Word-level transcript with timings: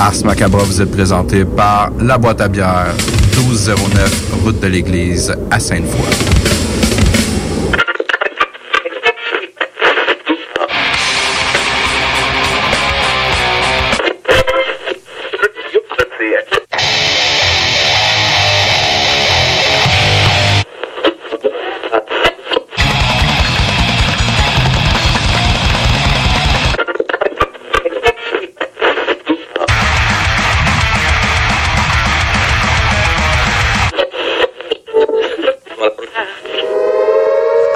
Ars 0.00 0.24
Macabra 0.24 0.62
vous 0.64 0.80
est 0.80 0.86
présenté 0.86 1.44
par 1.44 1.90
La 2.00 2.16
Boîte 2.16 2.40
à 2.40 2.48
bière, 2.48 2.86
1209 3.36 4.32
route 4.42 4.58
de 4.58 4.66
l'église 4.66 5.30
à 5.50 5.60
Sainte-Foy. 5.60 6.49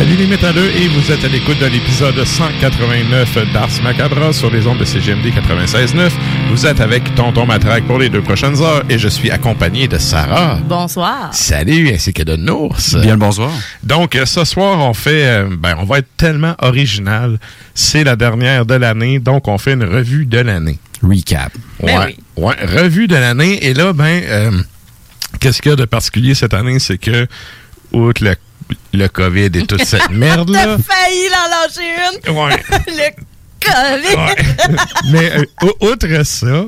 Salut 0.00 0.16
les 0.16 0.26
métalleux 0.26 0.74
et 0.74 0.88
vous 0.88 1.12
êtes 1.12 1.22
à 1.26 1.28
l'écoute 1.28 1.58
de 1.58 1.66
l'épisode 1.66 2.24
189 2.24 3.52
d'Ars 3.52 3.68
Macabra 3.82 4.32
sur 4.32 4.50
les 4.50 4.66
ondes 4.66 4.78
de 4.78 4.84
CGMD 4.86 5.26
96.9. 5.26 6.10
Vous 6.48 6.64
êtes 6.64 6.80
avec 6.80 7.14
Tonton 7.14 7.44
Matraque 7.44 7.84
pour 7.84 7.98
les 7.98 8.08
deux 8.08 8.22
prochaines 8.22 8.62
heures 8.62 8.82
et 8.88 8.98
je 8.98 9.08
suis 9.08 9.30
accompagné 9.30 9.88
de 9.88 9.98
Sarah. 9.98 10.58
Bonsoir. 10.66 11.34
Salut, 11.34 11.90
ainsi 11.92 12.14
que 12.14 12.22
de 12.22 12.36
Nours. 12.36 12.78
Bien 13.02 13.12
le 13.12 13.18
bonsoir. 13.18 13.50
Donc, 13.82 14.16
euh, 14.16 14.24
ce 14.24 14.46
soir, 14.46 14.78
on 14.78 14.94
fait, 14.94 15.26
euh, 15.26 15.48
ben, 15.58 15.76
on 15.78 15.84
va 15.84 15.98
être 15.98 16.08
tellement 16.16 16.54
original. 16.62 17.38
C'est 17.74 18.02
la 18.02 18.16
dernière 18.16 18.64
de 18.64 18.76
l'année, 18.76 19.18
donc 19.18 19.48
on 19.48 19.58
fait 19.58 19.74
une 19.74 19.84
revue 19.84 20.24
de 20.24 20.38
l'année. 20.38 20.78
Recap. 21.02 21.52
Ben 21.82 21.98
ouais, 21.98 22.16
ouais, 22.38 22.56
revue 22.64 23.06
de 23.06 23.16
l'année. 23.16 23.66
Et 23.66 23.74
là, 23.74 23.92
ben, 23.92 24.22
euh, 24.24 24.50
qu'est-ce 25.40 25.60
qu'il 25.60 25.72
y 25.72 25.74
a 25.74 25.76
de 25.76 25.84
particulier 25.84 26.34
cette 26.34 26.54
année, 26.54 26.78
c'est 26.78 26.96
que, 26.96 27.26
outre 27.92 28.24
le, 28.24 28.34
le 28.92 29.08
COVID 29.08 29.46
et 29.54 29.66
toute 29.66 29.84
cette 29.84 30.10
merde-là. 30.10 30.76
T'as 30.76 30.94
failli 30.94 31.28
l'en 31.28 31.48
lâcher 31.50 31.94
une. 32.26 32.36
Ouais. 32.36 32.62
Le. 32.88 33.22
Ouais. 33.66 34.76
Mais 35.12 35.32
euh, 35.38 35.44
ou- 35.62 35.86
outre 35.88 36.24
ça, 36.24 36.64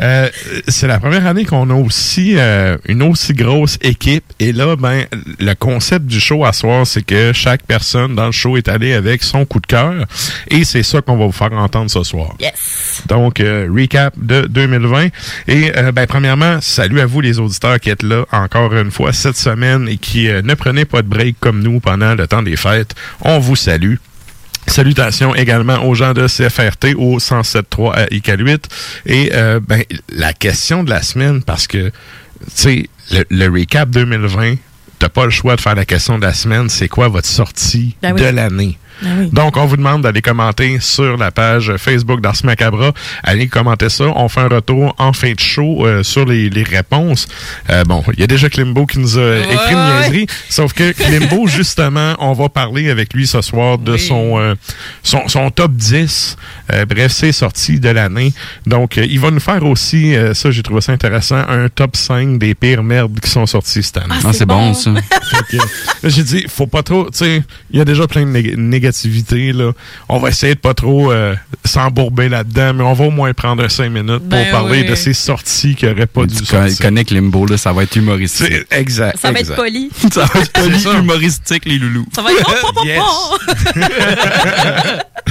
euh, 0.00 0.28
c'est 0.68 0.86
la 0.86 0.98
première 0.98 1.26
année 1.26 1.44
qu'on 1.44 1.68
a 1.70 1.74
aussi 1.74 2.34
euh, 2.36 2.76
une 2.86 3.02
aussi 3.02 3.34
grosse 3.34 3.78
équipe. 3.82 4.24
Et 4.40 4.52
là, 4.52 4.74
ben, 4.76 5.04
le 5.38 5.54
concept 5.54 6.06
du 6.06 6.18
show 6.18 6.44
à 6.44 6.52
soir, 6.52 6.86
c'est 6.86 7.02
que 7.02 7.32
chaque 7.32 7.62
personne 7.64 8.14
dans 8.14 8.26
le 8.26 8.32
show 8.32 8.56
est 8.56 8.68
allée 8.68 8.94
avec 8.94 9.22
son 9.22 9.44
coup 9.44 9.60
de 9.60 9.66
cœur. 9.66 10.06
Et 10.48 10.64
c'est 10.64 10.82
ça 10.82 11.00
qu'on 11.02 11.16
va 11.16 11.26
vous 11.26 11.32
faire 11.32 11.52
entendre 11.52 11.90
ce 11.90 12.02
soir. 12.02 12.34
Yes. 12.40 13.02
Donc, 13.06 13.40
euh, 13.40 13.68
recap 13.72 14.14
de 14.16 14.42
2020. 14.48 15.08
Et, 15.48 15.72
euh, 15.76 15.92
ben, 15.92 16.06
premièrement, 16.06 16.58
salut 16.60 17.00
à 17.00 17.06
vous 17.06 17.20
les 17.20 17.38
auditeurs 17.38 17.78
qui 17.80 17.90
êtes 17.90 18.02
là 18.02 18.24
encore 18.32 18.74
une 18.74 18.90
fois 18.90 19.12
cette 19.12 19.36
semaine 19.36 19.88
et 19.88 19.98
qui 19.98 20.28
euh, 20.28 20.42
ne 20.42 20.54
prenez 20.54 20.84
pas 20.84 21.02
de 21.02 21.08
break 21.08 21.36
comme 21.38 21.62
nous 21.62 21.80
pendant 21.80 22.14
le 22.14 22.26
temps 22.26 22.42
des 22.42 22.56
fêtes. 22.56 22.94
On 23.20 23.38
vous 23.38 23.56
salue. 23.56 23.96
Salutations 24.66 25.34
également 25.34 25.84
aux 25.84 25.94
gens 25.94 26.12
de 26.12 26.26
CFRT 26.26 26.94
au 26.96 27.18
107.3 27.18 27.92
à 27.92 28.06
IK8. 28.06 28.60
Et 29.06 29.30
euh, 29.34 29.58
ben, 29.60 29.82
la 30.10 30.32
question 30.32 30.84
de 30.84 30.90
la 30.90 31.02
semaine, 31.02 31.42
parce 31.42 31.66
que, 31.66 31.88
tu 31.88 31.92
sais, 32.54 32.90
le, 33.10 33.24
le 33.30 33.48
recap 33.48 33.90
2020, 33.90 34.56
t'as 34.98 35.08
pas 35.08 35.24
le 35.24 35.30
choix 35.30 35.56
de 35.56 35.60
faire 35.60 35.74
la 35.74 35.84
question 35.84 36.18
de 36.18 36.24
la 36.24 36.34
semaine, 36.34 36.68
c'est 36.68 36.88
quoi 36.88 37.08
votre 37.08 37.26
sortie 37.26 37.96
Ben 38.02 38.12
oui. 38.14 38.20
de 38.20 38.26
l'année? 38.26 38.78
Oui. 39.02 39.28
Donc, 39.32 39.56
on 39.56 39.66
vous 39.66 39.76
demande 39.76 40.02
d'aller 40.02 40.22
commenter 40.22 40.78
sur 40.80 41.16
la 41.16 41.30
page 41.30 41.72
Facebook 41.78 42.20
d'Ars 42.20 42.36
Macabra. 42.44 42.92
Allez 43.22 43.48
commenter 43.48 43.88
ça. 43.88 44.04
On 44.16 44.28
fait 44.28 44.40
un 44.40 44.48
retour 44.48 44.94
en 44.98 45.12
fin 45.12 45.32
de 45.32 45.40
show 45.40 45.86
euh, 45.86 46.02
sur 46.02 46.24
les, 46.26 46.50
les 46.50 46.62
réponses. 46.62 47.26
Euh, 47.70 47.84
bon, 47.84 48.02
il 48.14 48.20
y 48.20 48.22
a 48.22 48.26
déjà 48.26 48.48
Klimbo 48.48 48.86
qui 48.86 48.98
nous 48.98 49.18
a 49.18 49.38
écrit 49.38 49.72
une 49.72 49.78
ouais. 49.78 49.98
niaiserie. 50.00 50.26
Sauf 50.48 50.72
que 50.72 50.92
Klimbo, 50.92 51.46
justement, 51.48 52.14
on 52.18 52.32
va 52.32 52.48
parler 52.48 52.90
avec 52.90 53.14
lui 53.14 53.26
ce 53.26 53.40
soir 53.40 53.78
de 53.78 53.92
Oui. 53.92 53.98
son, 53.98 54.38
euh, 54.38 54.54
son, 55.02 55.28
son 55.28 55.50
top 55.50 55.72
10. 55.72 56.36
Euh, 56.72 56.84
bref, 56.86 57.12
c'est 57.12 57.32
sorti 57.32 57.80
de 57.80 57.88
l'année. 57.88 58.32
Donc, 58.66 58.98
euh, 58.98 59.06
il 59.08 59.18
va 59.20 59.30
nous 59.30 59.40
faire 59.40 59.62
aussi, 59.64 60.14
euh, 60.14 60.34
ça 60.34 60.50
j'ai 60.50 60.62
trouvé 60.62 60.80
ça 60.80 60.92
intéressant, 60.92 61.36
un 61.48 61.68
top 61.68 61.96
5 61.96 62.38
des 62.38 62.54
pires 62.54 62.82
merdes 62.82 63.18
qui 63.20 63.30
sont 63.30 63.46
sorties 63.46 63.82
cette 63.82 63.96
année. 63.98 64.06
Ah, 64.10 64.16
Ah, 64.24 64.28
c'est 64.32 64.38
c'est 64.40 64.46
bon, 64.46 64.68
bon. 64.68 64.74
ça. 64.74 64.90
J'ai 66.04 66.22
dit, 66.22 66.44
faut 66.48 66.66
pas 66.66 66.82
trop, 66.82 67.04
tu 67.10 67.18
sais, 67.18 67.42
il 67.70 67.78
y 67.78 67.80
a 67.80 67.84
déjà 67.84 68.06
plein 68.06 68.24
de 68.24 68.30
nég- 68.30 68.56
négativité, 68.90 69.52
là. 69.52 69.72
On 70.08 70.18
va 70.18 70.28
essayer 70.28 70.54
de 70.54 70.60
pas 70.60 70.74
trop 70.74 71.12
euh, 71.12 71.34
s'embourber 71.64 72.28
là-dedans, 72.28 72.74
mais 72.74 72.84
on 72.84 72.92
va 72.92 73.04
au 73.04 73.10
moins 73.10 73.32
prendre 73.32 73.66
cinq 73.68 73.90
minutes 73.90 74.20
pour 74.20 74.28
Ben 74.28 74.50
parler 74.50 74.82
oui. 74.82 74.88
de 74.88 74.94
ces 74.94 75.14
sorties 75.14 75.74
qui 75.74 75.86
auraient 75.86 76.06
pas 76.06 76.26
dû 76.26 76.34
sortir. 76.44 76.78
connais 76.78 77.04
Limbo, 77.10 77.46
là, 77.46 77.56
ça 77.56 77.72
va 77.72 77.82
être 77.84 77.96
humoristique. 77.96 78.52
Exact. 78.70 79.18
Ça 79.18 79.32
va 79.32 79.40
exact. 79.40 79.54
être 79.54 79.62
poli. 79.62 79.90
ça 80.12 80.24
va 80.24 80.40
être 80.40 80.80
ça. 80.80 80.98
humoristique, 80.98 81.64
les 81.64 81.78
loulous. 81.78 82.06
Ça 82.12 82.22
va 82.22 82.32
être. 82.32 82.40
Yes. 82.84 83.02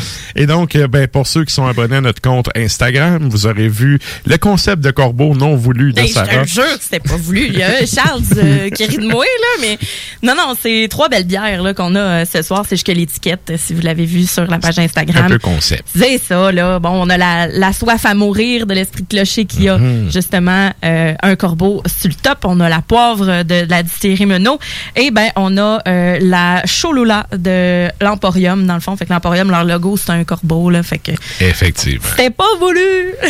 Et 0.36 0.46
donc, 0.46 0.76
euh, 0.76 0.88
ben, 0.88 1.08
pour 1.08 1.28
ceux 1.28 1.46
qui 1.46 1.54
sont 1.54 1.66
abonnés 1.66 1.98
à 1.98 2.02
notre 2.02 2.22
compte 2.22 2.50
Instagram, 2.56 3.28
vous 3.30 3.46
aurez 3.46 3.68
vu 3.68 4.00
le 4.26 4.38
concept 4.38 4.82
de 4.84 4.92
corbeau 4.92 5.34
non 5.36 5.56
voulu 5.56 5.94
de 5.94 6.00
Hey, 6.00 6.08
je 6.08 6.14
Sarah. 6.14 6.44
te 6.44 6.48
jure 6.48 6.64
que 6.78 6.84
c'était 6.84 7.00
pas 7.00 7.16
voulu. 7.18 7.48
Il 7.48 7.58
y 7.58 7.64
a 7.64 7.86
Charles 7.86 8.22
euh, 8.38 8.70
qui 8.70 8.86
rit 8.86 8.98
de 8.98 9.08
moi, 9.08 9.26
là, 9.26 9.48
mais 9.62 9.78
non, 10.24 10.36
non, 10.36 10.54
c'est 10.62 10.88
trois 10.90 11.10
belles 11.10 11.26
bières 11.26 11.62
là, 11.64 11.74
qu'on 11.74 11.96
a 11.96 12.00
euh, 12.00 12.26
ce 12.32 12.42
soir. 12.42 12.64
C'est 12.68 12.76
jusque 12.76 12.88
l'étiquette, 12.90 13.54
si 13.58 13.74
vous 13.74 13.82
l'avez 13.82 14.06
vu 14.06 14.26
sur 14.26 14.46
la 14.46 14.60
page 14.60 14.80
Un 14.80 14.84
Instagram. 14.84 15.28
peu 15.30 15.40
concept. 15.40 15.84
C'est 15.96 16.18
ça, 16.18 16.52
là. 16.52 16.80
Bon, 16.80 16.90
on 16.92 17.10
a 17.10 17.18
la, 17.18 17.48
la 17.48 17.74
soif 17.74 18.06
à 18.06 18.14
mourir 18.14 18.66
de 18.68 18.74
l'esprit 18.74 19.04
de 19.04 19.08
clocher 19.08 19.46
qui 19.46 19.68
a 19.70 19.78
Mhm. 19.78 20.12
justement 20.12 20.72
euh, 20.84 21.14
un 21.22 21.36
corbeau 21.36 21.82
sur 21.88 22.10
le 22.10 22.16
top. 22.16 22.40
On 22.46 22.60
a 22.60 22.70
la 22.70 22.82
poivre 22.82 23.44
de, 23.44 23.66
la 23.70 23.84
distillerie 23.84 24.26
Menot. 24.26 24.60
Et 24.96 25.12
ben, 25.12 25.30
on 25.36 25.58
a 25.58 25.80
la 26.20 26.64
Cholula 26.66 27.26
de 27.36 27.88
l'Emporium, 28.02 28.66
dans 28.66 28.74
le 28.76 28.80
fond. 28.80 28.96
Fait 28.96 29.06
que 29.06 29.14
l'Emporium, 29.14 29.50
leur 29.50 29.64
logo, 29.64 29.98
c'est 29.98 30.12
un 30.12 30.19
corbeau, 30.24 30.70
là. 30.70 30.84
Fait 30.84 30.98
que 30.98 31.12
Effectivement. 31.42 32.08
c'était 32.10 32.30
pas 32.30 32.58
voulu. 32.60 32.80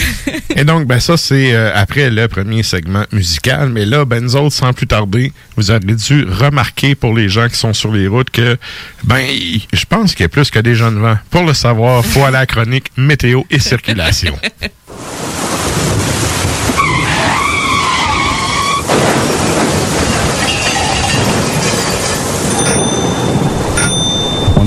Et 0.55 0.63
donc, 0.63 0.87
ben 0.87 0.99
ça, 0.99 1.17
c'est 1.17 1.53
euh, 1.53 1.71
après 1.73 2.09
le 2.09 2.27
premier 2.27 2.63
segment 2.63 3.05
musical. 3.11 3.69
Mais 3.69 3.85
là, 3.85 4.05
ben 4.05 4.23
nous 4.23 4.35
autres, 4.35 4.55
sans 4.55 4.73
plus 4.73 4.87
tarder, 4.87 5.31
vous 5.55 5.71
aurez 5.71 5.79
dû 5.79 6.25
remarquer 6.25 6.95
pour 6.95 7.13
les 7.15 7.29
gens 7.29 7.47
qui 7.47 7.55
sont 7.55 7.73
sur 7.73 7.91
les 7.91 8.07
routes 8.07 8.29
que, 8.29 8.57
ben, 9.03 9.25
je 9.73 9.85
pense 9.85 10.13
qu'il 10.13 10.23
y 10.23 10.25
a 10.25 10.29
plus 10.29 10.49
que 10.51 10.59
des 10.59 10.75
jeunes 10.75 10.99
vents. 10.99 11.17
Pour 11.29 11.43
le 11.43 11.53
savoir, 11.53 12.05
faut 12.05 12.23
aller 12.23 12.37
à 12.37 12.41
la 12.41 12.45
chronique 12.45 12.91
météo 12.97 13.43
et 13.49 13.59
circulation. 13.59 14.37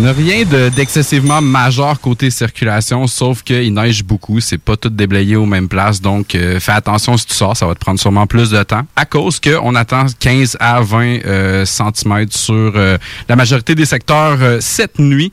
n'a 0.03 0.13
rien 0.13 0.45
de- 0.45 0.69
d'excessivement 0.71 1.41
majeur 1.41 2.01
côté 2.01 2.31
circulation, 2.31 3.07
sauf 3.07 3.43
qu'il 3.43 3.73
neige 3.73 4.03
beaucoup. 4.03 4.41
C'est 4.41 4.59
pas 4.59 4.77
tout 4.77 4.89
déblayé 4.91 5.37
aux 5.37 5.47
mêmes 5.47 5.69
places. 5.69 6.01
Donc, 6.01 6.35
euh, 6.35 6.59
fais 6.61 6.73
attention 6.73 7.17
si 7.17 7.27
tu 7.27 7.35
sors. 7.35 7.57
Ça 7.57 7.67
va 7.67 7.75
te 7.75 7.81
prendre 7.81 8.01
sûrement 8.01 8.27
plus 8.27 8.51
de 8.51 8.63
temps. 8.65 8.83
À 8.97 9.05
cause 9.05 9.39
qu'on 9.39 9.75
attend 9.75 10.07
15 10.19 10.57
à 10.61 10.81
20 10.81 11.25
euh, 11.25 11.65
cm 11.65 12.27
sur 12.31 12.73
euh, 12.75 12.99
la 13.29 13.37
majorité 13.37 13.75
des 13.75 13.87
secteurs 13.87 14.39
euh, 14.41 14.59
cette 14.61 14.99
nuit. 14.99 15.33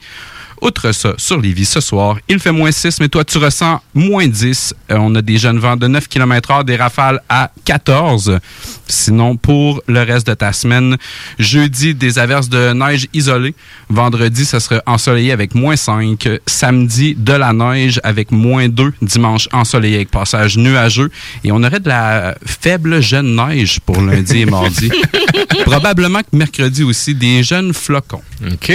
Outre 0.61 0.91
ça, 0.91 1.13
sur 1.17 1.39
Lévis 1.39 1.65
ce 1.65 1.79
soir, 1.79 2.17
il 2.27 2.39
fait 2.39 2.51
moins 2.51 2.71
6, 2.71 2.99
mais 2.99 3.07
toi, 3.07 3.23
tu 3.23 3.37
ressens 3.37 3.81
moins 3.93 4.27
10. 4.27 4.73
Euh, 4.91 4.97
on 4.99 5.15
a 5.15 5.21
des 5.21 5.37
jeunes 5.37 5.59
vents 5.59 5.77
de 5.77 5.87
9 5.87 6.07
km 6.07 6.51
h 6.51 6.65
des 6.65 6.75
rafales 6.75 7.21
à 7.29 7.51
14. 7.65 8.39
Sinon, 8.87 9.37
pour 9.37 9.81
le 9.87 10.01
reste 10.01 10.27
de 10.27 10.33
ta 10.33 10.51
semaine, 10.51 10.97
jeudi, 11.37 11.95
des 11.95 12.19
averses 12.19 12.49
de 12.49 12.73
neige 12.73 13.07
isolées. 13.13 13.55
Vendredi, 13.89 14.45
ça 14.45 14.59
sera 14.59 14.81
ensoleillé 14.85 15.31
avec 15.31 15.55
moins 15.55 15.75
5. 15.75 16.27
Samedi, 16.45 17.15
de 17.15 17.33
la 17.33 17.53
neige 17.53 18.01
avec 18.03 18.31
moins 18.31 18.67
2. 18.67 18.93
Dimanche, 19.01 19.47
ensoleillé 19.53 19.95
avec 19.95 20.11
passage 20.11 20.57
nuageux. 20.57 21.09
Et 21.43 21.51
on 21.51 21.63
aurait 21.63 21.79
de 21.79 21.89
la 21.89 22.35
faible 22.45 23.01
jeune 23.01 23.35
neige 23.35 23.79
pour 23.79 24.01
lundi 24.01 24.41
et 24.41 24.45
mardi. 24.45 24.91
Probablement 25.65 26.19
que 26.19 26.35
mercredi 26.35 26.83
aussi, 26.83 27.15
des 27.15 27.43
jeunes 27.43 27.73
flocons. 27.73 28.21
OK. 28.45 28.71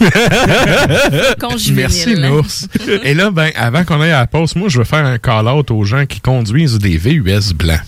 Merci, 1.72 2.14
Nours. 2.16 2.46
Et 3.02 3.14
là, 3.14 3.30
ben, 3.30 3.50
avant 3.56 3.84
qu'on 3.84 4.00
aille 4.00 4.12
à 4.12 4.20
la 4.20 4.26
pause, 4.26 4.54
moi, 4.56 4.68
je 4.68 4.78
veux 4.78 4.84
faire 4.84 5.04
un 5.04 5.18
call-out 5.18 5.70
aux 5.70 5.84
gens 5.84 6.06
qui 6.06 6.20
conduisent 6.20 6.78
des 6.78 6.96
VUS 6.96 7.52
blancs. 7.54 7.80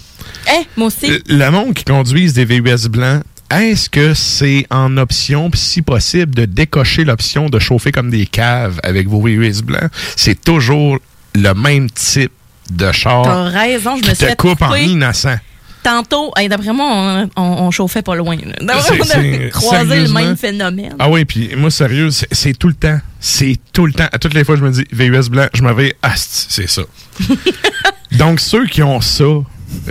Eh, 0.48 0.66
moi 0.76 0.88
aussi. 0.88 1.08
Le- 1.08 1.22
Le 1.28 1.50
monde 1.50 1.74
qui 1.74 1.84
conduisent 1.84 2.32
des 2.34 2.44
VUS 2.44 2.88
blancs, 2.88 3.22
est-ce 3.50 3.90
que 3.90 4.14
c'est 4.14 4.66
en 4.70 4.96
option, 4.96 5.50
si 5.54 5.82
possible, 5.82 6.34
de 6.34 6.44
décocher 6.44 7.04
l'option 7.04 7.48
de 7.48 7.58
chauffer 7.58 7.92
comme 7.92 8.10
des 8.10 8.26
caves 8.26 8.80
avec 8.82 9.08
vos 9.08 9.20
VUS 9.22 9.62
blancs? 9.62 9.90
C'est 10.16 10.40
toujours 10.42 10.98
le 11.34 11.52
même 11.54 11.90
type 11.90 12.32
de 12.70 12.92
char 12.92 13.22
T'as 13.24 13.44
raison, 13.44 13.96
je 13.96 14.02
me 14.02 14.14
suis 14.14 14.16
te 14.18 14.26
fait 14.26 14.36
coupe 14.36 14.62
en 14.62 14.74
innocent. 14.76 15.36
Tantôt, 15.82 16.30
hey, 16.36 16.48
d'après 16.48 16.72
moi, 16.72 16.86
on, 17.36 17.42
on- 17.42 17.62
on 17.66 17.70
chauffait 17.70 18.02
pas 18.02 18.14
loin. 18.14 18.36
D'après 18.60 18.98
on 19.00 19.02
a 19.46 19.48
croisé 19.50 20.00
le 20.02 20.08
même 20.12 20.36
phénomène. 20.36 20.94
Ah 20.98 21.08
oui, 21.08 21.24
puis 21.24 21.50
moi, 21.56 21.70
sérieux, 21.70 22.10
c'est- 22.10 22.52
tout 22.58 22.68
le 22.68 22.74
temps. 22.74 22.98
C'est 23.18 23.56
tout 23.72 23.86
le 23.86 23.92
temps. 23.92 24.08
À 24.12 24.18
toutes 24.18 24.34
les 24.34 24.44
fois, 24.44 24.56
je 24.56 24.62
me 24.62 24.70
dis 24.70 24.84
VUS 24.92 25.28
blanc, 25.30 25.46
je 25.54 25.62
m'avais 25.62 25.94
asti, 26.02 26.46
c'est 26.50 26.68
ça. 26.68 26.82
Donc, 28.12 28.40
ceux 28.40 28.66
qui 28.66 28.82
ont 28.82 29.00
ça, 29.00 29.24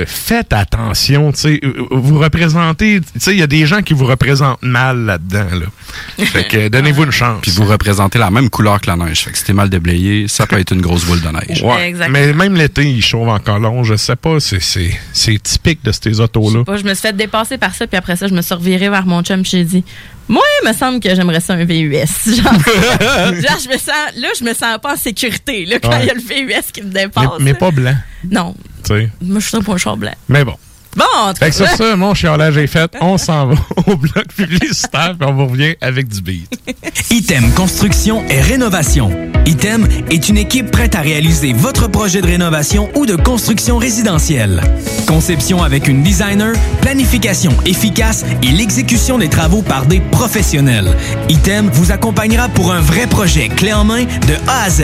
faites 0.06 0.54
attention. 0.54 1.32
tu 1.32 1.40
sais, 1.40 1.60
euh, 1.64 1.86
Vous 1.92 2.20
représentez. 2.20 3.02
tu 3.02 3.20
sais, 3.20 3.34
Il 3.34 3.40
y 3.40 3.44
a 3.44 3.48
des 3.48 3.66
gens 3.66 3.82
qui 3.82 3.94
vous 3.94 4.06
représentent 4.06 4.62
mal 4.62 5.00
là-dedans. 5.06 5.48
Là. 5.60 6.26
Fait 6.26 6.48
que 6.48 6.58
euh, 6.58 6.70
donnez-vous 6.70 7.04
une 7.04 7.12
chance. 7.12 7.40
Puis 7.42 7.52
vous 7.52 7.66
représentez 7.66 8.20
la 8.20 8.30
même 8.32 8.50
couleur 8.50 8.80
que 8.82 8.88
la 8.90 8.96
neige. 8.96 9.22
Fait 9.24 9.32
que 9.32 9.38
si 9.38 9.44
t'es 9.44 9.54
mal 9.54 9.70
déblayé, 9.70 10.28
ça 10.28 10.46
peut 10.48 10.60
être 10.60 10.72
une 10.74 10.82
grosse 10.82 11.06
boule 11.06 11.22
de 11.22 11.28
neige. 11.30 11.62
Ouais. 11.64 11.88
Exactement. 11.90 12.18
Mais 12.20 12.34
même 12.34 12.56
l'été, 12.56 12.84
il 12.90 13.02
chauffe 13.02 13.28
encore 13.28 13.60
long. 13.60 13.84
Je 13.84 13.96
sais 13.96 14.16
pas, 14.16 14.40
c'est- 14.40 14.60
c'est 14.60 14.92
c'est 15.14 15.42
typique 15.42 15.84
de 15.84 15.92
ces 15.92 16.20
autos-là. 16.20 16.64
Moi, 16.68 16.78
je 16.78 16.84
me 16.84 16.94
suis 16.94 17.02
fait 17.02 17.16
dépasser 17.16 17.58
par 17.58 17.74
ça, 17.76 17.88
puis 17.88 17.98
après 17.98 18.16
ça, 18.16 18.28
je 18.28 18.34
me 18.34 18.42
suis 18.42 18.54
revirée 18.54 18.90
vers 18.90 19.06
mon 19.06 19.22
chum, 19.24 19.42
puis 19.42 19.52
j'ai 19.52 19.64
dit, 19.64 19.84
moi, 20.28 20.44
il 20.62 20.68
me 20.70 20.74
semble 20.74 21.00
que 21.00 21.14
j'aimerais 21.16 21.40
ça 21.40 21.54
un 21.54 21.66
VUS. 21.66 21.90
Genre, 22.26 22.36
genre, 22.36 23.60
je 23.64 23.68
me 23.70 23.78
sens, 23.78 24.14
là, 24.16 24.28
je 24.38 24.44
me 24.44 24.54
sens 24.54 24.78
pas 24.82 24.94
en 24.94 24.98
sécurité, 24.98 25.66
là, 25.66 25.80
quand 25.82 25.90
il 25.92 25.98
Ouais. 26.00 26.06
y 26.06 26.10
a 26.12 26.14
le 26.14 26.20
VUS 26.22 26.72
qui 26.72 26.82
me 26.84 26.92
dépasse. 26.92 27.26
mais 27.40 27.54
pas 27.54 27.72
blanc. 27.72 27.96
Non, 28.30 28.56
sais. 28.96 29.10
moi, 29.22 29.40
je 29.40 29.48
suis 29.48 29.60
pour 29.60 29.74
un 29.74 29.78
char 29.78 29.98
blanc. 29.98 30.14
Mais 30.28 30.44
bon. 30.44 30.56
Bon, 30.96 31.06
en 31.16 31.34
tout 31.34 31.40
Fait 31.40 31.50
que 31.50 31.56
sur 31.56 31.66
cas, 31.66 31.78
ça, 31.78 31.96
mon 31.96 32.14
chialage 32.14 32.58
est 32.58 32.68
fait. 32.68 32.92
On 33.00 33.18
s'en 33.18 33.48
va 33.48 33.56
au 33.88 33.96
bloc 33.96 34.28
publicitaire, 34.36 35.16
puis 35.20 35.30
on 35.30 35.34
vous 35.34 35.48
revient 35.48 35.76
avec 35.82 36.08
du 36.08 36.22
beat. 36.22 36.50
Item 37.12 37.52
Construction 37.54 38.24
et 38.28 38.42
Rénovation. 38.42 39.12
Item 39.46 39.88
est 40.10 40.30
une 40.30 40.38
équipe 40.38 40.72
prête 40.72 40.96
à 40.96 41.02
réaliser 41.02 41.54
votre 41.54 41.88
projet 41.88 42.22
de 42.22 42.28
rénovation 42.28 42.90
ou 42.96 43.06
de 43.06 43.16
construction 43.16 43.78
résidentielle. 43.78 44.62
Conception 45.08 45.64
avec 45.64 45.88
une 45.88 46.04
designer, 46.04 46.54
planification 46.82 47.52
efficace 47.66 48.26
et 48.44 48.52
l'exécution 48.52 49.18
des 49.18 49.30
travaux 49.30 49.62
par 49.62 49.86
des 49.86 50.00
professionnels. 50.00 50.96
Item 51.30 51.70
vous 51.72 51.92
accompagnera 51.92 52.50
pour 52.50 52.72
un 52.72 52.82
vrai 52.82 53.08
projet 53.08 53.48
clé 53.50 53.74
en 53.74 53.86
main 53.86 54.04
de 54.04 54.36
A 54.48 54.64
à 54.64 54.70
Z. 54.70 54.84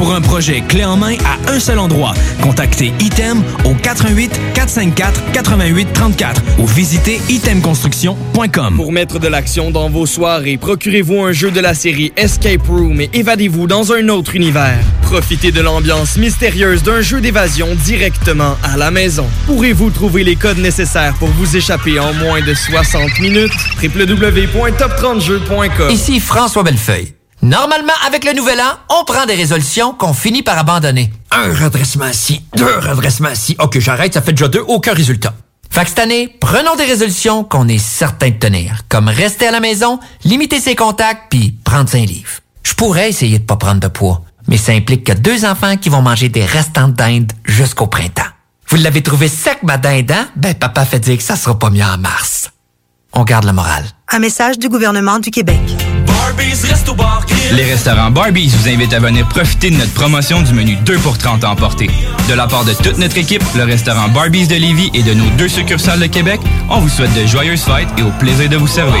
Pour 0.00 0.14
un 0.14 0.22
projet 0.22 0.62
clé 0.66 0.86
en 0.86 0.96
main 0.96 1.16
à 1.26 1.36
un 1.52 1.60
seul 1.60 1.78
endroit, 1.78 2.14
contactez 2.40 2.94
Item 3.00 3.42
au 3.66 3.74
88 3.74 4.40
454 4.54 5.32
88 5.32 5.92
34 5.92 6.42
ou 6.58 6.66
visitez 6.66 7.20
itemconstruction.com. 7.28 8.76
Pour 8.76 8.92
mettre 8.92 9.18
de 9.18 9.28
l'action 9.28 9.70
dans 9.70 9.90
vos 9.90 10.06
soirées, 10.06 10.56
procurez-vous 10.56 11.20
un 11.20 11.32
jeu 11.32 11.50
de 11.50 11.60
la 11.60 11.74
série 11.74 12.14
Escape 12.16 12.66
Room 12.66 13.02
et 13.02 13.10
évadez-vous 13.12 13.66
dans 13.66 13.92
un 13.92 14.08
autre 14.08 14.36
univers. 14.36 14.78
Profitez 15.02 15.52
de 15.52 15.60
l'ambiance 15.60 16.16
mystérieuse 16.16 16.82
d'un 16.82 17.02
jeu 17.02 17.20
d'évasion 17.20 17.68
directement 17.84 18.56
à 18.62 18.78
la 18.78 18.90
maison. 18.90 19.26
Pourrez-vous 19.44 19.90
trouver 19.90 20.24
les 20.24 20.36
codes 20.36 20.60
nécessaires 20.60 21.12
pour 21.18 21.28
vous 21.28 21.58
échapper 21.58 22.00
en 22.00 22.14
moins 22.14 22.40
de 22.40 22.54
60 22.54 23.20
minutes? 23.20 23.52
www.top30jeux.com 23.82 25.90
Ici 25.90 26.20
François 26.20 26.62
Bellefeuille. 26.62 27.19
Normalement, 27.42 27.92
avec 28.06 28.24
le 28.24 28.32
nouvel 28.32 28.60
an, 28.60 28.78
on 29.00 29.04
prend 29.04 29.24
des 29.24 29.34
résolutions 29.34 29.94
qu'on 29.94 30.12
finit 30.12 30.42
par 30.42 30.58
abandonner. 30.58 31.10
Un 31.30 31.54
redressement 31.54 32.08
ici, 32.08 32.42
deux 32.54 32.78
redressements 32.78 33.30
ici. 33.30 33.56
Ok, 33.58 33.78
j'arrête, 33.78 34.12
ça 34.12 34.20
fait 34.20 34.32
déjà 34.32 34.48
deux, 34.48 34.64
aucun 34.66 34.92
résultat. 34.92 35.32
Fait 35.70 35.82
que 35.82 35.88
cette 35.88 36.00
année, 36.00 36.36
prenons 36.40 36.76
des 36.76 36.84
résolutions 36.84 37.44
qu'on 37.44 37.68
est 37.68 37.78
certain 37.78 38.28
de 38.30 38.34
tenir, 38.34 38.80
comme 38.88 39.08
rester 39.08 39.46
à 39.46 39.52
la 39.52 39.60
maison, 39.60 40.00
limiter 40.24 40.60
ses 40.60 40.74
contacts, 40.74 41.30
puis 41.30 41.56
prendre 41.64 41.94
un 41.94 42.04
livre. 42.04 42.30
Je 42.62 42.74
pourrais 42.74 43.08
essayer 43.08 43.38
de 43.38 43.44
pas 43.44 43.56
prendre 43.56 43.80
de 43.80 43.88
poids, 43.88 44.22
mais 44.48 44.56
ça 44.58 44.72
implique 44.72 45.04
que 45.04 45.12
deux 45.12 45.44
enfants 45.44 45.76
qui 45.76 45.88
vont 45.88 46.02
manger 46.02 46.28
des 46.28 46.44
restants 46.44 46.88
de 46.88 46.94
dinde 46.94 47.32
jusqu'au 47.44 47.86
printemps. 47.86 48.22
Vous 48.68 48.76
l'avez 48.76 49.02
trouvé 49.02 49.28
sec, 49.28 49.62
ma 49.62 49.78
dinde, 49.78 50.12
hein? 50.12 50.28
Ben, 50.36 50.54
papa 50.54 50.84
fait 50.84 51.00
dire 51.00 51.16
que 51.16 51.22
ça 51.22 51.36
sera 51.36 51.58
pas 51.58 51.70
mieux 51.70 51.84
en 51.84 51.98
mars. 51.98 52.50
On 53.12 53.24
garde 53.24 53.44
le 53.44 53.52
moral. 53.52 53.84
Un 54.08 54.18
message 54.18 54.58
du 54.58 54.68
gouvernement 54.68 55.18
du 55.18 55.30
Québec. 55.30 55.60
Les 57.52 57.64
restaurants 57.64 58.10
Barbies 58.10 58.48
vous 58.48 58.68
invitent 58.68 58.92
à 58.92 59.00
venir 59.00 59.26
profiter 59.28 59.70
de 59.70 59.76
notre 59.76 59.92
promotion 59.92 60.42
du 60.42 60.52
menu 60.54 60.76
2 60.76 60.98
pour 60.98 61.18
30 61.18 61.44
à 61.44 61.50
emporter. 61.50 61.90
De 62.28 62.34
la 62.34 62.46
part 62.46 62.64
de 62.64 62.74
toute 62.74 62.98
notre 62.98 63.18
équipe, 63.18 63.42
le 63.56 63.64
restaurant 63.64 64.08
Barbies 64.08 64.46
de 64.46 64.56
Lévis 64.56 64.90
et 64.94 65.02
de 65.02 65.14
nos 65.14 65.28
deux 65.30 65.48
succursales 65.48 66.00
de 66.00 66.06
Québec, 66.06 66.40
on 66.68 66.80
vous 66.80 66.88
souhaite 66.88 67.14
de 67.14 67.26
joyeuses 67.26 67.62
fêtes 67.62 67.88
et 67.98 68.02
au 68.02 68.10
plaisir 68.18 68.48
de 68.48 68.56
vous 68.56 68.68
servir. 68.68 69.00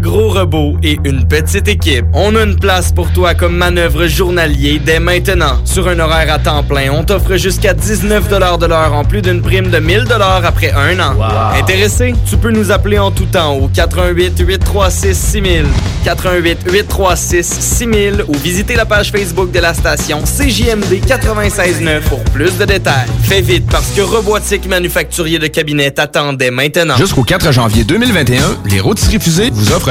gros 0.01 0.29
robot 0.29 0.75
et 0.83 0.97
une 1.05 1.27
petite 1.27 1.67
équipe. 1.67 2.05
On 2.13 2.35
a 2.35 2.43
une 2.43 2.57
place 2.57 2.91
pour 2.91 3.11
toi 3.13 3.35
comme 3.35 3.55
manœuvre 3.55 4.07
journalier 4.07 4.81
dès 4.83 4.99
maintenant. 4.99 5.59
Sur 5.63 5.87
un 5.87 5.99
horaire 5.99 6.33
à 6.33 6.39
temps 6.39 6.63
plein, 6.63 6.91
on 6.91 7.03
t'offre 7.03 7.37
jusqu'à 7.37 7.73
19 7.73 8.27
de 8.27 8.65
l'heure 8.65 8.93
en 8.93 9.05
plus 9.05 9.21
d'une 9.21 9.41
prime 9.41 9.69
de 9.69 9.79
1000 9.79 10.07
après 10.43 10.71
un 10.71 10.99
an. 10.99 11.13
Intéressé? 11.57 12.13
Tu 12.29 12.37
peux 12.37 12.51
nous 12.51 12.71
appeler 12.71 12.97
en 12.97 13.11
tout 13.11 13.25
temps 13.25 13.53
au 13.53 13.67
88 13.67 14.39
836 14.39 15.15
6000, 15.15 15.65
88 16.03 16.59
836 16.71 17.43
6000 17.43 18.25
ou 18.27 18.33
visiter 18.33 18.75
la 18.75 18.85
page 18.85 19.11
Facebook 19.11 19.51
de 19.51 19.59
la 19.59 19.73
station 19.73 20.21
CJMD 20.23 21.05
96.9 21.07 22.01
pour 22.09 22.23
plus 22.25 22.57
de 22.57 22.65
détails. 22.65 23.07
Fais 23.23 23.41
vite 23.41 23.67
parce 23.69 23.91
que 23.91 24.01
Robotique 24.01 24.67
Manufacturier 24.67 25.37
de 25.37 25.47
Cabinet 25.47 25.91
t'attendait 25.91 26.51
maintenant. 26.51 26.97
Jusqu'au 26.97 27.23
4 27.23 27.51
janvier 27.51 27.83
2021, 27.83 28.41
les 28.65 28.79
Rôtisseries 28.79 29.19
Fusées 29.19 29.49
vous 29.53 29.71
offrent 29.71 29.90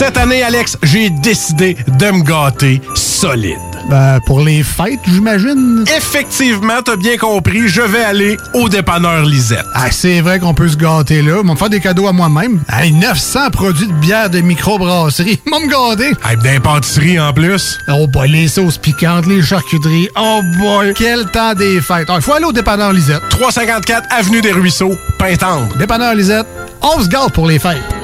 Cette 0.00 0.16
année, 0.16 0.42
Alex, 0.42 0.78
j'ai 0.82 1.10
décidé 1.10 1.76
de 1.86 2.06
me 2.10 2.22
gâter 2.22 2.80
solide. 2.94 3.58
Ben, 3.90 4.18
pour 4.24 4.40
les 4.40 4.62
fêtes, 4.62 4.98
j'imagine. 5.06 5.84
Effectivement, 5.94 6.80
t'as 6.82 6.96
bien 6.96 7.18
compris, 7.18 7.68
je 7.68 7.82
vais 7.82 8.02
aller 8.02 8.38
au 8.54 8.70
dépanneur 8.70 9.26
Lisette. 9.26 9.66
Ah, 9.74 9.90
c'est 9.90 10.22
vrai 10.22 10.38
qu'on 10.38 10.54
peut 10.54 10.68
se 10.68 10.76
gâter 10.78 11.20
là. 11.20 11.40
Ils 11.42 11.46
vont 11.46 11.52
me 11.52 11.58
faire 11.58 11.68
des 11.68 11.80
cadeaux 11.80 12.06
à 12.08 12.14
moi-même. 12.14 12.62
Hey, 12.72 12.92
900 12.92 13.50
produits 13.50 13.88
de 13.88 13.92
bière 13.92 14.30
de 14.30 14.40
microbrasserie. 14.40 15.38
Vont 15.52 15.60
me 15.60 15.68
gâter. 15.68 16.16
Hey, 16.26 16.38
d'impantisserie 16.42 17.20
en 17.20 17.34
plus. 17.34 17.76
Oh 17.88 18.06
boy, 18.06 18.30
les 18.30 18.48
sauces 18.48 18.78
piquantes, 18.78 19.26
les 19.26 19.42
charcuteries. 19.42 20.08
Oh 20.18 20.40
boy, 20.58 20.94
quel 20.96 21.26
temps 21.26 21.52
des 21.52 21.82
fêtes. 21.82 22.08
Il 22.08 22.22
faut 22.22 22.32
aller 22.32 22.46
au 22.46 22.52
dépanneur 22.52 22.94
Lisette. 22.94 23.20
354 23.28 24.08
Avenue 24.10 24.40
des 24.40 24.52
Ruisseaux, 24.52 24.94
Pintendre. 25.18 25.76
Dépanneur 25.76 26.14
Lisette, 26.14 26.46
on 26.80 27.02
se 27.02 27.08
gâte 27.08 27.34
pour 27.34 27.46
les 27.46 27.58
fêtes. 27.58 27.99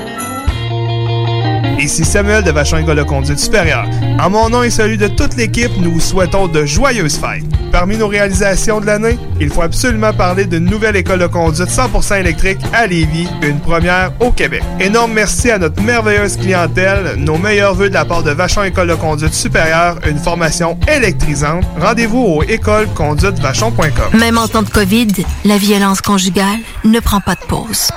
Ici 1.78 2.04
Samuel 2.06 2.42
de 2.42 2.50
Vachon 2.50 2.78
École 2.78 2.96
de 2.96 3.02
Conduite 3.02 3.38
Supérieure. 3.38 3.86
En 4.18 4.30
mon 4.30 4.48
nom 4.48 4.62
et 4.62 4.70
celui 4.70 4.96
de 4.96 5.08
toute 5.08 5.36
l'équipe, 5.36 5.70
nous 5.78 5.92
vous 5.92 6.00
souhaitons 6.00 6.48
de 6.48 6.64
joyeuses 6.64 7.16
fêtes. 7.18 7.44
Parmi 7.70 7.98
nos 7.98 8.08
réalisations 8.08 8.80
de 8.80 8.86
l'année, 8.86 9.18
il 9.40 9.50
faut 9.50 9.60
absolument 9.60 10.14
parler 10.14 10.46
d'une 10.46 10.64
nouvelle 10.64 10.96
école 10.96 11.18
de 11.18 11.26
conduite 11.26 11.68
100% 11.68 12.20
électrique 12.20 12.60
à 12.72 12.86
Lévis, 12.86 13.28
une 13.42 13.60
première 13.60 14.12
au 14.20 14.30
Québec. 14.30 14.62
Énorme 14.80 15.12
merci 15.12 15.50
à 15.50 15.58
notre 15.58 15.82
merveilleuse 15.82 16.38
clientèle, 16.38 17.16
nos 17.18 17.36
meilleurs 17.36 17.74
voeux 17.74 17.90
de 17.90 17.94
la 17.94 18.06
part 18.06 18.22
de 18.22 18.30
Vachon 18.30 18.62
École 18.62 18.88
de 18.88 18.94
Conduite 18.94 19.34
Supérieure, 19.34 19.98
une 20.08 20.18
formation 20.18 20.78
électrisante. 20.88 21.64
Rendez-vous 21.78 22.22
au 22.22 22.42
écoleconduitevachon.com. 22.42 24.18
Même 24.18 24.38
en 24.38 24.48
temps 24.48 24.62
de 24.62 24.70
COVID, 24.70 25.08
la 25.44 25.58
violence 25.58 26.00
conjugale 26.00 26.60
ne 26.84 27.00
prend 27.00 27.20
pas 27.20 27.34
de 27.34 27.46
pause. 27.46 27.90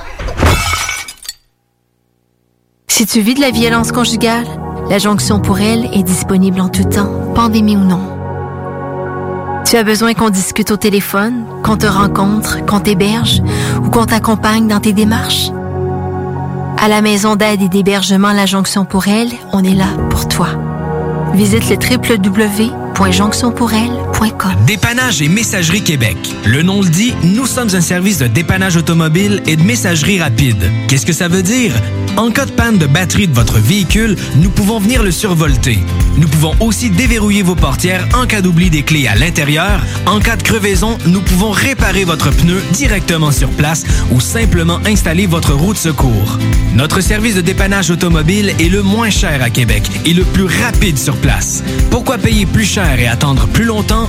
Si 2.99 3.05
tu 3.05 3.21
vis 3.21 3.33
de 3.33 3.39
la 3.39 3.51
violence 3.51 3.93
conjugale, 3.93 4.45
la 4.89 4.97
jonction 4.97 5.39
pour 5.39 5.61
elle 5.61 5.85
est 5.93 6.03
disponible 6.03 6.59
en 6.59 6.67
tout 6.67 6.83
temps, 6.83 7.31
pandémie 7.33 7.77
ou 7.77 7.85
non. 7.85 8.01
Tu 9.63 9.77
as 9.77 9.85
besoin 9.85 10.13
qu'on 10.13 10.29
discute 10.29 10.69
au 10.69 10.75
téléphone, 10.75 11.45
qu'on 11.63 11.77
te 11.77 11.85
rencontre, 11.85 12.65
qu'on 12.65 12.81
t'héberge 12.81 13.41
ou 13.81 13.89
qu'on 13.89 14.03
t'accompagne 14.03 14.67
dans 14.67 14.81
tes 14.81 14.91
démarches? 14.91 15.49
À 16.77 16.89
la 16.89 17.01
maison 17.01 17.37
d'aide 17.37 17.61
et 17.61 17.69
d'hébergement 17.69 18.33
La 18.33 18.45
Jonction 18.45 18.83
pour 18.83 19.07
elle, 19.07 19.31
on 19.53 19.63
est 19.63 19.75
là 19.75 19.87
pour 20.09 20.27
toi. 20.27 20.47
Visite 21.33 21.69
le 21.69 21.77
www.jonctionpourelle.com. 21.77 24.08
Dépannage 24.65 25.21
et 25.21 25.29
Messagerie 25.29 25.81
Québec. 25.81 26.17
Le 26.45 26.61
nom 26.61 26.81
le 26.81 26.89
dit, 26.89 27.13
nous 27.23 27.45
sommes 27.45 27.73
un 27.73 27.81
service 27.81 28.17
de 28.17 28.27
dépannage 28.27 28.75
automobile 28.75 29.41
et 29.47 29.55
de 29.55 29.63
messagerie 29.63 30.19
rapide. 30.19 30.71
Qu'est-ce 30.87 31.05
que 31.05 31.13
ça 31.13 31.29
veut 31.29 31.41
dire? 31.41 31.71
En 32.17 32.29
cas 32.29 32.45
de 32.45 32.51
panne 32.51 32.77
de 32.77 32.85
batterie 32.85 33.27
de 33.27 33.33
votre 33.33 33.59
véhicule, 33.59 34.17
nous 34.35 34.49
pouvons 34.49 34.79
venir 34.79 35.03
le 35.03 35.11
survolter. 35.11 35.79
Nous 36.17 36.27
pouvons 36.27 36.53
aussi 36.59 36.89
déverrouiller 36.89 37.43
vos 37.43 37.55
portières 37.55 38.05
en 38.13 38.25
cas 38.25 38.41
d'oubli 38.41 38.69
des 38.69 38.83
clés 38.83 39.07
à 39.07 39.15
l'intérieur. 39.15 39.81
En 40.05 40.19
cas 40.19 40.35
de 40.35 40.43
crevaison, 40.43 40.97
nous 41.05 41.21
pouvons 41.21 41.51
réparer 41.51 42.03
votre 42.03 42.31
pneu 42.31 42.61
directement 42.73 43.31
sur 43.31 43.49
place 43.49 43.85
ou 44.11 44.19
simplement 44.19 44.79
installer 44.85 45.27
votre 45.27 45.53
roue 45.53 45.73
de 45.73 45.77
secours. 45.77 46.37
Notre 46.75 46.99
service 46.99 47.35
de 47.35 47.41
dépannage 47.41 47.89
automobile 47.89 48.53
est 48.59 48.69
le 48.69 48.83
moins 48.83 49.09
cher 49.09 49.41
à 49.41 49.49
Québec 49.49 49.89
et 50.05 50.13
le 50.13 50.23
plus 50.23 50.47
rapide 50.63 50.97
sur 50.97 51.15
place. 51.15 51.63
Pourquoi 51.89 52.17
payer 52.17 52.45
plus 52.45 52.65
cher 52.65 52.99
et 52.99 53.07
attendre 53.07 53.47
plus 53.47 53.65
longtemps? 53.65 54.08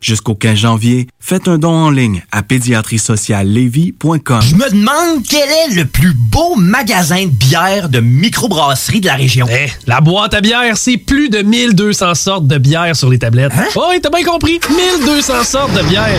Jusqu'au 0.00 0.34
15 0.34 0.56
janvier, 0.56 1.08
faites 1.20 1.46
un 1.46 1.58
don 1.58 1.72
en 1.72 1.90
ligne 1.90 2.24
à 2.32 2.42
pédiatriesociallevy.com. 2.42 4.40
Je 4.40 4.54
me 4.54 4.70
demande 4.70 5.22
quel 5.28 5.46
est 5.48 5.74
le 5.74 5.84
plus 5.84 6.14
beau 6.14 6.56
magasin 6.56 7.26
de 7.26 7.30
bière 7.30 7.90
de 7.90 8.00
microbrasserie 8.00 9.00
de 9.00 9.06
la 9.06 9.16
région. 9.16 9.46
Eh, 9.50 9.68
la 9.86 10.00
boîte 10.00 10.32
à 10.32 10.40
bière, 10.40 10.78
c'est 10.78 10.96
plus 10.96 11.28
de 11.28 11.42
1200 11.42 12.14
sortes 12.14 12.46
de 12.46 12.56
bière 12.56 12.96
sur 12.96 13.10
les 13.10 13.18
tablettes. 13.18 13.52
Hein? 13.54 13.66
Oh, 13.76 13.88
oui, 13.90 14.00
t'as 14.00 14.08
bien 14.08 14.24
compris. 14.24 14.58
1200 14.70 15.44
sortes 15.44 15.74
de 15.74 15.82
bière. 15.82 16.18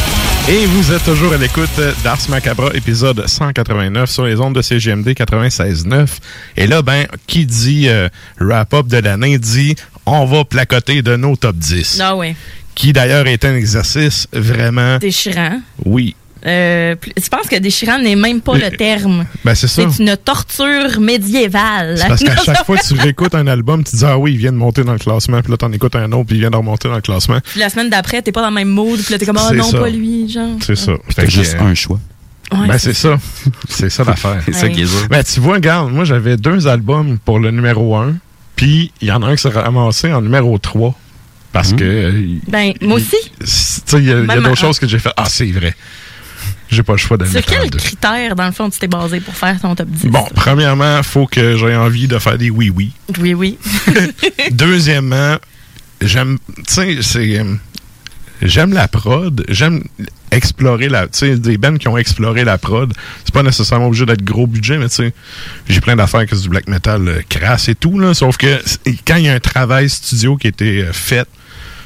Et 0.49 0.65
vous 0.65 0.91
êtes 0.91 1.03
toujours 1.05 1.33
à 1.33 1.37
l'écoute 1.37 1.69
d'Ars 2.03 2.17
Macabra, 2.29 2.71
épisode 2.73 3.25
189 3.25 4.09
sur 4.09 4.25
les 4.25 4.39
ondes 4.39 4.55
de 4.55 4.61
CGMD 4.61 5.09
96.9. 5.09 6.07
Et 6.57 6.67
là, 6.67 6.81
ben, 6.81 7.05
qui 7.27 7.45
dit 7.45 7.87
euh, 7.87 8.09
wrap-up 8.39 8.87
de 8.87 8.97
l'année 8.97 9.37
dit 9.37 9.75
on 10.05 10.25
va 10.25 10.43
placoter 10.43 11.03
de 11.03 11.15
nos 11.15 11.35
top 11.35 11.55
10. 11.55 11.99
Ah 12.01 12.15
ouais. 12.15 12.35
Qui 12.73 12.91
d'ailleurs 12.91 13.27
est 13.27 13.45
un 13.45 13.55
exercice 13.55 14.27
vraiment. 14.33 14.97
Déchirant. 14.97 15.61
Oui. 15.85 16.15
Euh, 16.45 16.95
je 17.21 17.29
pense 17.29 17.47
que 17.47 17.55
déchirant 17.57 17.99
n'est 17.99 18.15
même 18.15 18.41
pas 18.41 18.57
le 18.57 18.71
terme. 18.75 19.25
Ben, 19.45 19.53
c'est 19.53 19.67
ça. 19.67 19.83
C'est 19.89 20.03
une 20.03 20.17
torture 20.17 20.99
médiévale. 20.99 21.99
Parce 22.07 22.23
qu'à 22.23 22.35
chaque 22.45 22.65
fois 22.65 22.77
que 22.77 22.87
tu 22.87 22.93
réécoutes 22.95 23.35
un 23.35 23.45
album, 23.47 23.83
tu 23.83 23.91
te 23.91 23.97
dis 23.97 24.05
Ah 24.05 24.17
oui, 24.17 24.33
il 24.33 24.37
vient 24.37 24.51
de 24.51 24.57
monter 24.57 24.83
dans 24.83 24.93
le 24.93 24.99
classement. 24.99 25.41
Puis 25.41 25.51
là, 25.51 25.57
t'en 25.57 25.71
écoutes 25.71 25.95
un 25.95 26.11
autre, 26.11 26.25
puis 26.27 26.37
il 26.37 26.39
vient 26.39 26.49
de 26.49 26.55
remonter 26.55 26.87
dans 26.87 26.95
le 26.95 27.01
classement. 27.01 27.37
Puis 27.43 27.59
la 27.59 27.69
semaine 27.69 27.89
d'après, 27.89 28.21
t'es 28.21 28.31
pas 28.31 28.41
dans 28.41 28.49
le 28.49 28.55
même 28.55 28.69
mood. 28.69 28.99
Puis 28.99 29.13
là, 29.13 29.19
t'es 29.19 29.25
comme, 29.25 29.37
oh 29.39 29.45
C'est 29.49 29.55
non, 29.55 29.69
ça. 29.69 29.79
pas 29.79 29.89
lui. 29.89 30.27
Genre. 30.29 30.57
C'est 30.65 30.75
ça. 30.75 30.93
T'as 31.15 31.25
juste 31.27 31.55
un 31.59 31.75
choix. 31.75 31.99
Ouais, 32.53 32.67
ben, 32.67 32.77
c'est 32.77 32.93
ça. 32.93 33.17
C'est 33.69 33.89
ça 33.89 34.03
l'affaire. 34.03 34.41
C'est 34.45 34.53
ça 34.53 34.67
qui 34.67 34.81
est 34.81 34.85
dur. 34.85 35.07
Ben, 35.09 35.23
tu 35.23 35.39
vois, 35.39 35.53
regarde, 35.53 35.89
moi, 35.91 36.03
j'avais 36.03 36.35
deux 36.35 36.67
albums 36.67 37.17
pour 37.23 37.39
le 37.39 37.49
numéro 37.51 37.95
1. 37.95 38.15
Puis, 38.57 38.91
il 38.99 39.07
y 39.07 39.11
en 39.11 39.21
a 39.23 39.27
un 39.27 39.35
qui 39.37 39.41
s'est 39.43 39.49
ramassé 39.49 40.11
en 40.11 40.21
numéro 40.21 40.57
3. 40.57 40.93
Parce 41.53 41.71
que. 41.71 41.83
euh, 41.83 42.25
Ben, 42.47 42.73
moi 42.81 42.95
aussi. 42.97 43.15
tu 43.39 43.45
sais, 43.45 43.97
il 43.99 44.03
y 44.05 44.11
a, 44.11 44.17
a 44.19 44.35
d'autres 44.39 44.55
choses 44.57 44.79
que 44.79 44.87
j'ai 44.87 44.99
fait. 44.99 45.11
Ah, 45.15 45.25
c'est 45.29 45.45
vrai. 45.51 45.73
J'ai 46.71 46.83
pas 46.83 46.93
le 46.93 46.97
choix 46.97 47.17
de 47.17 47.25
le 47.25 47.29
Sur 47.29 47.41
quel 47.41 47.69
critère, 47.69 48.35
dans 48.35 48.45
le 48.45 48.53
fond, 48.53 48.69
tu 48.69 48.79
t'es 48.79 48.87
basé 48.87 49.19
pour 49.19 49.35
faire 49.35 49.59
ton 49.59 49.75
top 49.75 49.89
10? 49.89 50.07
Bon, 50.07 50.25
premièrement, 50.33 51.03
faut 51.03 51.27
que 51.27 51.57
j'ai 51.57 51.75
envie 51.75 52.07
de 52.07 52.17
faire 52.17 52.37
des 52.37 52.49
oui-oui. 52.49 52.93
Oui, 53.19 53.33
oui. 53.33 53.57
Deuxièmement, 54.51 55.35
j'aime, 56.01 56.37
tu 56.55 56.63
sais, 56.67 56.97
c'est, 57.01 57.39
euh, 57.39 57.55
j'aime 58.41 58.73
la 58.73 58.87
prod, 58.87 59.43
j'aime 59.49 59.83
explorer 60.31 60.87
la, 60.87 61.07
tu 61.07 61.19
sais, 61.19 61.37
des 61.37 61.57
bands 61.57 61.75
qui 61.75 61.87
ont 61.87 61.97
exploré 61.97 62.43
la 62.43 62.57
prod. 62.57 62.93
C'est 63.25 63.33
pas 63.33 63.43
nécessairement 63.43 63.87
obligé 63.87 64.05
d'être 64.05 64.23
gros 64.23 64.47
budget, 64.47 64.77
mais 64.77 64.87
tu 64.87 64.95
sais, 64.95 65.13
j'ai 65.67 65.81
plein 65.81 65.95
d'affaires 65.95 66.25
que 66.25 66.35
c'est 66.35 66.43
du 66.43 66.49
black 66.49 66.67
metal 66.67 67.07
euh, 67.07 67.21
crasse 67.27 67.67
et 67.69 67.75
tout, 67.75 67.99
là. 67.99 68.13
Sauf 68.13 68.37
que 68.37 68.59
quand 69.05 69.17
il 69.17 69.25
y 69.25 69.29
a 69.29 69.33
un 69.33 69.39
travail 69.39 69.89
studio 69.89 70.37
qui 70.37 70.47
a 70.47 70.49
été 70.49 70.83
euh, 70.83 70.93
fait, 70.93 71.27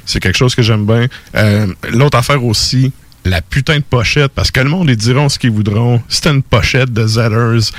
c'est 0.06 0.20
quelque 0.20 0.38
chose 0.38 0.54
que 0.54 0.62
j'aime 0.62 0.86
bien. 0.86 1.08
Euh, 1.36 1.68
L'autre 1.92 2.18
affaire 2.18 2.44
aussi, 2.44 2.92
la 3.26 3.42
putain 3.42 3.78
de 3.78 3.84
pochette, 3.84 4.32
parce 4.34 4.52
que 4.52 4.60
le 4.62 4.70
monde, 4.70 4.90
ils 4.90 4.96
diront 4.96 5.30
ce 5.30 5.40
qu'ils 5.40 5.52
voudront. 5.52 6.02
T'as 6.22 6.32
une 6.34 6.44
pochette 6.44 6.94
de 6.94 7.06
Zellers, 7.08 7.70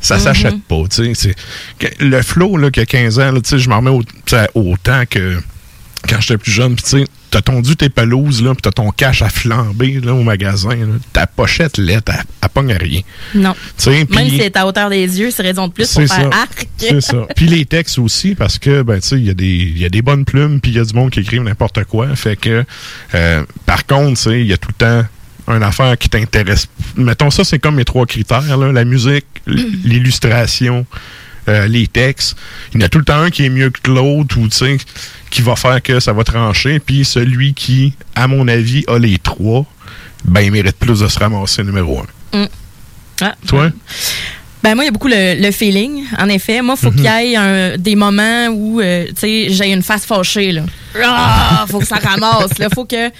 ça 0.00 0.16
Mhm. 0.16 0.20
s'achète 0.22 0.62
pas, 0.68 0.82
tu 0.90 1.04
sais. 1.04 1.12
c'est- 1.14 2.00
Le 2.00 2.22
flow, 2.22 2.56
là, 2.56 2.70
qu'il 2.70 2.82
y 2.82 2.84
a 2.84 2.86
15 2.86 3.18
ans, 3.18 3.32
là, 3.32 3.40
tu 3.40 3.48
sais, 3.48 3.58
je 3.58 3.68
m'en 3.68 3.78
remets 3.78 3.90
au- 3.90 4.02
autant 4.54 5.04
que 5.08 5.40
quand 6.08 6.20
j'étais 6.20 6.36
plus 6.38 6.52
jeune, 6.52 6.74
puis 6.76 6.84
tu 6.84 6.90
sais, 6.90 7.04
t'as 7.34 7.42
tondu 7.42 7.74
tes 7.74 7.88
pelouses, 7.88 8.40
là, 8.42 8.52
puis 8.54 8.62
t'as 8.62 8.70
ton 8.70 8.90
cash 8.92 9.20
à 9.22 9.28
flamber, 9.28 9.98
là, 10.00 10.14
au 10.14 10.22
magasin, 10.22 10.76
là. 10.76 10.94
Ta 11.12 11.26
pochette, 11.26 11.78
là, 11.78 11.94
elle, 11.94 12.14
elle 12.42 12.48
pogne 12.50 12.72
à 12.72 12.76
rien. 12.78 13.00
Non. 13.34 13.54
Tu 13.54 13.58
sais, 13.78 14.06
Même 14.08 14.28
si 14.28 14.36
c'est 14.38 14.56
à 14.56 14.64
hauteur 14.66 14.88
des 14.88 15.18
yeux, 15.18 15.32
c'est 15.32 15.42
raison 15.42 15.66
de 15.66 15.72
plus 15.72 15.92
pour 15.92 16.02
c'est 16.02 16.06
faire 16.06 16.30
ça. 16.32 16.38
arc. 16.42 16.68
C'est 16.76 17.00
ça. 17.00 17.26
Puis 17.34 17.46
les 17.46 17.64
textes 17.66 17.98
aussi, 17.98 18.36
parce 18.36 18.58
que, 18.58 18.82
ben, 18.82 19.00
tu 19.00 19.08
sais, 19.08 19.16
il 19.16 19.24
y, 19.26 19.30
a 19.30 19.34
des- 19.34 19.44
il 19.46 19.78
y 19.78 19.84
a 19.84 19.88
des 19.88 20.00
bonnes 20.02 20.24
plumes, 20.24 20.60
puis 20.60 20.70
il 20.70 20.76
y 20.76 20.80
a 20.80 20.84
du 20.84 20.94
monde 20.94 21.10
qui 21.10 21.20
écrive 21.20 21.42
n'importe 21.42 21.82
quoi. 21.84 22.14
Fait 22.14 22.36
que, 22.36 22.64
euh, 23.16 23.44
par 23.66 23.84
contre, 23.86 24.10
tu 24.10 24.30
sais, 24.30 24.40
il 24.40 24.46
y 24.46 24.52
a 24.52 24.56
tout 24.56 24.68
le 24.78 24.86
temps 24.86 25.04
une 25.56 25.62
affaire 25.64 25.98
qui 25.98 26.08
t'intéresse. 26.08 26.68
Mettons 26.96 27.30
ça, 27.30 27.42
c'est 27.42 27.58
comme 27.58 27.74
mes 27.74 27.84
trois 27.84 28.06
critères, 28.06 28.56
là, 28.56 28.70
la 28.72 28.84
musique, 28.84 29.26
l'illustration, 29.84 30.86
euh, 31.48 31.66
les 31.66 31.86
textes. 31.86 32.36
Il 32.72 32.80
y 32.80 32.82
en 32.82 32.86
a 32.86 32.88
tout 32.88 32.98
le 32.98 33.04
temps 33.04 33.20
un 33.20 33.30
qui 33.30 33.44
est 33.44 33.48
mieux 33.50 33.70
que 33.70 33.90
l'autre, 33.90 34.38
ou, 34.38 34.48
qui 35.30 35.42
va 35.42 35.56
faire 35.56 35.82
que 35.82 36.00
ça 36.00 36.12
va 36.12 36.24
trancher. 36.24 36.78
Puis 36.78 37.04
celui 37.04 37.54
qui, 37.54 37.94
à 38.14 38.26
mon 38.28 38.46
avis, 38.48 38.84
a 38.88 38.98
les 38.98 39.18
trois, 39.18 39.66
ben, 40.24 40.40
il 40.40 40.52
mérite 40.52 40.76
plus 40.76 41.00
de 41.00 41.08
se 41.08 41.18
ramasser 41.18 41.62
numéro 41.64 42.00
un. 42.32 42.38
Mm. 42.38 42.48
Ah. 43.20 43.34
Toi? 43.46 43.70
Ben 44.62 44.74
moi, 44.74 44.84
il 44.84 44.86
y 44.86 44.88
a 44.88 44.92
beaucoup 44.92 45.08
le, 45.08 45.40
le 45.42 45.50
feeling. 45.50 46.04
En 46.18 46.28
effet, 46.30 46.62
moi, 46.62 46.74
faut 46.74 46.90
Mhm. 46.90 46.94
qu'il 46.96 47.04
y 47.04 47.32
ait 47.32 47.36
un- 47.36 47.76
des 47.76 47.96
moments 47.96 48.46
où, 48.48 48.80
euh, 48.80 49.04
tu 49.08 49.14
sais, 49.18 49.46
j'ai 49.50 49.70
une 49.72 49.82
face 49.82 50.06
fâchée 50.06 50.52
là. 50.52 50.62
Ah, 51.04 51.66
faut 51.70 51.80
que 51.80 51.86
ça 51.86 51.96
ramasse. 51.96 52.58
Là, 52.58 52.68
faut 52.74 52.86
que, 52.86 53.10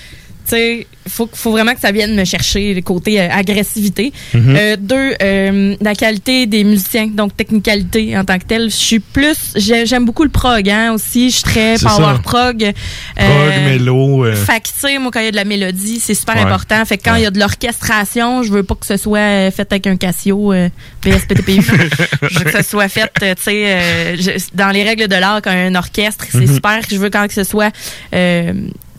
sais, 0.51 0.87
faut, 1.09 1.29
faut 1.33 1.51
vraiment 1.51 1.75
que 1.75 1.81
ça 1.81 1.93
vienne 1.93 2.15
me 2.17 2.25
chercher 2.25 2.75
le 2.75 2.81
côté 2.81 3.21
euh, 3.21 3.29
agressivité. 3.31 4.13
Mhm. 4.33 4.57
Euh, 4.57 4.77
deux, 4.79 5.15
euh, 5.23 5.77
la 5.81 5.95
qualité 5.95 6.47
des 6.47 6.65
musiciens, 6.65 7.07
donc 7.09 7.37
technicalité 7.37 8.17
en 8.17 8.25
tant 8.25 8.39
que 8.39 8.45
telle. 8.45 8.71
Je 8.71 8.77
suis 8.77 8.99
plus, 9.01 9.37
j'ai- 9.57 9.87
j'aime 9.87 10.05
beaucoup 10.05 10.25
le 10.25 10.31
prog 10.31 10.69
hein, 10.69 10.93
aussi. 10.93 11.31
Je 11.31 11.35
suis 11.37 11.43
très 11.45 11.77
power 11.79 12.15
ça. 12.17 12.21
prog. 12.23 12.73
Prog, 13.17 13.53
mélo, 13.67 14.25
euh. 14.25 14.35
Fait 14.35 14.61
que, 14.61 14.69
tu 14.69 14.73
sais, 14.79 14.99
moi, 14.99 15.11
quand 15.13 15.21
il 15.21 15.27
y 15.27 15.29
a 15.29 15.33
de 15.33 15.37
la 15.37 15.45
mélodie, 15.45 16.01
c'est 16.01 16.15
super 16.15 16.35
Ouais. 16.37 16.41
important. 16.43 16.85
Fait 16.85 16.99
que 16.99 17.03
quand 17.05 17.15
il 17.17 17.23
y 17.23 17.27
a 17.27 17.31
de 17.31 17.39
l'orchestration, 17.39 18.43
je 18.43 18.51
veux 18.53 18.63
pas 18.63 18.75
que 18.75 18.87
ce 18.87 18.97
soit 18.97 19.19
euh, 19.19 19.51
fait 19.51 19.71
avec 19.71 19.87
un 19.87 19.97
Casio 19.97 20.53
euh, 20.53 20.69
PSPTPU. 21.03 21.61
je 22.31 22.39
veux 22.39 22.45
que 22.45 22.63
ce 22.63 22.63
soit 22.63 22.89
fait, 22.89 23.11
euh, 23.23 23.35
tu 23.35 23.43
sais, 23.43 23.65
euh, 23.67 24.17
dans 24.55 24.71
les 24.71 24.83
règles 24.85 25.09
de 25.09 25.17
l'art, 25.17 25.43
qu'un 25.43 25.75
orchestre, 25.75 26.25
c'est 26.31 26.39
Mhm. 26.39 26.55
super. 26.55 26.81
Je 26.91 26.97
veux 26.97 27.11
quand 27.11 27.27
que 27.29 27.35
ce 27.35 27.45
soit... 27.45 27.71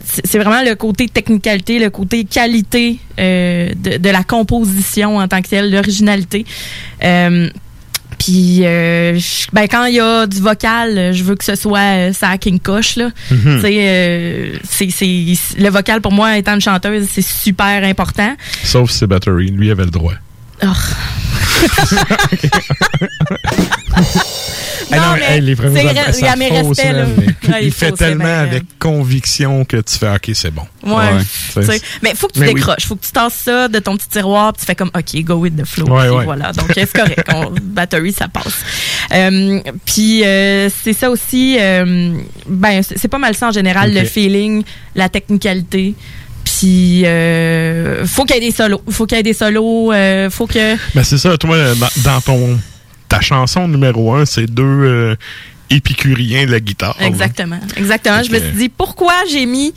c'est 0.06 0.38
vraiment 0.38 0.62
le 0.62 0.74
côté 0.74 1.08
technicalité, 1.08 1.78
le 1.78 1.90
côté 1.90 2.24
qualité 2.24 2.98
euh, 3.18 3.72
de, 3.74 3.98
de 3.98 4.10
la 4.10 4.22
composition 4.22 5.18
en 5.18 5.28
tant 5.28 5.42
que 5.42 5.48
telle, 5.48 5.70
l'originalité. 5.70 6.44
Euh, 7.02 7.48
puis, 8.18 8.60
euh, 8.62 9.18
ben, 9.52 9.66
quand 9.68 9.84
il 9.84 9.96
y 9.96 10.00
a 10.00 10.26
du 10.26 10.40
vocal, 10.40 11.12
je 11.12 11.22
veux 11.22 11.34
que 11.34 11.44
ce 11.44 11.54
soit 11.54 12.12
ça 12.12 12.38
King 12.38 12.58
Koch, 12.58 12.96
là. 12.96 13.10
C'est, 13.60 14.60
c'est, 14.64 14.88
le 15.58 15.68
vocal, 15.68 16.00
pour 16.00 16.12
moi, 16.12 16.38
étant 16.38 16.54
une 16.54 16.60
chanteuse, 16.60 17.06
c'est 17.10 17.24
super 17.24 17.84
important. 17.84 18.34
Sauf 18.62 18.90
si 18.90 18.98
c'est 18.98 19.06
Battery, 19.06 19.50
lui 19.50 19.70
avait 19.70 19.84
le 19.84 19.90
droit. 19.90 20.14
Oh. 20.62 20.66
Ah 24.92 24.96
non, 24.98 25.14
mais 25.18 25.36
hey, 25.36 25.40
les 25.40 25.56
premiers 25.56 25.82
ça 25.82 26.10
il 26.18 26.24
y 26.24 26.28
a 26.28 26.36
mes 26.36 26.48
respects, 26.48 26.84
là. 26.92 27.06
Ouais, 27.48 27.64
il 27.66 27.72
fait 27.72 27.92
tellement 27.92 28.24
avec 28.40 28.64
conviction 28.78 29.64
que 29.64 29.78
tu 29.78 29.98
fais 29.98 30.08
OK, 30.14 30.30
c'est 30.34 30.50
bon. 30.50 30.62
Ouais. 30.84 31.22
sais. 31.62 31.80
Mais 32.02 32.14
faut 32.14 32.28
que 32.28 32.34
tu 32.34 32.40
Mais 32.40 32.48
oui. 32.48 32.54
décroches, 32.54 32.86
faut 32.86 32.94
que 32.96 33.04
tu 33.04 33.10
tasses 33.10 33.34
ça 33.34 33.68
de 33.68 33.78
ton 33.78 33.96
petit 33.96 34.08
tiroir, 34.08 34.52
puis 34.52 34.60
tu 34.60 34.66
fais 34.66 34.74
comme 34.74 34.90
OK, 34.94 35.24
go 35.24 35.34
with 35.34 35.56
the 35.56 35.64
flow. 35.66 35.86
Ouais, 35.86 36.08
ouais. 36.08 36.24
voilà, 36.24 36.52
donc 36.52 36.70
c'est 36.72 36.92
correct. 36.92 37.28
On- 37.34 37.52
battery, 37.62 38.12
ça 38.12 38.28
passe. 38.28 38.62
Euh, 39.12 39.60
puis 39.84 40.24
euh, 40.24 40.68
c'est 40.84 40.92
ça 40.92 41.10
aussi. 41.10 41.56
euh, 41.58 42.16
ben 42.48 42.82
c'est 42.82 43.08
pas 43.08 43.18
mal 43.18 43.34
ça 43.34 43.48
en 43.48 43.52
général, 43.52 43.92
le 43.92 44.04
feeling, 44.04 44.62
la 44.94 45.08
technicalité. 45.08 45.94
Puis 46.58 47.04
euh, 47.04 48.06
faut 48.06 48.24
qu'il 48.24 48.36
y 48.36 48.38
ait 48.38 48.48
des 48.48 48.56
solos, 48.56 48.80
faut 48.88 49.04
qu'il 49.04 49.18
y 49.18 49.20
ait 49.20 49.22
des 49.22 49.34
solos, 49.34 49.92
euh, 49.92 50.30
faut 50.30 50.46
que 50.46 50.76
Ben 50.94 51.04
c'est 51.04 51.18
ça, 51.18 51.36
toi, 51.36 51.58
dans, 51.74 52.02
dans 52.02 52.20
ton 52.22 52.58
ta 53.08 53.20
chanson 53.20 53.68
numéro 53.68 54.14
un, 54.14 54.24
c'est 54.24 54.46
deux 54.46 54.62
euh, 54.64 55.16
épicuriens 55.68 56.46
de 56.46 56.52
la 56.52 56.60
guitare. 56.60 56.96
Exactement. 57.00 57.60
Exactement. 57.76 58.22
Je 58.22 58.32
me 58.32 58.38
suis 58.38 58.52
dit 58.52 58.68
pourquoi 58.70 59.12
j'ai 59.30 59.44
mis 59.44 59.74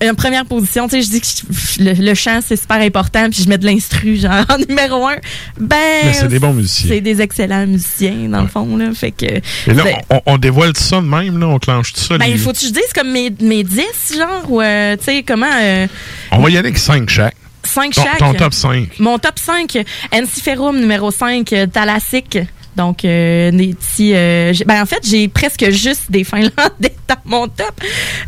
une 0.00 0.14
première 0.14 0.44
position. 0.44 0.86
Tu 0.88 1.02
sais, 1.02 1.02
je 1.02 1.10
dis 1.10 1.20
que 1.20 1.82
le, 1.82 1.92
le 2.10 2.14
chant, 2.14 2.40
c'est 2.46 2.56
super 2.56 2.76
important, 2.80 3.28
puis 3.30 3.42
je 3.42 3.48
mets 3.48 3.58
de 3.58 3.66
l'instru, 3.66 4.16
genre, 4.16 4.44
en 4.48 4.58
numéro 4.58 5.06
un. 5.06 5.16
Ben. 5.58 6.12
C'est 6.12 6.28
des 6.28 6.38
bons 6.38 6.52
musiciens. 6.52 6.88
C'est 6.88 7.00
des 7.00 7.20
excellents 7.20 7.66
musiciens, 7.66 8.28
dans 8.28 8.42
le 8.42 8.48
fond, 8.48 8.76
là. 8.76 8.92
Fait 8.94 9.10
que. 9.10 9.26
Et 9.26 9.74
là, 9.74 9.84
on, 10.10 10.20
on 10.26 10.38
dévoile 10.38 10.72
tout 10.72 10.82
ça 10.82 10.96
de 11.00 11.06
même, 11.06 11.38
là, 11.38 11.46
on 11.48 11.58
clenche 11.58 11.92
tout 11.92 12.00
ça. 12.00 12.16
ben, 12.18 12.26
il 12.26 12.38
faut 12.38 12.52
que 12.52 12.60
je 12.60 12.66
dise 12.68 12.92
comme 12.94 13.10
mes, 13.10 13.32
mes 13.40 13.64
10, 13.64 13.82
genre, 14.16 14.44
ou, 14.48 14.60
euh, 14.60 14.96
tu 14.96 15.04
sais, 15.04 15.22
comment. 15.26 15.46
euh, 15.60 15.86
On 16.32 16.38
va 16.38 16.50
y 16.50 16.56
aller 16.56 16.68
avec 16.68 16.78
cinq 16.78 17.08
chaque. 17.10 17.34
5 17.64 17.92
Ton- 17.92 18.02
chaque. 18.02 18.18
ton 18.18 18.32
top 18.34 18.54
cinq. 18.54 18.98
Mon 18.98 19.18
top 19.18 19.38
5, 19.38 19.78
Ensiferum 20.14 20.78
numéro 20.78 21.10
5, 21.10 21.52
euh, 21.52 21.66
Thalassic. 21.66 22.38
Donc, 22.78 23.04
euh, 23.04 23.50
des 23.50 23.74
petits. 23.74 24.12
euh, 24.14 24.52
ben, 24.64 24.80
en 24.82 24.86
fait, 24.86 25.00
j'ai 25.04 25.26
presque 25.28 25.68
juste 25.70 26.04
des 26.10 26.22
Finlandais 26.22 26.94
dans 27.08 27.16
mon 27.24 27.48
top. 27.48 27.72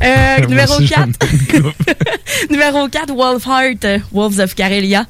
Euh, 0.02 0.46
numéro 0.48 0.74
aussi, 0.74 0.88
4. 0.88 0.98
j'en 0.98 1.04
ai 1.06 1.56
une 1.56 1.62
couple. 1.62 1.94
numéro 2.50 2.88
4, 2.88 3.14
Wolfheart, 3.14 3.84
euh, 3.84 3.98
Wolves 4.12 4.40
of 4.40 4.54
Karelia. 4.56 5.06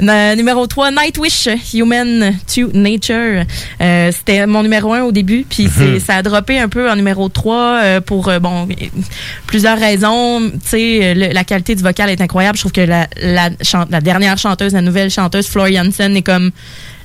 Numéro 0.00 0.66
3, 0.66 0.92
Nightwish, 0.92 1.48
Human 1.74 2.34
to 2.54 2.70
Nature. 2.72 3.44
C'était 3.80 4.46
mon 4.46 4.62
numéro 4.62 4.92
1 4.92 5.02
au 5.02 5.12
début, 5.12 5.44
puis 5.48 5.64
Mhm. 5.66 5.98
ça 5.98 6.16
a 6.16 6.22
droppé 6.22 6.58
un 6.60 6.68
peu 6.68 6.88
en 6.88 6.94
numéro 6.94 7.28
3 7.28 7.80
euh, 7.82 8.00
pour, 8.00 8.30
bon, 8.40 8.68
plusieurs 9.48 9.78
raisons. 9.78 10.40
Tu 10.62 10.68
sais, 10.68 11.14
la 11.14 11.42
qualité 11.44 11.74
du 11.74 11.82
vocal 11.82 12.10
est 12.10 12.20
incroyable. 12.20 12.56
Je 12.56 12.62
trouve 12.62 12.72
que 12.72 12.80
la, 12.80 13.08
la, 13.20 13.50
dernière 14.00 14.38
chanteuse, 14.38 14.72
la 14.72 14.82
nouvelle 14.82 15.10
chanteuse, 15.10 15.48
Florian 15.48 15.84
Jansen, 15.84 16.16
est 16.16 16.22
comme 16.22 16.52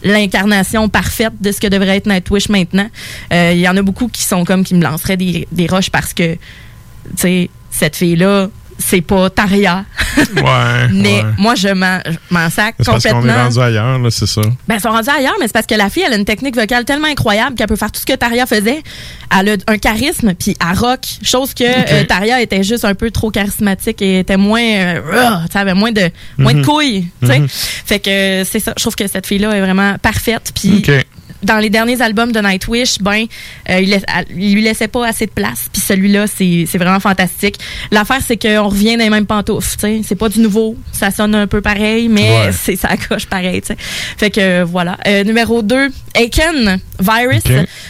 l'incarnation 0.04 0.90
parfaite 0.90 1.34
de 1.42 1.52
ce 1.52 1.60
que 1.60 1.68
devrait 1.68 1.98
être 1.98 2.08
Nightwish 2.08 2.50
maintenant. 2.50 2.90
Euh, 3.34 3.52
Il 3.54 3.60
y 3.60 3.68
en 3.68 3.76
a 3.78 3.82
beaucoup 3.82 4.08
qui 4.08 4.24
sont 4.24 4.46
comme 4.46 4.64
qui 4.64 4.76
me 4.76 4.84
lanceraient 4.84 5.18
des, 5.18 5.48
des 5.52 5.68
roches 5.68 5.90
parce 5.90 6.14
que, 6.14 6.34
tu 6.34 6.40
sais, 7.18 7.50
cette 7.72 7.96
fille-là, 7.96 8.50
c'est 8.78 9.02
pas 9.02 9.30
Taria. 9.30 9.86
Ouais. 10.36 10.88
Mais 10.92 11.22
ouais. 11.22 11.24
moi, 11.38 11.56
je 11.56 11.70
m'en 11.70 12.50
sac 12.50 12.76
C'est 12.80 12.86
parce 12.86 13.04
qu'on 13.04 13.10
est 13.10 13.14
complètement. 13.14 13.44
rendu 13.44 13.60
ailleurs, 13.60 14.00
c'est 14.12 14.26
ça. 14.28 14.42
Ben, 14.68 14.76
ils 14.76 14.82
sont 14.82 14.90
rendus 14.90 15.10
ailleurs, 15.10 15.36
mais 15.40 15.48
c'est 15.48 15.54
parce 15.54 15.66
que 15.66 15.76
la 15.76 15.90
fille, 15.90 16.04
elle 16.06 16.14
a 16.14 16.18
une 16.18 16.26
technique 16.26 16.56
vocale 16.56 16.86
tellement 16.86 17.08
incroyable 17.08 17.56
qu'elle 17.56 17.68
peut 17.68 17.76
faire 17.76 17.92
tout 17.92 18.00
ce 18.00 18.06
que 18.06 18.14
Taria 18.14 18.46
faisait. 18.46 18.82
Elle 19.38 19.50
a 19.50 19.54
un 19.68 19.78
charisme, 19.78 20.34
puis 20.34 20.56
elle 20.60 20.78
rock. 20.78 21.02
Chose 21.24 21.54
que 21.54 21.64
euh, 21.64 22.04
Taria 22.06 22.42
était 22.42 22.64
juste 22.64 22.86
un 22.86 22.96
peu 22.96 23.12
trop 23.12 23.32
charismatique 23.32 24.02
et 24.02 24.20
était 24.20 24.38
moins. 24.38 24.62
euh, 24.62 25.02
sais, 25.52 25.60
avait 25.60 25.74
moins 25.74 25.92
de, 25.92 26.10
moins 26.38 26.54
de 26.54 26.60
Mhm. 26.60 26.66
couilles. 26.66 27.08
tu 27.22 27.28
sais. 27.28 27.40
Mhm. 27.40 27.48
Fait 27.50 28.00
que 28.00 28.10
euh, 28.10 28.44
c'est 28.46 28.60
ça. 28.60 28.74
Je 28.78 28.82
trouve 28.84 28.96
que 28.96 29.08
cette 29.08 29.28
fille-là 29.28 29.52
est 29.56 29.62
vraiment 29.62 29.96
parfaite. 30.02 30.52
Puis. 30.56 30.84
Dans 31.44 31.58
les 31.58 31.70
derniers 31.70 32.02
albums 32.02 32.32
de 32.32 32.40
Nightwish, 32.40 33.00
ben, 33.00 33.26
euh, 33.70 33.80
il, 33.80 33.90
laisse- 33.90 34.04
il 34.36 34.54
lui 34.54 34.62
laissait 34.62 34.88
pas 34.88 35.08
assez 35.08 35.26
de 35.26 35.32
place. 35.32 35.68
Puis 35.72 35.82
celui-là, 35.82 36.26
c'est 36.28 36.66
c'est 36.70 36.78
vraiment 36.78 37.00
fantastique. 37.00 37.56
L'affaire, 37.92 38.20
c'est 38.26 38.38
qu'on 38.38 38.68
revient 38.70 38.98
dans 38.98 39.04
les 39.04 39.10
mêmes 39.10 39.26
pantoufles. 39.26 39.72
tu 39.76 39.80
sais. 39.80 40.02
C'est 40.06 40.16
pas 40.16 40.30
du 40.30 40.40
nouveau. 40.40 40.76
Ça 40.92 41.12
sonne 41.12 41.36
un 41.36 41.48
peu 41.48 41.62
pareil, 41.62 42.10
mais 42.10 42.30
Ouais. 42.30 42.52
c'est 42.52 42.76
ça 42.76 42.90
coche 42.98 43.26
pareil. 43.26 43.62
tu 43.62 43.68
sais. 43.68 43.78
Fait 43.80 44.30
que 44.30 44.40
euh, 44.42 44.66
voilà. 44.66 44.98
Euh, 45.08 45.24
numéro 45.24 45.62
2, 45.62 45.90
Aiken 46.16 46.80
Virus. 47.00 47.44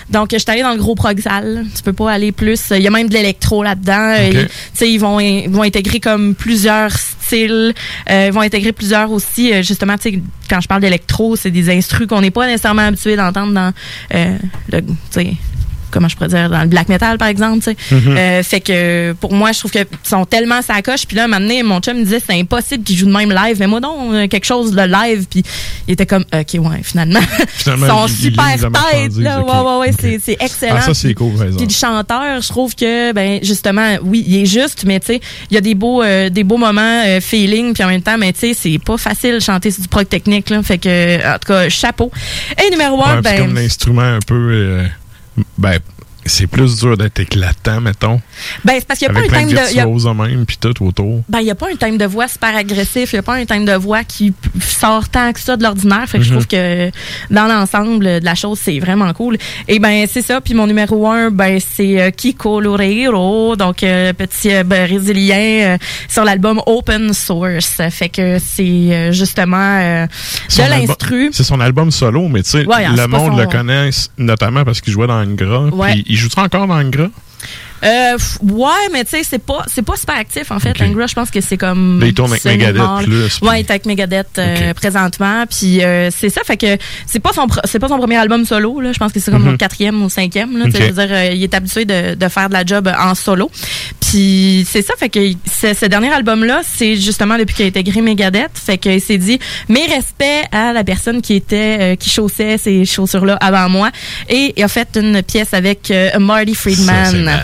Donc, 0.10 0.30
je 0.32 0.38
suis 0.38 0.50
allée 0.52 0.62
dans 0.62 0.72
le 0.74 0.78
gros 0.78 0.96
proxal. 0.96 1.66
Tu 1.76 1.82
peux 1.84 1.94
pas 1.94 2.12
aller 2.12 2.32
plus. 2.32 2.60
Il 2.72 2.82
y 2.82 2.88
a 2.88 2.92
même 2.92 3.10
de 3.10 3.14
l'électro 3.14 3.64
là-dedans. 3.64 4.14
Euh, 4.20 4.32
Tu 4.44 4.48
sais, 4.74 4.92
ils 4.92 4.98
vont, 5.00 5.20
ils 5.20 5.50
vont 5.50 5.64
intégrer 5.64 6.00
comme 6.00 6.36
plusieurs 6.36 6.92
styles. 6.92 7.74
Euh, 8.10 8.26
ils 8.28 8.32
vont 8.34 8.42
intégrer 8.42 8.72
plusieurs 8.72 9.12
aussi. 9.12 9.52
euh, 9.54 9.62
justement, 9.64 9.98
tu 9.98 10.12
sais, 10.12 10.20
quand 10.50 10.62
je 10.62 10.68
parle 10.68 10.82
d'électro, 10.82 11.36
c'est 11.36 11.52
des 11.52 11.70
instrus 11.70 12.08
qu'on 12.08 12.22
n'est 12.22 12.32
pas 12.32 12.48
nécessairement 12.48 12.84
habitué 12.84 13.16
d'entendre 13.16 13.54
dans 13.54 13.74
euh, 14.16 14.38
le, 14.72 14.82
comment 15.92 16.08
je 16.08 16.16
pourrais 16.16 16.30
dire, 16.30 16.50
dans 16.50 16.62
le 16.62 16.68
black 16.68 16.90
metal, 16.90 17.18
par 17.18 17.28
exemple, 17.28 17.64
tu 17.64 17.72
sais. 17.72 17.96
Mhm. 17.96 18.18
Euh, 18.18 18.44
fait 18.44 18.62
que, 18.62 19.14
pour 19.14 19.34
moi, 19.34 19.52
je 19.52 19.60
trouve 19.60 19.72
qu'ils 19.72 19.86
sont 20.04 20.26
tellement 20.26 20.62
sacoches. 20.62 21.06
Puis 21.06 21.16
là, 21.16 21.26
un 21.26 21.28
moment 21.28 21.42
donné, 21.42 21.64
mon 21.64 21.80
chum 21.80 21.98
me 21.98 22.04
disait, 22.04 22.22
c'est 22.26 22.40
impossible 22.40 22.84
qu'ils 22.84 22.98
jouent 22.98 23.08
de 23.08 23.12
même 23.14 23.32
live. 23.32 23.58
Mais 23.60 23.68
moi, 23.68 23.80
non, 23.80 24.14
euh, 24.14 24.28
quelque 24.28 24.46
chose 24.46 24.72
de 24.72 24.82
live. 24.82 25.26
Puis 25.30 25.44
il 25.88 25.94
était 25.94 26.06
comme, 26.06 26.24
OK, 26.34 26.54
ouais, 26.54 26.82
finalement. 26.84 27.20
Finalement, 27.56 27.86
ils 27.86 27.90
sont 27.90 28.08
super 28.08 28.56
têtes, 28.56 29.18
là. 29.18 29.42
Ouais, 29.42 29.52
ouais, 29.52 29.78
ouais, 29.88 29.94
c'est, 30.00 30.20
c'est 30.24 30.38
excellent. 30.40 30.76
Ah, 30.78 30.82
ça, 30.82 30.94
c'est 30.94 31.14
cool, 31.14 31.34
par. 31.34 31.56
Puis 31.58 31.66
le 31.66 31.74
chanteur, 31.74 32.42
je 32.42 32.48
trouve 32.48 32.76
que, 32.76 33.12
ben, 33.14 33.40
justement, 33.44 33.98
oui, 34.04 34.24
il 34.28 34.44
est 34.44 34.46
juste, 34.46 34.84
mais 34.86 35.00
tu 35.00 35.08
sais, 35.08 35.22
il 35.50 35.56
y 35.56 35.58
a 35.58 35.62
des 35.62 35.76
beaux, 35.76 36.02
euh, 36.04 36.30
des 36.30 36.44
beaux 36.44 36.58
moments, 36.58 37.04
euh, 37.06 37.20
feeling, 37.22 37.74
puis 37.74 37.84
en 37.84 37.88
même 37.88 38.02
temps, 38.02 38.18
mais 38.18 38.34
tu 38.34 38.40
sais, 38.40 38.54
c'est 38.54 38.80
pas 38.80 38.98
facile 38.98 39.36
de 39.36 39.40
chanter 39.40 39.72
sur 39.72 39.82
du 39.82 39.88
prog 39.88 40.08
technique, 40.08 40.50
là. 40.50 40.62
Fait 40.64 40.78
que, 40.78 41.18
en 41.28 41.34
tout 41.40 41.48
cas, 41.48 41.70
chapeau. 41.70 42.12
Et 42.58 42.70
numéro 42.72 43.04
un, 43.04 43.16
Ouais, 43.16 43.22
ben. 43.22 43.38
comme 43.40 43.56
l'instrument 43.56 44.02
un 44.02 44.20
peu. 44.26 44.84
Euh, 45.40 45.44
ben, 45.58 45.80
c'est 46.30 46.48
plus 46.48 46.78
dur 46.80 46.96
d'être 46.98 47.20
éclatant, 47.20 47.82
mettons. 47.82 48.22
Ben, 48.64 48.76
c'est 48.80 48.88
parce 48.88 49.00
qu'il 49.00 49.08
y 49.08 49.12
a 49.12 49.14
pas 49.14 49.20
un 49.20 49.28
thème 49.28 49.50
de. 49.50 50.14
même, 50.14 50.46
puis 50.46 50.58
tout 50.60 50.84
autour. 50.86 51.22
Ben, 51.28 51.40
il 51.40 51.46
n'y 51.46 51.52
a 51.52 51.56
pas 51.56 51.68
un 51.72 51.76
thème 51.76 51.98
de 51.98 52.06
voix 52.06 52.28
super 52.28 52.56
agressif, 52.56 53.12
il 53.14 53.16
n'y 53.16 53.20
a 53.20 53.24
pas 53.24 53.36
un 53.36 53.46
thème 53.46 53.66
de 53.66 53.74
voix 53.74 54.04
qui 54.04 54.34
sort 54.62 55.10
tant 55.10 55.32
que 55.34 55.40
ça 55.40 55.58
de 55.58 55.64
l'ordinaire. 55.64 56.08
Fait 56.08 56.20
que 56.20 56.24
je 56.24 56.30
Mhm. 56.30 56.36
trouve 56.38 56.48
que 56.48 56.92
dans 57.32 57.46
l'ensemble 57.48 58.20
de 58.22 58.26
la 58.26 58.36
chose, 58.36 58.60
c'est 58.62 58.80
vraiment 58.80 59.12
cool. 59.14 59.38
Et 59.68 59.80
ben, 59.80 60.06
c'est 60.12 60.22
ça. 60.22 60.40
Puis 60.42 60.54
mon 60.54 60.68
numéro 60.68 61.08
un, 61.10 61.32
ben, 61.32 61.60
c'est 61.60 62.02
euh, 62.02 62.12
Kiko 62.12 62.62
Loureiro, 62.62 63.56
donc 63.56 63.84
euh, 63.84 64.14
petit 64.14 64.54
euh, 64.54 64.64
brésilien 64.64 65.36
euh, 65.74 65.78
sur 66.08 66.24
l'album 66.24 66.62
Open 66.66 67.14
Source. 67.14 67.82
Fait 67.90 68.10
que 68.10 68.38
c'est 68.40 69.12
justement 69.14 70.06
de 70.08 70.70
l'instru. 70.70 71.30
C'est 71.32 71.44
son 71.44 71.60
album 71.60 71.92
solo, 71.92 72.28
mais 72.28 72.44
tu 72.44 72.52
sais, 72.52 72.66
Ouais, 72.66 72.88
le 72.88 73.08
monde 73.08 73.38
le 73.40 73.46
connaît 73.48 73.90
notamment 74.18 74.64
parce 74.64 74.82
qu'il 74.82 74.94
jouait 74.94 75.08
dans 75.08 75.22
Angra. 75.22 75.66
Ouais. 75.68 75.94
Puis 75.94 76.06
il 76.08 76.18
joue 76.20 76.30
encore 76.38 76.68
dans 76.68 76.80
Angra? 76.80 77.08
Euh, 77.84 78.18
ouais, 78.44 78.90
mais 78.92 79.04
tu 79.06 79.12
sais, 79.12 79.24
c'est 79.24 79.44
pas, 79.44 79.64
c'est 79.68 79.82
pas 79.82 79.96
super 79.96 80.16
actif, 80.18 80.52
en 80.52 80.60
fait. 80.60 80.80
Angra, 80.82 81.08
je 81.08 81.14
pense 81.16 81.30
que 81.32 81.42
c'est 81.42 81.58
comme. 81.58 82.00
Là, 82.02 82.08
il 82.08 82.14
tourne 82.14 82.32
avec 82.32 82.44
Megadeth 82.46 82.82
plus, 83.04 83.40
Ouais, 83.42 83.58
il 83.58 83.66
est 83.66 83.70
avec 83.70 83.86
Megadeth 83.86 84.28
euh, 84.38 84.74
présentement. 84.74 85.46
Puis 85.50 85.84
euh, 85.84 86.10
c'est 86.12 86.30
ça, 86.30 86.42
fait 86.44 86.58
que 86.58 86.78
c'est 87.06 87.20
pas 87.20 87.32
son 87.34 87.48
c'est 87.66 87.80
pas 87.80 87.88
son 87.88 87.98
premier 87.98 88.18
album 88.18 88.46
solo, 88.46 88.80
là. 88.82 88.92
Je 88.92 88.98
pense 89.00 89.12
que 89.12 89.20
c'est 89.20 89.32
comme 89.32 89.44
Mhm. 89.44 89.52
son 89.52 89.58
quatrième 89.58 90.04
ou 90.04 90.10
cinquième, 90.10 90.58
là. 90.58 90.66
Tu 90.66 90.72
sais, 90.72 90.78
Ok. 90.80 90.84
Je 90.84 90.88
veux 90.94 91.08
dire, 91.08 91.16
euh, 91.16 91.30
il 91.34 91.44
est 91.44 91.54
habitué 91.54 91.86
de, 91.86 92.16
de 92.16 92.28
faire 92.28 92.50
de 92.50 92.54
la 92.54 92.66
job 92.66 92.92
en 93.00 93.16
solo. 93.16 93.50
Puis 94.02 94.66
c'est 94.70 94.82
ça, 94.82 94.94
fait 94.98 95.10
que 95.10 95.20
ce, 95.50 95.74
ce 95.74 95.86
dernier 95.86 96.12
album-là, 96.12 96.62
c'est 96.66 96.96
justement 96.96 97.38
depuis 97.38 97.56
qu'il 97.56 97.66
a 97.66 97.68
intégré 97.68 98.02
Megadeth. 98.02 98.52
Fait 98.56 98.78
qu'il 98.78 99.00
s'est 99.02 99.18
dit, 99.18 99.40
mes 99.68 99.86
respects 99.86 100.24
à 100.52 100.74
la 100.74 100.84
personne 100.84 101.22
qui 101.22 101.36
était, 101.36 101.78
euh, 101.80 101.96
qui 101.96 102.10
chaussait 102.10 102.58
ces 102.58 102.86
chaussures-là 102.86 103.36
avant 103.40 103.70
moi. 103.70 103.92
Et 104.28 104.54
il 104.58 104.64
a 104.64 104.68
fait 104.68 104.88
une 104.96 105.22
pièce 105.22 105.54
avec 105.54 105.92
euh, 105.92 106.18
Marty 106.20 106.56
Friedman. 106.56 107.26
Ça. 107.26 107.44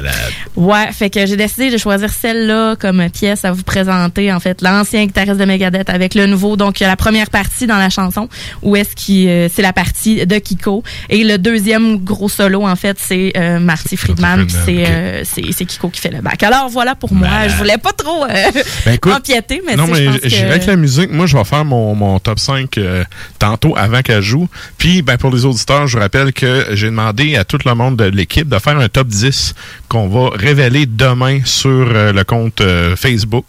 Ouais, 0.55 0.91
fait 0.91 1.09
que 1.09 1.25
j'ai 1.25 1.35
décidé 1.37 1.71
de 1.71 1.77
choisir 1.77 2.09
celle-là 2.11 2.75
comme 2.75 3.09
pièce 3.09 3.45
à 3.45 3.51
vous 3.51 3.63
présenter, 3.63 4.31
en 4.31 4.39
fait, 4.39 4.61
l'ancien 4.61 5.05
guitariste 5.05 5.37
de 5.39 5.45
Megadeth 5.45 5.89
avec 5.89 6.15
le 6.15 6.25
nouveau. 6.27 6.55
Donc, 6.55 6.79
il 6.79 6.83
y 6.83 6.85
a 6.85 6.89
la 6.89 6.95
première 6.97 7.29
partie 7.29 7.67
dans 7.67 7.77
la 7.77 7.89
chanson 7.89 8.29
où 8.61 8.75
est-ce 8.75 8.95
qui 8.95 9.27
c'est 9.53 9.61
la 9.61 9.73
partie 9.73 10.25
de 10.25 10.37
Kiko 10.37 10.83
et 11.09 11.23
le 11.23 11.37
deuxième 11.37 11.97
gros 11.97 12.29
solo, 12.29 12.65
en 12.65 12.75
fait, 12.75 12.97
c'est 12.99 13.33
euh, 13.37 13.59
Marty 13.59 13.97
Friedman. 13.97 14.47
C'est 14.49 14.85
euh, 14.87 15.21
c'est 15.23 15.43
c'est 15.51 15.65
Kiko 15.65 15.89
qui 15.89 16.01
fait 16.01 16.11
le 16.11 16.21
bac. 16.21 16.41
Alors 16.43 16.69
voilà 16.69 16.95
pour 16.95 17.13
moi. 17.13 17.47
Je 17.47 17.55
voulais 17.55 17.77
pas 17.77 17.91
trop 17.91 18.25
euh, 18.25 18.27
Ben, 18.85 18.93
écoute, 18.93 19.13
empiéter, 19.13 19.61
mais 19.65 19.75
non, 19.75 19.87
mais 19.87 20.05
que- 20.19 20.29
j'irai 20.29 20.51
avec 20.51 20.65
la 20.65 20.75
musique. 20.75 21.11
Moi, 21.11 21.25
je 21.25 21.37
vais 21.37 21.43
faire 21.43 21.65
mon, 21.65 21.95
mon 21.95 22.19
top 22.19 22.39
5 22.39 22.77
euh, 22.77 23.03
tantôt 23.39 23.75
avant 23.77 24.01
qu'elle 24.01 24.21
joue. 24.21 24.47
Puis, 24.77 25.01
ben, 25.01 25.17
pour 25.17 25.31
les 25.31 25.45
auditeurs, 25.45 25.87
je 25.87 25.97
vous 25.97 26.01
rappelle 26.03 26.33
que 26.33 26.67
j'ai 26.73 26.87
demandé 26.87 27.35
à 27.35 27.43
tout 27.43 27.57
le 27.65 27.73
monde 27.73 27.97
de 27.97 28.05
l'équipe 28.05 28.47
de 28.47 28.59
faire 28.59 28.77
un 28.77 28.87
top 28.89 29.07
10 29.07 29.53
qu'on 29.89 30.07
va 30.07 30.14
révéler 30.23 30.85
demain 30.85 31.39
sur 31.43 31.69
euh, 31.69 32.11
le 32.13 32.23
compte 32.23 32.61
euh, 32.61 32.95
Facebook 32.95 33.45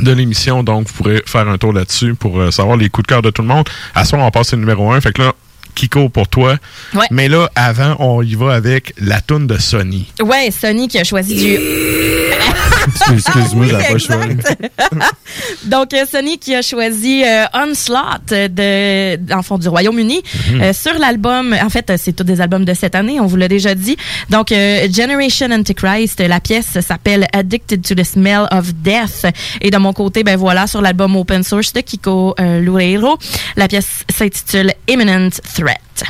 de 0.00 0.12
l'émission. 0.12 0.62
Donc, 0.62 0.86
vous 0.88 0.94
pourrez 0.94 1.22
faire 1.26 1.48
un 1.48 1.58
tour 1.58 1.72
là-dessus 1.72 2.14
pour 2.14 2.38
euh, 2.38 2.50
savoir 2.50 2.76
les 2.76 2.88
coups 2.88 3.06
de 3.06 3.08
cœur 3.08 3.22
de 3.22 3.30
tout 3.30 3.42
le 3.42 3.48
monde. 3.48 3.68
À 3.94 4.04
ce 4.04 4.10
soir, 4.10 4.22
on 4.22 4.30
passe 4.30 4.52
au 4.52 4.56
numéro 4.56 4.92
1. 4.92 5.00
Fait 5.00 5.12
que 5.12 5.22
là, 5.22 5.32
Kiko 5.78 6.08
pour 6.08 6.26
toi. 6.28 6.56
Ouais. 6.94 7.06
Mais 7.12 7.28
là, 7.28 7.48
avant, 7.54 7.94
on 8.00 8.20
y 8.22 8.34
va 8.34 8.52
avec 8.54 8.94
la 8.98 9.20
toune 9.20 9.46
de 9.46 9.56
Sony. 9.58 10.06
Ouais, 10.20 10.50
Sony 10.50 10.88
qui 10.88 10.98
a 10.98 11.04
choisi 11.04 11.36
du. 11.36 11.58
Excuse-moi, 13.12 13.66
Oui, 13.66 13.68
j'avais 13.70 13.84
pas 13.86 14.26
exact. 14.26 14.70
Donc, 15.64 15.92
euh, 15.94 16.04
Sony 16.10 16.38
qui 16.38 16.54
a 16.54 16.62
choisi 16.62 17.22
euh, 17.24 17.44
Onslaught 17.54 18.28
de, 18.30 19.16
dans 19.16 19.42
fond, 19.42 19.58
du 19.58 19.68
Royaume-Uni 19.68 20.22
Mhm. 20.50 20.62
euh, 20.62 20.72
sur 20.72 20.94
l'album. 20.98 21.54
En 21.62 21.68
fait, 21.68 21.92
c'est 21.96 22.12
tous 22.14 22.24
des 22.24 22.40
albums 22.40 22.64
de 22.64 22.74
cette 22.74 22.94
année, 22.94 23.20
on 23.20 23.26
vous 23.26 23.36
l'a 23.36 23.48
déjà 23.48 23.74
dit. 23.74 23.96
Donc, 24.30 24.52
euh, 24.52 24.86
Generation 24.90 25.50
Antichrist, 25.50 26.20
la 26.20 26.40
pièce 26.40 26.80
s'appelle 26.80 27.26
Addicted 27.32 27.82
to 27.86 27.94
the 27.94 28.04
Smell 28.04 28.46
of 28.50 28.72
Death. 28.74 29.26
Et 29.60 29.70
de 29.70 29.76
mon 29.76 29.92
côté, 29.92 30.24
ben 30.24 30.36
voilà, 30.36 30.66
sur 30.66 30.80
l'album 30.80 31.14
Open 31.16 31.42
Source 31.42 31.72
de 31.72 31.80
Kiko 31.80 32.34
euh, 32.40 32.60
Loureiro, 32.60 33.18
la 33.56 33.68
pièce 33.68 34.04
s'intitule 34.10 34.72
Imminent 34.88 35.28
Threat. 35.54 35.67
threat 35.68 36.02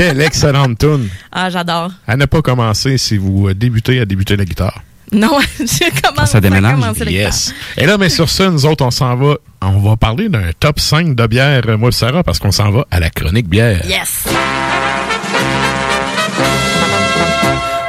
Quelle 0.00 0.22
excellente 0.22 0.78
tune. 0.78 1.10
Ah, 1.30 1.50
j'adore. 1.50 1.90
À 2.08 2.16
ne 2.16 2.24
pas 2.24 2.40
commencer 2.40 2.96
si 2.96 3.18
vous 3.18 3.48
euh, 3.48 3.54
débutez 3.54 4.00
à 4.00 4.06
débuter 4.06 4.34
la 4.34 4.46
guitare. 4.46 4.80
Non, 5.12 5.36
j'ai 5.58 5.90
commencé 6.02 6.32
Ça 6.32 6.40
déménage? 6.40 6.72
à 6.72 6.76
commencer 6.76 7.04
le 7.04 7.10
Yes. 7.10 7.52
Et 7.76 7.84
là, 7.84 7.98
mais 7.98 8.08
sur 8.08 8.30
ça, 8.30 8.48
nous 8.48 8.64
autres, 8.64 8.82
on 8.82 8.90
s'en 8.90 9.14
va. 9.14 9.34
On 9.60 9.78
va 9.78 9.98
parler 9.98 10.30
d'un 10.30 10.52
top 10.58 10.80
5 10.80 11.14
de 11.14 11.26
bière, 11.26 11.60
euh, 11.68 11.76
moi 11.76 11.90
et 11.90 11.92
Sarah, 11.92 12.22
parce 12.22 12.38
qu'on 12.38 12.50
s'en 12.50 12.70
va 12.70 12.86
à 12.90 12.98
la 12.98 13.10
chronique 13.10 13.46
bière. 13.50 13.84
Yes! 13.86 14.24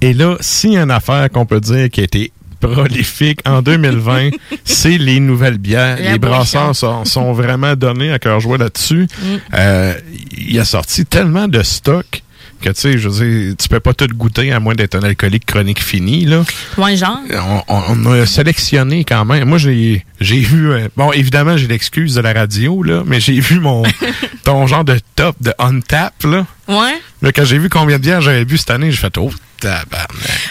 Et 0.00 0.12
là, 0.14 0.36
s'il 0.40 0.72
y 0.74 0.76
a 0.76 0.82
une 0.82 0.90
affaire 0.90 1.28
qu'on 1.30 1.44
peut 1.44 1.60
dire 1.60 1.90
qui 1.90 2.00
a 2.00 2.04
été 2.04 2.32
prolifique 2.60 3.40
en 3.46 3.62
2020, 3.62 4.30
c'est 4.64 4.98
les 4.98 5.20
nouvelles 5.20 5.58
bières. 5.58 5.98
La 6.00 6.12
les 6.12 6.18
brasseurs 6.18 6.68
bouche, 6.68 6.76
sont, 6.78 7.04
sont 7.04 7.32
vraiment 7.32 7.74
donnés 7.74 8.12
à 8.12 8.18
cœur 8.18 8.40
joie 8.40 8.58
là-dessus. 8.58 9.06
Mm. 9.20 9.26
Euh, 9.54 9.94
il 10.36 10.58
a 10.58 10.64
sorti 10.64 11.04
tellement 11.04 11.48
de 11.48 11.62
stock 11.62 12.22
que, 12.58 12.68
tu 12.70 12.80
sais, 12.80 12.98
je 12.98 13.08
veux 13.08 13.24
dire, 13.26 13.54
tu 13.58 13.68
peux 13.68 13.80
pas 13.80 13.94
tout 13.94 14.06
goûter 14.14 14.52
à 14.52 14.60
moins 14.60 14.74
d'être 14.74 14.94
un 14.94 15.02
alcoolique 15.02 15.46
chronique 15.46 15.82
fini, 15.82 16.24
là. 16.24 16.44
Ouais, 16.76 16.96
genre. 16.96 17.18
On, 17.32 17.62
on- 17.74 17.82
on 18.06 18.12
a 18.12 18.26
sélectionné 18.26 19.04
quand 19.04 19.24
même. 19.24 19.48
Moi, 19.48 19.58
j'ai 19.58 20.04
j'ai 20.20 20.40
vu... 20.40 20.70
euh, 20.70 20.88
bon, 20.96 21.12
évidemment, 21.12 21.56
j'ai 21.56 21.66
l'excuse 21.68 22.14
de 22.14 22.20
la 22.20 22.32
radio, 22.32 22.82
là, 22.82 23.02
mais 23.06 23.20
j'ai 23.20 23.38
vu 23.40 23.60
mon 23.60 23.82
ton 24.44 24.66
genre 24.66 24.84
de 24.84 24.98
top 25.14 25.36
de 25.40 25.52
on-tap, 25.58 26.14
là. 26.24 26.46
Ouais. 26.68 27.00
Là, 27.22 27.32
quand 27.32 27.44
j'ai 27.44 27.58
vu 27.58 27.68
combien 27.68 27.96
de 27.98 28.02
bières 28.02 28.20
j'avais 28.20 28.44
bu 28.44 28.58
cette 28.58 28.70
année, 28.70 28.90
j'ai 28.90 28.96
fait 28.98 29.16
«Oh, 29.18 29.30
tabarnak! 29.60 30.08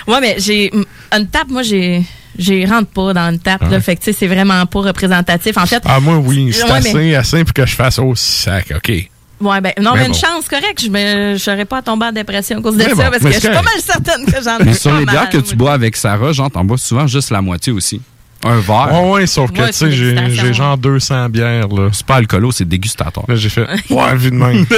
Ouais, 0.07 0.19
mais 0.21 0.35
j'ai. 0.39 0.71
Une 1.15 1.27
tape, 1.27 1.49
moi, 1.49 1.63
j'ai. 1.63 2.03
J'ai 2.39 2.65
rentre 2.65 2.89
pas 2.91 3.13
dans 3.13 3.31
une 3.31 3.39
tape, 3.39 3.63
là. 3.71 3.79
Fait 3.81 3.95
que, 3.95 4.01
tu 4.01 4.05
sais, 4.05 4.13
c'est 4.13 4.27
vraiment 4.27 4.63
pas 4.67 4.79
représentatif. 4.81 5.57
En 5.57 5.65
fait. 5.65 5.81
Ah, 5.85 5.99
moi, 5.99 6.17
oui, 6.17 6.51
c'est 6.53 6.63
Ouais, 6.65 6.71
assez, 6.71 6.93
mais- 6.93 7.15
assez 7.15 7.43
pour 7.43 7.53
que 7.53 7.65
je 7.65 7.73
fasse 7.73 7.97
au 7.97 8.13
sac, 8.15 8.71
OK. 8.75 9.09
Ouais, 9.39 9.61
ben, 9.61 9.71
non, 9.79 9.91
Mais 9.93 10.01
mais, 10.01 10.07
une 10.07 10.13
chance, 10.13 10.47
correct. 10.49 10.81
Je 10.81 10.89
ne 10.89 11.37
serais 11.37 11.65
pas 11.65 11.81
tombée 11.81 12.07
en 12.07 12.11
dépression 12.11 12.57
à 12.57 12.61
cause 12.61 12.75
de 12.75 12.83
Mais 12.83 12.89
ça, 12.89 12.95
bon, 12.95 13.11
parce 13.11 13.23
que 13.23 13.31
je 13.31 13.39
suis 13.39 13.49
pas 13.49 13.61
mal 13.61 13.79
certaine 13.79 14.25
que 14.25 14.43
j'en 14.43 14.57
ai 14.57 14.63
Mais 14.65 14.73
sur 14.73 14.97
les 14.97 15.05
bières 15.05 15.29
que 15.29 15.37
tu 15.37 15.55
bois 15.55 15.73
avec 15.73 15.95
Sarah, 15.95 16.31
t'en 16.51 16.63
bois 16.63 16.77
souvent 16.77 17.05
juste 17.07 17.29
la 17.29 17.41
moitié 17.41 17.71
aussi. 17.71 18.01
Un 18.43 18.59
verre. 18.59 18.89
Ouais, 18.93 19.09
ouais, 19.11 19.27
sauf 19.27 19.51
que, 19.51 19.65
tu 19.67 19.73
sais, 19.73 19.91
j'ai 19.91 20.53
genre 20.53 20.77
200 20.77 21.29
bières, 21.29 21.67
là. 21.69 21.89
C'est 21.91 22.05
pas 22.05 22.15
alcoolo, 22.15 22.51
c'est 22.51 22.67
dégustateur. 22.67 23.23
Là, 23.27 23.35
j'ai 23.35 23.49
fait, 23.49 23.61
ouais, 23.89 24.15
vu 24.15 24.29
de 24.29 24.35
même. 24.35 24.65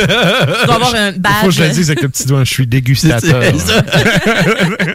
Tu 0.60 0.66
dois 0.66 0.76
avoir 0.76 0.96
un 0.96 1.12
Il 1.12 1.22
faut 1.42 1.46
que 1.48 1.52
je 1.52 1.62
le 1.62 1.68
badge. 1.68 1.76
dise 1.76 1.90
avec 1.92 2.04
le 2.04 2.10
petit 2.10 2.26
doigt, 2.26 2.44
je 2.44 2.50
suis 2.52 2.68
dégustateur. 2.68 3.44
C'est 3.44 3.60
ça. 3.60 3.84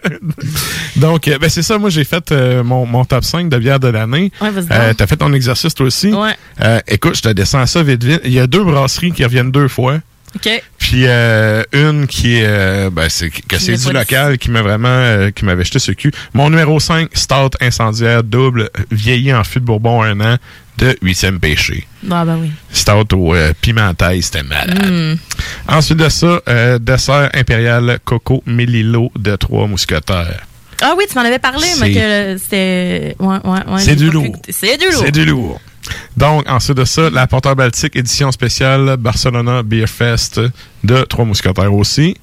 Donc, 0.96 1.28
euh, 1.28 1.38
ben, 1.38 1.48
c'est 1.50 1.62
ça, 1.62 1.78
moi, 1.78 1.90
j'ai 1.90 2.04
fait 2.04 2.32
euh, 2.32 2.62
mon, 2.64 2.86
mon 2.86 3.04
top 3.04 3.24
5 3.24 3.48
de 3.48 3.58
bières 3.58 3.80
de 3.80 3.88
l'année. 3.88 4.32
Ouais, 4.40 4.50
vas-y 4.50 4.66
Euh. 4.70 4.92
T'as 4.96 5.06
fait 5.06 5.16
ton 5.16 5.32
exercice, 5.32 5.74
toi 5.74 5.86
aussi? 5.86 6.12
Ouais. 6.12 6.34
Euh, 6.62 6.80
écoute, 6.88 7.16
je 7.16 7.22
te 7.22 7.28
descends 7.28 7.66
ça 7.66 7.82
vite, 7.82 8.02
vite. 8.04 8.20
Il 8.24 8.32
y 8.32 8.40
a 8.40 8.46
deux 8.46 8.64
brasseries 8.64 9.12
qui 9.12 9.24
reviennent 9.24 9.50
deux 9.50 9.68
fois. 9.68 9.98
OK. 10.36 10.62
Puis 10.78 11.04
euh, 11.06 11.62
une 11.72 12.06
qui 12.06 12.36
est 12.36 12.46
euh, 12.46 12.90
ben 12.90 13.08
c'est 13.08 13.30
que 13.30 13.58
c'est 13.58 13.72
n'est 13.72 13.78
du 13.78 13.92
local 13.92 14.38
qui 14.38 14.50
m'a 14.50 14.62
vraiment 14.62 14.88
euh, 14.88 15.30
qui 15.30 15.44
m'avait 15.44 15.64
jeté 15.64 15.78
ce 15.78 15.92
cul. 15.92 16.12
Mon 16.34 16.50
numéro 16.50 16.78
5, 16.80 17.08
Stout 17.14 17.50
incendiaire 17.60 18.22
double 18.22 18.70
vieilli 18.90 19.32
en 19.32 19.44
fût 19.44 19.60
de 19.60 19.64
Bourbon 19.64 20.02
un 20.02 20.20
an 20.20 20.36
de 20.78 20.98
8e 21.02 21.38
péché. 21.38 21.86
Ah, 22.10 22.24
ben 22.24 22.38
oui. 22.40 22.50
Stout 22.72 23.14
au 23.14 23.34
euh, 23.34 23.52
c'était 24.20 24.42
malade. 24.42 24.90
Hmm. 24.90 25.14
Ensuite 25.68 25.98
de 25.98 26.08
ça, 26.08 26.40
euh, 26.48 26.78
dessert 26.78 27.30
impérial 27.34 27.98
coco 28.04 28.42
Mélilo 28.46 29.10
de 29.16 29.36
trois 29.36 29.66
mousquetaires. 29.66 30.46
Ah 30.82 30.94
oui, 30.98 31.04
tu 31.08 31.16
m'en 31.16 31.24
avais 31.24 31.38
parlé, 31.38 31.66
mais 31.80 31.92
que 31.92 31.98
euh, 31.98 32.38
c'était. 32.38 33.16
Ouais, 33.18 33.36
ouais, 33.44 33.72
ouais. 33.72 33.80
C'est 33.80 33.96
du 33.96 34.10
lourd. 34.10 34.36
C'est 34.48 34.76
du 34.76 34.90
lourd. 34.90 35.02
C'est 35.04 35.12
du 35.12 35.24
lourd. 35.24 35.60
Donc, 36.16 36.48
ensuite 36.48 36.76
de 36.76 36.84
ça, 36.84 37.10
la 37.10 37.26
Porteur 37.26 37.56
Baltique 37.56 37.96
édition 37.96 38.30
spéciale 38.32 38.96
Barcelona 38.98 39.62
Beer 39.62 39.86
Fest 39.88 40.40
de 40.82 41.02
Trois 41.02 41.24
Mousquetaires 41.24 41.72
aussi. 41.74 42.16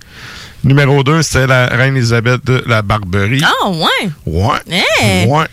Numéro 0.64 1.04
2, 1.04 1.22
c'est 1.22 1.48
la 1.48 1.68
Reine 1.68 1.96
Elisabeth 1.98 2.46
de 2.46 2.64
la 2.68 2.82
Barberie. 2.82 3.44
Ah, 3.44 3.70
ouais. 3.70 4.10
Ouais. 4.26 4.60
Hey. 4.70 5.28
Ouais. 5.28 5.46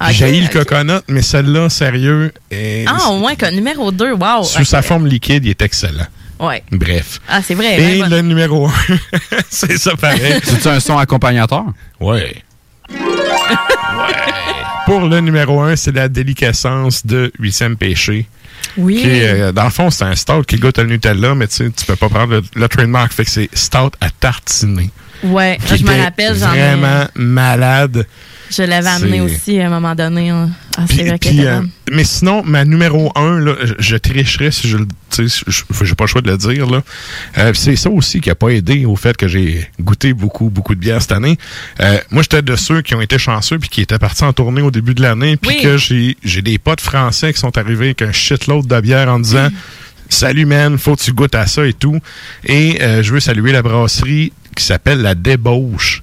Ok, 0.00 0.08
J'ai 0.10 0.38
eu 0.38 0.42
le 0.42 0.48
coconut, 0.48 1.00
mais 1.08 1.22
celle-là, 1.22 1.68
sérieux, 1.70 2.32
est- 2.50 2.84
Ah, 2.86 3.12
ouais, 3.12 3.34
que 3.36 3.50
numéro 3.50 3.90
2, 3.92 4.12
wow. 4.12 4.42
sous 4.44 4.64
sa 4.64 4.82
forme 4.82 5.06
liquide, 5.06 5.44
il 5.44 5.50
est 5.50 5.62
excellent. 5.62 6.06
Ouais. 6.38 6.62
Bref. 6.70 7.20
Ah, 7.28 7.40
c'est 7.42 7.54
vrai. 7.54 7.80
Et 7.80 8.02
ouais, 8.02 8.08
le 8.08 8.20
numéro 8.20 8.66
1, 8.66 8.72
c'est 9.48 9.78
ça 9.78 9.96
pareil. 9.96 10.34
C'est 10.44 10.66
un 10.66 10.80
son 10.80 10.98
accompagnateur? 10.98 11.64
Ouais. 11.98 12.42
Pour 14.86 15.00
le 15.00 15.20
numéro 15.20 15.60
1, 15.60 15.76
c'est 15.76 15.92
la 15.92 16.08
déliquescence 16.08 17.04
de 17.04 17.32
8e 17.40 17.76
péché. 17.76 18.26
Oui. 18.78 18.96
Qui 19.02 19.08
est, 19.08 19.40
euh, 19.40 19.52
dans 19.52 19.64
le 19.64 19.70
fond, 19.70 19.90
c'est 19.90 20.04
un 20.04 20.14
stout 20.14 20.42
qui 20.42 20.56
goûte 20.56 20.78
le 20.78 20.84
Nutella, 20.84 21.34
mais 21.34 21.46
tu 21.48 21.56
sais, 21.56 21.70
tu 21.70 21.84
peux 21.84 21.96
pas 21.96 22.08
prendre 22.08 22.34
le, 22.34 22.42
le 22.54 22.68
trademark. 22.68 23.12
Fait 23.12 23.24
que 23.24 23.30
c'est 23.30 23.50
stout 23.52 23.90
à 24.00 24.10
tartiner. 24.10 24.90
Ouais, 25.22 25.58
Qui 25.66 25.78
je 25.78 25.84
me 25.84 26.02
rappelle, 26.02 26.36
j'en 26.38 26.52
ai. 26.52 26.58
Vraiment 26.58 27.06
malade. 27.14 28.06
Je 28.50 28.62
l'avais 28.62 28.88
amené 28.88 29.20
aussi 29.20 29.58
à 29.60 29.66
un 29.66 29.70
moment 29.70 29.94
donné. 29.94 30.30
hein. 30.30 30.50
Ah, 30.78 30.84
vrai 30.84 31.18
euh, 31.24 31.62
mais 31.90 32.04
sinon, 32.04 32.42
ma 32.44 32.64
numéro 32.66 33.10
1, 33.16 33.40
là, 33.40 33.54
je, 33.64 33.72
je 33.78 33.96
tricherais 33.96 34.50
si 34.50 34.68
je 34.68 34.76
le. 34.76 34.86
J'ai 35.18 35.94
pas 35.94 36.04
le 36.04 36.08
choix 36.08 36.20
de 36.20 36.30
le 36.30 36.36
dire. 36.36 36.66
là. 36.68 36.82
Euh, 37.38 37.52
c'est 37.54 37.76
ça 37.76 37.88
aussi 37.88 38.20
qui 38.20 38.28
a 38.30 38.34
pas 38.34 38.48
aidé 38.50 38.84
au 38.84 38.94
fait 38.94 39.16
que 39.16 39.26
j'ai 39.26 39.66
goûté 39.80 40.12
beaucoup, 40.12 40.50
beaucoup 40.50 40.74
de 40.74 40.80
bière 40.80 41.00
cette 41.00 41.12
année. 41.12 41.38
Euh, 41.80 41.98
moi, 42.10 42.22
j'étais 42.22 42.42
de 42.42 42.54
ceux 42.56 42.82
qui 42.82 42.94
ont 42.94 43.00
été 43.00 43.16
chanceux 43.18 43.58
puis 43.58 43.70
qui 43.70 43.80
étaient 43.80 43.98
partis 43.98 44.24
en 44.24 44.34
tournée 44.34 44.60
au 44.60 44.70
début 44.70 44.94
de 44.94 45.00
l'année. 45.02 45.38
Puis 45.38 45.56
Oui. 45.56 45.62
que 45.62 45.76
j'ai 45.78 46.42
des 46.42 46.58
potes 46.58 46.82
français 46.82 47.32
qui 47.32 47.40
sont 47.40 47.56
arrivés 47.56 47.86
avec 47.86 48.02
un 48.02 48.12
shitload 48.12 48.66
de 48.66 48.80
bière 48.80 49.08
en 49.08 49.18
disant 49.18 49.48
Salut, 50.10 50.44
man, 50.44 50.76
faut 50.78 50.94
que 50.94 51.02
tu 51.02 51.12
goûtes 51.12 51.34
à 51.34 51.46
ça 51.46 51.66
et 51.66 51.72
tout. 51.72 51.98
Et 52.44 52.78
je 53.02 53.12
veux 53.12 53.20
saluer 53.20 53.52
la 53.52 53.62
brasserie 53.62 54.32
qui 54.54 54.64
s'appelle 54.64 55.00
La 55.00 55.14
Débauche. 55.14 56.02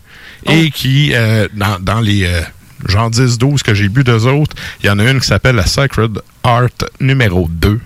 Et 0.49 0.71
qui, 0.71 1.11
euh, 1.13 1.47
dans, 1.53 1.79
dans 1.79 1.99
les 2.01 2.25
euh, 2.25 2.41
genre 2.87 3.09
10-12 3.09 3.61
que 3.61 3.73
j'ai 3.73 3.89
bu 3.89 4.03
d'eux 4.03 4.25
autres, 4.27 4.55
il 4.81 4.87
y 4.87 4.89
en 4.89 4.99
a 4.99 5.09
une 5.09 5.19
qui 5.19 5.27
s'appelle 5.27 5.55
la 5.55 5.65
Sacred 5.65 6.19
Art 6.43 6.67
numéro 6.99 7.47
2, 7.49 7.79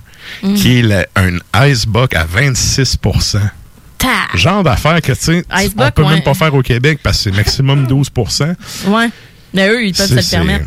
Mm. 0.44 0.54
qui 0.56 0.80
est 0.80 0.82
la- 0.82 1.06
un 1.16 1.38
Icebox 1.68 2.14
à 2.16 2.26
26 2.26 2.98
Ta. 3.98 4.08
Genre 4.38 4.62
d'affaire 4.64 5.02
que, 5.02 5.14
tu 5.14 5.18
sais, 5.22 5.46
on 5.50 5.92
peut 5.92 6.04
ouais. 6.04 6.10
même 6.16 6.24
pas 6.24 6.34
faire 6.34 6.54
au 6.54 6.62
Québec 6.62 7.00
parce 7.02 7.18
que 7.18 7.24
c'est 7.24 7.32
maximum 7.32 7.88
12% 7.88 8.54
Ouais. 8.88 9.10
Mais 9.54 9.70
eux, 9.70 9.86
ils 9.86 9.94
peuvent 9.94 10.06
se 10.08 10.14
le 10.16 10.22
permettre. 10.30 10.66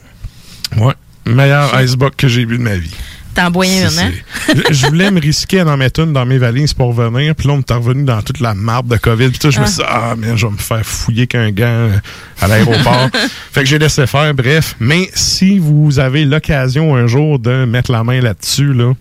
Ouais. 0.78 0.94
Meilleur 1.26 1.78
Icebox 1.80 2.16
que 2.16 2.26
j'ai 2.26 2.46
bu 2.46 2.56
de 2.56 2.62
ma 2.62 2.76
vie. 2.76 2.90
T'en 3.34 3.50
bois 3.50 3.66
une, 3.66 3.98
hein? 3.98 4.10
je, 4.48 4.72
je 4.72 4.86
voulais 4.86 5.10
me 5.10 5.20
risquer 5.20 5.60
à 5.60 5.66
en 5.66 5.76
mettre 5.76 6.00
une 6.00 6.12
dans 6.12 6.26
mes 6.26 6.38
valises 6.38 6.74
pour 6.74 6.92
venir, 6.92 7.34
puis 7.34 7.46
là, 7.46 7.54
on 7.54 7.58
m'est 7.58 7.72
revenu 7.72 8.04
dans 8.04 8.22
toute 8.22 8.40
la 8.40 8.54
marde 8.54 8.88
de 8.88 8.96
COVID. 8.96 9.28
Puis 9.28 9.38
tout, 9.38 9.50
je 9.50 9.60
me 9.60 9.66
suis 9.66 9.76
dit, 9.76 9.82
ah, 9.86 10.14
mais 10.18 10.36
je 10.36 10.46
vais 10.46 10.52
me 10.52 10.58
faire 10.58 10.84
fouiller 10.84 11.26
qu'un 11.26 11.50
gant 11.50 11.64
euh, 11.66 11.96
à 12.40 12.48
l'aéroport. 12.48 13.08
fait 13.52 13.60
que 13.60 13.66
j'ai 13.66 13.78
laissé 13.78 14.06
faire, 14.06 14.34
bref. 14.34 14.74
Mais 14.80 15.10
si 15.14 15.58
vous 15.58 15.98
avez 16.00 16.24
l'occasion 16.24 16.96
un 16.96 17.06
jour 17.06 17.38
de 17.38 17.64
mettre 17.64 17.92
la 17.92 18.02
main 18.02 18.20
là-dessus, 18.20 18.72
là, 18.72 18.94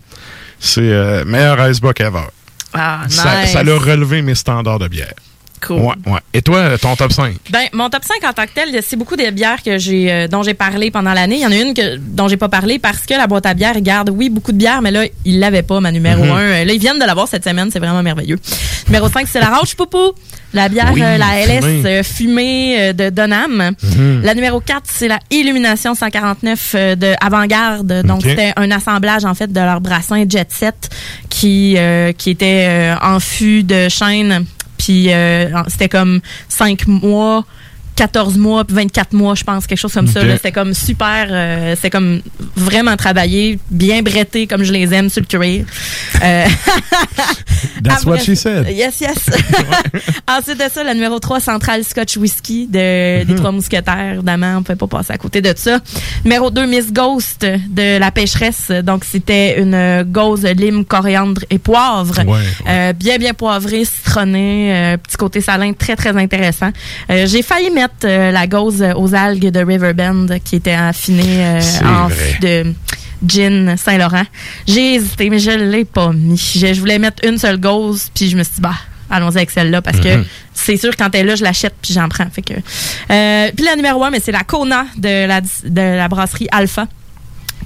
c'est 0.60 0.80
euh, 0.80 1.24
meilleur 1.24 1.68
icebox 1.68 2.00
ever. 2.00 2.26
Ah, 2.72 3.00
nice. 3.06 3.16
Ça 3.16 3.46
ça 3.46 3.62
l'a 3.64 3.76
relevé 3.76 4.22
mes 4.22 4.34
standards 4.36 4.78
de 4.78 4.88
bière. 4.88 5.14
Cool. 5.66 5.80
Ouais, 5.80 5.94
ouais. 6.06 6.20
Et 6.34 6.42
toi, 6.42 6.78
ton 6.78 6.96
top 6.96 7.12
5? 7.12 7.34
Ben, 7.50 7.66
mon 7.72 7.88
top 7.90 8.02
5 8.04 8.28
en 8.28 8.32
tant 8.32 8.44
que 8.46 8.52
tel, 8.54 8.80
c'est 8.82 8.96
beaucoup 8.96 9.16
des 9.16 9.30
bières 9.30 9.62
que 9.62 9.78
j'ai, 9.78 10.10
euh, 10.10 10.26
dont 10.28 10.42
j'ai 10.42 10.54
parlé 10.54 10.90
pendant 10.90 11.12
l'année. 11.12 11.36
Il 11.36 11.42
y 11.42 11.46
en 11.46 11.52
a 11.52 11.56
une 11.56 11.74
que, 11.74 11.96
dont 11.98 12.28
j'ai 12.28 12.36
pas 12.36 12.48
parlé 12.48 12.78
parce 12.78 13.00
que 13.06 13.14
la 13.14 13.26
boîte 13.26 13.46
à 13.46 13.54
bière 13.54 13.78
garde, 13.80 14.10
oui, 14.10 14.30
beaucoup 14.30 14.52
de 14.52 14.56
bières, 14.56 14.80
mais 14.82 14.90
là, 14.90 15.04
ils 15.24 15.38
l'avaient 15.38 15.62
pas, 15.62 15.80
ma 15.80 15.92
numéro 15.92 16.22
Mhm. 16.24 16.30
1. 16.30 16.64
Là, 16.64 16.72
ils 16.72 16.80
viennent 16.80 16.98
de 16.98 17.04
l'avoir 17.04 17.28
cette 17.28 17.44
semaine, 17.44 17.68
c'est 17.72 17.78
vraiment 17.78 18.02
merveilleux. 18.02 18.38
Numéro 18.86 19.08
5, 19.08 19.26
c'est 19.28 19.40
la 19.40 19.50
Roche 19.50 19.74
Poupou. 19.74 20.12
La 20.52 20.68
bière, 20.68 20.90
Oui, 20.92 21.00
euh, 21.00 21.16
la 21.16 21.38
LS 21.46 21.60
fumée. 21.64 21.86
euh, 21.86 22.02
fumée 22.02 22.76
euh, 22.80 22.92
de 22.92 23.10
Donham. 23.10 23.70
Mhm. 23.82 24.22
La 24.24 24.34
numéro 24.34 24.58
4, 24.58 24.82
c'est 24.92 25.06
la 25.06 25.20
Illumination 25.30 25.94
149 25.94 26.72
euh, 26.74 26.96
de 26.96 27.12
Avant-Garde. 27.24 28.02
Donc, 28.04 28.22
c'était 28.22 28.52
un 28.56 28.68
assemblage, 28.72 29.24
en 29.24 29.34
fait, 29.34 29.52
de 29.52 29.60
leur 29.60 29.80
brassin 29.80 30.24
Jet 30.28 30.50
Set 30.50 30.88
qui, 31.28 31.74
euh, 31.78 32.12
qui 32.12 32.30
était 32.30 32.66
euh, 32.68 32.94
en 33.00 33.20
fût 33.20 33.62
de 33.62 33.88
chêne. 33.88 34.44
Puis, 34.90 35.12
euh, 35.12 35.46
c'était 35.68 35.88
comme 35.88 36.18
cinq 36.48 36.88
mois 36.88 37.44
14 38.00 38.38
mois, 38.38 38.64
puis 38.64 38.74
24 38.76 39.12
mois, 39.12 39.34
je 39.34 39.44
pense, 39.44 39.66
quelque 39.66 39.78
chose 39.78 39.92
comme 39.92 40.06
ça. 40.08 40.20
Ok. 40.20 40.26
là. 40.26 40.36
C'était 40.36 40.52
comme 40.52 40.72
super, 40.72 41.26
euh, 41.30 41.74
c'était 41.76 41.90
comme 41.90 42.22
vraiment 42.56 42.96
travaillé, 42.96 43.58
bien 43.70 44.00
bretté 44.02 44.46
comme 44.46 44.62
je 44.64 44.72
les 44.72 44.92
aime 44.94 45.10
sur 45.10 45.20
le 45.22 45.26
cuir. 45.26 45.66
Euh, 46.24 46.46
That's 47.84 48.04
what 48.04 48.14
après- 48.16 48.24
she 48.24 48.38
said. 48.38 48.68
Yes, 48.70 49.00
yes. 49.00 49.18
Ensuite 50.28 50.58
de 50.58 50.70
ça, 50.72 50.82
le 50.84 50.94
numéro 50.94 51.18
3, 51.18 51.40
Central 51.40 51.84
Scotch 51.84 52.16
Whisky 52.16 52.66
de, 52.66 53.20
Mhm. 53.20 53.24
des 53.26 53.34
Trois 53.34 53.52
Mousquetaires. 53.52 54.14
Évidemment, 54.14 54.54
on 54.56 54.58
ne 54.60 54.64
pouvait 54.64 54.76
pas 54.76 54.86
passer 54.86 55.12
à 55.12 55.18
côté 55.18 55.42
de 55.42 55.52
ça. 55.56 55.78
Numéro 56.24 56.50
2, 56.50 56.66
Miss 56.66 56.92
Ghost 56.92 57.42
de 57.44 57.98
La 57.98 58.10
Pêcheresse. 58.10 58.70
Donc, 58.82 59.04
c'était 59.04 59.60
une 59.60 60.04
gauze 60.04 60.44
lime, 60.44 60.84
coriandre 60.84 61.42
et 61.50 61.58
poivre. 61.58 62.18
Ouais, 62.26 62.38
Euh, 62.68 62.92
bien, 62.92 63.18
bien 63.18 63.34
poivré, 63.34 63.84
citronné, 63.84 64.72
euh, 64.74 64.96
petit 64.96 65.16
côté 65.16 65.40
salin, 65.40 65.72
très, 65.72 65.96
très 65.96 66.16
intéressant. 66.16 66.70
Euh, 67.10 67.26
J'ai 67.26 67.42
failli 67.42 67.70
mettre 67.70 67.89
euh, 68.04 68.30
la 68.30 68.46
gauze 68.46 68.84
aux 68.96 69.14
algues 69.14 69.50
de 69.50 69.60
Riverbend 69.60 70.26
qui 70.44 70.56
était 70.56 70.72
affinée 70.72 71.44
euh, 71.46 71.60
en 71.84 72.08
de 72.40 72.72
gin 73.26 73.76
Saint-Laurent. 73.76 74.24
J'ai 74.66 74.94
hésité, 74.94 75.28
mais 75.30 75.38
je 75.38 75.50
l'ai 75.50 75.84
pas 75.84 76.12
mis. 76.12 76.36
Je, 76.38 76.72
je 76.72 76.80
voulais 76.80 76.98
mettre 76.98 77.24
une 77.26 77.38
seule 77.38 77.58
gauze, 77.58 78.10
puis 78.14 78.28
je 78.30 78.36
me 78.36 78.42
suis 78.42 78.54
dit, 78.56 78.60
bah, 78.62 78.74
allons-y 79.10 79.36
avec 79.36 79.50
celle-là, 79.50 79.82
parce 79.82 79.98
que 80.00 80.16
Mhm. 80.16 80.24
c'est 80.54 80.76
sûr, 80.76 80.96
quand 80.96 81.14
elle 81.14 81.22
est 81.22 81.30
là, 81.30 81.34
je 81.34 81.42
l'achète, 81.44 81.74
puis 81.82 81.92
j'en 81.92 82.08
prends. 82.08 82.28
Fait 82.30 82.42
que, 82.42 82.54
euh, 82.54 83.50
puis 83.54 83.64
la 83.64 83.76
numéro 83.76 84.02
un, 84.04 84.10
mais 84.10 84.20
c'est 84.20 84.32
la 84.32 84.44
Kona 84.44 84.86
de 84.96 85.26
la, 85.26 85.40
de 85.40 85.96
la 85.96 86.08
brasserie 86.08 86.48
Alpha 86.50 86.86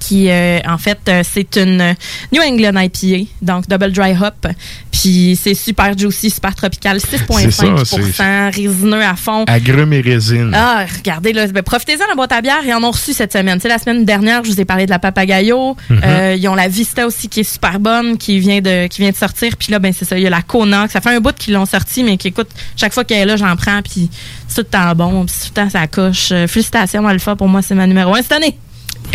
qui 0.07 0.31
euh, 0.31 0.59
en 0.67 0.79
fait 0.79 0.99
euh, 1.09 1.23
c'est 1.25 1.57
une 1.57 1.95
New 2.33 2.43
England 2.43 2.79
IPA 2.81 3.31
donc 3.43 3.69
double 3.69 3.93
dry 3.93 4.13
hop 4.21 4.47
puis 4.93 5.39
c'est 5.41 5.55
super 5.55 5.97
juicy 5.97 6.31
super 6.31 6.55
tropical 6.55 7.01
C'est 7.01 7.19
ça, 7.19 7.25
6.5% 7.65 8.55
résineux 8.55 9.03
à 9.03 9.17
fond 9.17 9.45
Agrumes 9.47 9.93
et 9.93 10.01
résine. 10.01 10.53
ah, 10.55 10.85
regardez, 10.97 11.33
là, 11.33 11.47
ben, 11.49 11.63
profitez-en 11.63 12.07
la 12.09 12.15
boîte 12.15 12.33
à 12.33 12.41
bière. 12.41 12.61
Ils 12.65 12.73
en 12.75 12.83
ont 12.83 12.91
reçu 12.91 13.13
cette 13.13 13.33
semaine. 13.33 13.57
Tu 13.57 13.63
sais, 13.63 13.69
la 13.69 13.79
semaine 13.79 14.05
dernière, 14.05 14.45
je 14.45 14.51
vous 14.51 14.61
ai 14.61 14.65
parlé 14.65 14.87
de 14.87 14.91
la 14.91 14.99
Papagayo. 14.99 15.77
Mhm. 15.91 16.01
Euh, 16.05 16.37
ils 16.39 16.49
ont 16.49 16.55
la 16.55 16.69
Vista 16.69 17.07
aussi 17.07 17.29
qui 17.29 17.41
est 17.41 17.51
super 17.53 17.79
bonne, 17.81 18.17
qui 18.19 18.39
vient 18.39 18.61
de, 18.61 18.87
qui 18.87 19.03
vient 19.03 19.11
de 19.11 19.17
sortir. 19.17 19.57
Puis 19.57 19.73
là, 19.73 19.79
ben, 19.79 19.93
c'est 19.93 20.05
ça. 20.05 20.17
Il 20.17 20.23
y 20.23 20.27
a 20.27 20.31
la 20.31 20.43
Kona. 20.43 20.89
Ça 20.89 21.01
fait 21.01 21.15
un 21.15 21.21
bout 21.21 21.35
qu'ils 21.35 21.55
l'ont 21.55 21.67
sorti, 21.67 22.03
mais 22.05 22.17
qui 22.17 22.29
écoute, 22.29 22.49
chaque 22.77 22.93
fois 22.93 23.05
qu'elle 23.05 23.19
est 23.23 23.27
là, 23.27 23.37
j'en 23.37 23.55
prends. 23.57 23.83
Puis 23.83 24.09
c'est 24.49 24.63
tout 24.63 24.69
le 24.73 24.79
temps 24.79 24.95
bon. 24.95 25.27
Puis 25.27 25.35
tout 25.35 25.49
le 25.51 25.63
temps, 25.63 25.71
ça 25.71 25.87
coche. 25.87 26.29
Félicitations, 26.47 27.07
Alpha. 27.07 27.37
Pour 27.37 27.49
moi, 27.49 27.63
c'est 27.63 27.75
ma 27.75 27.87
numéro 27.87 28.15
un 28.15 28.23
cette 28.23 28.33
année. 28.33 28.57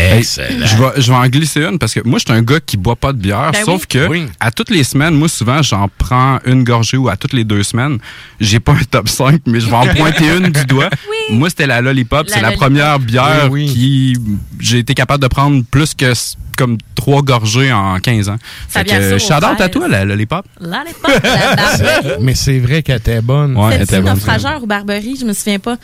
Hey, 0.01 0.23
je 0.23 0.75
vais, 0.77 1.01
je 1.01 1.11
vais 1.11 1.17
en 1.17 1.27
glisser 1.27 1.61
une 1.63 1.77
parce 1.77 1.93
que 1.93 1.99
moi, 2.05 2.19
je 2.19 2.25
suis 2.25 2.37
un 2.37 2.41
gars 2.41 2.59
qui 2.65 2.77
boit 2.77 2.95
pas 2.95 3.11
de 3.13 3.17
bière. 3.17 3.51
Ben 3.51 3.63
sauf 3.65 3.81
oui. 3.81 3.87
que 3.87 4.27
à 4.39 4.51
toutes 4.51 4.69
les 4.69 4.83
semaines, 4.83 5.13
moi, 5.13 5.27
souvent, 5.27 5.61
j'en 5.61 5.89
prends 5.97 6.39
une 6.45 6.63
gorgée 6.63 6.97
ou 6.97 7.09
à 7.09 7.17
toutes 7.17 7.33
les 7.33 7.43
deux 7.43 7.63
semaines. 7.63 7.97
J'ai 8.39 8.59
pas 8.59 8.71
un 8.73 8.83
top 8.89 9.09
5, 9.09 9.41
mais 9.45 9.59
je 9.59 9.67
vais 9.67 9.75
en 9.75 9.87
pointer 9.95 10.25
une 10.37 10.47
du 10.49 10.65
doigt. 10.65 10.89
Moi, 11.31 11.49
c'était 11.49 11.67
la 11.67 11.81
Lollipop. 11.81 12.27
C'est 12.29 12.35
la 12.41 12.49
Lollipop. 12.49 12.61
première 12.67 12.99
bière 12.99 13.49
Oui, 13.51 13.65
oui. 13.65 13.73
qui 13.73 14.17
j'ai 14.59 14.79
été 14.79 14.93
capable 14.93 15.21
de 15.21 15.27
prendre 15.27 15.63
plus 15.69 15.93
que 15.93 16.13
comme 16.57 16.77
trois 16.95 17.21
gorgées 17.21 17.71
en 17.71 17.97
15 17.99 18.29
ans. 18.29 18.35
Ça 18.67 18.79
Fait 18.83 18.85
vient 18.89 18.99
que, 18.99 19.17
shout 19.17 19.33
out 19.33 19.59
à 19.61 19.69
toi, 19.69 19.87
la 19.87 20.03
Lollipop. 20.05 20.45
La 20.59 20.83
Barberie. 20.83 22.15
Mais 22.21 22.35
c'est 22.35 22.59
vrai 22.59 22.83
qu'elle 22.83 22.97
était 22.97 23.21
bonne. 23.21 23.55
Ouais, 23.55 23.71
elle 23.75 23.77
C'est 23.79 23.95
était 23.95 24.01
bonne. 24.01 24.13
naufrageur 24.15 24.61
ou 24.63 24.65
Barberie, 24.67 25.17
je 25.19 25.25
me 25.25 25.33
souviens 25.33 25.59
pas. 25.59 25.77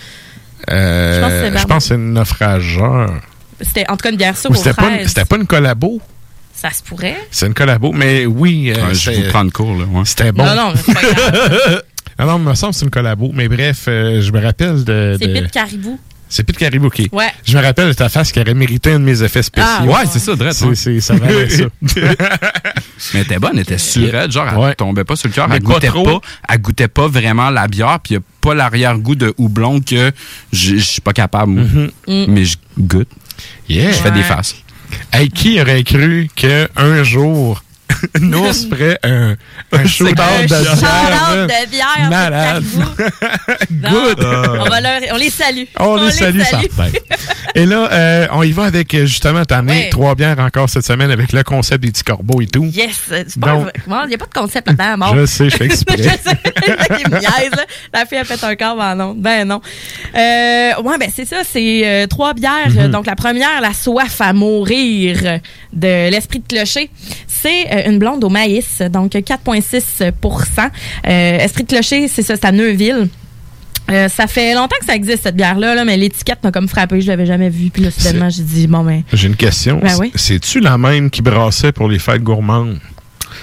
Euh, 0.72 1.16
Je 1.16 1.22
pense 1.22 1.30
que 1.32 1.40
c'est 1.40 1.48
je 1.50 1.54
Barbe. 1.54 1.68
pense 1.70 1.84
que 1.84 1.88
c'est 1.90 1.96
une 1.96 2.14
naufrageur. 2.14 3.10
C'était 3.62 3.86
en 3.90 3.96
tout 3.98 4.04
cas 4.04 4.12
une 4.12 4.18
bière 4.18 4.36
c'était 4.36 4.74
pas, 4.74 4.90
une- 4.90 5.26
pas 5.28 5.36
une 5.38 5.48
collabo? 5.48 6.02
Ça 6.54 6.72
se 6.72 6.82
pourrait. 6.84 7.18
C'est 7.32 7.48
une 7.48 7.54
collabo, 7.54 7.92
mais 7.92 8.26
oui. 8.26 8.72
euh, 8.76 8.88
Ouais, 8.88 8.94
je 8.96 9.12
vous 9.12 9.30
prends 9.30 9.44
le 9.44 9.50
cours, 9.52 9.76
là. 9.78 9.86
ouais. 9.86 10.02
C'était 10.06 10.32
bon. 10.32 10.46
Non, 10.46 10.56
non, 10.56 10.72
mais 10.74 10.80
c'est 10.86 10.94
pas 10.94 11.02
grave. 11.02 11.82
Non, 12.18 12.38
il 12.38 12.44
me 12.46 12.56
semble 12.56 12.72
que 12.72 12.80
c'est 12.80 12.86
une 12.86 12.92
collabo. 12.92 13.32
Mais 13.34 13.50
bref, 13.50 13.86
euh, 13.90 14.22
je 14.22 14.32
me 14.32 14.42
rappelle 14.42 14.86
de. 14.86 15.18
C'est 15.20 15.28
de- 15.28 15.34
Pete 15.34 15.52
Caribou. 15.52 16.00
C'est 16.30 16.44
Pete 16.44 16.58
Caribou, 16.58 16.88
OK. 16.88 17.02
Ouais. 17.12 17.28
Je 17.46 17.58
me 17.58 17.62
rappelle 17.62 17.90
de 17.90 17.94
ta 17.94 18.08
face 18.08 18.32
qui 18.32 18.40
aurait 18.40 18.54
mérité 18.54 18.94
un 18.94 19.00
de 19.00 19.04
mes 19.04 19.22
effets 19.22 19.44
spéciaux. 19.44 19.70
Ah, 19.82 19.84
Ouais, 19.84 20.06
c'est 20.10 20.20
ça, 20.20 20.34
Dredd. 20.36 20.54
C'est- 20.54 20.66
ouais. 20.66 20.76
c'est- 20.76 21.00
ça 21.02 21.16
valait 21.16 21.50
ça. 21.50 21.66
Mais 23.14 23.20
elle 23.20 23.22
était 23.22 23.38
bonne, 23.40 23.52
elle 23.56 23.60
était 23.62 23.78
surette, 23.78 24.32
genre 24.32 24.48
elle 24.50 24.58
Ouais. 24.58 24.76
tombait 24.76 25.04
pas 25.04 25.16
sur 25.18 25.28
le 25.28 25.34
cœur, 25.34 25.48
elle 25.52 25.62
pas 25.62 25.74
goûtait 25.74 25.88
trop. 25.88 26.04
pas, 26.20 26.28
elle 26.50 26.62
goûtait 26.62 26.88
pas 26.88 27.08
vraiment 27.08 27.50
la 27.50 27.68
bière, 27.68 28.00
puis 28.02 28.14
il 28.14 28.18
y 28.18 28.20
a 28.20 28.22
pas 28.42 28.56
l'arrière-goût 28.56 29.16
de 29.16 29.34
houblon 29.38 29.82
que 29.82 30.12
je 30.54 30.76
suis 30.78 31.02
pas 31.02 31.14
capable, 31.14 31.52
moi. 31.52 31.64
Mm. 32.08 32.26
mais 32.30 32.46
je 32.46 32.56
goûte. 32.80 33.10
Yeah. 33.68 33.92
Je 33.92 33.98
fais 33.98 34.12
des 34.12 34.24
faces. 34.24 34.56
Hey, 35.12 35.30
qui 35.30 35.60
aurait 35.60 35.84
cru 35.84 36.30
qu'un 36.36 37.04
jour, 37.04 37.64
nous, 38.20 38.40
on 38.40 38.54
se 38.54 38.68
ferait 38.68 39.00
un, 39.04 39.36
un 39.72 39.86
shootout 39.86 40.14
de 40.14 41.46
de 41.46 41.70
bière. 41.70 42.10
Malade. 42.10 42.64
Non, 43.70 43.90
Good. 43.92 44.24
On, 44.24 44.70
va 44.70 44.82
leur- 44.82 45.02
on 45.14 45.18
les 45.18 45.30
salue. 45.30 45.64
On 45.80 45.96
les 45.98 46.12
salue, 46.12 46.42
certain. 46.42 46.90
Et 47.54 47.66
là, 47.66 47.90
euh, 47.92 48.28
on 48.32 48.44
y 48.44 48.52
va 48.52 48.64
avec, 48.66 48.94
euh, 48.94 49.06
justement, 49.06 49.44
t'as 49.46 49.60
amené 49.60 49.90
trois 49.90 50.16
bières 50.16 50.40
encore 50.40 50.70
cette 50.70 50.86
semaine 50.86 51.12
avec 51.12 51.32
le 51.32 51.44
concept 51.44 51.84
des 51.84 51.92
petits 51.92 52.04
corbeaux 52.04 52.42
et 52.42 52.48
tout. 52.48 52.66
Yes, 52.66 53.10
Donc- 53.38 53.70
Il 53.88 54.08
n'y 54.10 54.16
a 54.16 54.18
pas 54.18 54.26
de 54.26 54.34
concept 54.34 54.68
là-dedans. 54.68 55.16
Je 55.16 55.26
sais, 55.26 55.50
je 55.50 55.58
fais 55.58 55.66
exprès. 55.66 55.98
Je 55.98 56.04
sais, 56.04 57.10
niaise. 57.10 57.52
La 57.94 58.06
fille 58.06 58.18
a 58.18 58.24
fait 58.24 58.44
un 58.44 58.56
corps 58.56 58.80
en 58.80 59.00
ondes. 59.00 59.22
Ben 59.22 59.46
non. 59.48 59.62
Euh, 60.16 60.82
ouais, 60.82 60.98
ben 61.00 61.10
c'est 61.16 61.26
ça, 61.26 61.38
c'est 61.50 61.82
euh, 61.86 62.08
trois 62.08 62.34
bières. 62.34 62.70
Mhm. 62.70 62.88
Donc 62.92 63.06
la 63.06 63.16
première, 63.16 63.62
la 63.62 63.74
soif 63.74 64.20
à 64.22 64.34
mourir 64.34 65.40
de 65.74 66.10
l'esprit 66.10 66.40
de 66.40 66.48
clocher. 66.48 66.90
C'est 67.28 67.68
euh, 67.72 67.75
une 67.88 68.00
blonde 68.00 68.24
au 68.24 68.30
maïs, 68.30 68.82
donc 68.92 69.14
4,6 69.14 70.12
euh, 71.08 71.38
Esprit 71.40 71.64
de 71.64 71.70
clocher, 71.70 72.08
c'est 72.08 72.22
ça, 72.22 72.36
c'est 72.36 72.46
à 72.46 72.52
Neuville. 72.52 73.10
Euh, 73.92 74.10
ça 74.10 74.26
fait 74.26 74.56
longtemps 74.56 74.76
que 74.80 74.86
ça 74.86 74.96
existe 74.96 75.24
cette 75.24 75.36
bière-là, 75.36 75.76
là, 75.76 75.86
mais 75.86 75.96
l'étiquette 75.96 76.44
m'a 76.44 76.52
comme 76.52 76.68
frappé, 76.68 77.02
je 77.02 77.08
l'avais 77.08 77.26
jamais 77.26 77.50
vue. 77.50 77.70
Puis 77.70 77.84
là, 77.84 77.92
soudainement, 77.92 78.30
j'ai 78.30 78.44
dit, 78.44 78.68
bon, 78.68 78.84
ben. 78.84 79.04
J'ai 79.14 79.28
une 79.28 79.36
question. 79.36 79.80
Ben 79.82 79.96
oui. 80.00 80.12
C'est-tu 80.16 80.60
la 80.60 80.78
même 80.78 81.10
qui 81.10 81.22
brassait 81.22 81.72
pour 81.72 81.88
les 81.88 82.00
fêtes 82.00 82.24
gourmandes? 82.24 82.80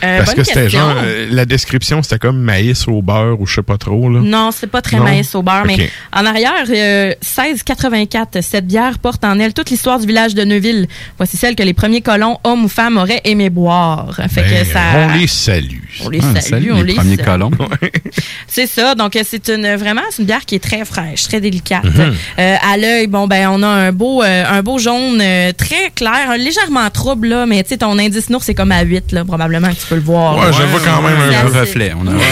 Euh, 0.05 0.19
Parce 0.19 0.35
que 0.35 0.43
c'était 0.45 0.69
genre, 0.69 0.95
euh, 1.03 1.29
la 1.31 1.45
description, 1.45 2.03
c'était 2.03 2.19
comme 2.19 2.39
maïs 2.39 2.89
au 2.89 3.03
beurre 3.03 3.41
ou 3.41 3.47
je 3.47 3.55
sais 3.57 3.63
pas 3.63 3.79
trop, 3.79 4.09
là. 4.11 4.21
Non, 4.21 4.51
c'est 4.51 4.67
pas 4.67 4.83
très 4.83 4.97
Non? 4.97 5.05
maïs 5.05 5.35
au 5.35 5.43
beurre, 5.43 5.65
mais 5.67 5.91
en 6.13 6.27
arrière, 6.27 6.65
euh, 6.69 7.15
1684, 7.23 8.41
cette 8.43 8.67
bière 8.67 8.99
porte 8.99 9.25
en 9.25 9.39
elle 9.39 9.53
toute 9.55 9.71
l'histoire 9.71 9.99
du 10.01 10.07
village 10.07 10.35
de 10.35 10.45
Neuville. 10.45 10.87
Voici 11.19 11.37
celle 11.37 11.55
que 11.55 11.63
les 11.63 11.75
premiers 11.75 12.01
colons, 12.01 12.39
hommes 12.45 12.65
ou 12.65 12.69
femmes, 12.69 12.97
auraient 12.97 13.21
aimé 13.25 13.51
boire. 13.51 14.15
Fait 14.31 14.43
Ben, 14.43 14.51
que 14.65 14.65
ça. 14.73 14.81
On 14.97 15.19
les 15.19 15.27
salue. 15.27 15.79
On 16.05 16.09
les 16.09 16.21
Ah, 16.23 16.41
salue, 16.41 16.43
salut, 16.45 16.73
on 16.73 16.77
les 16.83 16.85
les 16.85 16.95
premiers 16.95 17.17
salue. 17.17 17.27
colons. 17.27 17.51
C'est 18.47 18.67
ça. 18.67 18.95
Donc, 18.95 19.17
euh, 19.17 19.23
c'est 19.25 19.49
une 19.49 19.75
vraiment 19.77 20.03
c'est 20.11 20.23
une 20.23 20.27
bière 20.27 20.45
qui 20.45 20.55
est 20.57 20.63
très 20.63 20.85
fraîche, 20.85 21.25
très 21.25 21.41
délicate. 21.41 21.85
Mhm. 21.85 22.15
Euh, 22.39 22.57
à 22.73 22.77
l'œil, 22.77 23.07
bon, 23.07 23.27
ben, 23.27 23.49
on 23.51 23.63
a 23.63 23.67
un 23.69 23.93
beau, 23.93 24.23
euh, 24.23 24.45
un 24.49 24.63
beau 24.63 24.79
jaune 24.79 25.21
euh, 25.21 25.53
très 25.53 25.91
clair, 25.95 26.31
un 26.31 26.37
légèrement 26.37 26.89
trouble, 26.91 27.29
là, 27.29 27.47
mais 27.47 27.63
tu 27.63 27.71
sais, 27.71 27.77
ton 27.79 27.99
indice 27.99 28.31
nour, 28.31 28.43
c'est 28.43 28.55
comme 28.55 28.73
à 28.73 28.83
8, 28.83 29.13
là, 29.13 29.25
probablement 29.25 29.69
que 29.69 29.75
tu 29.81 29.87
peux 29.93 29.97
le 29.97 30.03
voir. 30.07 30.37
Ouais, 30.39 30.53
je 30.53 30.63
vois 30.63 30.81
quand 30.81 31.03
même 31.03 31.19
un 31.19 31.61
reflet. 31.61 31.93
On 31.99 32.07
a 32.07 32.13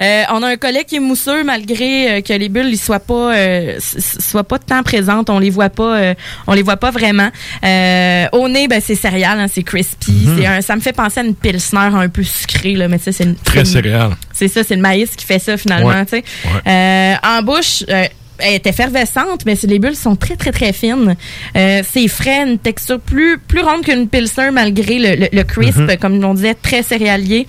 Euh, 0.00 0.22
on 0.30 0.42
a 0.42 0.48
un 0.48 0.56
collet 0.56 0.84
qui 0.84 0.96
est 0.96 1.00
mousseux 1.00 1.44
malgré 1.44 2.10
euh, 2.10 2.20
que 2.22 2.32
les 2.32 2.48
bulles 2.48 2.70
ne 2.70 2.76
soient 2.76 3.00
pas 3.00 3.34
euh, 3.34 3.78
soient 3.80 4.44
pas 4.44 4.58
tant 4.58 4.82
présentes, 4.82 5.28
on 5.28 5.38
les 5.38 5.50
voit 5.50 5.68
pas 5.68 5.96
euh, 5.96 6.14
on 6.46 6.54
les 6.54 6.62
voit 6.62 6.76
pas 6.78 6.90
vraiment. 6.90 7.28
Euh, 7.64 8.26
au 8.32 8.48
nez 8.48 8.66
ben 8.66 8.80
c'est 8.84 8.94
céréal, 8.94 9.38
hein, 9.38 9.46
c'est 9.52 9.62
crispy, 9.62 10.12
Mhm. 10.26 10.46
un 10.46 10.60
ça 10.62 10.74
me 10.76 10.80
fait 10.80 10.92
penser 10.94 11.20
à 11.20 11.22
une 11.24 11.34
pilsner 11.34 11.78
un 11.94 12.08
peu 12.08 12.22
sucrée 12.22 12.74
là, 12.74 12.88
mais 12.88 12.98
sais 12.98 13.12
c'est 13.12 13.42
Très 13.44 13.64
céréal. 13.64 14.12
C'est 14.32 14.48
ça, 14.48 14.62
c'est 14.64 14.76
le 14.76 14.82
maïs 14.82 15.10
qui 15.16 15.26
fait 15.26 15.38
ça 15.38 15.56
finalement, 15.56 15.88
Ouais. 15.88 16.04
Ouais. 16.12 16.22
Euh, 16.66 17.14
en 17.22 17.42
bouche 17.42 17.84
euh, 17.88 18.04
elle 18.42 18.54
est 18.54 18.66
effervescente, 18.66 19.44
mais 19.46 19.54
les 19.64 19.78
bulles 19.78 19.96
sont 19.96 20.16
très, 20.16 20.36
très, 20.36 20.52
très 20.52 20.72
fines. 20.72 21.16
Euh, 21.56 21.82
c'est 21.88 22.08
frais, 22.08 22.42
une 22.46 22.58
texture 22.58 23.00
plus, 23.00 23.38
plus 23.38 23.60
ronde 23.60 23.82
qu'une 23.84 24.08
pilsner, 24.08 24.50
malgré 24.52 24.98
le, 24.98 25.20
le, 25.22 25.28
le 25.32 25.42
crisp, 25.44 25.78
Mhm. 25.78 25.96
comme 25.98 26.24
on 26.24 26.34
disait, 26.34 26.54
très 26.54 26.82
céréalier. 26.82 27.46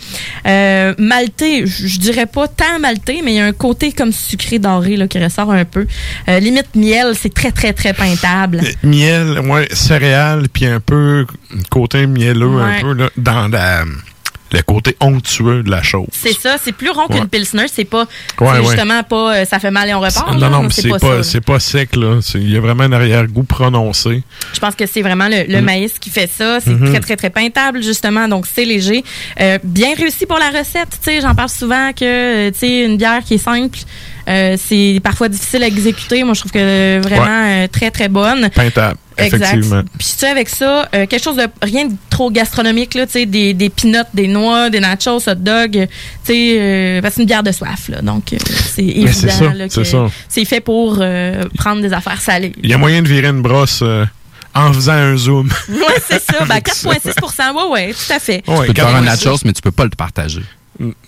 Euh, 0.47 0.93
maltais, 0.97 1.63
je 1.65 1.99
dirais 1.99 2.25
pas 2.25 2.47
tant 2.47 2.79
maltais, 2.79 3.21
mais 3.23 3.33
il 3.33 3.37
y 3.37 3.39
a 3.39 3.45
un 3.45 3.53
côté 3.53 3.91
comme 3.91 4.11
sucré 4.11 4.59
doré 4.59 4.97
là, 4.97 5.07
qui 5.07 5.19
ressort 5.23 5.51
un 5.51 5.65
peu. 5.65 5.85
Euh, 6.29 6.39
limite 6.39 6.75
miel, 6.75 7.13
c'est 7.15 7.33
très, 7.33 7.51
très, 7.51 7.73
très 7.73 7.93
peintable. 7.93 8.61
Miel, 8.83 9.39
ouais, 9.39 9.67
céréales, 9.71 10.47
puis 10.51 10.65
un 10.65 10.79
peu 10.79 11.25
côté 11.69 12.07
mielleux, 12.07 12.47
Ouais. 12.47 12.63
un 12.77 12.81
peu, 12.81 12.93
là, 12.93 13.09
dans 13.17 13.47
la- 13.47 13.83
le 14.51 14.61
côté 14.61 14.95
onctueux 14.99 15.63
de 15.63 15.69
la 15.71 15.81
chose. 15.81 16.07
C'est 16.11 16.33
ça, 16.33 16.57
c'est 16.61 16.71
plus 16.71 16.89
rond 16.89 17.07
Ouais. 17.09 17.17
qu'une 17.19 17.27
pilsner, 17.27 17.65
c'est 17.71 17.85
pas, 17.85 18.05
Ouais, 18.39 18.61
justement 18.63 19.03
pas, 19.03 19.35
euh, 19.35 19.45
ça 19.45 19.59
fait 19.59 19.71
mal 19.71 19.89
et 19.89 19.93
on 19.93 19.99
repart. 19.99 20.33
non, 20.37 20.49
non, 20.49 20.63
mais 20.63 20.69
c'est 20.71 20.89
pas, 20.99 21.23
c'est 21.23 21.41
pas 21.41 21.59
sec, 21.59 21.95
là. 21.95 22.19
Il 22.35 22.51
y 22.51 22.57
a 22.57 22.59
vraiment 22.59 22.83
un 22.83 22.91
arrière-goût 22.91 23.43
prononcé. 23.43 24.23
Je 24.53 24.59
pense 24.59 24.75
que 24.75 24.85
c'est 24.85 25.01
vraiment 25.01 25.27
le, 25.27 25.43
le 25.47 25.61
Mm. 25.61 25.65
maïs 25.65 25.99
qui 25.99 26.09
fait 26.09 26.29
ça. 26.29 26.59
C'est 26.59 26.69
Mhm. 26.71 26.89
très, 26.91 26.99
très, 26.99 27.15
très 27.15 27.29
peintable, 27.29 27.81
justement. 27.83 28.27
Donc, 28.27 28.45
c'est 28.51 28.65
léger. 28.65 29.03
Euh, 29.39 29.57
bien 29.63 29.93
réussi 29.95 30.25
pour 30.25 30.37
la 30.37 30.49
recette. 30.49 30.89
Tu 31.03 31.11
sais, 31.11 31.21
j'en 31.21 31.33
parle 31.35 31.49
souvent 31.49 31.91
que, 31.93 32.03
euh, 32.47 32.51
tu 32.51 32.59
sais, 32.59 32.79
une 32.85 32.97
bière 32.97 33.21
qui 33.23 33.35
est 33.35 33.37
simple, 33.37 33.79
Euh, 34.27 34.55
c'est 34.59 34.99
parfois 35.03 35.29
difficile 35.29 35.63
à 35.63 35.67
exécuter. 35.67 36.23
Moi, 36.23 36.33
je 36.33 36.39
trouve 36.41 36.51
que 36.51 36.99
vraiment 37.01 37.45
euh, 37.45 37.67
très, 37.67 37.91
très 37.91 38.07
bonne. 38.09 38.49
Peintable, 38.49 38.97
effectivement. 39.17 39.83
Puis 39.97 40.07
tu 40.11 40.19
sais, 40.19 40.27
avec 40.27 40.49
ça, 40.49 40.87
euh, 40.93 41.05
quelque 41.05 41.23
chose 41.23 41.37
de 41.37 41.47
rien 41.61 41.85
de 41.85 41.93
trop 42.09 42.29
gastronomique, 42.31 42.93
là, 42.93 43.05
tu 43.05 43.13
sais, 43.13 43.25
des, 43.25 43.53
des 43.53 43.69
peanuts, 43.69 43.97
des 44.13 44.27
noix, 44.27 44.69
des 44.69 44.79
nachos, 44.79 45.27
hot 45.27 45.35
dog, 45.35 45.71
tu 45.73 45.87
sais, 46.23 46.57
euh, 46.59 47.01
c'est 47.03 47.21
une 47.21 47.27
bière 47.27 47.43
de 47.43 47.51
soif, 47.51 47.89
là. 47.89 48.01
Donc, 48.01 48.33
euh, 48.33 48.37
c'est 48.73 48.83
évident 48.83 49.11
ça, 49.11 49.53
là, 49.53 49.65
c'est 49.69 49.81
que 49.81 49.83
ça. 49.83 50.07
c'est 50.29 50.45
fait 50.45 50.61
pour 50.61 50.97
euh, 51.01 51.43
prendre 51.57 51.81
des 51.81 51.93
affaires 51.93 52.21
salées. 52.21 52.53
Il 52.63 52.69
y 52.69 52.73
a 52.73 52.77
moyen 52.77 53.01
de 53.01 53.07
virer 53.07 53.27
une 53.29 53.41
brosse 53.41 53.81
euh, 53.83 54.05
en 54.53 54.71
faisant 54.73 54.93
un 54.93 55.17
zoom. 55.17 55.49
Oui, 55.69 55.81
c'est 56.07 56.21
ça. 56.21 56.45
Ben, 56.45 56.51
Avec 56.51 56.67
ça. 56.69 56.89
4,6% 56.89 57.41
Oui, 57.55 57.61
oui, 57.71 57.93
tout 57.93 58.13
à 58.13 58.19
fait. 58.19 58.43
Ouais, 58.47 58.61
tu 58.61 58.67
peux 58.67 58.73
te 58.73 58.81
faire 58.81 58.95
un 58.95 59.03
86. 59.03 59.25
nachos, 59.25 59.37
mais 59.45 59.53
tu 59.53 59.61
peux 59.61 59.71
pas 59.71 59.83
le 59.85 59.89
partager. 59.91 60.41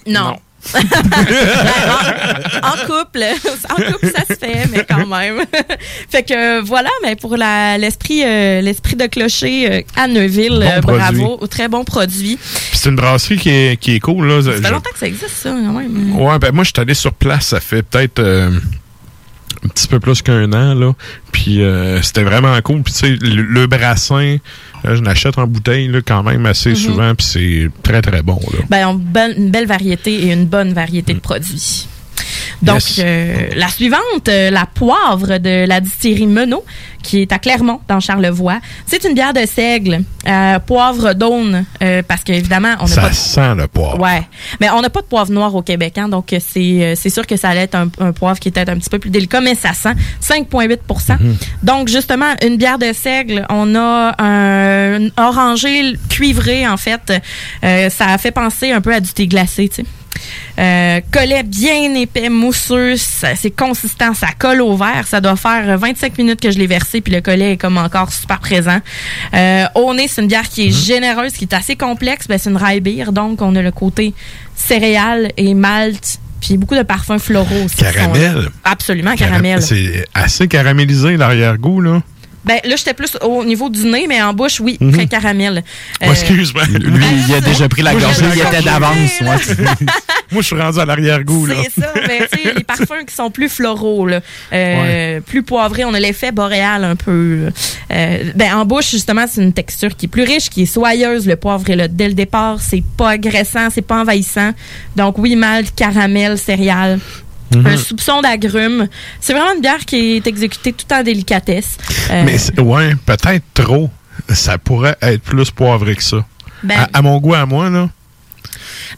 Non. 0.08 0.38
En, 0.76 2.68
en 2.68 2.78
couple, 2.88 3.24
en 3.70 3.76
couple 3.92 4.12
ça 4.16 4.24
se 4.28 4.40
fait, 4.40 4.68
mais 4.72 4.86
quand 4.90 5.06
même. 5.06 5.42
fait 6.10 6.24
que 6.24 6.34
euh, 6.60 6.62
voilà, 6.64 6.90
mais 7.04 7.16
pour 7.16 7.36
l'esprit, 7.36 8.24
euh, 8.24 8.62
l'esprit 8.62 8.96
de 8.96 9.06
clocher 9.08 9.72
euh, 9.72 9.82
à 9.96 10.08
Neuville, 10.08 10.60
Bon 10.84 10.94
euh, 10.94 10.98
bravo, 10.98 11.40
très 11.48 11.68
bon 11.68 11.84
produit. 11.84 12.38
C'est 12.74 12.90
une 12.90 12.96
brasserie 12.96 13.38
qui 13.38 13.50
est, 13.50 13.78
qui 13.80 13.96
est 13.96 14.00
cool. 14.00 14.28
Là. 14.28 14.42
Ça 14.42 14.52
fait 14.54 14.58
Je- 14.68 14.72
longtemps 14.72 14.92
que 14.92 15.00
ça 15.00 15.08
existe, 15.08 15.30
ça. 15.30 15.50
quand 15.50 15.74
même. 15.74 16.16
Ouais, 16.20 16.40
ben 16.40 16.52
moi, 16.54 16.64
je 16.64 16.70
suis 16.74 16.82
allé 16.82 16.94
sur 16.94 17.14
place, 17.14 17.48
ça 17.48 17.60
fait 17.60 17.84
peut-être 17.84 18.20
un 19.66 19.68
petit 19.70 19.88
peu 19.88 20.00
plus 20.00 20.22
qu'un 20.22 20.52
an, 20.54 20.74
là. 20.74 20.94
Puis 21.32 21.62
euh, 21.64 22.02
c'était 22.02 22.24
vraiment 22.24 22.60
cool. 22.62 22.82
Puis 22.84 22.94
tu 22.94 23.00
sais, 23.00 23.10
le, 23.22 23.42
le 23.44 23.68
brassin, 23.68 24.38
euh, 24.86 24.96
je 24.96 25.02
l'achète 25.04 25.38
en 25.38 25.48
bouteille, 25.48 25.88
là, 25.88 26.00
quand 26.06 26.24
même 26.24 26.46
assez 26.46 26.70
Mhm. 26.72 26.76
souvent, 26.76 27.16
puis 27.16 27.26
c'est 27.26 27.70
très, 27.84 28.02
très 28.02 28.22
bon, 28.22 28.40
là. 28.54 28.60
Ben, 28.70 28.88
on- 28.88 29.32
une 29.38 29.52
belle 29.52 29.68
variété 29.68 30.28
et 30.28 30.34
une 30.34 30.46
bonne 30.46 30.74
variété 30.74 31.14
de 31.14 31.20
produits. 31.20 31.88
Donc, 32.64 32.76
Yes. 32.98 33.00
euh, 33.04 33.50
la 33.56 33.68
suivante, 33.68 34.28
euh, 34.30 34.50
la 34.50 34.66
poivre 34.66 35.38
de 35.38 35.66
la 35.68 35.80
distillerie 35.82 36.28
Menot, 36.28 36.64
qui 37.04 37.22
est 37.22 37.32
à 37.34 37.40
Clermont, 37.40 37.82
dans 37.90 38.00
Charlevoix. 38.00 38.60
C'est 38.88 39.04
une 39.04 39.14
bière 39.14 39.34
de 39.34 39.46
seigle, 39.46 40.04
euh, 40.28 40.60
poivre 40.60 41.14
d'aune, 41.14 41.66
euh, 41.84 42.02
parce 42.08 42.24
qu'évidemment, 42.24 42.76
on 42.80 42.84
n'a 42.84 42.88
Ça 42.88 43.02
pas 43.02 43.10
de 43.10 43.14
sent 43.14 43.56
le 43.56 43.68
poivre. 43.68 44.00
Ouais. 44.00 44.24
Mais 44.62 44.70
on 44.70 44.82
n'a 44.82 44.90
pas 44.90 45.02
de 45.02 45.06
poivre 45.08 45.30
noir 45.32 45.54
au 45.54 45.62
Québec, 45.62 45.98
hein, 45.98 46.08
donc 46.08 46.32
euh, 46.32 46.40
c'est 46.40 46.60
euh, 46.84 46.96
c'est 46.96 47.10
sûr 47.10 47.28
que 47.28 47.36
ça 47.36 47.50
allait 47.50 47.64
être 47.64 47.76
un, 47.76 47.90
un 48.00 48.14
poivre 48.14 48.40
qui 48.40 48.50
peut-être 48.52 48.70
un 48.70 48.78
petit 48.78 48.90
peu 48.90 49.00
plus 49.00 49.10
délicat, 49.10 49.42
mais 49.42 49.56
ça 49.56 49.74
sent 49.74 49.94
5,8 50.22 50.80
Mhm. 51.20 51.36
Donc, 51.64 51.90
justement, 51.90 52.34
une 52.42 52.56
bière 52.58 52.78
de 52.80 52.94
seigle, 52.94 53.46
on 53.50 53.76
a 53.76 54.16
un 54.20 55.10
orangé 55.18 55.94
cuivré, 56.10 56.68
en 56.68 56.78
fait. 56.78 57.12
Euh, 57.64 57.90
ça 57.90 58.18
fait 58.18 58.32
penser 58.32 58.72
un 58.72 58.80
peu 58.82 58.94
à 58.94 59.00
du 59.02 59.12
thé 59.12 59.28
glacé, 59.28 59.68
tu 59.70 59.76
sais. 59.82 59.86
Euh, 60.60 61.02
collet 61.12 61.44
bien 61.44 61.94
épais, 61.96 62.30
mousseux, 62.30 62.96
c'est 62.98 63.56
consistant, 63.56 64.14
ça 64.14 64.28
colle 64.38 64.62
au 64.62 64.76
verre. 64.78 65.06
Ça 65.08 65.20
doit 65.20 65.36
faire 65.36 65.78
25 65.78 66.18
minutes 66.18 66.42
que 66.42 66.52
je 66.52 66.60
l'ai 66.60 66.68
versé, 66.68 67.02
puis 67.02 67.14
le 67.14 67.22
collet 67.22 67.54
est 67.54 67.58
comme 67.58 67.78
encore 67.78 68.12
super 68.12 68.40
présent. 68.40 68.80
Euh, 69.34 69.66
au 69.76 69.94
nez, 69.94 70.08
c'est 70.08 70.22
une 70.22 70.28
bière 70.28 70.48
qui 70.48 70.68
est 70.68 70.72
généreuse, 70.72 71.34
qui 71.34 71.46
est 71.46 71.54
assez 71.54 71.76
complexe. 71.76 72.28
Ben, 72.28 72.38
c'est 72.38 72.50
une 72.50 72.58
rye 72.58 72.82
beer, 72.82 73.12
donc 73.12 73.42
on 73.42 73.56
a 73.56 73.62
le 73.62 73.72
côté 73.72 74.14
céréales 74.56 75.32
et 75.38 75.54
malt, 75.54 76.20
puis 76.40 76.58
beaucoup 76.58 76.76
de 76.76 76.84
parfums 76.84 77.20
floraux 77.20 77.66
aussi. 77.66 77.78
Caramel. 77.78 78.50
Absolument, 78.64 79.16
caramel. 79.16 79.62
C'est 79.62 80.06
assez 80.14 80.48
caramélisé, 80.48 81.18
l'arrière-goût, 81.18 81.82
là. 81.82 82.02
Ben, 82.46 82.60
là, 82.66 82.76
j'étais 82.76 82.94
plus 82.94 83.18
au 83.22 83.46
niveau 83.46 83.70
du 83.70 83.86
nez, 83.86 84.06
mais 84.08 84.22
en 84.22 84.34
bouche, 84.34 84.60
oui, 84.60 84.78
Mhm. 84.82 84.92
très 84.92 85.08
caramel. 85.08 85.64
Euh, 86.02 86.08
Oh, 86.08 86.12
Excuse-moi. 86.12 86.64
Lui, 86.66 87.06
il 87.28 87.34
a 87.36 87.42
déjà 87.42 87.70
pris 87.70 87.82
la 87.82 87.92
Moi, 87.94 88.02
gorgée, 88.02 88.26
il 88.36 88.42
était 88.42 88.62
d'avance. 88.62 88.96
ouais. 89.22 89.28
Moi, 90.32 90.42
je 90.42 90.48
suis 90.48 90.60
rendu 90.60 90.80
à 90.80 90.86
l'arrière-goût, 90.86 91.46
là. 91.46 91.56
C'est 91.64 91.82
ça, 91.82 91.94
mais 92.08 92.28
tu 92.32 92.40
sais, 92.42 92.54
les 92.56 92.64
parfums 92.64 93.06
qui 93.08 93.14
sont 93.16 93.30
plus 93.32 93.50
floraux, 93.50 94.08
là, 94.08 94.20
euh, 94.52 95.20
plus 95.22 95.44
poivrés, 95.44 95.86
on 95.86 95.94
a 95.94 96.00
l'effet 96.00 96.32
boréal 96.32 96.84
un 96.84 96.96
peu. 96.96 97.50
Euh, 97.92 98.32
ben, 98.36 98.56
en 98.56 98.66
bouche, 98.66 98.90
justement, 98.92 99.26
c'est 99.30 99.42
une 99.44 99.54
texture 99.54 99.96
qui 99.96 100.06
est 100.08 100.10
plus 100.10 100.24
riche, 100.24 100.50
qui 100.50 100.64
est 100.64 100.66
soyeuse. 100.66 101.28
Le 101.28 101.36
poivre 101.36 101.70
est 101.70 101.76
là 101.76 101.88
dès 101.88 102.08
le 102.08 102.14
départ. 102.14 102.60
C'est 102.62 102.84
pas 102.98 103.12
agressant, 103.12 103.70
c'est 103.74 103.82
pas 103.84 104.02
envahissant. 104.02 104.52
Donc, 104.96 105.18
oui, 105.18 105.36
malt, 105.36 105.74
caramel, 105.76 106.38
céréales. 106.38 107.00
Mhm. 107.56 107.68
Un 107.68 107.78
soupçon 107.78 108.22
d'agrumes. 108.22 108.88
C'est 109.20 109.34
vraiment 109.34 109.54
une 109.54 109.62
bière 109.62 109.86
qui 109.86 110.16
est 110.18 110.28
exécutée 110.28 110.74
tout 110.74 110.92
en 110.94 111.04
délicatesse. 111.04 111.78
Euh, 112.12 112.24
Mais 112.26 112.38
c'est- 112.38 112.60
ouais, 112.60 112.94
peut-être 113.06 113.44
trop. 113.54 113.90
Ça 114.30 114.58
pourrait 114.58 114.98
être 115.02 115.22
plus 115.22 115.50
poivré 115.52 115.96
que 115.96 116.04
ça. 116.04 116.18
Ben- 116.64 116.80
à, 116.94 117.00
à 117.00 117.02
mon 117.02 117.18
goût, 117.20 117.34
à 117.34 117.46
moi, 117.46 117.70
là. 117.70 117.90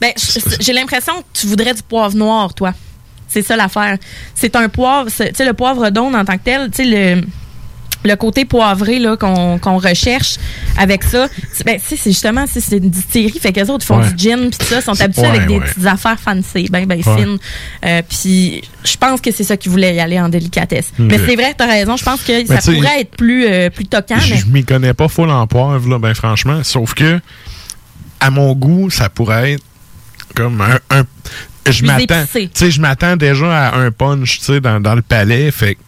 Ben, 0.01 0.11
j'ai 0.59 0.73
l'impression 0.73 1.13
que 1.21 1.39
tu 1.39 1.47
voudrais 1.47 1.73
du 1.73 1.81
poivre 1.81 2.15
noir, 2.15 2.53
toi. 2.53 2.73
C'est 3.27 3.41
ça 3.41 3.55
l'affaire. 3.55 3.97
C'est 4.35 4.55
un 4.55 4.69
poivre, 4.69 5.09
tu 5.09 5.15
sais, 5.33 5.45
le 5.45 5.53
poivre 5.53 5.89
d'aune 5.89 6.15
en 6.15 6.23
tant 6.25 6.37
que 6.37 6.43
tel, 6.43 6.69
tu 6.69 6.83
sais, 6.83 7.15
le, 7.15 7.21
le 8.05 8.15
côté 8.15 8.45
poivré 8.45 8.99
là, 8.99 9.17
qu'on, 9.17 9.77
recherche 9.77 10.37
avec 10.77 11.03
ça, 11.03 11.27
c'est- 11.51 11.63
ben, 11.65 11.79
c'est 11.83 11.97
justement, 12.05 12.45
c'est, 12.51 12.61
c'est 12.61 12.77
une 12.77 12.89
distillerie, 12.89 13.39
fait 13.39 13.51
qu'eux 13.51 13.65
autres 13.67 13.85
font 13.85 13.99
Ouais. 13.99 14.09
du 14.13 14.17
gin, 14.29 14.49
puis 14.49 14.67
ça, 14.67 14.81
sont 14.81 14.99
habitués 15.01 15.23
ouais, 15.23 15.27
avec 15.29 15.47
des 15.47 15.57
ouais. 15.57 15.65
petites 15.65 15.85
affaires 15.85 16.19
fancy, 16.19 16.67
ben, 16.69 16.85
ben 16.85 17.01
fines. 17.01 17.37
Euh, 17.85 18.01
puis 18.07 18.61
je 18.83 18.97
pense 18.97 19.21
que 19.21 19.31
c'est 19.31 19.43
ça 19.43 19.57
qu'ils 19.57 19.71
voulaient 19.71 19.95
y 19.95 19.99
aller 19.99 20.19
en 20.19 20.29
délicatesse. 20.29 20.91
Ok. 20.99 21.05
Mais 21.09 21.17
c'est 21.17 21.35
vrai, 21.35 21.53
t'as 21.57 21.67
raison, 21.67 21.97
je 21.97 22.03
pense 22.03 22.21
que 22.21 22.47
Mais 22.47 22.59
ça 22.61 22.71
pourrait 22.71 23.01
être 23.01 23.15
plus, 23.15 23.45
euh, 23.47 23.69
plus 23.69 23.85
toquant, 23.85 24.19
Je 24.19 24.35
mais 24.35 24.41
m'y 24.51 24.63
connais 24.65 24.93
pas 24.93 25.07
full 25.07 25.29
en 25.29 25.47
poivre, 25.47 25.89
là, 25.89 25.99
ben 25.99 26.13
franchement. 26.13 26.61
Sauf 26.63 26.93
que, 26.93 27.19
à 28.19 28.29
mon 28.29 28.53
goût, 28.53 28.89
ça 28.89 29.09
pourrait 29.09 29.53
être 29.53 29.63
comme 30.35 30.61
un. 30.61 30.79
un- 30.89 31.03
je 31.71 31.83
m'attends. 31.83 32.21
épicé. 32.21 32.43
Tu 32.43 32.49
sais, 32.53 32.71
je 32.71 32.79
m'attends 32.79 33.15
déjà 33.15 33.69
à 33.69 33.77
un 33.77 33.89
punch, 33.89 34.39
tu 34.39 34.45
sais, 34.45 34.59
dans, 34.61 34.79
dans 34.79 34.93
le 34.95 35.01
palais. 35.01 35.49
Fait 35.51 35.75
que 35.75 35.79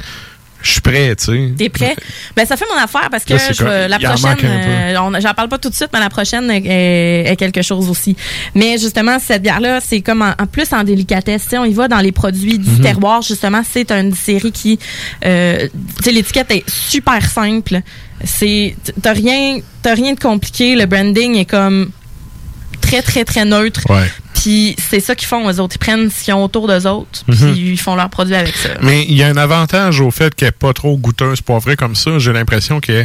je 0.62 0.72
suis 0.72 0.82
prêt, 0.82 1.16
tu 1.16 1.26
sais. 1.26 1.54
T'es 1.58 1.70
prêt? 1.70 1.96
Ben, 2.36 2.46
ça 2.46 2.58
fait 2.58 2.66
mon 2.74 2.82
affaire 2.82 3.10
parce 3.12 3.24
que 3.24 3.34
Là, 3.34 3.40
je 3.52 3.64
la 3.88 4.00
prochaine, 4.00 4.38
euh, 4.44 5.20
j'en 5.22 5.34
parle 5.34 5.50
pas 5.50 5.58
tout 5.58 5.70
de 5.70 5.76
suite, 5.76 5.90
mais 5.94 6.00
la 6.00 6.10
prochaine 6.10 6.50
est, 6.52 7.36
quelque 7.38 7.62
chose 7.62 7.90
aussi. 7.90 8.16
Mais 8.56 8.78
justement, 8.78 9.18
cette 9.20 9.42
bière-là, 9.44 9.80
c'est 9.80 10.02
comme 10.02 10.22
en, 10.22 10.34
en 10.42 10.48
plus 10.48 10.74
en 10.74 10.84
délicatesse. 10.84 11.48
On 11.54 11.66
y 11.66 11.74
va 11.74 11.88
dans 11.88 12.00
les 12.00 12.12
produits 12.12 12.58
du 12.58 12.70
Mhm. 12.70 12.82
terroir. 12.82 13.22
Justement, 13.22 13.62
c'est 13.70 13.92
une 13.92 14.14
série 14.14 14.52
qui, 14.52 14.80
euh, 15.26 15.68
tu 15.98 16.04
sais, 16.04 16.12
l'étiquette 16.12 16.52
est 16.52 16.64
super 16.70 17.24
simple. 17.30 17.82
C'est, 18.24 18.76
t'as 19.02 19.14
rien, 19.14 19.60
t'as 19.84 19.94
rien 19.94 20.14
de 20.14 20.20
compliqué. 20.20 20.76
Le 20.76 20.86
branding 20.86 21.36
est 21.38 21.46
comme 21.46 21.92
très, 22.82 23.02
très, 23.02 23.24
très 23.26 23.46
neutre. 23.46 23.82
Ouais. 23.90 24.08
Puis 24.42 24.76
c'est 24.78 25.00
ça 25.00 25.16
qu'ils 25.16 25.28
font, 25.28 25.50
eux 25.50 25.60
autres. 25.60 25.76
Ils 25.76 25.80
prennent 25.80 26.10
ce 26.12 26.24
qu'ils 26.24 26.34
ont 26.34 26.44
autour 26.44 26.68
d'eux 26.68 26.86
autres, 26.88 27.24
puis 27.28 27.36
Mhm. 27.38 27.54
ils 27.56 27.80
font 27.80 27.96
leurs 27.96 28.10
produits 28.10 28.36
avec 28.36 28.56
ça. 28.56 28.70
Mais 28.82 29.04
il 29.04 29.16
y 29.16 29.24
a 29.24 29.28
un 29.28 29.38
avantage 29.38 30.00
au 30.00 30.12
fait 30.12 30.34
qu'elle 30.36 30.50
n'est 30.50 30.52
pas 30.52 30.74
trop 30.74 30.96
goûteuse 30.98 31.42
poivrée 31.42 31.76
comme 31.76 31.96
ça. 31.96 32.20
J'ai 32.20 32.34
l'impression 32.34 32.80
que 32.80 33.04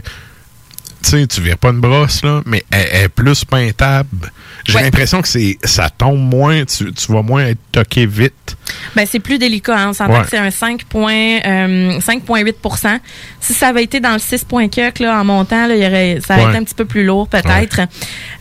tu 1.05 1.11
sais, 1.11 1.27
tu 1.27 1.41
vires 1.41 1.59
pas 1.59 1.71
une 1.71 1.81
brosse, 1.81 2.23
là, 2.23 2.43
mais 2.47 2.63
elle, 2.71 2.87
elle 2.93 3.05
est 3.07 3.09
plus 3.09 3.45
peintable. 3.45 4.31
J'ai 4.65 4.77
Ouais. 4.77 4.83
l'impression 4.85 5.21
que 5.21 5.27
c'est 5.27 5.59
ça 5.65 5.91
tombe 5.91 6.21
moins, 6.21 6.65
tu, 6.65 6.93
tu 6.93 7.11
vas 7.13 7.23
moins 7.23 7.45
être 7.47 7.59
toqué 7.73 8.07
vite. 8.07 8.57
Ben, 8.95 9.05
c'est 9.11 9.19
plus 9.19 9.39
délicat. 9.39 9.77
Hein. 9.77 9.89
On 9.89 9.93
s'entend 9.95 10.13
Ouais. 10.19 10.23
que 10.23 10.29
c'est 10.31 10.39
un 10.39 10.53
5 10.53 10.85
point, 10.85 11.41
euh, 11.45 11.99
5,8% 12.01 13.01
Si 13.41 13.53
ça 13.53 13.69
avait 13.69 13.83
été 13.83 13.99
dans 13.99 14.13
le 14.13 14.21
6 14.21 14.45
point 14.45 14.69
cuck, 14.69 15.01
là, 15.01 15.19
en 15.21 15.25
montant, 15.25 15.67
là, 15.67 15.75
il 15.75 15.83
y 15.83 15.87
aurait, 15.87 16.19
ça 16.25 16.35
aurait 16.35 16.45
Ouais. 16.45 16.51
été 16.51 16.59
un 16.59 16.65
petit 16.65 16.75
peu 16.77 16.85
plus 16.85 17.05
lourd, 17.05 17.27
peut-être. 17.27 17.81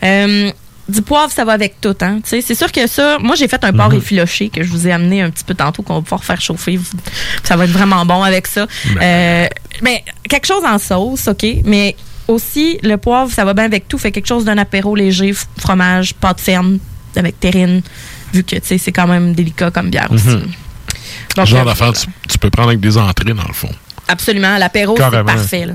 Euh, 0.04 0.52
du 0.88 1.00
poivre, 1.02 1.30
ça 1.32 1.44
va 1.44 1.52
avec 1.52 1.80
tout. 1.80 1.94
Hein. 2.00 2.20
Tu 2.24 2.30
sais, 2.30 2.40
C'est 2.40 2.54
sûr 2.54 2.70
que 2.72 2.86
ça, 2.86 3.18
moi, 3.20 3.34
j'ai 3.36 3.48
fait 3.48 3.62
un 3.64 3.72
porc 3.72 3.90
Mhm. 3.90 3.98
effiloché 3.98 4.48
que 4.48 4.62
je 4.62 4.68
vous 4.68 4.86
ai 4.88 4.92
amené 4.92 5.22
un 5.22 5.30
petit 5.30 5.44
peu 5.44 5.54
tantôt, 5.54 5.82
qu'on 5.82 5.94
va 5.94 6.00
pouvoir 6.02 6.24
faire 6.24 6.40
chauffer. 6.40 6.78
Ça 7.44 7.56
va 7.56 7.64
être 7.64 7.70
vraiment 7.70 8.04
bon 8.04 8.22
avec 8.22 8.46
ça. 8.46 8.66
Ben. 8.94 9.00
Euh, 9.02 9.46
mais 9.82 10.04
quelque 10.28 10.46
chose 10.46 10.64
en 10.64 10.78
sauce, 10.78 11.28
OK, 11.28 11.46
mais 11.64 11.94
aussi, 12.28 12.78
le 12.82 12.96
poivre, 12.96 13.30
ça 13.30 13.44
va 13.44 13.54
bien 13.54 13.64
avec 13.64 13.88
tout. 13.88 13.98
Fait 13.98 14.10
quelque 14.12 14.26
chose 14.26 14.44
d'un 14.44 14.58
apéro 14.58 14.94
léger, 14.96 15.34
fromage, 15.58 16.14
pâte 16.14 16.40
ferme, 16.40 16.78
avec 17.16 17.38
terrine, 17.38 17.82
vu 18.32 18.42
que, 18.42 18.56
tu 18.56 18.62
sais, 18.64 18.78
c'est 18.78 18.92
quand 18.92 19.06
même 19.06 19.34
délicat 19.34 19.70
comme 19.70 19.90
bière 19.90 20.10
aussi. 20.10 20.28
Mhm. 20.28 20.50
Donc, 21.36 21.46
Genre 21.46 21.60
euh, 21.60 21.64
d'affaire, 21.64 21.92
tu, 21.92 22.06
tu 22.28 22.38
peux 22.38 22.50
prendre 22.50 22.68
avec 22.70 22.80
des 22.80 22.96
entrées, 22.98 23.32
dans 23.32 23.46
le 23.46 23.52
fond. 23.54 23.70
Absolument. 24.08 24.58
L'apéro, 24.58 24.96
c'est 24.96 25.24
parfait. 25.24 25.68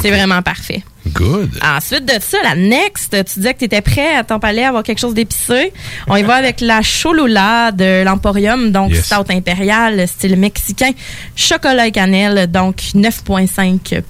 C'est 0.00 0.10
vraiment 0.10 0.40
parfait. 0.42 0.82
Good. 1.12 1.50
Ensuite 1.62 2.06
de 2.06 2.14
ça, 2.20 2.38
la 2.42 2.54
next, 2.54 3.14
tu 3.24 3.38
disais 3.38 3.52
que 3.54 3.58
tu 3.58 3.64
étais 3.66 3.80
prêt 3.82 4.16
à 4.16 4.24
ton 4.24 4.38
palais 4.38 4.64
à 4.64 4.68
avoir 4.68 4.82
quelque 4.82 4.98
chose 5.00 5.14
d'épicé. 5.14 5.72
On 6.08 6.16
y 6.16 6.22
va 6.22 6.34
avec 6.36 6.60
la 6.60 6.80
Cholula 6.82 7.72
de 7.72 8.02
l'Emporium, 8.04 8.70
donc 8.72 8.90
Yes. 8.92 9.04
stout 9.06 9.30
impérial, 9.30 10.06
style 10.08 10.36
mexicain, 10.36 10.90
chocolat 11.36 11.86
et 11.88 11.92
cannelle, 11.92 12.50
donc 12.50 12.76
9,5% 12.94 14.02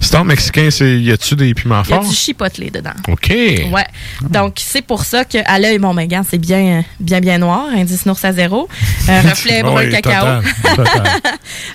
Star 0.00 0.24
mexicain, 0.24 0.68
c'est 0.70 0.98
y 1.00 1.10
a-tu 1.12 1.34
des 1.36 1.54
piments 1.54 1.82
Il 1.84 1.90
y 1.90 1.92
a 1.92 1.96
forts? 2.00 2.08
du 2.08 2.14
chipotle 2.14 2.70
dedans. 2.70 2.90
OK. 3.08 3.28
Ouais. 3.30 3.86
Donc, 4.30 4.54
c'est 4.58 4.82
pour 4.82 5.04
ça 5.04 5.24
qu'à 5.24 5.58
l'œil, 5.58 5.78
bon, 5.78 5.94
ben, 5.94 6.02
regarde, 6.02 6.26
c'est 6.28 6.38
bien, 6.38 6.84
bien, 7.00 7.20
bien 7.20 7.38
noir. 7.38 7.68
Indice 7.74 8.04
nours 8.06 8.18
à 8.22 8.32
zéro. 8.32 8.68
Euh, 9.08 9.20
reflet 9.30 9.62
brun 9.62 9.84
Oui, 9.84 9.90
cacao. 9.90 10.12
total, 10.42 10.42
total. 10.76 11.02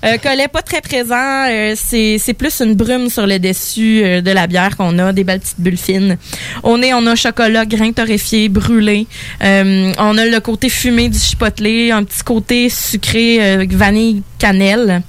Euh, 0.06 0.18
collet 0.18 0.48
pas 0.48 0.62
très 0.62 0.82
présent. 0.82 1.46
euh, 1.50 1.74
c'est, 1.76 2.18
c'est 2.20 2.34
plus 2.34 2.62
une 2.62 2.76
brume 2.76 3.10
sur 3.10 3.26
le 3.28 3.38
dessus 3.40 4.02
euh, 4.18 4.22
de 4.22 4.32
la 4.32 4.48
bière 4.48 4.76
qu'on 4.78 4.98
a, 5.00 5.14
des 5.14 5.24
belles 5.24 5.40
petites 5.40 5.60
bulles 5.60 5.78
fines. 5.78 6.18
Au 6.64 6.78
nez, 6.78 6.94
on 6.94 7.06
a 7.08 7.16
chocolat, 7.16 7.66
grain 7.66 7.92
torréfié, 7.92 8.50
brûlé. 8.50 9.08
Euh, 9.44 9.92
on 9.98 10.18
a 10.18 10.26
le 10.26 10.40
côté 10.40 10.70
fumé 10.70 11.10
du 11.10 11.20
chipotelé, 11.20 11.92
un 11.92 12.04
petit 12.04 12.24
côté 12.24 12.70
sucré, 12.70 13.38
euh, 13.42 13.66
vanille, 13.70 14.24
cannelle. 14.38 15.02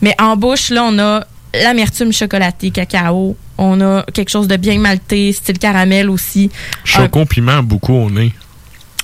Mais 0.00 0.14
en 0.20 0.36
bouche, 0.36 0.70
là, 0.70 0.84
on 0.84 0.98
a 0.98 1.24
l'amertume 1.62 2.12
chocolatée, 2.12 2.70
cacao. 2.70 3.36
On 3.56 3.80
a 3.80 4.04
quelque 4.12 4.30
chose 4.30 4.48
de 4.48 4.56
bien 4.56 4.78
malté, 4.78 5.32
style 5.32 5.58
caramel 5.58 6.10
aussi. 6.10 6.50
Choco 6.84 7.24
piment 7.24 7.62
beaucoup 7.62 7.94
au 7.94 8.10
nez. 8.10 8.32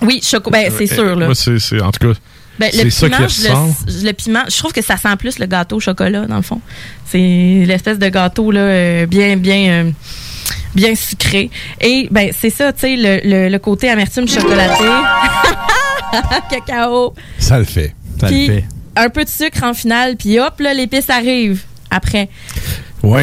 Oui, 0.02 0.20
choco, 0.22 0.50
ben, 0.50 0.72
c'est 0.76 0.86
sûr, 0.86 1.14
là. 1.14 1.26
Moi, 1.26 1.34
c'est- 1.34 1.80
en 1.80 1.90
tout 1.92 2.08
cas, 2.12 2.18
Ben, 2.60 2.68
c'est 2.74 2.84
le 2.84 2.90
ça 2.90 3.08
qui 3.08 3.16
piment, 3.16 3.68
le, 3.86 4.06
le 4.06 4.12
piment, 4.12 4.42
je 4.46 4.58
trouve 4.58 4.72
que 4.72 4.82
ça 4.82 4.98
sent 4.98 5.16
plus 5.18 5.38
le 5.38 5.46
gâteau 5.46 5.76
au 5.76 5.80
chocolat, 5.80 6.26
dans 6.26 6.36
le 6.36 6.42
fond. 6.42 6.60
C'est 7.06 7.64
l'espèce 7.66 7.98
de 7.98 8.08
gâteau, 8.10 8.50
là, 8.50 8.60
euh, 8.60 9.06
bien, 9.06 9.38
bien, 9.38 9.70
euh, 9.70 9.90
bien 10.74 10.94
sucré. 10.94 11.50
Et, 11.80 12.06
ben, 12.10 12.32
c'est 12.38 12.50
ça, 12.50 12.70
tu 12.74 12.80
sais, 12.80 12.96
le, 12.96 13.20
le, 13.24 13.48
le 13.48 13.58
côté 13.58 13.88
amertume 13.88 14.28
chocolaté. 14.28 14.84
Cacao. 16.50 17.14
Ça 17.38 17.58
le 17.58 17.64
fait. 17.64 17.94
Un 18.94 19.08
peu 19.08 19.24
de 19.24 19.30
sucre 19.30 19.62
en 19.64 19.72
finale, 19.72 20.16
puis 20.16 20.38
hop, 20.38 20.60
là, 20.60 20.74
l'épice 20.74 21.08
arrive 21.08 21.62
après. 21.90 22.28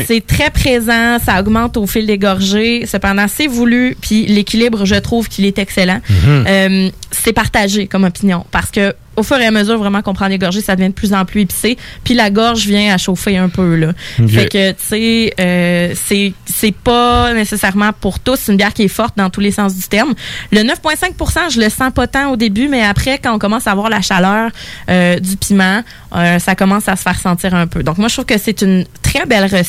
C'est 0.07 0.25
très 0.25 0.49
présent, 0.49 1.17
ça 1.23 1.39
augmente 1.39 1.77
au 1.77 1.85
fil 1.87 2.05
des 2.05 2.17
gorgées. 2.17 2.85
Cependant, 2.85 3.25
c'est 3.27 3.47
voulu, 3.47 3.95
puis 3.99 4.25
l'équilibre, 4.25 4.85
je 4.85 4.95
trouve 4.95 5.27
qu'il 5.29 5.45
est 5.45 5.59
excellent. 5.59 6.01
Mhm. 6.09 6.45
Euh, 6.47 6.89
c'est 7.11 7.33
partagé 7.33 7.87
comme 7.87 8.03
opinion 8.03 8.45
parce 8.51 8.71
que 8.71 8.93
au 9.17 9.23
fur 9.23 9.37
et 9.37 9.45
à 9.45 9.51
mesure 9.51 9.77
vraiment 9.79 10.01
qu'on 10.01 10.13
prend 10.13 10.29
des 10.29 10.37
gorgées, 10.37 10.61
ça 10.61 10.75
devient 10.75 10.89
de 10.89 10.93
plus 10.93 11.13
en 11.13 11.25
plus 11.25 11.41
épicé. 11.41 11.75
Puis 12.03 12.13
la 12.13 12.29
gorge 12.29 12.67
vient 12.67 12.93
à 12.93 12.97
chauffer 12.97 13.35
un 13.35 13.49
peu 13.49 13.75
là. 13.75 13.93
Fait 14.27 14.47
que 14.47 14.71
tu 14.71 14.77
sais, 14.79 15.33
euh, 15.39 15.93
c'est 15.95 16.33
c'est 16.45 16.73
pas 16.73 17.33
nécessairement 17.33 17.91
pour 17.99 18.19
tous 18.19 18.37
C'est 18.39 18.51
une 18.51 18.57
bière 18.57 18.73
qui 18.73 18.83
est 18.83 18.87
forte 18.87 19.17
dans 19.17 19.29
tous 19.31 19.39
les 19.39 19.51
sens 19.51 19.75
du 19.75 19.83
terme. 19.87 20.13
Le 20.51 20.61
9,5 20.61 21.51
je 21.51 21.59
le 21.59 21.69
sens 21.69 21.91
pas 21.93 22.05
tant 22.05 22.31
au 22.31 22.35
début, 22.35 22.67
mais 22.67 22.83
après 22.83 23.17
quand 23.17 23.33
on 23.33 23.39
commence 23.39 23.65
à 23.65 23.71
avoir 23.71 23.89
la 23.89 24.01
chaleur 24.01 24.51
euh, 24.89 25.19
du 25.19 25.35
piment, 25.35 25.81
euh, 26.15 26.37
ça 26.37 26.53
commence 26.53 26.87
à 26.87 26.95
se 26.95 27.01
faire 27.01 27.19
sentir 27.19 27.55
un 27.55 27.65
peu. 27.65 27.81
Donc 27.81 27.97
moi 27.97 28.09
je 28.09 28.13
trouve 28.13 28.25
que 28.25 28.37
c'est 28.37 28.61
une 28.61 28.85
très 29.01 29.25
belle 29.25 29.45
recette 29.45 29.66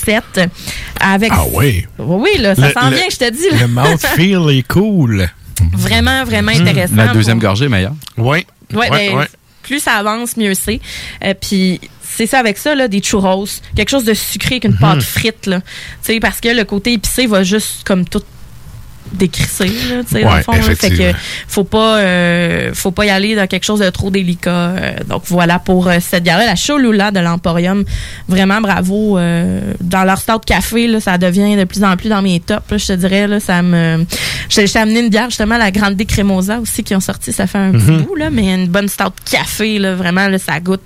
avec. 1.00 1.30
Ah 1.34 1.44
oui. 1.52 1.86
Oui 1.98 2.30
là, 2.38 2.54
ça 2.54 2.68
Le- 2.68 2.72
sent 2.72 2.78
le- 2.90 2.96
bien, 2.96 3.04
je 3.10 3.16
te 3.16 3.30
dis. 3.30 3.50
là. 3.50 3.56
Le 3.62 3.68
mouthfeel 3.68 4.58
est 4.58 4.66
cool. 4.68 5.28
Vraiment 5.72 6.24
vraiment 6.24 6.52
Mhm. 6.54 6.60
intéressant. 6.62 6.94
La 6.96 7.04
pour- 7.06 7.14
deuxième 7.14 7.38
gorgée 7.38 7.64
est 7.66 7.68
meilleure. 7.68 7.94
Oui. 8.16 8.46
Ouais, 8.74 8.90
ben, 8.90 9.26
plus 9.62 9.80
ça 9.80 9.92
avance, 9.94 10.36
mieux 10.36 10.54
c'est. 10.54 10.80
Euh, 11.24 11.34
Puis 11.40 11.80
c'est 12.02 12.26
ça 12.26 12.38
avec 12.38 12.58
ça, 12.58 12.74
là, 12.74 12.88
des 12.88 13.00
churros. 13.00 13.46
Quelque 13.76 13.90
chose 13.90 14.04
de 14.04 14.14
sucré 14.14 14.54
avec 14.56 14.64
une 14.64 14.72
Mhm. 14.72 14.78
pâte 14.78 15.02
frite, 15.02 15.46
là. 15.46 15.60
Tu 15.60 16.12
sais, 16.14 16.20
parce 16.20 16.40
que 16.40 16.48
le 16.48 16.64
côté 16.64 16.92
épicé 16.94 17.26
va 17.26 17.42
juste 17.42 17.82
comme 17.84 18.04
tout 18.06 18.22
décrisser, 19.12 19.66
là, 19.66 20.02
tu 20.06 20.14
sais, 20.16 20.22
dans 20.22 20.36
le 20.36 20.42
fond. 20.42 20.52
là. 20.52 20.74
Fait 20.74 20.90
que 20.90 21.12
faut 21.48 21.64
pas, 21.64 21.98
euh, 21.98 22.70
faut 22.74 22.90
pas 22.90 23.06
y 23.06 23.10
aller 23.10 23.34
dans 23.34 23.46
quelque 23.46 23.64
chose 23.64 23.80
de 23.80 23.90
trop 23.90 24.10
délicat. 24.10 24.50
Euh, 24.50 24.92
donc 25.08 25.22
voilà 25.26 25.58
pour 25.58 25.88
euh, 25.88 25.96
cette 26.00 26.22
bière-là, 26.24 26.46
la 26.46 26.54
Cholula 26.56 27.10
de 27.10 27.20
l'Emporium. 27.20 27.84
Vraiment 28.28 28.60
bravo. 28.60 29.18
dans 29.80 30.04
leur 30.04 30.18
start 30.18 30.44
café, 30.44 30.86
là, 30.88 31.00
ça 31.00 31.18
devient 31.18 31.56
de 31.56 31.64
plus 31.64 31.82
en 31.84 31.96
plus 31.96 32.08
dans 32.08 32.22
mes 32.22 32.40
tops, 32.40 32.62
je 32.76 32.86
te 32.86 32.92
dirais. 32.94 33.26
Là, 33.26 33.40
ça 33.40 33.62
me... 33.62 34.04
Je 34.48 34.60
t'ai 34.62 34.78
amené 34.78 35.00
une 35.00 35.08
bière, 35.10 35.30
justement, 35.30 35.58
la 35.58 35.70
Grande 35.70 35.96
Crémosa 36.06 36.58
aussi, 36.60 36.82
qui 36.84 36.94
ont 36.94 37.00
sorti, 37.00 37.32
ça 37.32 37.46
fait 37.46 37.58
un 37.58 37.72
petit 37.72 37.90
Mhm. 37.90 38.02
bout, 38.02 38.14
là, 38.16 38.30
mais 38.30 38.54
une 38.54 38.68
bonne 38.68 38.88
start 38.88 39.14
café, 39.30 39.78
là, 39.78 39.94
vraiment, 39.94 40.28
là, 40.28 40.38
ça 40.38 40.58
goûte. 40.60 40.82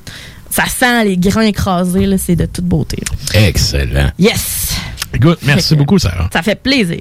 Ça 0.50 0.64
sent 0.66 1.04
les 1.04 1.16
grains 1.16 1.42
écrasés, 1.42 2.06
là, 2.06 2.16
c'est 2.18 2.36
de 2.36 2.46
toute 2.46 2.64
beauté. 2.64 2.98
Excellent. 3.34 4.10
Yes! 4.18 4.76
Good. 5.18 5.38
Merci 5.42 5.70
Fait 5.70 5.76
beaucoup, 5.76 5.98
Sarah. 5.98 6.28
Ça 6.32 6.42
fait 6.42 6.54
plaisir. 6.60 7.00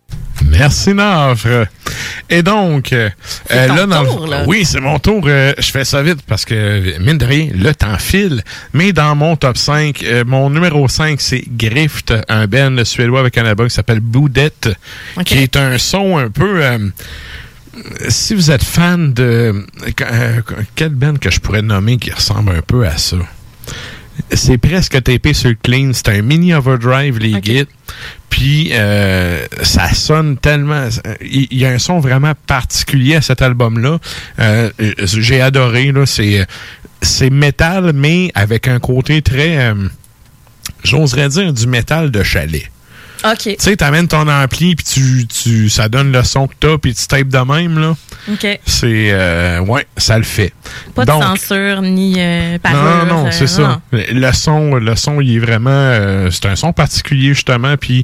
Merci, 0.49 0.93
Nafre. 0.93 1.67
Et 2.29 2.43
donc, 2.43 2.93
euh, 2.93 3.09
euh, 3.51 3.67
ton 3.67 3.75
là, 3.75 3.85
dans 3.85 4.01
le- 4.03 4.07
tour, 4.07 4.27
là. 4.27 4.43
oui, 4.47 4.63
c'est 4.65 4.79
mon 4.79 4.99
tour. 4.99 5.23
euh, 5.27 5.53
je 5.57 5.69
fais 5.71 5.83
ça 5.85 6.01
vite 6.01 6.19
parce 6.27 6.45
que, 6.45 6.97
mine 6.99 7.17
de 7.17 7.25
rien, 7.25 7.49
le 7.53 7.73
temps 7.73 7.97
file. 7.97 8.43
Mais 8.73 8.93
dans 8.93 9.15
mon 9.15 9.35
top 9.35 9.57
5, 9.57 10.03
euh, 10.03 10.23
mon 10.25 10.49
numéro 10.49 10.87
5, 10.87 11.19
c'est 11.21 11.43
Grift, 11.47 12.13
un 12.29 12.47
band 12.47 12.83
suédois 12.85 13.19
avec 13.19 13.37
un 13.37 13.45
album 13.45 13.67
qui 13.67 13.75
s'appelle 13.75 13.99
Boudette, 13.99 14.69
qui 15.25 15.37
est 15.39 15.55
un 15.57 15.77
son 15.77 16.17
un 16.17 16.29
peu... 16.29 16.61
si 18.09 18.35
vous 18.35 18.51
êtes 18.51 18.63
fan 18.63 19.13
de... 19.13 19.65
euh, 20.01 20.41
quel 20.75 20.89
band 20.89 21.15
que 21.15 21.31
je 21.31 21.39
pourrais 21.39 21.61
nommer 21.61 21.97
qui 21.97 22.11
ressemble 22.11 22.51
un 22.55 22.61
peu 22.61 22.85
à 22.87 22.97
ça? 22.97 23.17
C'est 24.33 24.57
presque 24.57 25.01
tapé 25.03 25.33
sur 25.33 25.49
le 25.49 25.55
clean. 25.61 25.91
C'est 25.93 26.09
un 26.09 26.21
mini 26.21 26.53
overdrive, 26.53 27.17
les 27.17 27.39
guides. 27.41 27.67
Puis 28.29 28.69
euh, 28.73 29.45
ça 29.63 29.93
sonne 29.93 30.37
tellement. 30.37 30.87
Il 31.21 31.53
y, 31.53 31.65
a 31.65 31.69
un 31.69 31.79
son 31.79 31.99
vraiment 31.99 32.33
particulier 32.47 33.15
à 33.15 33.21
cet 33.21 33.41
album-là. 33.41 33.99
Euh, 34.39 34.69
J'ai 34.99 35.41
adoré. 35.41 35.91
là. 35.91 36.05
C'est 36.05 36.45
c'est 37.01 37.29
métal, 37.29 37.93
mais 37.93 38.31
avec 38.35 38.67
un 38.67 38.79
côté 38.79 39.21
très. 39.21 39.57
euh, 39.57 39.87
J'oserais 40.83 41.29
dire 41.29 41.53
du 41.53 41.67
métal 41.67 42.11
de 42.11 42.23
chalet. 42.23 42.71
OK. 43.23 43.37
Tu 43.43 43.55
sais, 43.59 43.75
t'amènes 43.75 44.07
ton 44.07 44.27
ampli, 44.27 44.75
puis 44.75 44.85
tu, 44.85 45.27
tu, 45.27 45.69
ça 45.69 45.89
donne 45.89 46.11
le 46.11 46.23
son 46.23 46.47
que 46.47 46.53
t'as, 46.59 46.77
puis 46.77 46.93
tu 46.93 47.05
tapes 47.07 47.27
de 47.29 47.37
même, 47.37 47.77
là. 47.79 47.95
OK. 48.31 48.59
C'est... 48.65 49.09
euh, 49.11 49.59
ouais, 49.61 49.85
ça 49.97 50.17
le 50.17 50.23
fait. 50.23 50.53
Pas 50.95 51.05
Donc, 51.05 51.21
de 51.21 51.25
censure 51.39 51.81
ni 51.81 52.15
euh, 52.17 52.53
non, 52.53 52.59
parure. 52.59 53.05
non, 53.05 53.27
euh, 53.27 53.31
c'est 53.31 53.47
ça. 53.47 53.81
Le 53.91 54.31
son, 54.31 54.75
le 54.75 54.95
son, 54.95 55.21
il 55.21 55.35
est 55.35 55.39
vraiment, 55.39 55.69
euh, 55.71 56.29
c'est 56.31 56.45
un 56.47 56.55
son 56.55 56.73
particulier 56.73 57.33
justement, 57.33 57.75
puis 57.77 58.03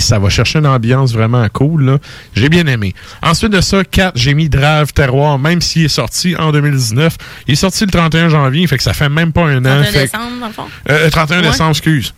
ça 0.00 0.18
va 0.18 0.28
chercher 0.28 0.58
une 0.58 0.66
ambiance 0.66 1.12
vraiment 1.12 1.46
cool. 1.52 1.84
là. 1.84 1.98
J'ai 2.34 2.48
bien 2.48 2.66
aimé. 2.66 2.94
Ensuite 3.22 3.52
de 3.52 3.60
ça, 3.60 3.84
4, 3.84 4.12
j'ai 4.16 4.34
mis 4.34 4.48
Drave 4.48 4.92
Terroir, 4.92 5.38
même 5.38 5.60
s'il 5.60 5.84
est 5.84 5.88
sorti 5.88 6.36
en 6.36 6.52
2019. 6.52 7.16
Il 7.48 7.52
est 7.52 7.56
sorti 7.56 7.84
le 7.84 7.90
31 7.90 8.28
janvier, 8.28 8.66
fait 8.66 8.76
que 8.76 8.82
ça 8.82 8.92
fait 8.92 9.08
même 9.08 9.32
pas 9.32 9.42
un 9.46 9.58
an. 9.64 9.82
31 9.82 9.84
fait 9.84 9.92
que- 9.92 9.98
décembre, 10.04 10.40
dans 10.40 10.46
le 10.46 10.52
fond? 10.52 10.64
euh, 10.90 11.10
31 11.10 11.40
Ouais. 11.42 11.50
décembre, 11.50 11.70
excuse. 11.70 12.14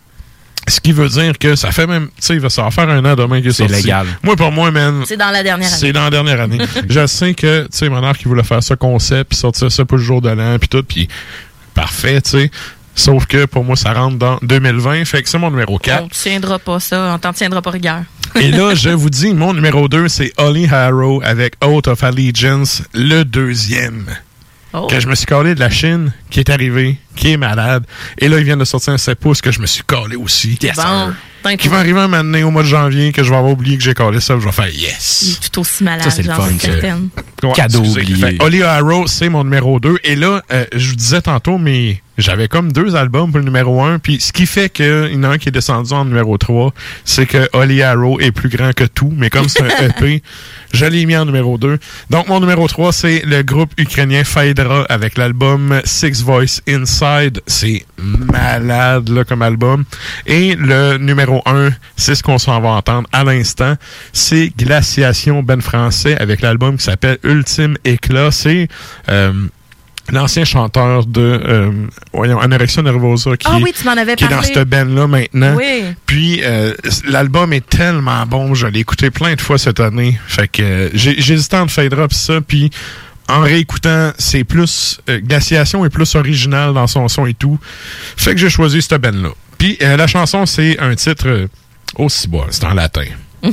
Ce 0.69 0.81
qui 0.81 0.93
veut 0.93 1.09
dire 1.09 1.39
que 1.39 1.55
ça 1.55 1.71
fait 1.71 1.87
même, 1.87 2.07
tu 2.09 2.13
sais, 2.21 2.35
il 2.35 2.41
va- 2.41 2.51
ça 2.51 2.63
va 2.63 2.71
faire 2.73 2.89
un 2.89 3.05
an 3.05 3.15
demain 3.15 3.41
qu'il 3.41 3.51
est 3.51 3.53
C'est 3.53 3.69
légal. 3.69 4.07
Moi, 4.23 4.35
pour 4.37 4.51
moi, 4.51 4.71
man, 4.73 5.03
C'est 5.07 5.17
dans 5.17 5.31
la 5.31 5.43
dernière 5.43 5.69
année. 5.69 5.77
c'est 5.79 5.93
dans 5.93 6.05
la 6.05 6.11
dernière 6.11 6.41
année. 6.41 6.59
je 6.89 7.07
sais 7.07 7.35
que, 7.35 7.63
tu 7.63 7.69
sais, 7.71 7.89
mon 7.89 8.03
art 8.03 8.19
qui 8.19 8.25
voulait 8.25 8.43
faire 8.43 8.63
ce 8.63 8.75
concept, 8.75 9.31
puis 9.31 9.39
sortir 9.39 9.71
ça 9.71 9.85
pour 9.85 9.99
le 9.99 10.03
jour 10.03 10.21
de 10.21 10.29
l'an, 10.31 10.59
puis 10.59 10.69
tout, 10.69 10.83
puis 10.83 11.07
parfait, 11.75 12.21
tu 12.21 12.31
sais. 12.31 12.51
Sauf 12.99 13.27
que 13.27 13.45
pour 13.45 13.63
moi, 13.63 13.77
ça 13.77 13.93
rentre 13.93 14.17
dans 14.17 14.39
2020, 14.43 15.05
fait 15.05 15.23
que 15.23 15.29
c'est 15.29 15.39
mon 15.39 15.51
numéro 15.51 15.79
4. 15.79 16.03
On 16.05 16.09
tiendra 16.09 16.59
pas 16.59 16.81
ça, 16.81 17.13
on 17.15 17.19
t'en 17.19 17.33
tiendra 17.35 17.61
pas 17.61 17.71
rigueur. 17.71 18.01
Et 18.41 18.51
là, 18.51 18.75
je 18.75 18.89
vous 18.89 19.11
dis, 19.11 19.35
mon 19.35 19.53
numéro 19.53 19.87
2, 19.87 20.09
c'est 20.09 20.33
Holly 20.39 20.67
Harrow 20.67 21.21
avec 21.25 21.55
Oath 21.63 21.89
of 21.89 22.03
Allegiance, 22.03 22.83
le 22.95 23.23
deuxième. 23.25 24.07
Oh. 24.79 24.87
Que 24.89 25.01
je 25.01 25.09
me 25.09 25.15
suis 25.15 25.25
collé 25.25 25.55
de 25.55 25.61
la 25.61 25.71
Chine, 25.71 26.13
qui 26.29 26.39
est 26.39 26.51
arrivé, 26.51 26.99
qui 27.15 27.33
est 27.33 27.37
malade. 27.39 27.85
Et 28.19 28.29
là, 28.29 28.37
il 28.39 28.45
vient 28.45 28.59
de 28.59 28.65
sortir 28.67 28.93
un 28.93 28.99
7 28.99 29.19
pouces 29.19 29.41
que 29.41 29.51
je 29.51 29.61
me 29.61 29.67
suis 29.67 29.83
collé 29.83 30.17
aussi. 30.17 30.59
Yes, 30.61 30.77
Bon. 30.77 31.57
Qui 31.57 31.69
va 31.69 31.79
arriver 31.79 32.01
un 32.01 32.09
moment 32.09 32.25
donné 32.25 32.43
au 32.43 32.51
mois 32.51 32.63
de 32.63 32.69
janvier, 32.69 33.13
que 33.13 33.23
je 33.23 33.31
vais 33.31 33.37
avoir 33.37 33.53
oublié 33.53 33.79
que 33.79 33.83
j'ai 33.83 33.95
collé 33.95 34.21
ça, 34.21 34.35
je 34.39 34.45
vais 34.45 34.53
faire 34.53 34.69
Il 34.69 34.81
yes. 34.81 35.39
est 35.45 35.51
tout 35.51 35.61
aussi 35.61 35.85
malade, 35.85 36.03
Ça, 36.03 36.11
c'est 36.11 36.25
le 36.25 36.33
fun, 36.33 36.49
certaine. 36.59 37.09
Ouais, 37.43 37.53
Cadeau 37.55 37.85
oublié. 37.85 38.17
Fait, 38.17 38.37
Holly 38.43 38.63
Harrow, 38.65 39.07
c'est 39.07 39.29
mon 39.29 39.45
numéro 39.45 39.79
2. 39.79 39.99
Et 40.05 40.17
là, 40.17 40.43
euh, 40.53 40.67
je 40.75 40.89
vous 40.91 40.97
disais 40.97 41.23
tantôt, 41.23 41.57
mais 41.57 42.03
j'avais 42.19 42.49
comme 42.49 42.73
deux 42.73 42.97
albums 42.97 43.31
pour 43.31 43.39
le 43.39 43.45
numéro 43.45 43.83
1. 43.83 43.99
Puis 43.99 44.21
ce 44.21 44.33
qui 44.33 44.47
fait 44.47 44.71
qu'il 44.71 45.13
y 45.13 45.17
en 45.17 45.23
a 45.25 45.29
un 45.29 45.39
qui 45.39 45.49
est 45.49 45.53
descendu 45.53 45.93
en 45.93 46.05
numéro 46.05 46.37
3, 46.39 46.73
c'est 47.05 47.27
que 47.27 47.49
Holly 47.53 47.83
Harrow 47.83 48.21
est 48.21 48.33
plus 48.33 48.49
grand 48.49 48.73
que 48.73 48.85
tout. 48.85 49.13
Mais 49.17 49.31
comme 49.31 49.49
c'est 49.49 49.63
un 49.63 49.89
EP, 49.89 50.23
je 50.73 50.87
l'ai 50.87 51.07
mis 51.07 51.17
en 51.17 51.25
numéro 51.25 51.59
2. 51.59 51.79
Donc 52.11 52.29
mon 52.29 52.41
numéro 52.41 52.67
3, 52.67 52.93
c'est 52.93 53.23
le 53.25 53.43
groupe 53.43 53.73
ukrainien 53.79 54.25
Phaedra 54.25 54.85
avec 54.89 55.17
l'album 55.19 55.81
Six 55.85 56.23
Voice 56.23 56.61
Inside. 56.69 57.41
C'est 57.47 57.85
malade 57.99 59.09
là, 59.09 59.25
comme 59.25 59.43
album. 59.43 59.85
Et 60.27 60.55
le 60.57 60.99
numéro 60.99 61.43
1, 61.47 61.71
c'est 61.97 62.15
ce 62.15 62.23
qu'on 62.23 62.39
s'en 62.39 62.61
va 62.61 62.71
entendre 62.71 63.09
à 63.13 63.25
l'instant. 63.25 63.75
C'est 64.13 64.53
Glaciation 64.57 65.43
Ben 65.43 65.61
Français 65.61 66.17
avec 66.19 66.41
l'album 66.41 66.77
qui 66.77 66.85
s'appelle 66.85 67.19
Ultime 67.25 67.77
Éclat. 67.85 68.31
C'est 68.31 68.69
euh, 69.09 69.33
l'ancien 70.13 70.45
chanteur 70.45 71.05
de 71.07 71.21
euh, 71.21 71.71
voyons, 72.13 72.41
Anorexia 72.41 72.83
Nervosa 72.83 73.37
qui, 73.37 73.47
Ah 73.51 73.59
est- 73.59 73.63
oui, 73.63 73.73
tu 73.77 73.85
m'en 73.85 73.93
avais 73.93 74.15
qui 74.17 74.25
est 74.25 74.29
dans 74.29 74.43
cette 74.43 74.69
band-là 74.69 75.07
maintenant. 75.07 75.55
Oui. 75.57 75.83
Puis 76.07 76.41
euh, 76.45 76.73
l'album 77.09 77.53
est 77.53 77.69
tellement 77.69 78.25
bon, 78.27 78.55
je 78.55 78.67
l'ai 78.67 78.81
écouté 78.81 79.11
plein 79.11 79.35
de 79.35 79.41
fois 79.41 79.59
cette 79.59 79.81
année. 79.81 80.19
Fait 80.27 80.49
que 80.49 80.63
euh, 80.63 80.89
hésité 80.95 81.57
entre 81.57 81.73
Phaedra 81.73 82.09
pis 82.09 82.15
ça, 82.17 82.41
puis 82.41 82.71
en 83.29 83.41
réécoutant, 83.41 84.13
c'est 84.19 84.45
plus. 84.45 85.01
euh, 85.11 85.19
Glaciation 85.21 85.85
est 85.85 85.91
plus 85.91 86.15
original 86.15 86.73
dans 86.75 86.87
son 86.87 87.09
son 87.09 87.27
et 87.27 87.35
tout. 87.35 87.59
Fait 88.17 88.33
que 88.35 88.41
j'ai 88.41 88.51
choisi 88.51 88.81
cette 88.83 89.01
band-là. 89.03 89.31
Puis 89.59 89.77
euh, 89.83 89.97
la 89.97 90.07
chanson, 90.07 90.47
c'est 90.47 90.79
un 90.79 90.95
titre 90.95 91.49
aussi 91.97 92.29
bas, 92.29 92.47
c'est 92.51 92.65
en 92.65 92.75
latin. 92.75 93.05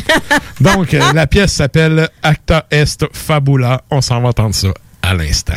Donc, 0.61 0.91
la 1.13 1.27
pièce 1.27 1.53
s'appelle 1.53 2.09
Acta 2.23 2.65
Est 2.71 3.05
Fabula. 3.13 3.83
On 3.91 4.01
s'en 4.01 4.21
va 4.21 4.29
entendre 4.29 4.55
ça 4.55 4.69
à 5.01 5.13
l'instant. 5.13 5.53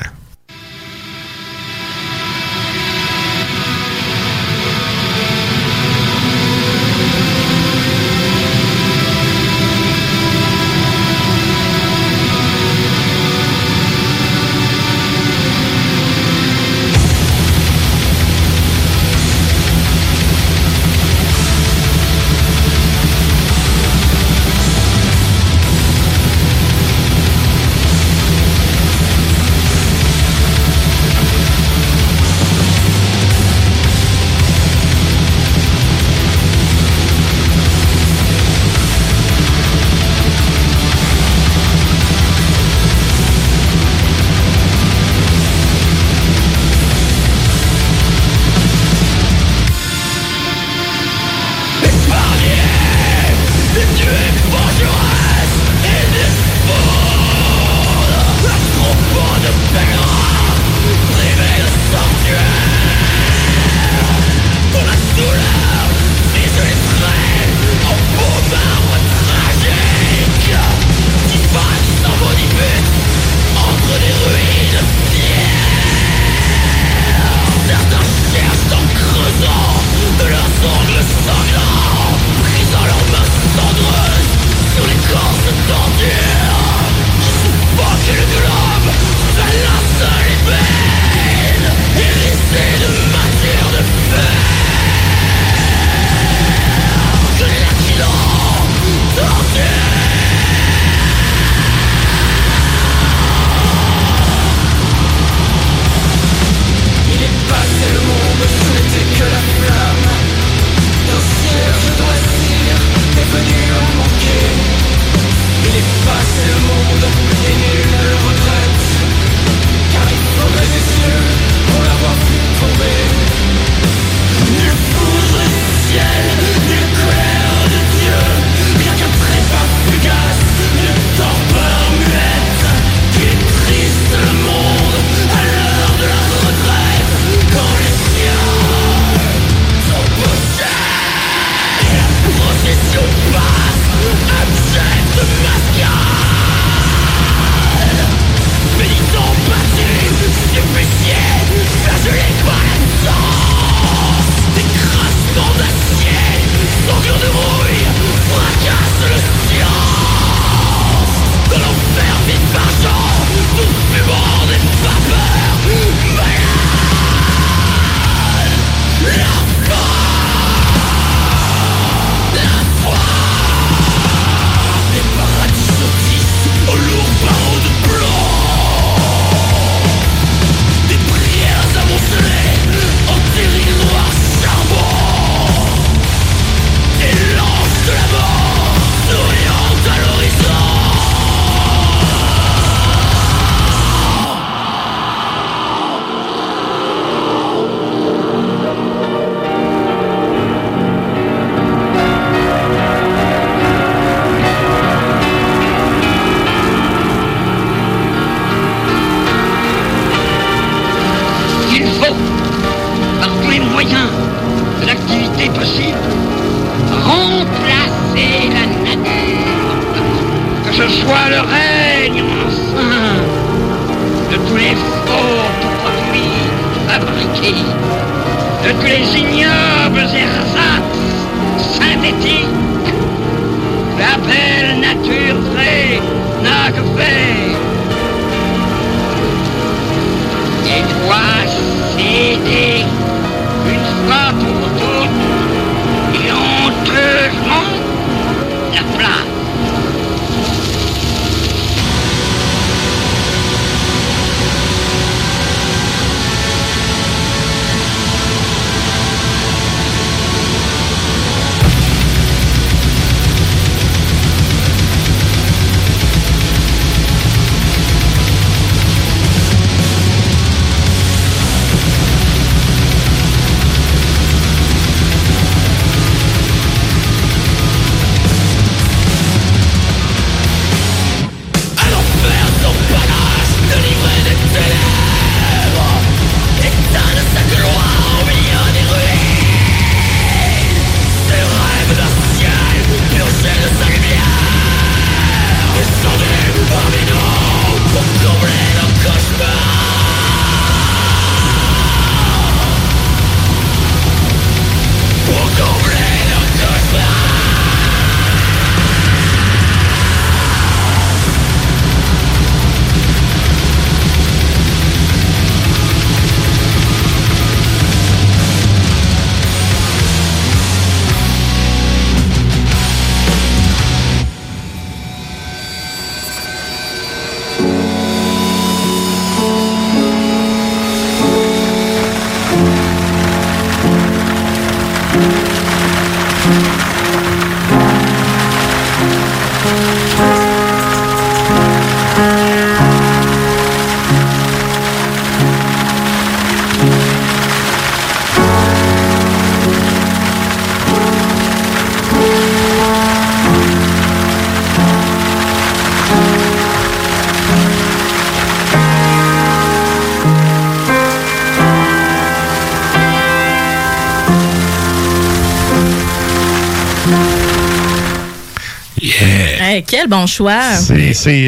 Quel 369.83 370.09
bon 370.09 370.27
choix. 370.27 370.61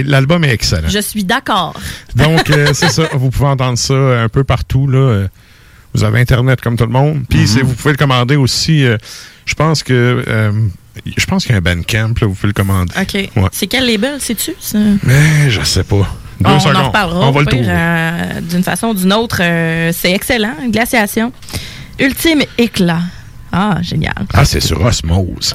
L'album 0.05 0.45
est 0.45 0.53
excellent. 0.53 0.89
Je 0.89 0.99
suis 1.01 1.25
d'accord. 1.25 1.75
Donc, 2.17 2.51
euh, 2.51 2.69
c'est 2.73 2.91
ça. 2.91 3.05
Vous 3.15 3.31
pouvez 3.31 3.49
entendre 3.49 3.79
ça 3.79 3.95
un 3.95 4.29
peu 4.29 4.45
partout. 4.45 4.87
Là. 4.89 4.99
Euh, 4.99 5.29
Vous 5.95 6.05
avez 6.05 6.21
Internet 6.21 6.61
comme 6.61 6.77
tout 6.77 6.85
le 6.87 6.93
monde. 6.93 7.23
Puis, 7.29 7.47
c'est- 7.49 7.63
vous 7.63 7.75
pouvez 7.75 7.93
le 7.93 7.97
commander 7.99 8.37
aussi. 8.37 8.85
euh, 8.85 8.97
je 9.47 9.55
pense 9.55 9.83
que. 9.83 10.25
euh, 10.27 10.53
je 11.17 11.25
pense 11.27 11.45
qu'il 11.45 11.53
y 11.53 11.55
a 11.55 11.59
un 11.59 11.61
Bandcamp, 11.61 12.15
là, 12.21 12.27
vous 12.27 12.35
pouvez 12.35 12.49
le 12.49 12.53
commander. 12.53 12.93
OK. 13.01 13.15
Ouais. 13.15 13.49
C'est 13.53 13.67
quel 13.69 13.87
label, 13.87 14.21
sais-tu? 14.21 14.53
ça? 14.61 14.79
Mais 15.05 15.49
je 15.49 15.63
sais 15.63 15.85
pas. 15.85 16.07
Deux 16.41 16.51
on 16.51 16.61
secondes. 16.61 16.77
en 16.77 16.87
reparlera. 16.89 17.29
On 17.29 17.31
va 17.31 17.41
le 17.41 17.47
trouver. 17.47 17.65
euh, 17.69 18.41
D'une 18.43 18.63
façon 18.63 18.89
ou 18.89 18.95
d'une 18.95 19.13
autre, 19.13 19.39
euh, 19.41 19.93
c'est 19.97 20.13
excellent. 20.13 20.55
Glaciation. 20.71 21.33
Ultime 21.99 22.43
éclat. 22.59 23.01
Ah, 23.53 23.79
génial. 23.83 24.15
Ah, 24.35 24.45
c'est 24.45 24.61
sur 24.61 24.81
Osmose. 24.85 25.53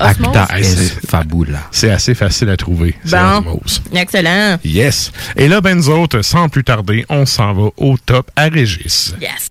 C'est 0.62 1.08
fabula. 1.10 1.60
C'est 1.72 1.92
assez 1.92 2.16
facile 2.16 2.50
à 2.50 2.58
trouver. 2.58 2.96
C'est 3.06 3.16
Bon. 3.18 3.38
Osmose. 3.40 3.82
Excellent. 3.94 4.58
Yes. 4.64 5.12
Et 5.36 5.48
là, 5.48 5.62
ben 5.62 5.76
nous 5.78 5.90
autres, 5.90 6.22
sans 6.22 6.50
plus 6.50 6.64
tarder, 6.64 7.06
on 7.10 7.26
s'en 7.26 7.54
va 7.54 7.70
au 7.78 7.98
top 7.98 8.30
à 8.36 8.44
Régis. 8.50 9.14
Yes. 9.22 9.50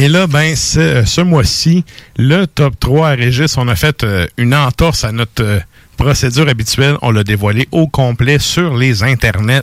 Et 0.00 0.06
là, 0.06 0.28
ben, 0.28 0.54
ce, 0.54 1.20
mois-ci, 1.22 1.84
le 2.16 2.46
top 2.46 2.78
3 2.78 3.08
à 3.08 3.14
Régis, 3.16 3.58
on 3.58 3.66
a 3.66 3.74
fait 3.74 4.04
euh, 4.04 4.28
une 4.36 4.54
entorse 4.54 5.02
à 5.02 5.10
notre 5.10 5.42
euh, 5.42 5.58
procédure 5.98 6.48
habituelle. 6.48 6.96
On 7.02 7.10
l'a 7.10 7.24
dévoilé 7.24 7.68
au 7.72 7.86
complet 7.88 8.38
sur 8.38 8.76
les 8.76 9.02
internets. 9.02 9.60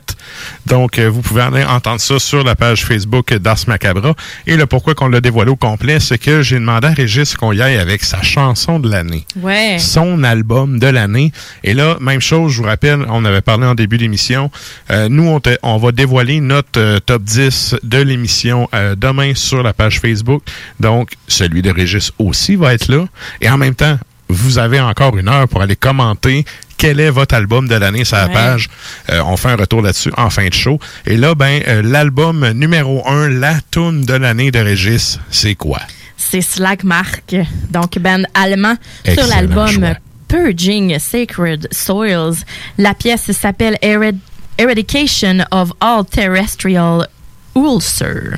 Donc, 0.67 0.99
euh, 0.99 1.09
vous 1.09 1.21
pouvez 1.21 1.41
aller 1.41 1.63
entendre 1.63 1.99
ça 2.01 2.19
sur 2.19 2.43
la 2.43 2.55
page 2.55 2.85
Facebook 2.85 3.33
d'Ars 3.33 3.57
Macabra. 3.67 4.13
Et 4.45 4.55
le 4.57 4.65
pourquoi 4.67 4.93
qu'on 4.93 5.07
l'a 5.07 5.21
dévoilé 5.21 5.49
au 5.49 5.55
complet, 5.55 5.99
c'est 5.99 6.17
que 6.19 6.43
j'ai 6.43 6.59
demandé 6.59 6.87
à 6.87 6.91
Régis 6.91 7.35
qu'on 7.35 7.53
y 7.53 7.61
aille 7.61 7.77
avec 7.77 8.03
sa 8.03 8.21
chanson 8.21 8.77
de 8.79 8.89
l'année. 8.89 9.25
Ouais. 9.41 9.77
son 9.79 10.23
album 10.23 10.77
de 10.77 10.87
l'année. 10.87 11.31
Et 11.63 11.73
là, 11.73 11.97
même 12.01 12.21
chose, 12.21 12.51
je 12.51 12.57
vous 12.61 12.67
rappelle, 12.67 13.05
on 13.09 13.23
avait 13.25 13.41
parlé 13.41 13.65
en 13.65 13.73
début 13.73 13.97
d'émission. 13.97 14.51
Euh, 14.91 15.07
nous, 15.09 15.27
on, 15.27 15.39
te- 15.39 15.57
on 15.63 15.77
va 15.77 15.91
dévoiler 15.91 16.41
notre 16.41 16.79
euh, 16.79 16.99
top 16.99 17.23
10 17.23 17.77
de 17.81 17.97
l'émission 17.99 18.67
demain 18.97 19.31
sur 19.35 19.63
la 19.63 19.73
page 19.73 20.01
Facebook. 20.01 20.43
Donc, 20.81 21.11
celui 21.27 21.61
de 21.61 21.71
Régis 21.71 22.11
aussi 22.19 22.55
va 22.57 22.73
être 22.73 22.89
là. 22.91 23.05
Et 23.41 23.49
en 23.49 23.57
même 23.57 23.73
temps, 23.75 23.97
vous 24.29 24.57
avez 24.57 24.79
encore 24.79 25.17
une 25.17 25.27
heure 25.29 25.47
pour 25.47 25.61
aller 25.61 25.75
commenter 25.75 26.45
quel 26.77 26.99
est 26.99 27.09
votre 27.09 27.35
album 27.35 27.67
de 27.67 27.75
l'année 27.75 28.03
sur 28.03 28.17
la 28.17 28.27
Ouais. 28.27 28.33
page. 28.33 28.69
Euh, 29.09 29.21
on 29.25 29.37
fait 29.37 29.49
un 29.49 29.55
retour 29.55 29.81
là-dessus 29.81 30.11
en 30.17 30.29
fin 30.29 30.47
de 30.47 30.53
show. 30.53 30.79
Et 31.05 31.15
là, 31.17 31.35
ben, 31.35 31.61
euh, 31.67 31.81
l'album 31.83 32.47
numéro 32.51 33.07
1, 33.07 33.29
la 33.29 33.55
tune 33.71 34.03
de 34.03 34.13
l'année 34.13 34.51
de 34.51 34.59
Régis, 34.59 35.19
c'est 35.31 35.55
quoi? 35.55 35.79
C'est 36.17 36.41
Slagmark, 36.41 37.35
donc 37.69 37.97
band 37.99 38.23
allemand, 38.33 38.75
sur 39.07 39.27
l'album. 39.27 39.95
Purging 40.27 40.97
Sacred 40.97 41.67
Soils. 41.71 42.35
La 42.79 42.93
pièce 42.95 43.31
s'appelle 43.31 43.77
Ered- 43.83 44.17
Eradication 44.57 45.45
of 45.51 45.71
All 45.79 46.03
Terrestrial 46.05 47.07
Ulcer. 47.55 48.37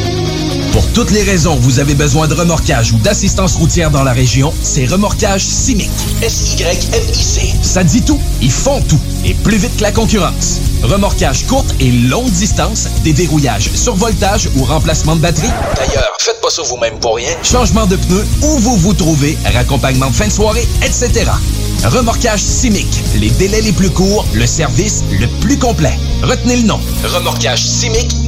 Pour 0.71 0.87
toutes 0.93 1.11
les 1.11 1.23
raisons 1.23 1.55
vous 1.57 1.79
avez 1.79 1.95
besoin 1.95 2.27
de 2.27 2.33
remorquage 2.33 2.93
ou 2.93 2.97
d'assistance 2.97 3.55
routière 3.55 3.91
dans 3.91 4.03
la 4.03 4.13
région, 4.13 4.53
c'est 4.61 4.85
Remorquage 4.85 5.43
Simic. 5.43 5.89
S-Y-M-I-C. 6.21 7.53
Ça 7.61 7.83
dit 7.83 8.01
tout. 8.01 8.19
Ils 8.41 8.51
font 8.51 8.81
tout. 8.81 8.99
Et 9.25 9.33
plus 9.33 9.57
vite 9.57 9.75
que 9.77 9.83
la 9.83 9.91
concurrence. 9.91 10.61
Remorquage 10.83 11.45
courte 11.45 11.75
et 11.79 11.91
longue 11.91 12.31
distance, 12.31 12.87
déverrouillage, 13.03 13.69
survoltage 13.73 14.49
ou 14.55 14.63
remplacement 14.63 15.15
de 15.15 15.21
batterie. 15.21 15.51
D'ailleurs, 15.75 16.15
faites 16.19 16.39
pas 16.41 16.49
ça 16.49 16.61
vous-même 16.63 16.97
pour 16.99 17.15
rien. 17.17 17.31
Changement 17.43 17.85
de 17.85 17.97
pneus, 17.97 18.25
où 18.41 18.57
vous 18.59 18.77
vous 18.77 18.93
trouvez, 18.93 19.37
raccompagnement 19.53 20.09
de 20.09 20.15
fin 20.15 20.27
de 20.27 20.33
soirée, 20.33 20.67
etc. 20.83 21.31
Remorquage 21.83 22.41
Simic. 22.41 22.87
Les 23.15 23.29
délais 23.31 23.61
les 23.61 23.73
plus 23.73 23.89
courts, 23.89 24.25
le 24.33 24.45
service 24.45 25.03
le 25.19 25.27
plus 25.41 25.57
complet. 25.57 25.97
Retenez 26.23 26.57
le 26.57 26.63
nom. 26.63 26.79
Remorquage 27.03 27.63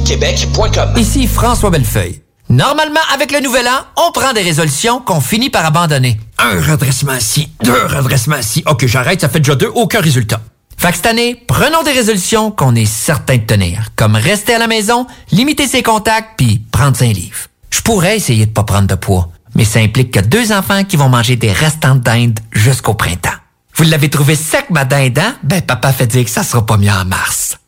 Québec.com. 0.04 0.90
Ici 0.96 1.26
François 1.26 1.70
Bellefeuille. 1.70 2.23
Normalement, 2.54 3.00
avec 3.12 3.32
le 3.32 3.40
nouvel 3.40 3.66
an, 3.66 3.80
on 3.96 4.12
prend 4.12 4.32
des 4.32 4.42
résolutions 4.42 5.00
qu'on 5.00 5.20
finit 5.20 5.50
par 5.50 5.66
abandonner. 5.66 6.20
Un 6.38 6.60
redressement 6.60 7.18
ci, 7.18 7.50
deux 7.64 7.84
redressements 7.86 8.42
ci. 8.42 8.62
Ok, 8.66 8.86
j'arrête, 8.86 9.22
ça 9.22 9.28
fait 9.28 9.40
déjà 9.40 9.56
deux, 9.56 9.72
aucun 9.74 10.00
résultat. 10.00 10.40
Fait 10.76 10.90
que 10.90 10.96
cette 10.96 11.06
année, 11.06 11.34
prenons 11.48 11.82
des 11.82 11.90
résolutions 11.90 12.52
qu'on 12.52 12.76
est 12.76 12.84
certain 12.84 13.38
de 13.38 13.42
tenir, 13.42 13.88
comme 13.96 14.14
rester 14.14 14.54
à 14.54 14.60
la 14.60 14.68
maison, 14.68 15.08
limiter 15.32 15.66
ses 15.66 15.82
contacts, 15.82 16.34
puis 16.36 16.62
prendre 16.70 17.02
un 17.02 17.12
livre. 17.12 17.38
Je 17.70 17.80
pourrais 17.80 18.16
essayer 18.16 18.46
de 18.46 18.52
pas 18.52 18.62
prendre 18.62 18.86
de 18.86 18.94
poids, 18.94 19.30
mais 19.56 19.64
ça 19.64 19.80
implique 19.80 20.12
que 20.12 20.20
deux 20.20 20.52
enfants 20.52 20.84
qui 20.84 20.96
vont 20.96 21.08
manger 21.08 21.34
des 21.34 21.50
restants 21.50 21.96
de 21.96 22.02
dinde 22.04 22.38
jusqu'au 22.52 22.94
printemps. 22.94 23.30
Vous 23.74 23.82
l'avez 23.82 24.10
trouvé 24.10 24.36
sec, 24.36 24.66
ma 24.70 24.84
dinde, 24.84 25.18
hein? 25.18 25.34
Ben, 25.42 25.60
papa 25.60 25.92
fait 25.92 26.06
dire 26.06 26.24
que 26.24 26.30
ça 26.30 26.44
sera 26.44 26.64
pas 26.64 26.76
mieux 26.76 26.92
en 26.92 27.04
mars. 27.04 27.58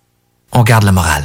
On 0.53 0.63
garde 0.63 0.85
la 0.85 0.93
morale. 0.93 1.25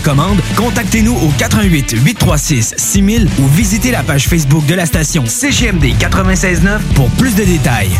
commande, 0.01 0.39
contactez-nous 0.55 1.15
au 1.15 1.29
88 1.37 1.95
836 2.03 2.73
6000 2.77 3.27
ou 3.39 3.47
visitez 3.47 3.91
la 3.91 4.03
page 4.03 4.27
Facebook 4.27 4.65
de 4.65 4.75
la 4.75 4.85
station 4.85 5.25
CGMD 5.25 5.97
969 5.99 6.81
pour 6.95 7.09
plus 7.11 7.35
de 7.35 7.43
détails. 7.43 7.99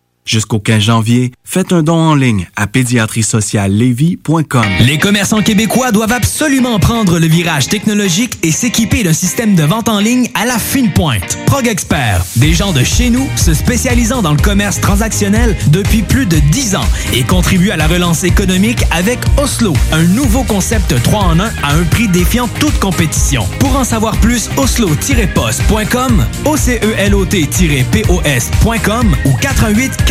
Jusqu'au 0.23 0.59
15 0.59 0.83
janvier, 0.83 1.31
faites 1.43 1.73
un 1.73 1.81
don 1.81 1.95
en 1.95 2.13
ligne 2.15 2.47
à 2.55 2.67
pédiatriesociallevy.com. 2.67 4.65
Les 4.81 4.99
commerçants 4.99 5.41
québécois 5.41 5.91
doivent 5.91 6.11
absolument 6.11 6.77
prendre 6.79 7.17
le 7.17 7.25
virage 7.25 7.67
technologique 7.67 8.37
et 8.43 8.51
s'équiper 8.51 9.01
d'un 9.03 9.13
système 9.13 9.55
de 9.55 9.63
vente 9.63 9.89
en 9.89 9.99
ligne 9.99 10.29
à 10.35 10.45
la 10.45 10.59
fine 10.59 10.93
pointe. 10.93 11.39
Prog 11.47 11.65
Expert, 11.67 12.23
des 12.35 12.53
gens 12.53 12.71
de 12.71 12.83
chez 12.83 13.09
nous 13.09 13.27
se 13.35 13.55
spécialisant 13.55 14.21
dans 14.21 14.33
le 14.33 14.41
commerce 14.41 14.79
transactionnel 14.79 15.57
depuis 15.67 16.03
plus 16.03 16.27
de 16.27 16.37
10 16.37 16.75
ans 16.75 16.85
et 17.13 17.23
contribuent 17.23 17.71
à 17.71 17.77
la 17.77 17.87
relance 17.87 18.23
économique 18.23 18.83
avec 18.91 19.17
Oslo, 19.37 19.73
un 19.91 20.03
nouveau 20.03 20.43
concept 20.43 21.01
3 21.01 21.19
en 21.19 21.39
1 21.39 21.45
à 21.63 21.73
un 21.73 21.83
prix 21.83 22.07
défiant 22.07 22.47
toute 22.59 22.77
compétition. 22.79 23.47
Pour 23.59 23.75
en 23.75 23.83
savoir 23.83 24.15
plus, 24.17 24.51
oslo-post.com, 24.55 26.27
OCELOT-POS.com 26.45 29.15
ou 29.25 29.33
88 29.33 30.10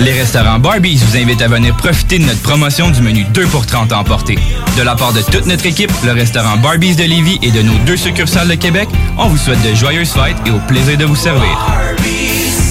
Les 0.00 0.12
restaurants 0.12 0.58
Barbies 0.58 0.96
vous 0.96 1.16
invitent 1.16 1.42
à 1.42 1.48
venir 1.48 1.74
profiter 1.76 2.18
de 2.18 2.24
notre 2.24 2.42
promotion 2.42 2.90
du 2.90 3.00
menu 3.00 3.24
2 3.24 3.46
pour 3.46 3.66
30 3.66 3.92
à 3.92 3.98
emporter. 3.98 4.38
De 4.76 4.82
la 4.82 4.94
part 4.94 5.12
de 5.12 5.22
toute 5.22 5.46
notre 5.46 5.66
équipe, 5.66 5.92
le 6.04 6.12
restaurant 6.12 6.56
Barbies 6.56 6.96
de 6.96 7.04
Lévis 7.04 7.38
et 7.42 7.50
de 7.50 7.62
nos 7.62 7.76
deux 7.86 7.96
succursales 7.96 8.48
de 8.48 8.54
Québec, 8.54 8.88
on 9.18 9.28
vous 9.28 9.38
souhaite 9.38 9.62
de 9.62 9.74
joyeuses 9.74 10.10
fêtes 10.10 10.36
et 10.46 10.50
au 10.50 10.58
plaisir 10.66 10.98
de 10.98 11.04
vous 11.04 11.16
servir. 11.16 11.56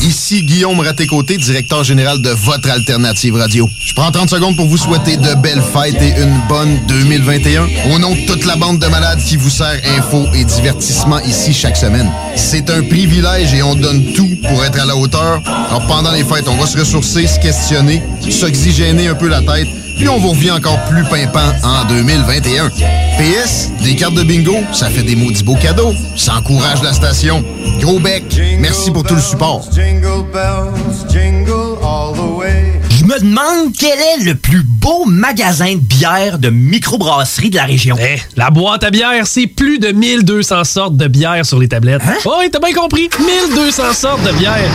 Ici 0.06 0.44
Guillaume 0.44 0.80
Raté-Côté, 0.82 1.36
directeur 1.36 1.84
général 1.84 2.22
de 2.22 2.30
votre 2.30 2.70
alternative 2.70 3.34
radio. 3.34 3.68
Je 3.80 3.96
prends 3.96 4.12
30 4.12 4.30
secondes 4.30 4.56
pour 4.56 4.68
vous 4.68 4.78
souhaiter 4.78 5.18
de 5.18 5.34
belles 5.34 5.64
fêtes 5.64 6.00
et 6.00 6.22
une 6.22 6.40
bonne 6.48 6.78
2021. 6.88 7.68
Au 7.92 7.98
nom 7.98 8.12
de 8.14 8.24
toute 8.28 8.46
la 8.46 8.56
bande 8.56 8.78
de 8.78 8.86
malades 8.86 9.18
qui 9.18 9.36
vous 9.36 9.50
sert 9.50 9.82
info 9.98 10.28
et 10.36 10.46
divertissement 10.46 11.20
ici 11.22 11.54
chaque 11.54 11.76
semaine. 11.76 12.08
C'est 12.36 12.70
un 12.70 12.84
privilège 12.84 13.56
et 13.56 13.64
on 13.64 13.74
donne 13.74 14.14
tout 14.14 14.30
pour 14.48 14.64
être 14.64 14.80
à 14.80 14.86
la 14.86 14.96
hauteur. 14.96 15.42
Alors 15.48 15.88
pendant 15.88 16.12
les 16.12 16.24
fêtes, 16.24 16.48
on 16.48 16.56
va 16.56 16.68
se 16.68 16.78
ressourcer, 16.78 17.26
se 17.26 17.40
questionner, 17.40 18.04
s'oxygéner 18.30 19.08
un 19.08 19.16
peu 19.16 19.28
la 19.28 19.42
tête, 19.42 19.68
puis 19.98 20.08
on 20.10 20.18
vous 20.18 20.30
revient 20.30 20.52
encore 20.52 20.80
plus 20.86 21.04
pimpant 21.04 21.52
en 21.64 21.86
2021. 21.86 22.70
PS, 22.70 23.72
des 23.82 23.96
cartes 23.96 24.16
de 24.16 24.24
bingo, 24.24 24.58
ça 24.74 24.90
fait 24.90 25.04
des 25.04 25.16
maudits 25.16 25.44
beaux 25.44 25.56
cadeaux. 25.56 25.94
Ça 26.16 26.36
encourage 26.36 26.84
la 26.84 26.94
station. 26.94 27.44
Gros 27.80 28.00
bec, 28.00 28.24
merci 28.60 28.92
pour 28.92 29.04
tout 29.04 29.16
le 29.16 29.22
support. 29.22 29.66
Je 32.92 33.04
me 33.06 33.20
demande 33.20 33.74
quel 33.78 34.00
est 34.00 34.24
le 34.26 34.36
plus 34.36 34.64
beau 34.64 35.06
magasin 35.06 35.74
de 35.76 35.80
bière 35.80 36.40
de 36.40 36.50
microbrasserie 36.50 37.50
de 37.50 37.56
la 37.56 37.66
région. 37.66 37.96
Eh, 38.00 38.20
la 38.36 38.50
boîte 38.50 38.84
à 38.84 38.90
bière, 38.90 39.28
c'est 39.28 39.48
plus 39.48 39.80
de 39.80 39.92
1200 39.92 40.64
sortes 40.64 40.98
de 40.98 41.08
bière 41.08 41.46
sur 41.46 41.60
les 41.60 41.68
tablettes. 41.68 42.02
Hein? 42.06 42.16
Oh, 42.26 42.36
oui, 42.40 42.50
t'as 42.52 42.60
bien 42.60 42.74
compris. 42.74 43.10
1200 43.20 43.94
sortes 43.94 44.24
de 44.24 44.32
bière. 44.34 44.70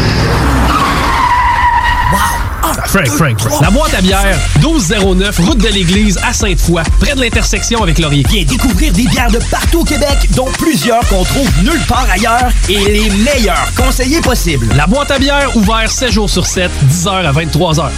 Frank, 2.87 3.09
Frank, 3.09 3.41
Frank. 3.41 3.61
La 3.63 3.71
boîte 3.71 3.95
à 3.95 4.01
bière, 4.01 4.39
1209, 4.61 5.39
route 5.41 5.59
de 5.59 5.69
l'église 5.69 6.19
à 6.23 6.33
Sainte-Foy, 6.33 6.83
près 7.01 7.15
de 7.15 7.21
l'intersection 7.21 7.83
avec 7.83 7.99
Laurier. 7.99 8.25
Viens 8.29 8.45
découvrir 8.45 8.93
des 8.93 9.07
bières 9.09 9.31
de 9.31 9.39
partout 9.51 9.81
au 9.81 9.85
Québec, 9.85 10.29
dont 10.37 10.49
plusieurs 10.59 11.01
qu'on 11.09 11.25
trouve 11.25 11.49
nulle 11.63 11.81
part 11.89 12.07
ailleurs 12.11 12.51
et 12.69 12.79
les 12.79 13.11
meilleurs 13.11 13.73
conseillers 13.77 14.21
possibles. 14.21 14.69
La 14.77 14.87
boîte 14.87 15.11
à 15.11 15.19
bière, 15.19 15.57
ouvert 15.57 15.91
7 15.91 16.13
jours 16.13 16.31
sur 16.31 16.47
7, 16.47 16.71
10h 16.89 17.09
à 17.09 17.33
23h. 17.33 17.91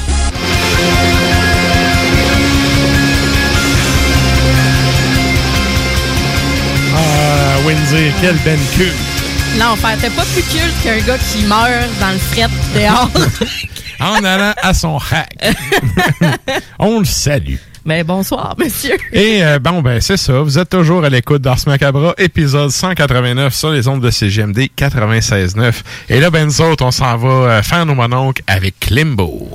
Ah, 6.94 7.66
Windsor, 7.66 8.12
quelle 8.20 8.36
belle 8.38 8.58
culte. 8.76 8.92
L'enfer. 9.58 9.96
T'es 10.00 10.10
pas 10.10 10.24
plus 10.32 10.42
culte 10.42 10.74
qu'un 10.82 10.98
gars 11.00 11.18
qui 11.18 11.44
meurt 11.44 11.88
dans 12.00 12.12
le 12.12 12.18
fret 12.18 12.48
dehors. 12.74 13.10
En 14.02 14.24
allant 14.24 14.52
à 14.60 14.74
son 14.74 14.98
hack. 14.98 15.56
On 16.78 16.98
le 16.98 17.04
salue. 17.04 17.54
Mais 17.84 18.04
bonsoir, 18.04 18.54
monsieur. 18.58 18.96
Et 19.12 19.44
euh, 19.44 19.58
bon, 19.58 19.80
ben 19.82 20.00
c'est 20.00 20.16
ça. 20.16 20.40
Vous 20.40 20.58
êtes 20.58 20.70
toujours 20.70 21.04
à 21.04 21.08
l'écoute 21.08 21.42
d'Ars 21.42 21.58
Macabra, 21.66 22.14
épisode 22.18 22.70
189 22.70 23.54
sur 23.54 23.70
les 23.70 23.86
ondes 23.88 24.00
de 24.00 24.10
CGMD 24.10 24.68
96.9. 24.76 25.72
Et 26.08 26.20
là, 26.20 26.30
ben 26.30 26.46
nous 26.46 26.60
autres, 26.60 26.84
on 26.84 26.90
s'en 26.90 27.16
va 27.16 27.28
euh, 27.28 27.62
faire 27.62 27.86
nos 27.86 27.94
mononcles 27.94 28.42
avec 28.46 28.78
Klimbo. 28.80 29.48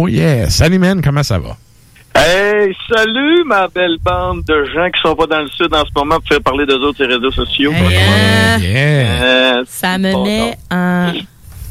Oh 0.00 0.06
yeah! 0.06 0.48
Salut 0.48 0.78
man, 0.78 1.02
comment 1.02 1.24
ça 1.24 1.40
va? 1.40 1.56
Hey, 2.14 2.72
salut 2.88 3.42
ma 3.44 3.66
belle 3.66 3.96
bande 4.00 4.44
de 4.44 4.64
gens 4.72 4.88
qui 4.92 5.00
sont 5.02 5.16
pas 5.16 5.26
dans 5.26 5.40
le 5.40 5.48
sud 5.48 5.74
en 5.74 5.84
ce 5.84 5.90
moment 5.96 6.20
pour 6.20 6.28
faire 6.28 6.40
parler 6.40 6.66
d'eux 6.66 6.78
autres 6.78 6.98
sur 6.98 7.08
les 7.08 7.16
réseaux 7.16 7.32
sociaux. 7.32 7.72
Hein? 7.74 8.60
Euh, 8.62 9.64
Ça 9.66 9.98
me 9.98 10.12
met 10.24 10.56
en 10.70 11.14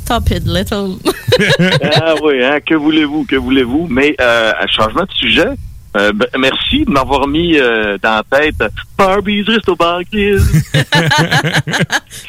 top 0.06 0.30
it 0.32 0.44
little. 0.46 0.98
ah 2.02 2.16
oui, 2.22 2.44
hein, 2.44 2.60
que 2.66 2.76
voulez-vous, 2.76 3.26
que 3.26 3.38
voulez-vous? 3.38 3.88
Mais 3.90 4.14
euh, 4.20 4.52
un 4.62 4.68
changement 4.68 5.04
de 5.04 5.14
sujet. 5.14 5.48
euh, 5.96 6.12
ben, 6.14 6.28
merci 6.38 6.84
de 6.84 6.92
m'avoir 6.92 7.28
mis 7.30 7.58
euh, 7.58 7.98
dans 8.04 8.22
la 8.30 8.40
tête 8.40 8.62
Barbie's 8.98 9.48
Resto 9.48 9.74
Bar 9.78 10.02
Grill. 10.12 10.42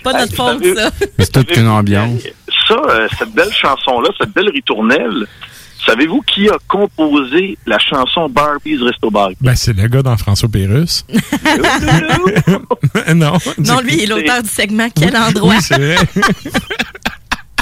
pas 0.05 0.13
notre 0.13 0.33
faute, 0.35 0.65
ça. 0.77 0.91
C'est 1.19 1.33
toute 1.33 1.57
une 1.57 1.67
ambiance. 1.67 2.23
Ça, 2.69 2.77
euh, 2.89 3.09
cette 3.19 3.33
belle 3.33 3.53
chanson-là, 3.53 4.11
cette 4.21 4.31
belle 4.33 4.51
ritournelle, 4.51 5.27
savez-vous 5.85 6.23
qui 6.23 6.49
a 6.49 6.57
composé 6.67 7.59
la 7.67 7.79
chanson 7.79 8.29
Barbie's 8.29 8.83
Resto 8.83 9.11
Bar? 9.11 9.31
Ben, 9.41 9.55
c'est 9.55 9.73
le 9.73 9.87
gars 9.89 10.03
dans 10.03 10.17
François 10.17 10.49
Pérus. 10.49 11.05
non. 13.15 13.33
Non, 13.59 13.81
lui, 13.81 13.95
il 13.95 14.03
est 14.03 14.07
l'auteur 14.07 14.43
du 14.43 14.49
segment 14.49 14.89
Quel 14.95 15.17
endroit? 15.17 15.55
Oui, 15.55 15.61
c'est 15.61 15.77
vrai. 15.77 15.97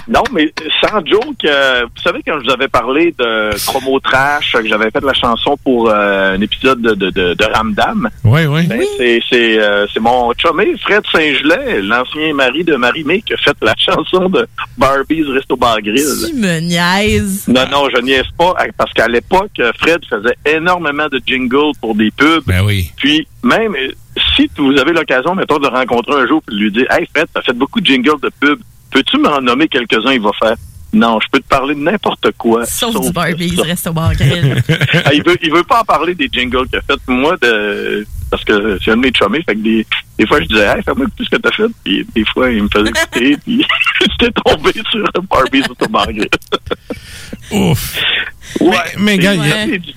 Non, 0.08 0.22
mais 0.32 0.52
sans 0.80 1.04
joke, 1.04 1.44
euh, 1.44 1.84
vous 1.84 2.02
savez 2.02 2.20
quand 2.24 2.38
je 2.38 2.44
vous 2.44 2.52
avais 2.52 2.68
parlé 2.68 3.14
de 3.18 3.50
Chromo 3.66 3.98
Trash, 4.00 4.52
que 4.52 4.68
j'avais 4.68 4.90
fait 4.90 5.02
la 5.02 5.14
chanson 5.14 5.56
pour 5.64 5.90
euh, 5.90 6.34
un 6.34 6.40
épisode 6.40 6.80
de, 6.80 6.94
de, 6.94 7.10
de, 7.10 7.34
de 7.34 7.44
Ramdam. 7.44 8.08
Oui, 8.24 8.46
oui. 8.46 8.66
Ben, 8.66 8.80
c'est 8.96 9.20
c'est 9.28 9.58
euh, 9.58 9.86
c'est 9.92 10.00
mon 10.00 10.32
chumé 10.34 10.76
Fred 10.80 11.02
Saint-Gelais, 11.10 11.82
l'ancien 11.82 12.32
mari 12.34 12.62
de 12.62 12.76
Marie-Mé, 12.76 13.22
qui 13.22 13.34
a 13.34 13.36
fait 13.36 13.56
la 13.62 13.74
chanson 13.76 14.28
de 14.28 14.46
Barbie's 14.78 15.26
Resto 15.26 15.56
Bar 15.56 15.80
Grill. 15.82 16.28
Tu 16.28 16.34
me 16.34 16.60
niaises. 16.60 17.48
Non, 17.48 17.64
non, 17.70 17.88
je 17.94 18.00
niaise 18.00 18.30
pas, 18.38 18.54
parce 18.76 18.92
qu'à 18.92 19.08
l'époque, 19.08 19.60
Fred 19.78 20.04
faisait 20.08 20.36
énormément 20.46 21.08
de 21.08 21.20
jingles 21.26 21.72
pour 21.80 21.94
des 21.94 22.10
pubs. 22.10 22.44
Ben 22.46 22.64
oui. 22.64 22.90
Puis, 22.96 23.26
même 23.42 23.74
euh, 23.74 23.88
si 24.36 24.48
vous 24.56 24.78
avez 24.78 24.92
l'occasion, 24.92 25.34
mettons, 25.34 25.58
de 25.58 25.68
le 25.68 25.74
rencontrer 25.76 26.14
un 26.14 26.26
jour 26.26 26.42
et 26.48 26.54
de 26.54 26.58
lui 26.58 26.70
dire 26.72 26.86
Hey 26.90 27.06
Fred, 27.14 27.26
t'as 27.32 27.42
fait 27.42 27.52
beaucoup 27.52 27.80
de 27.80 27.86
jingles 27.86 28.20
de 28.22 28.30
pubs, 28.40 28.60
peux-tu 28.90 29.18
m'en 29.18 29.40
nommer 29.40 29.68
quelques-uns? 29.68 30.12
Il 30.12 30.20
va 30.20 30.30
faire 30.38 30.56
Non, 30.92 31.18
je 31.20 31.26
peux 31.30 31.40
te 31.40 31.48
parler 31.48 31.74
de 31.74 31.80
n'importe 31.80 32.32
quoi. 32.38 32.64
Sauf 32.66 33.00
du 33.00 33.12
Barbie's 33.12 33.60
Resto 33.60 33.92
Bar 33.92 34.14
Grill. 34.14 34.62
Ah, 35.04 35.12
il 35.12 35.22
veut 35.22 35.36
il 35.42 35.52
veut 35.52 35.64
pas 35.64 35.80
en 35.82 35.84
parler 35.84 36.14
des 36.14 36.28
jingles 36.30 36.68
qu'il 36.68 36.78
a 36.78 36.82
fait 36.82 37.00
moi 37.08 37.36
de 37.40 38.06
parce 38.30 38.44
que 38.44 38.78
c'est 38.84 38.90
un 38.92 38.96
de 38.96 39.02
mes 39.02 39.12
chummés 39.12 39.42
fait 39.48 39.54
que 39.54 39.60
des, 39.62 39.86
des 40.18 40.26
fois 40.26 40.40
je 40.40 40.46
disais 40.46 40.64
hey 40.66 40.82
fais-moi 40.84 41.06
écouter 41.06 41.24
ce 41.24 41.36
que 41.36 41.40
t'as 41.42 41.52
fait 41.52 41.64
puis 41.84 42.06
des 42.14 42.24
fois 42.24 42.50
il 42.50 42.62
me 42.62 42.68
faisait 42.68 42.90
écouter 42.90 43.36
puis 43.44 43.64
j'étais 44.00 44.32
tombé 44.44 44.72
sur 44.90 45.04
Barbie's 45.30 45.66
Resto 45.68 45.88
Bar 45.88 46.06
Grill. 46.12 46.28
Ouf. 47.52 48.00
Ouais, 48.60 48.76
mais, 48.98 49.18
gars, 49.18 49.34
il 49.34 49.44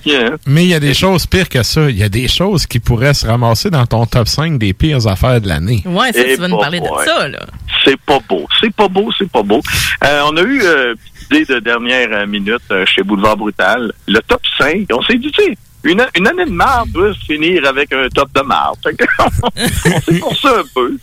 y 0.06 0.16
a- 0.16 0.26
hein. 0.26 0.36
mais 0.46 0.64
il 0.64 0.68
y 0.68 0.74
a 0.74 0.80
des 0.80 0.92
choses 0.94 1.24
pires 1.26 1.48
que 1.48 1.62
ça. 1.62 1.88
Il 1.88 1.96
y 1.96 2.02
a 2.02 2.08
des 2.08 2.26
choses 2.28 2.66
qui 2.66 2.78
pourraient 2.80 3.14
se 3.14 3.26
ramasser 3.26 3.70
dans 3.70 3.86
ton 3.86 4.06
top 4.06 4.28
5 4.28 4.58
des 4.58 4.72
pires 4.72 5.06
affaires 5.06 5.40
de 5.40 5.48
l'année. 5.48 5.82
Ouais, 5.86 6.12
ça, 6.12 6.20
Eh, 6.26 6.34
tu 6.34 6.40
vas 6.40 6.48
nous 6.48 6.58
parler 6.58 6.80
de 6.80 6.86
ça, 7.04 7.28
là. 7.28 7.46
C'est 7.84 7.98
pas 8.00 8.18
beau. 8.28 8.46
C'est 8.60 8.74
pas 8.74 8.88
beau, 8.88 9.10
c'est 9.16 9.30
pas 9.30 9.42
beau. 9.42 9.62
Euh, 10.04 10.20
on 10.26 10.36
a 10.36 10.42
eu 10.42 10.60
euh, 10.62 10.94
petite 11.28 11.46
idée 11.46 11.54
de 11.54 11.60
dernière 11.60 12.26
minute 12.26 12.58
euh, 12.72 12.84
chez 12.86 13.02
Boulevard 13.02 13.36
Brutal. 13.36 13.92
Le 14.08 14.18
top 14.26 14.42
5, 14.58 14.86
on 14.92 15.02
s'est 15.02 15.16
dit, 15.18 15.30
tu 15.30 15.42
sais, 15.44 15.56
une, 15.84 16.06
une 16.16 16.26
année 16.26 16.44
de 16.44 16.50
marde 16.50 16.90
peut 16.92 17.12
se 17.14 17.24
finir 17.24 17.66
avec 17.66 17.92
un 17.92 18.08
top 18.08 18.28
de 18.34 18.42
marde. 18.42 18.78
S'est 20.04 20.18
pour 20.20 20.36
ça 20.36 20.60
un 20.60 20.64
peu. 20.74 20.96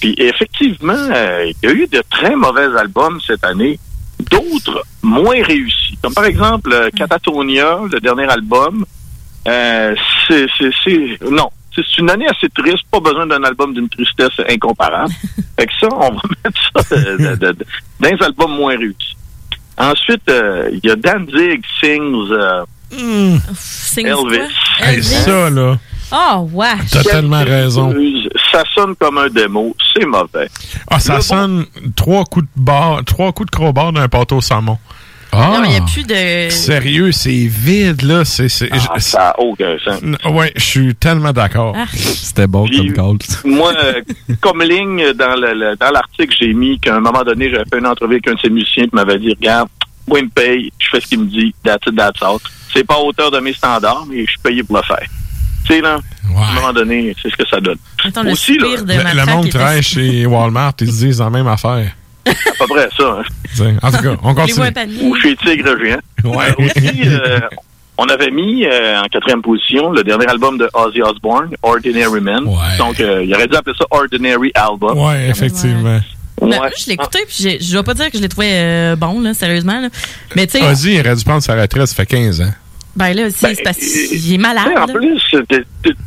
Puis 0.00 0.14
effectivement, 0.18 0.92
euh, 0.94 1.50
il 1.62 1.68
y 1.68 1.72
a 1.72 1.74
eu 1.74 1.86
de 1.86 2.02
très 2.10 2.34
mauvais 2.34 2.66
albums 2.78 3.18
cette 3.26 3.44
année, 3.44 3.78
d'autres 4.30 4.84
moins 5.02 5.42
réussis. 5.42 5.96
Comme 6.02 6.14
par 6.14 6.24
exemple 6.24 6.70
euh, 6.72 6.90
Catatonia, 6.96 7.80
le 7.90 8.00
dernier 8.00 8.28
album. 8.28 8.84
Euh, 9.46 9.94
c'est, 10.26 10.46
c'est, 10.58 10.70
c'est- 10.82 11.18
non, 11.30 11.50
c'est 11.74 11.98
une 11.98 12.08
année 12.08 12.26
assez 12.26 12.48
triste, 12.48 12.84
pas 12.90 13.00
besoin 13.00 13.26
d'un 13.26 13.42
album 13.44 13.74
d'une 13.74 13.88
tristesse 13.90 14.32
incomparable. 14.48 15.12
fait 15.58 15.66
que 15.66 15.72
ça, 15.80 15.88
on 15.92 16.10
va 16.12 16.20
mettre 16.44 16.60
ça 16.88 16.96
euh, 16.96 17.18
de- 17.18 17.36
de- 17.36 17.52
de- 17.52 17.66
dans 18.00 18.08
les 18.08 18.22
albums 18.24 18.52
moins 18.56 18.76
réussis. 18.76 19.16
Ensuite, 19.76 20.22
euh, 20.30 20.70
il 20.72 20.80
y 20.82 20.90
a 20.90 20.96
Danzig 20.96 21.62
Sings 21.80 22.30
Sings 23.56 24.06
Elvis. 24.06 24.52
Hey, 24.80 25.02
ça, 25.02 25.50
là. 25.50 25.78
Oh, 26.12 26.48
ouais. 26.52 26.66
T'as 26.90 27.02
tellement 27.02 27.42
raison. 27.44 27.94
Ça 28.52 28.62
sonne 28.74 28.94
comme 28.96 29.18
un 29.18 29.28
démo, 29.28 29.74
c'est 29.94 30.04
mauvais. 30.06 30.48
Ah, 30.88 31.00
ça 31.00 31.20
sonne 31.20 31.66
trois 31.96 32.24
coups 32.24 32.46
de 32.56 32.62
barre, 32.62 33.02
trois 33.04 33.32
coups 33.32 33.50
de 33.50 33.56
crowbar 33.56 33.92
d'un 33.92 34.08
pâteau 34.08 34.36
au 34.36 34.40
saumon. 34.40 34.78
Ah! 35.32 35.50
Non, 35.54 35.64
il 35.64 35.70
n'y 35.70 35.76
a 35.76 35.80
plus 35.80 36.04
de. 36.04 36.48
Sérieux, 36.50 37.10
c'est 37.10 37.30
vide, 37.48 38.02
là. 38.02 38.22
Ah, 38.24 39.00
ça 39.00 39.30
a 39.30 39.40
aucun 39.40 39.76
sens. 39.84 40.00
Ouais, 40.30 40.52
je 40.54 40.62
suis 40.62 40.94
tellement 40.94 41.32
d'accord. 41.32 41.74
Ah. 41.76 41.86
C'était 41.92 42.46
bon 42.46 42.68
comme 42.68 42.92
gold. 42.92 43.22
Moi, 43.44 43.72
euh, 43.82 44.00
comme 44.40 44.62
ligne 44.62 45.12
dans 45.14 45.34
le, 45.34 45.52
le- 45.54 45.76
dans 45.76 45.90
l'article, 45.90 46.36
j'ai 46.38 46.52
mis 46.52 46.78
qu'à 46.78 46.94
un 46.94 47.00
moment 47.00 47.24
donné, 47.24 47.50
j'avais 47.50 47.64
fait 47.68 47.78
une 47.80 47.86
entrevue 47.88 48.14
avec 48.14 48.28
un 48.28 48.34
de 48.34 48.40
ses 48.40 48.50
musiciens 48.50 48.84
qui 48.84 48.94
m'avait 48.94 49.18
dit 49.18 49.30
Regarde, 49.30 49.68
moi, 50.06 50.18
il 50.18 50.24
me 50.26 50.30
paye, 50.30 50.72
je 50.78 50.88
fais 50.90 51.00
ce 51.00 51.06
qu'il 51.06 51.20
me 51.20 51.26
dit, 51.26 51.54
that's 51.62 51.86
it, 51.86 51.96
that's 51.96 52.22
all. 52.22 52.38
C'est 52.72 52.84
pas 52.84 52.94
à 52.94 52.98
hauteur 53.00 53.30
de 53.30 53.38
mes 53.40 53.52
standards, 53.52 54.04
mais 54.08 54.24
je 54.24 54.30
suis 54.30 54.40
payé 54.40 54.62
pour 54.62 54.76
le 54.76 54.82
faire. 54.82 55.06
Tu 55.66 55.72
sais, 55.74 55.80
là, 55.80 55.98
à 56.36 56.50
un 56.50 56.54
moment 56.54 56.72
donné, 56.72 57.14
c'est 57.22 57.30
ce 57.30 57.36
que 57.36 57.46
ça 57.48 57.58
donne. 57.60 57.78
Attends, 58.04 58.22
le 58.22 58.32
Aussi, 58.32 58.58
là, 58.58 58.66
de 58.76 58.92
Le, 58.92 59.02
ma 59.02 59.14
le 59.14 59.22
traque 59.22 59.34
monde 59.36 59.46
était- 59.46 59.58
travaille 59.58 59.82
chez 59.82 60.26
Walmart, 60.26 60.74
ils 60.80 60.92
se 60.92 61.04
disent 61.06 61.20
la 61.20 61.30
même 61.30 61.46
affaire. 61.48 61.92
à 62.26 62.32
peu 62.58 62.66
près 62.68 62.88
ça. 62.96 63.18
Hein. 63.60 63.76
En 63.82 63.90
tout 63.90 64.02
cas, 64.02 64.16
on 64.22 64.34
continue. 64.34 64.66
Ou 65.02 65.14
chez 65.16 65.36
Tigre 65.36 65.74
Géant. 65.82 65.98
Ouais. 66.24 66.46
Euh, 66.58 66.64
aussi, 66.64 67.02
euh, 67.04 67.38
on 67.98 68.04
avait 68.06 68.30
mis 68.30 68.64
euh, 68.64 68.98
en 69.02 69.04
quatrième 69.08 69.42
position 69.42 69.90
le 69.92 70.02
dernier 70.02 70.26
album 70.26 70.56
de 70.56 70.68
Ozzy 70.72 71.02
Osbourne, 71.02 71.50
Ordinary 71.62 72.20
Man. 72.22 72.44
Donc, 72.78 72.98
euh, 73.00 73.22
il 73.22 73.34
aurait 73.34 73.46
dû 73.46 73.54
appeler 73.56 73.76
ça 73.78 73.84
Ordinary 73.90 74.50
Album. 74.54 74.98
Ouais, 74.98 75.28
effectivement. 75.28 76.00
Ben, 76.40 76.48
Ouais. 76.60 76.70
je 76.78 76.86
l'ai 76.86 76.94
écouté, 76.94 77.18
puis 77.26 77.58
je 77.60 77.72
dois 77.72 77.82
pas 77.84 77.94
dire 77.94 78.10
que 78.10 78.18
je 78.18 78.22
l'ai 78.22 78.28
trouvé 78.28 78.48
euh, 78.52 78.96
bon, 78.96 79.20
là, 79.20 79.32
sérieusement. 79.34 79.80
là. 79.80 79.88
Mais 80.36 80.46
tu 80.46 80.58
sais, 80.58 80.64
Ozzy, 80.68 80.94
il 80.94 81.00
aurait 81.00 81.14
dû 81.16 81.24
prendre 81.24 81.42
sa 81.42 81.54
retraite, 81.60 81.86
ça 81.86 81.94
fait 81.94 82.06
15 82.06 82.40
ans. 82.42 82.52
ben 82.96 83.14
là, 83.14 83.26
aussi, 83.26 83.36
c'est 83.40 83.62
parce 83.62 83.78
qu'il 83.78 84.34
est 84.34 84.38
malade. 84.38 84.72
En 84.76 84.86
là. 84.86 84.92
plus, 84.92 85.20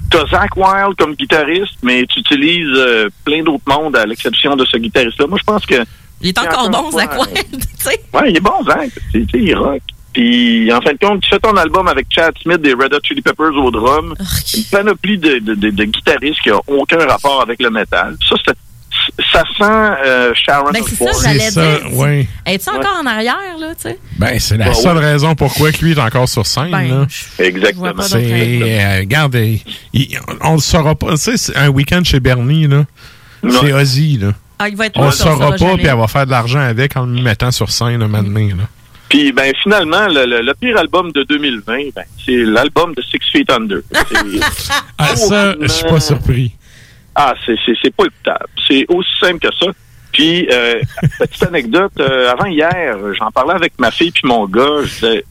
t'as 0.10 0.26
Zach 0.28 0.56
Wild 0.56 0.95
comme 0.98 1.16
guitariste, 1.16 1.76
mais 1.82 2.06
tu 2.08 2.20
utilises 2.20 2.68
euh, 2.76 3.10
plein 3.26 3.41
d'autres 3.44 3.64
mondes 3.68 3.95
à 3.95 4.06
l'exception 4.06 4.56
de 4.56 4.66
ce 4.66 4.78
guitariste-là. 4.78 5.28
Moi, 5.28 5.38
je 5.40 5.44
pense 5.45 5.66
que... 5.66 5.76
Il 6.22 6.30
est 6.30 6.38
encore 6.40 6.70
bon, 6.70 6.91
Zach 6.91 7.12
Ouais. 7.14 7.20
Wild, 7.34 7.62
tu 7.78 7.84
sais. 7.84 7.99
Ouais, 8.14 8.30
il 8.32 8.38
est 8.38 8.41
bon, 8.41 8.64
Zach. 8.66 8.90
Tu 9.14 9.22
sais, 9.32 9.40
il 9.40 9.56
rock. 9.56 9.82
Puis, 10.14 10.72
en 10.74 10.82
fin 10.82 10.94
de 10.94 10.98
compte, 10.98 11.22
tu 11.22 11.30
fais 11.30 11.38
ton 11.40 11.56
album 11.58 11.88
avec 11.88 12.08
Chad 12.10 12.34
Smith 12.41 12.58
des 12.62 12.74
Red 12.74 12.91
Hot 12.94 12.99
Chili 13.04 13.22
Peppers 13.22 13.54
au 13.56 13.70
drum. 13.70 14.16
Une 14.56 14.64
panoplie 14.64 15.18
de, 15.20 15.38
de, 15.40 15.54
de- 15.54 15.70
de 15.70 15.84
guitaristes 15.84 16.41
qui 16.41 16.49
n'ont 16.49 16.62
aucun 16.68 17.06
rapport 17.06 17.41
avec 17.41 17.62
le 17.62 17.70
métal. 17.70 18.16
Ça, 18.28 18.36
c'était- 18.38 18.58
ça 19.32 19.44
sent 19.58 19.64
euh, 20.06 20.34
Sharon 20.36 20.72
Ben, 20.72 20.82
c'est 20.88 20.96
ça, 20.96 21.12
j'allais 21.24 21.50
dire. 21.52 21.94
ouais. 21.98 22.28
Es-tu 22.46 22.70
encore 22.70 23.00
en 23.02 23.06
arrière, 23.06 23.58
là, 23.60 23.74
tu 23.76 23.90
sais? 23.90 24.00
Ben, 24.18 24.40
c'est 24.40 24.58
la 24.58 24.66
Bah, 24.66 24.74
seule 24.74 24.98
ouais. 24.98 25.04
raison 25.12 25.36
pourquoi 25.36 25.72
que 25.72 25.84
lui 25.84 25.92
est 25.94 26.00
encore 26.00 26.28
sur 26.30 26.46
scène. 26.46 26.72
Ben, 26.72 26.88
là. 26.88 27.08
Exactement. 27.40 27.94
euh, 28.16 29.00
regarde, 29.00 29.36
il- 29.94 30.20
on 30.42 30.54
le 30.54 30.60
saura 30.60 30.96
pas. 30.96 31.12
Tu 31.12 31.18
sais, 31.18 31.38
c'est 31.38 31.56
un 31.56 31.70
week-end 31.70 32.02
chez 32.04 32.20
Bernie, 32.20 32.68
là. 32.68 32.86
C'est 33.62 33.74
Ozzy, 33.74 34.18
là. 34.18 34.32
Ah, 34.60 34.70
il 34.70 34.76
va 34.76 34.88
être 34.88 34.98
On 34.98 35.06
le 35.06 35.12
saura 35.12 35.36
saura 35.36 35.52
pas, 35.56 35.78
puis 35.78 35.86
elle 35.86 35.98
va 35.98 36.08
faire 36.08 36.26
de 36.26 36.32
l'argent 36.32 36.60
avec 36.60 36.98
en 36.98 37.06
le 37.06 37.22
mettant 37.22 37.52
sur 37.52 37.70
scène 37.70 38.02
un 38.02 38.08
donné, 38.10 38.50
là. 38.50 38.64
Puis 39.10 39.32
ben 39.32 39.54
finalement, 39.64 40.06
le, 40.08 40.26
le- 40.26 40.42
le 40.42 40.54
pire 40.54 40.78
album 40.78 41.14
de 41.14 41.24
2020, 41.24 41.78
ben, 41.96 42.04
c'est 42.26 42.44
l'album 42.44 42.94
de 42.94 43.02
Six 43.04 43.20
Feet 43.32 43.50
Under. 43.50 43.78
Ah, 44.98 45.16
ça, 45.16 45.54
je 45.62 45.68
suis 45.68 45.86
pas 45.88 46.00
surpris. 46.00 46.52
Ah, 47.19 47.34
c'est, 47.45 47.95
pas 47.95 48.06
écoutable. 48.06 48.45
C'est 48.68 48.85
aussi 48.89 49.10
simple 49.19 49.39
que 49.39 49.53
ça. 49.60 49.72
Puis, 50.11 50.48
euh, 50.52 50.80
petite 51.19 51.44
anecdote, 51.44 51.94
euh, 51.99 52.31
avant 52.31 52.45
hier, 52.45 52.95
j'en 53.15 53.31
parlais 53.31 53.56
avec 53.56 53.73
ma 53.80 53.89
fille 53.89 54.11
puis 54.11 54.22
mon 54.26 54.45
gars, 54.45 54.84
je 54.84 54.94
disais, 54.94 55.26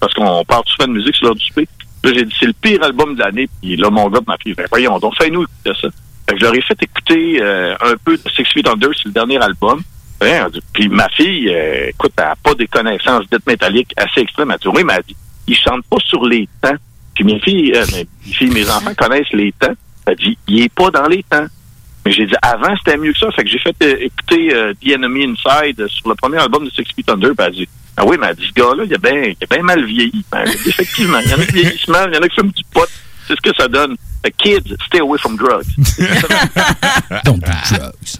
parce 0.00 0.12
qu'on 0.14 0.44
parle 0.44 0.64
souvent 0.66 0.88
de 0.88 0.94
musique 0.94 1.14
sur 1.14 1.26
l'heure 1.26 1.36
du 1.36 1.46
souper, 1.46 1.68
là, 2.02 2.10
j'ai 2.12 2.24
dit, 2.24 2.34
c'est 2.40 2.46
le 2.46 2.52
pire 2.54 2.82
album 2.82 3.14
de 3.14 3.20
l'année, 3.20 3.48
puis 3.62 3.76
là, 3.76 3.88
mon 3.88 4.08
gars 4.10 4.18
ma 4.26 4.36
fille, 4.36 4.54
ben, 4.54 4.66
voyons 4.68 4.98
donc, 4.98 5.14
fais-nous 5.16 5.44
écouter 5.44 5.80
ça. 5.80 5.88
Fait 6.28 6.34
que 6.34 6.40
je 6.40 6.44
leur 6.44 6.54
ai 6.56 6.60
fait 6.60 6.82
écouter 6.82 7.38
euh, 7.40 7.76
un 7.80 7.94
peu 8.04 8.16
de 8.16 8.30
Six 8.30 8.44
Feet 8.44 8.66
Under, 8.66 8.90
c'est 8.96 9.06
le 9.06 9.12
dernier 9.12 9.40
album. 9.40 9.80
Dit- 10.20 10.60
puis 10.72 10.88
ma 10.88 11.08
fille, 11.10 11.48
euh, 11.50 11.90
écoute, 11.90 12.12
elle 12.18 12.24
n'a 12.24 12.34
pas 12.42 12.54
des 12.54 12.66
connaissances 12.66 13.28
d'être 13.30 13.46
métallique 13.46 13.92
assez 13.96 14.22
extrêmes. 14.22 14.52
Dit, 14.60 14.68
oui, 14.68 14.82
mais 14.84 14.94
elle 14.96 15.04
dit, 15.06 15.16
ils 15.46 15.56
chantent 15.56 15.86
pas 15.86 15.98
sur 16.04 16.26
les 16.26 16.48
temps. 16.60 16.74
Puis 17.14 17.24
mes 17.24 17.38
filles, 17.40 17.72
euh, 17.76 17.84
mes 17.94 18.32
filles, 18.32 18.50
mes 18.50 18.68
enfants 18.68 18.94
connaissent 18.96 19.32
les 19.32 19.52
temps. 19.52 19.74
Dit, 20.14 20.38
il 20.46 20.62
est 20.62 20.72
pas 20.72 20.90
dans 20.90 21.06
les 21.06 21.22
temps. 21.22 21.46
Mais 22.04 22.12
j'ai 22.12 22.26
dit, 22.26 22.34
avant, 22.42 22.74
c'était 22.76 22.96
mieux 22.96 23.12
que 23.12 23.18
ça. 23.18 23.30
Fait 23.32 23.44
que 23.44 23.50
j'ai 23.50 23.58
fait 23.58 23.76
euh, 23.82 23.96
écouter 24.00 24.54
euh, 24.54 24.72
The 24.74 24.94
Enemy 24.94 25.34
Inside 25.34 25.86
sur 25.88 26.08
le 26.08 26.14
premier 26.14 26.38
album 26.38 26.64
de 26.64 26.70
Six 26.70 26.84
Feet 26.94 27.08
Under. 27.10 27.34
Puis 27.36 27.46
elle 27.46 27.54
dit, 27.54 27.68
ah 27.96 28.04
oui, 28.06 28.16
mais 28.20 28.28
elle 28.28 28.36
dit, 28.36 28.46
ce 28.46 28.52
gars-là, 28.52 28.84
il 28.84 28.94
a 28.94 28.98
bien 28.98 29.62
mal 29.62 29.84
vieilli. 29.84 30.24
Ben, 30.30 30.44
effectivement, 30.44 31.18
il 31.18 31.30
y 31.30 31.34
en 31.34 31.38
a 31.38 31.44
qui 31.44 31.52
vieillissent 31.52 31.88
mal, 31.88 32.10
il 32.12 32.16
y 32.16 32.18
en 32.18 32.22
a 32.22 32.28
qui 32.28 32.36
fument 32.36 32.52
du 32.52 32.64
pot. 32.72 32.88
C'est 33.26 33.34
ce 33.34 33.40
que 33.40 33.54
ça 33.56 33.68
donne. 33.68 33.96
Kids, 34.36 34.74
stay 34.86 34.98
away 35.00 35.16
from 35.18 35.36
drugs. 35.36 35.66
Don't 37.24 37.38
do 37.40 37.50
drugs. 37.70 38.18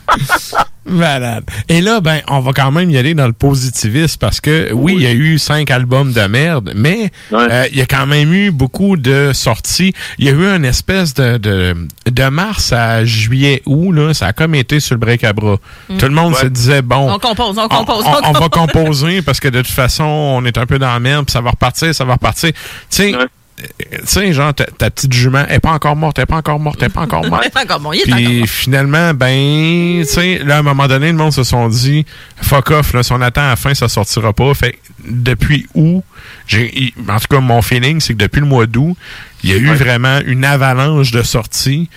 Malade. 0.87 1.45
Et 1.69 1.83
là, 1.83 2.01
ben, 2.01 2.21
on 2.29 2.41
va 2.41 2.53
quand 2.55 2.71
même 2.71 2.89
y 2.89 2.97
aller 2.97 3.13
dans 3.15 3.27
le 3.27 3.35
positivisme 3.35 4.17
parce 4.19 4.41
que 4.41 4.73
oui, 4.73 4.95
il 4.97 5.03
y 5.03 5.07
a 5.07 5.13
eu 5.13 5.39
cinq 5.39 5.71
albums 5.71 6.13
de 6.13 6.23
merde, 6.23 6.73
mais 6.75 7.11
euh, 7.33 7.67
il 7.71 7.77
y 7.77 7.83
a 7.83 7.87
quand 7.87 8.07
même 8.07 8.33
eu 8.33 8.51
beaucoup 8.51 8.97
de 8.97 9.33
sorties. 9.35 9.93
Il 10.19 10.25
y 10.25 10.29
a 10.31 10.33
eu 10.33 10.47
une 10.47 10.65
espèce 10.65 11.13
de, 11.13 11.37
de, 11.37 11.77
de 12.11 12.29
mars 12.29 12.73
à 12.73 13.05
juillet 13.05 13.63
août, 13.67 13.93
là, 13.93 14.15
ça 14.15 14.29
a 14.29 14.33
comme 14.33 14.55
été 14.55 14.81
sur 14.81 14.95
le 14.95 15.01
break 15.01 15.25
à 15.25 15.35
bras. 15.35 15.57
Mm. 15.91 15.97
Tout 15.99 16.07
le 16.07 16.13
monde 16.13 16.33
Ouais. 16.33 16.41
se 16.41 16.47
disait, 16.47 16.81
bon, 16.83 17.13
On 17.13 17.19
compose, 17.19 17.59
on 17.59 17.69
compose, 17.69 18.05
on, 18.07 18.11
on, 18.11 18.29
on 18.31 18.33
va 18.33 18.49
compose. 18.49 18.73
composer 18.73 19.21
parce 19.23 19.41
que 19.41 19.49
de 19.49 19.61
toute 19.61 19.71
façon, 19.75 20.05
on 20.05 20.45
est 20.47 20.57
un 20.57 20.65
peu 20.67 20.79
dans 20.79 20.93
la 20.93 21.01
merde, 21.01 21.27
puis 21.27 21.33
ça 21.33 21.41
va 21.43 21.51
repartir, 21.51 21.95
ça 21.95 22.05
va 22.07 22.15
repartir. 22.15 22.53
Tu 22.53 22.59
sais, 22.91 23.15
tu 23.59 23.97
sais, 24.05 24.33
genre, 24.33 24.55
ta, 24.55 24.65
ta 24.65 24.91
petite 24.91 25.13
jument, 25.13 25.45
elle 25.49 25.57
est 25.57 25.61
pas 25.61 25.73
encore 25.73 25.97
morte, 25.97 26.19
elle 26.19 26.23
est 26.25 26.27
pas 26.27 26.37
encore 26.37 26.61
morte, 26.61 26.77
elle 26.81 26.87
est 26.87 26.91
pas 26.91 27.01
encore 27.03 27.27
morte. 27.29 27.45
Il 27.45 27.59
est 27.59 27.63
encore 27.65 27.81
est 27.95 28.01
encore 28.03 28.17
Puis 28.17 28.41
bon. 28.41 28.47
finalement, 28.47 29.15
ben, 29.15 30.01
tu 30.03 30.05
sais, 30.07 30.39
là, 30.45 30.57
à 30.57 30.59
un 30.59 30.63
moment 30.63 30.87
donné, 30.87 31.09
le 31.09 31.15
monde 31.19 31.33
se 31.33 31.43
sont 31.45 31.69
dit, 31.69 32.05
fuck 32.41 32.71
off, 32.71 32.93
là, 32.95 33.03
si 33.03 33.13
on 33.13 33.21
attend 33.21 33.43
à 33.43 33.49
la 33.51 33.57
fin, 33.57 33.75
ça 33.75 33.89
sortira 33.89 34.33
pas. 34.33 34.53
Fait 34.55 34.73
que 34.73 34.77
depuis 35.09 35.67
où, 35.75 36.03
j'ai, 36.47 36.93
en 37.09 37.19
tout 37.19 37.27
cas, 37.29 37.41
mon 37.41 37.63
feeling, 37.63 38.01
c'est 38.01 38.15
que 38.15 38.19
depuis 38.19 38.41
le 38.41 38.47
mois 38.47 38.67
d'août, 38.67 38.97
il 39.45 39.51
y 39.51 39.53
a 39.53 39.57
eu 39.57 39.73
vraiment 39.75 40.21
une 40.27 40.45
avalanche 40.45 41.11
de 41.11 41.23
sorties. 41.23 41.89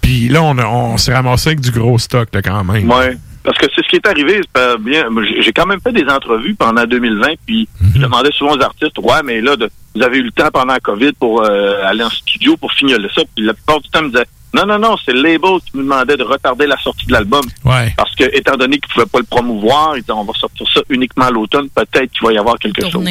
Puis 0.00 0.28
là, 0.28 0.42
on, 0.42 0.58
a- 0.58 0.66
on 0.66 0.98
s'est 0.98 1.14
ramassé 1.14 1.48
avec 1.50 1.60
du 1.60 1.70
gros 1.70 1.98
stock, 1.98 2.28
là, 2.32 2.42
quand 2.42 2.64
même. 2.64 2.90
Ouais. 2.90 3.16
Parce 3.44 3.58
que 3.58 3.66
c'est 3.74 3.82
ce 3.84 3.88
qui 3.88 3.96
est 3.96 4.06
arrivé, 4.06 4.36
c'est 4.42 4.52
pas 4.52 4.76
bien. 4.76 5.04
J'ai 5.40 5.52
quand 5.52 5.66
même 5.66 5.80
fait 5.80 5.92
des 5.92 6.04
entrevues 6.08 6.54
pendant 6.54 6.84
2020, 6.84 7.26
puis 7.46 7.68
je 7.94 8.00
demandais 8.00 8.30
souvent 8.32 8.56
aux 8.56 8.62
artistes, 8.62 8.96
ouais, 8.98 9.22
mais 9.24 9.40
là, 9.40 9.56
de- 9.56 9.68
vous 9.94 10.02
avez 10.02 10.18
eu 10.18 10.22
le 10.22 10.30
temps 10.30 10.48
pendant 10.52 10.72
la 10.74 10.80
COVID 10.80 11.12
pour 11.18 11.42
euh, 11.42 11.82
aller 11.84 12.02
en 12.04 12.10
studio 12.10 12.56
pour 12.56 12.72
finir 12.72 12.98
ça. 13.14 13.22
Puis 13.34 13.44
la 13.44 13.52
plupart 13.54 13.80
du 13.80 13.88
temps, 13.90 13.98
ils 14.00 14.06
me 14.06 14.10
disaient, 14.10 14.24
non, 14.54 14.66
non, 14.66 14.78
non, 14.78 14.96
c'est 15.04 15.12
le 15.12 15.22
label 15.22 15.58
qui 15.64 15.70
nous 15.74 15.82
demandait 15.82 16.16
de 16.16 16.22
retarder 16.22 16.66
la 16.66 16.76
sortie 16.78 17.06
de 17.06 17.12
l'album. 17.12 17.40
Ouais. 17.64 17.92
Parce 17.96 18.14
que, 18.14 18.24
étant 18.36 18.56
donné 18.56 18.78
qu'ils 18.78 18.88
ne 18.90 18.92
pouvaient 18.94 19.06
pas 19.10 19.18
le 19.18 19.24
promouvoir, 19.24 19.96
ils 19.96 20.00
disaient, 20.02 20.12
on 20.12 20.24
va 20.24 20.32
sortir 20.34 20.66
ça 20.72 20.80
uniquement 20.90 21.24
à 21.24 21.30
l'automne, 21.30 21.68
peut-être 21.74 22.10
qu'il 22.12 22.26
va 22.26 22.32
y 22.34 22.38
avoir 22.38 22.58
quelque 22.58 22.82
chose. 22.90 23.02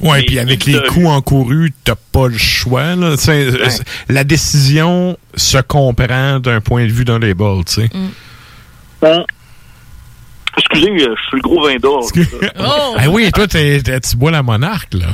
Ouais, 0.00 0.22
puis 0.22 0.38
avec 0.38 0.64
les 0.64 0.74
coûts 0.88 1.06
encourus, 1.08 1.72
t'as 1.84 1.96
pas 1.96 2.28
le 2.28 2.38
choix. 2.38 2.94
Là. 2.96 3.16
Tu 3.16 3.30
euh, 3.30 3.52
La 4.08 4.22
décision 4.24 5.16
se 5.34 5.58
comprend 5.58 6.38
d'un 6.38 6.60
point 6.60 6.86
de 6.86 6.92
vue 6.92 7.04
d'un 7.04 7.18
label. 7.18 7.64
Tu 7.66 7.74
sais. 7.74 7.90
Bon. 9.02 9.24
Excusez, 10.58 10.90
euh, 10.90 11.14
je 11.16 11.28
suis 11.28 11.36
le 11.36 11.40
gros 11.42 11.66
vin 11.66 11.76
d'or. 11.76 12.04
Oh! 12.58 12.94
Ah 12.98 13.08
oui, 13.08 13.30
toi, 13.32 13.46
t'es- 13.46 13.80
t'es- 13.82 14.00
tu 14.00 14.16
bois 14.16 14.30
la 14.30 14.42
monarque, 14.42 14.94
là. 14.94 15.06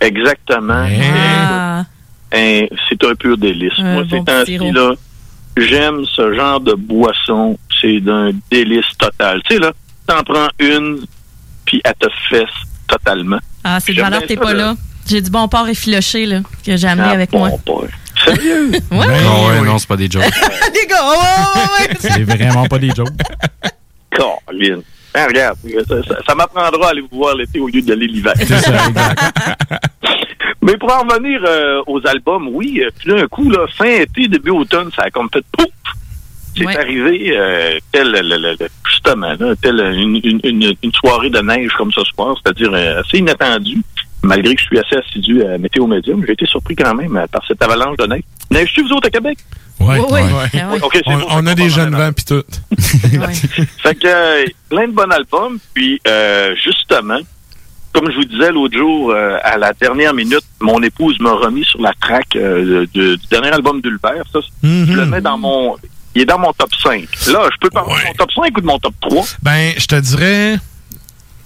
Exactement. 0.00 0.86
Ah. 1.14 1.84
C'est 2.32 3.04
un 3.04 3.14
pur 3.14 3.38
délice. 3.38 3.72
Un 3.78 3.94
Moi, 3.94 4.04
bon 4.04 4.18
ces 4.18 4.24
temps-ci, 4.24 4.58
j'aime 5.56 6.04
ce 6.14 6.34
genre 6.34 6.60
de 6.60 6.74
boisson. 6.74 7.58
C'est 7.80 8.00
d'un 8.00 8.30
délice 8.50 8.84
total. 8.98 9.40
Tu 9.48 9.54
sais, 9.54 9.60
là, 9.60 9.72
t'en 10.06 10.22
prends 10.22 10.48
une, 10.58 10.98
puis 11.64 11.80
elle 11.84 11.94
te 11.98 12.08
fesse 12.28 12.48
totalement. 12.88 13.38
Ah, 13.64 13.78
c'est 13.80 13.92
de 13.94 14.00
valeur 14.00 14.22
t'es 14.26 14.36
pas 14.36 14.52
là. 14.54 14.74
J'ai 15.08 15.20
du 15.22 15.30
bon 15.30 15.46
porc 15.48 15.68
effiloché, 15.68 16.26
là, 16.26 16.40
que 16.64 16.76
j'ai 16.76 16.88
amené 16.88 17.08
Ah, 17.10 17.12
avec 17.12 17.30
bon 17.30 17.38
moi. 17.38 17.50
porc. 17.64 17.84
Sérieux? 18.24 18.70
Ouais, 18.90 19.22
non, 19.22 19.46
ouais, 19.48 19.60
non, 19.62 19.78
c'est 19.78 19.86
pas 19.88 19.96
des 19.96 20.10
jokes. 20.10 20.24
Les 20.74 20.86
gars, 20.88 21.04
ouais, 21.04 21.16
ouais, 21.16 21.88
ouais. 21.90 21.96
c'est 22.00 22.22
vraiment 22.24 22.66
pas 22.66 22.78
des 22.78 22.90
jokes. 22.90 23.08
Colin. 24.16 24.80
Hein, 25.14 25.26
regarde, 25.28 25.58
ça, 25.88 26.02
ça- 26.02 26.18
ça 26.26 26.34
m'apprendra 26.34 26.88
à 26.88 26.90
aller 26.90 27.00
vous 27.00 27.16
voir 27.18 27.34
l'été 27.34 27.58
au 27.58 27.68
lieu 27.68 27.80
d'aller 27.82 28.06
l'hiver. 28.06 28.34
Mais 30.62 30.76
pour 30.76 30.92
en 30.92 31.02
revenir 31.06 31.40
euh, 31.46 31.82
aux 31.86 32.04
albums, 32.06 32.48
oui, 32.52 32.82
euh, 32.82 32.90
tout 33.00 33.14
d'un 33.14 33.26
coup, 33.28 33.48
là, 33.50 33.66
fin 33.76 33.84
été, 33.86 34.26
début 34.28 34.50
automne, 34.50 34.90
ça 34.94 35.02
a 35.02 35.10
comme 35.10 35.28
fait 35.32 35.44
pouf! 35.56 35.66
C'est 36.56 36.64
arrivé 36.76 37.36
euh, 37.36 37.78
tel, 37.92 38.10
le- 38.10 38.20
le- 38.22 38.56
le- 38.58 38.68
justement, 38.90 39.34
là, 39.38 39.54
tel 39.60 39.78
une, 39.94 40.18
une- 40.24 40.40
une- 40.42 40.74
une 40.82 40.92
soirée 40.92 41.28
de 41.30 41.38
neige 41.40 41.70
comme 41.76 41.92
ce 41.92 42.02
soir, 42.04 42.34
c'est-à-dire 42.42 42.70
euh, 42.72 43.00
assez 43.00 43.18
inattendu. 43.18 43.76
Malgré 44.26 44.54
que 44.54 44.60
je 44.60 44.66
suis 44.66 44.78
assez 44.78 44.96
assidu 44.96 45.42
à 45.44 45.58
Météo 45.58 45.86
Médium, 45.86 46.22
j'ai 46.26 46.32
été 46.32 46.46
surpris 46.46 46.74
quand 46.76 46.94
même 46.94 47.24
par 47.30 47.42
cette 47.46 47.62
avalanche 47.62 47.96
de 47.96 48.06
neige. 48.06 48.22
Neige-tu, 48.50 48.82
vous 48.82 48.92
autres, 48.92 49.08
à 49.08 49.10
Québec? 49.10 49.38
Ouais, 49.80 49.98
Oui, 49.98 50.20
ouais. 50.20 50.48
C'est 50.52 51.02
on, 51.30 51.46
a 51.46 51.54
des 51.54 51.68
jeunes 51.68 51.94
vents 51.94 52.12
pis 52.12 52.24
tout. 52.24 52.42
Fait 53.82 53.94
que 53.94 54.06
euh, 54.06 54.44
plein 54.68 54.86
de 54.88 54.92
bons 54.92 55.10
albums. 55.10 55.58
Puis 55.74 56.00
euh, 56.06 56.54
justement, 56.62 57.18
comme 57.92 58.10
je 58.10 58.16
vous 58.16 58.24
disais 58.24 58.50
l'autre 58.52 58.76
jour, 58.76 59.10
euh, 59.10 59.38
à 59.42 59.58
la 59.58 59.72
dernière 59.74 60.14
minute, 60.14 60.44
mon 60.60 60.82
épouse 60.82 61.18
m'a 61.20 61.32
remis 61.32 61.64
sur 61.64 61.80
la 61.80 61.92
track 62.00 62.36
euh, 62.36 62.86
du 62.94 63.16
dernier 63.30 63.48
album 63.50 63.80
d'Ulbert. 63.80 64.24
Ça, 64.32 64.38
Mhm. 64.62 64.86
je 64.86 64.92
le 64.92 65.06
mets 65.06 65.20
dans 65.20 65.38
mon. 65.38 65.76
Il 66.14 66.22
est 66.22 66.26
dans 66.26 66.38
mon 66.38 66.52
top 66.54 66.70
5. 66.82 67.06
Là, 67.30 67.46
je 67.52 67.56
peux 67.60 67.68
parler 67.68 67.92
de 68.02 68.06
mon 68.08 68.14
top 68.14 68.32
5 68.32 68.56
ou 68.56 68.60
de 68.62 68.66
mon 68.66 68.78
top 68.78 68.94
3. 69.02 69.24
Ben, 69.42 69.72
je 69.76 69.86
te 69.86 69.96
dirais. 70.00 70.56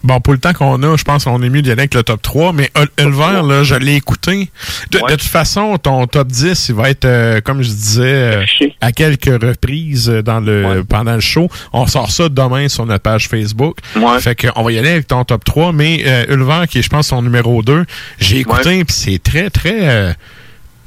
Bon, 0.02 0.20
pour 0.20 0.32
le 0.32 0.38
temps 0.38 0.52
qu'on 0.52 0.82
a, 0.82 0.96
je 0.96 1.04
pense 1.04 1.24
qu'on 1.24 1.42
est 1.42 1.50
mieux 1.50 1.62
d'y 1.62 1.70
aller 1.70 1.82
avec 1.82 1.94
le 1.94 2.02
top 2.02 2.22
3, 2.22 2.52
mais 2.52 2.70
Ulver, 2.98 3.42
là, 3.46 3.62
je 3.62 3.74
l'ai 3.74 3.96
écouté. 3.96 4.48
De, 4.90 4.98
de 4.98 5.10
toute 5.10 5.22
façon, 5.22 5.76
ton 5.78 6.06
top 6.06 6.28
10, 6.28 6.68
il 6.70 6.74
va 6.74 6.90
être, 6.90 7.04
euh, 7.04 7.40
comme 7.42 7.62
je 7.62 7.68
disais, 7.68 8.02
euh, 8.02 8.44
à 8.80 8.92
quelques 8.92 9.42
reprises 9.42 10.08
euh, 10.08 10.22
dans 10.22 10.40
le 10.40 10.84
pendant 10.88 11.14
le 11.14 11.20
show. 11.20 11.48
On 11.72 11.86
sort 11.86 12.10
ça 12.10 12.28
demain 12.28 12.68
sur 12.68 12.86
notre 12.86 13.02
page 13.02 13.28
Facebook. 13.28 13.78
Fait 14.20 14.34
qu'on 14.34 14.62
va 14.62 14.72
y 14.72 14.78
aller 14.78 14.90
avec 14.90 15.06
ton 15.06 15.24
top 15.24 15.44
3, 15.44 15.72
mais 15.72 16.02
euh, 16.06 16.24
Ulver, 16.34 16.62
qui 16.68 16.78
est, 16.78 16.82
je 16.82 16.88
pense, 16.88 17.08
son 17.08 17.22
numéro 17.22 17.62
2, 17.62 17.84
j'ai 18.18 18.38
écouté, 18.38 18.84
puis 18.84 18.94
c'est 18.96 19.22
très, 19.22 19.50
très 19.50 19.78
euh, 19.88 20.12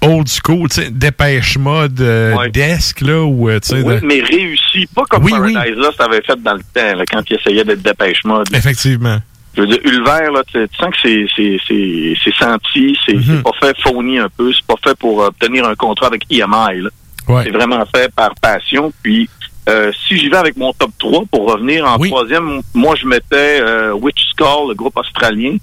old 0.07 0.27
school, 0.27 0.69
tu 0.69 0.81
sais, 0.81 0.89
dépêche 0.91 1.57
mode 1.57 1.99
euh, 2.01 2.47
desk, 2.49 3.01
là, 3.01 3.23
ou, 3.23 3.49
euh, 3.49 3.59
tu 3.59 3.69
sais... 3.69 3.81
Oui, 3.81 3.99
de- 3.99 4.05
mais 4.05 4.21
réussi. 4.21 4.87
Pas 4.93 5.03
comme 5.09 5.27
Paradise 5.29 5.75
Lost 5.75 5.99
avait 6.01 6.21
fait 6.21 6.41
dans 6.41 6.53
le 6.53 6.59
temps, 6.73 6.97
là, 6.97 7.03
quand 7.11 7.21
il 7.29 7.35
essayait 7.37 7.63
d'être 7.63 7.81
dépêche 7.81 8.23
mode. 8.25 8.47
Effectivement. 8.53 9.17
Je 9.55 9.61
veux 9.61 9.67
dire, 9.67 9.79
Ulver, 9.85 10.31
là, 10.33 10.41
tu 10.51 10.59
sens 10.79 10.89
que 10.89 10.97
c'est, 11.03 11.25
c'est, 11.35 11.57
c'est, 11.67 12.13
c'est 12.23 12.33
senti, 12.35 12.97
c'est, 13.05 13.13
Mhm. 13.15 13.43
pas 13.43 13.51
fait 13.61 13.75
phony 13.83 14.17
un 14.17 14.29
peu, 14.35 14.51
c'est 14.51 14.65
pas 14.65 14.75
fait 14.83 14.97
pour 14.97 15.19
obtenir 15.19 15.67
un 15.67 15.75
contrat 15.75 16.07
avec 16.07 16.23
EMI, 16.31 16.81
là. 16.81 16.89
Ouais. 17.27 17.43
C'est 17.45 17.51
vraiment 17.51 17.83
fait 17.95 18.11
par 18.13 18.33
passion. 18.41 18.91
Puis, 19.03 19.29
euh, 19.69 19.91
si 20.07 20.17
j'y 20.17 20.27
vais 20.27 20.37
avec 20.37 20.57
mon 20.57 20.73
top 20.73 20.91
3, 20.97 21.23
pour 21.31 21.49
revenir 21.53 21.85
en 21.87 21.97
troisième, 21.97 22.61
moi, 22.73 22.95
je 22.99 23.05
mettais 23.07 23.61
euh, 23.61 23.93
Witch 23.93 24.21
Skull, 24.31 24.69
le 24.69 24.73
groupe 24.73 24.97
australien, 24.97 25.55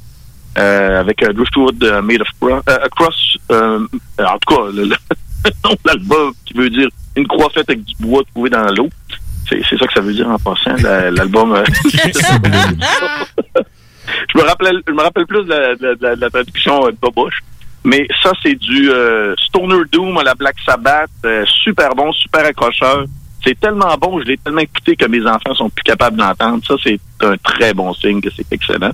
euh, 0.58 1.00
avec 1.00 1.22
euh, 1.22 1.32
Driftwood 1.32 1.82
euh, 1.84 2.02
Made 2.02 2.22
of 2.22 2.28
Cro- 2.40 2.60
euh, 2.68 2.78
Across, 2.84 3.38
euh, 3.52 3.86
en 4.18 4.38
tout 4.38 4.54
cas, 4.56 4.62
le, 4.74 4.84
le 5.44 5.50
nom 5.64 5.70
de 5.72 5.78
l'album 5.86 6.32
qui 6.44 6.54
veut 6.54 6.70
dire 6.70 6.88
une 7.16 7.26
croix 7.26 7.48
faite 7.50 7.68
avec 7.70 7.84
du 7.84 7.94
bois 8.00 8.22
trouvé 8.32 8.50
dans 8.50 8.66
l'eau. 8.74 8.88
C'est, 9.48 9.60
c'est 9.68 9.78
ça 9.78 9.86
que 9.86 9.92
ça 9.94 10.00
veut 10.00 10.12
dire 10.12 10.28
en 10.28 10.38
passant, 10.38 10.74
la- 10.82 11.10
l'album. 11.10 11.52
euh, 11.52 11.64
je 14.34 14.38
me 14.38 14.42
rappelle, 14.42 14.82
je 14.86 14.92
me 14.92 15.02
rappelle 15.02 15.26
plus 15.26 15.44
de 15.44 15.48
la, 15.50 15.74
de 15.76 15.98
la- 16.00 16.16
de 16.16 16.20
la 16.20 16.30
traduction 16.30 16.86
euh, 16.86 16.90
de 16.92 16.96
Boboche. 17.00 17.40
Mais 17.84 18.06
ça, 18.22 18.32
c'est 18.42 18.54
du 18.56 18.90
euh, 18.90 19.34
Stoner 19.38 19.82
Doom 19.90 20.18
à 20.18 20.22
la 20.22 20.34
Black 20.34 20.56
Sabbath. 20.66 21.08
euh, 21.24 21.44
super 21.46 21.94
bon, 21.94 22.12
super 22.12 22.44
accrocheur. 22.44 23.04
c'est 23.42 23.58
tellement 23.58 23.96
bon, 23.96 24.20
je 24.20 24.26
l'ai 24.26 24.36
tellement 24.36 24.60
écouté 24.60 24.94
que 24.96 25.06
mes 25.06 25.26
enfants 25.26 25.54
sont 25.54 25.70
plus 25.70 25.82
capables 25.84 26.16
d'entendre. 26.18 26.62
Ça, 26.66 26.74
c'est 26.84 27.00
un 27.22 27.36
très 27.38 27.72
bon 27.72 27.94
signe 27.94 28.20
que 28.20 28.28
c'est 28.36 28.52
excellent. 28.52 28.92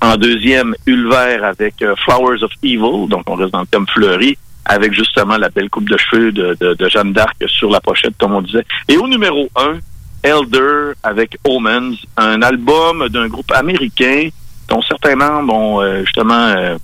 En 0.00 0.16
deuxième, 0.16 0.74
Ulver 0.86 1.40
avec 1.42 1.82
euh, 1.82 1.94
Flowers 2.04 2.42
of 2.42 2.52
Evil, 2.62 3.08
donc 3.08 3.22
on 3.26 3.34
reste 3.34 3.52
dans 3.52 3.60
le 3.60 3.66
thème 3.66 3.86
fleuri, 3.88 4.38
avec 4.64 4.92
justement 4.92 5.36
la 5.36 5.48
belle 5.48 5.68
coupe 5.70 5.88
de 5.88 5.96
cheveux 5.96 6.30
de, 6.30 6.56
de, 6.60 6.88
Jeanne 6.88 7.12
d'Arc 7.12 7.36
sur 7.46 7.70
la 7.70 7.80
pochette, 7.80 8.14
comme 8.18 8.34
on 8.34 8.42
disait. 8.42 8.64
Et 8.86 8.96
au 8.96 9.08
numéro 9.08 9.48
un, 9.56 9.78
Elder 10.22 10.92
avec 11.02 11.36
Omens, 11.44 11.96
un 12.16 12.42
album 12.42 13.08
d'un 13.08 13.28
groupe 13.28 13.50
américain 13.52 14.28
dont 14.68 14.82
certains 14.82 15.16
membres 15.16 15.54
ont 15.54 15.80
euh, 15.80 16.04
justement 16.04 16.34
euh, 16.48 16.76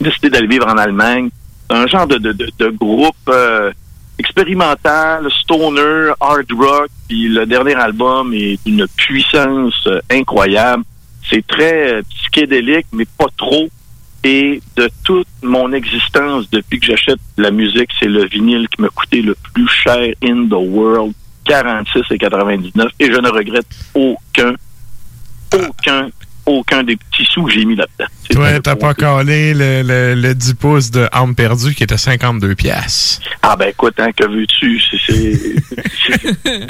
décidé 0.00 0.30
d'aller 0.30 0.46
vivre 0.46 0.66
en 0.66 0.78
Allemagne. 0.78 1.28
Un 1.70 1.86
genre 1.86 2.06
de, 2.06 2.18
de, 2.18 2.32
de, 2.32 2.48
de 2.58 2.68
groupe 2.70 3.14
euh, 3.28 3.72
expérimental, 4.18 5.30
stoner, 5.30 6.12
hard 6.20 6.50
rock, 6.52 6.88
puis 7.08 7.28
le 7.28 7.46
dernier 7.46 7.74
album 7.74 8.32
est 8.34 8.58
d'une 8.64 8.86
puissance 8.96 9.86
euh, 9.86 10.00
incroyable. 10.10 10.84
C'est 11.32 11.46
très 11.46 11.94
euh, 11.94 12.02
psychédélique, 12.10 12.86
mais 12.92 13.06
pas 13.06 13.28
trop. 13.36 13.68
Et 14.24 14.60
de 14.76 14.88
toute 15.02 15.26
mon 15.42 15.72
existence, 15.72 16.48
depuis 16.50 16.78
que 16.78 16.86
j'achète 16.86 17.18
la 17.38 17.50
musique, 17.50 17.90
c'est 17.98 18.06
le 18.06 18.26
vinyle 18.26 18.68
qui 18.68 18.82
m'a 18.82 18.88
coûté 18.88 19.22
le 19.22 19.34
plus 19.52 19.68
cher 19.68 20.14
in 20.22 20.46
the 20.46 20.52
world, 20.52 21.12
46 21.44 22.02
et 22.10 22.18
99. 22.18 22.92
Et 23.00 23.06
je 23.06 23.18
ne 23.18 23.28
regrette 23.28 23.66
aucun, 23.94 24.54
aucun, 25.54 26.08
aucun 26.46 26.82
des 26.82 26.96
petits 26.96 27.24
sous 27.30 27.44
que 27.44 27.52
j'ai 27.52 27.64
mis 27.64 27.76
là-dedans. 27.76 28.10
Toi, 28.30 28.60
t'as 28.60 28.76
pas 28.76 28.94
calé 28.94 29.54
le, 29.54 29.82
le, 29.82 30.14
le 30.20 30.34
10 30.34 30.54
pouces 30.54 30.90
de 30.90 31.06
Arme 31.12 31.34
perdue 31.34 31.74
qui 31.74 31.82
était 31.84 31.96
52 31.98 32.54
pièces. 32.54 33.20
Ah 33.42 33.56
ben 33.56 33.68
écoute, 33.68 33.94
hein, 33.98 34.10
que 34.16 34.24
veux-tu? 34.26 34.80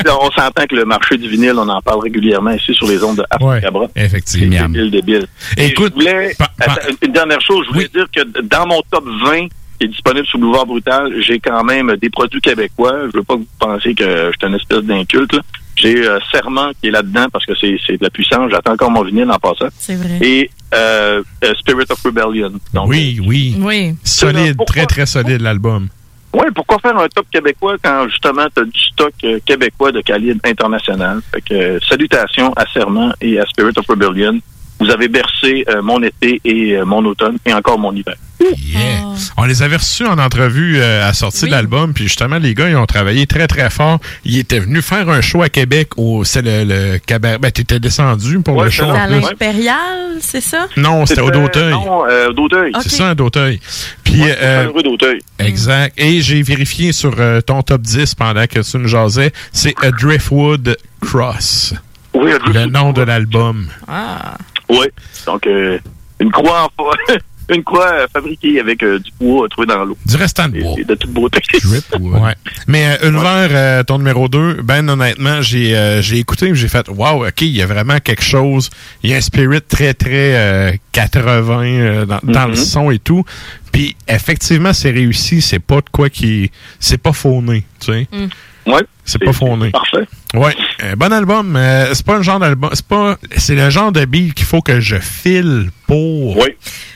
On 0.07 0.31
s'entend 0.31 0.67
que 0.67 0.75
le 0.77 0.85
marché 0.85 1.17
du 1.17 1.29
vinyle, 1.29 1.55
on 1.57 1.69
en 1.69 1.81
parle 1.81 2.01
régulièrement 2.03 2.51
ici 2.53 2.75
sur 2.75 2.87
les 2.87 3.03
ondes 3.03 3.17
de 3.19 3.25
Africabra. 3.31 3.87
effectivement. 3.97 4.57
C'est 4.57 4.67
débile, 4.69 4.91
débile. 4.91 5.27
Écoute, 5.57 5.93
Et 5.97 6.01
je 6.01 6.05
voulais, 6.11 6.37
attends, 6.61 6.81
une 7.03 7.13
dernière 7.13 7.41
chose, 7.41 7.67
je 7.69 7.75
voulais 7.75 7.89
dire 7.89 8.07
que 8.15 8.41
dans 8.43 8.67
mon 8.67 8.81
top 8.91 9.05
20 9.25 9.47
qui 9.79 9.87
est 9.87 9.89
disponible 9.89 10.27
sur 10.27 10.39
Boulevard 10.39 10.67
Brutal, 10.67 11.13
j'ai 11.23 11.39
quand 11.41 11.65
même 11.65 11.97
des 11.97 12.11
produits 12.11 12.41
québécois. 12.41 13.09
Je 13.13 13.17
veux 13.19 13.25
pas 13.25 13.35
que 13.35 13.41
vous 13.41 13.47
pensiez 13.59 13.95
que 13.95 14.05
je 14.05 14.39
suis 14.39 14.49
une 14.49 14.55
espèce 14.55 14.83
d'inculte. 14.85 15.37
J'ai 15.77 16.07
euh, 16.07 16.19
Serment 16.31 16.71
qui 16.81 16.89
est 16.89 16.91
là-dedans 16.91 17.27
parce 17.33 17.47
que 17.47 17.55
c'est 17.55 17.77
c'est 17.87 17.99
de 17.99 18.05
la 18.05 18.11
puissance. 18.11 18.51
J'attends 18.51 18.73
encore 18.73 18.91
mon 18.91 19.03
vinyle 19.03 19.31
en 19.31 19.39
passant. 19.39 19.69
C'est 19.79 19.97
vrai. 19.97 20.19
Et 20.21 20.51
euh, 20.75 21.23
euh, 21.45 21.55
Spirit 21.61 21.87
of 21.91 22.03
Rebellion. 22.03 22.53
Donc, 22.73 22.89
oui, 22.89 23.21
oui. 23.25 23.57
Oui. 23.59 23.95
Solide, 24.05 24.57
très, 24.67 24.87
très 24.87 25.07
solide 25.07 25.41
l'album. 25.41 25.89
Oui, 26.35 26.47
pourquoi 26.55 26.79
faire 26.79 26.97
un 26.97 27.09
top 27.09 27.27
québécois 27.31 27.77
quand 27.83 28.09
justement 28.09 28.47
tu 28.55 28.63
as 28.63 28.65
du 28.65 28.81
stock 28.81 29.13
euh, 29.25 29.39
québécois 29.45 29.93
de 29.93 30.01
calibre 30.01 30.41
international? 30.45 31.21
Fait 31.31 31.43
que 31.43 31.85
salutations 31.87 32.53
à 32.55 32.65
Serment 32.73 33.13
et 33.21 33.39
à 33.39 33.45
Spirit 33.47 33.75
of 33.77 33.87
Rebellion. 33.87 34.39
Vous 34.83 34.91
avez 34.91 35.09
bercé 35.09 35.65
euh, 35.69 35.81
mon 35.83 36.03
été 36.03 36.41
et 36.45 36.73
euh, 36.73 36.85
mon 36.85 37.05
automne 37.05 37.37
et 37.47 37.53
encore 37.53 37.79
mon 37.79 37.93
hiver. 37.93 38.15
Yeah. 38.41 39.05
On 39.37 39.45
les 39.45 39.63
avait 39.63 39.77
reçus 39.77 40.05
en 40.05 40.19
entrevue 40.19 40.79
euh, 40.81 41.05
à 41.05 41.07
la 41.09 41.13
sortie 41.13 41.47
de 41.47 41.53
l'album, 41.53 41.93
puis 41.95 42.05
justement, 42.05 42.39
les 42.39 42.55
gars, 42.55 42.69
ils 42.69 42.77
ont 42.77 42.87
travaillé 42.87 43.27
très, 43.29 43.47
très 43.47 43.71
fort. 43.71 44.01
Ils 44.25 44.41
étaient 44.41 44.59
venus 44.59 44.85
faire 44.85 45.09
un 45.09 45.21
show 45.21 45.43
à 45.43 45.49
Québec 45.49 45.91
au 45.97 46.25
c'est 46.25 46.43
le, 46.43 46.65
le 46.65 46.99
cabaret. 46.99 47.39
Ben, 47.39 47.53
t'étais 47.53 47.79
descendu 47.79 48.41
pour 48.41 48.63
le 48.65 48.71
show 48.71 48.91
à 48.91 49.07
l'Impérial, 49.07 50.17
c'est 50.21 50.41
ça? 50.41 50.67
Non, 50.77 51.07
c'était 51.07 51.21
au 51.21 51.31
Dauteuil. 51.31 51.71
Non, 51.71 52.05
euh, 52.09 52.33
d'Auteuil. 52.33 52.73
C'est 52.83 52.91
ça, 52.91 53.11
un 53.11 53.15
Dauteuil. 53.15 53.61
Puis, 54.03 54.23
euh, 54.25 54.69
Rue 54.75 54.83
d'Auteuil. 54.83 55.21
exact. 55.39 55.95
Et 55.97 56.21
j'ai 56.21 56.43
vérifié 56.43 56.91
sur 56.93 57.15
euh, 57.21 57.41
ton 57.41 57.63
top 57.63 57.83
10 57.83 58.17
pendant 58.17 58.47
que 58.47 58.59
tu 58.59 58.79
nous 58.79 58.89
jasais, 58.89 59.33
c'est 59.53 59.75
A 59.85 59.93
Driftwood 59.93 60.77
Cross. 61.01 61.75
Oui, 62.15 62.33
Le 62.53 62.67
nom 62.67 62.93
de 62.93 63.03
l'album. 63.03 63.67
Ah. 63.89 64.37
Oui. 64.81 64.87
Donc, 65.27 65.47
euh, 65.47 65.79
une 66.21 66.31
croix 66.31 66.69
en 66.79 66.85
une 67.49 67.65
croix 67.65 67.93
euh, 67.93 68.07
fabriquée 68.13 68.61
avec 68.61 68.83
euh, 68.83 68.99
du 69.01 69.11
bois 69.21 69.45
euh, 69.45 69.49
trouvé 69.49 69.67
dans 69.67 69.85
l'eau. 69.85 69.97
Du 70.07 70.17
restant 70.17 70.49
de 70.49 70.61
bois. 70.61 70.75
Et 70.79 70.85
de 70.85 70.95
toute 70.95 71.11
beauté. 71.11 71.41
Ouais. 72.01 72.35
Mais 72.67 72.87
euh, 73.03 73.09
Univers, 73.11 73.49
euh, 73.51 73.83
ton 73.83 73.99
numéro 73.99 74.29
2, 74.29 74.63
ben 74.63 74.89
honnêtement, 74.89 75.43
j'ai 75.43 75.77
euh, 75.77 76.01
j'ai 76.01 76.19
écouté 76.19 76.47
et 76.49 76.55
j'ai 76.55 76.69
fait 76.69 76.89
Wow, 76.89 77.27
ok, 77.27 77.43
il 77.43 77.49
y 77.57 77.63
a 77.63 77.67
vraiment 77.67 77.99
quelque 77.99 78.23
chose. 78.23 78.71
Il 79.03 79.11
y 79.11 79.15
a 79.15 79.17
un 79.17 79.21
spirit 79.21 79.61
très, 79.63 79.93
très 79.93 80.37
euh, 80.37 80.73
80 80.93 81.63
euh, 81.65 82.07
dans, 82.07 82.21
dans 82.23 82.47
le 82.47 82.51
Mhm. 82.53 82.57
son 82.57 82.91
et 82.91 82.99
tout. 82.99 83.25
Puis 83.73 83.97
effectivement, 84.09 84.73
c'est 84.73 84.91
réussi. 84.91 85.43
C'est 85.43 85.59
pas 85.59 85.77
de 85.81 85.91
quoi 85.91 86.09
qui. 86.11 86.51
C'est 86.79 86.99
pas 87.03 87.13
fauné, 87.13 87.65
tu 87.81 87.93
sais. 87.93 88.07
Ouais. 88.67 88.83
C'est 89.05 89.19
pas 89.19 89.33
fauné. 89.33 89.71
Parfait. 89.71 90.07
Ouais, 90.35 90.55
un 90.81 90.95
bon 90.95 91.13
album. 91.13 91.57
euh, 91.57 91.93
c'est 91.95 92.07
pas 92.07 92.17
le 92.17 92.23
genre 92.23 92.39
d'album. 92.39 92.71
C'est 92.73 92.87
pas. 92.87 93.19
C'est 93.37 93.55
le 93.57 93.69
genre 93.71 93.91
de 93.93 94.05
beat 94.05 94.35
qu'il 94.35 94.47
faut 94.47 94.63
que 94.63 94.81
je 94.81 94.97
file 94.97 95.71
pour 95.87 96.37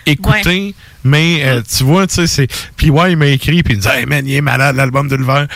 écouter. 0.06 0.74
Mais 1.04 1.42
euh, 1.44 1.60
tu 1.76 1.84
vois, 1.84 2.06
tu 2.06 2.14
sais, 2.14 2.26
c'est. 2.26 2.48
Puis 2.76 2.90
ouais, 2.90 3.12
il 3.12 3.16
m'a 3.16 3.26
écrit 3.26 3.62
puis 3.62 3.74
il 3.74 3.76
me 3.78 3.82
dit 3.82 3.88
Hey 3.88 4.06
man, 4.06 4.26
il 4.26 4.34
est 4.34 4.40
malade 4.40 4.76
l'album 4.76 5.08
d'Ulver. 5.08 5.46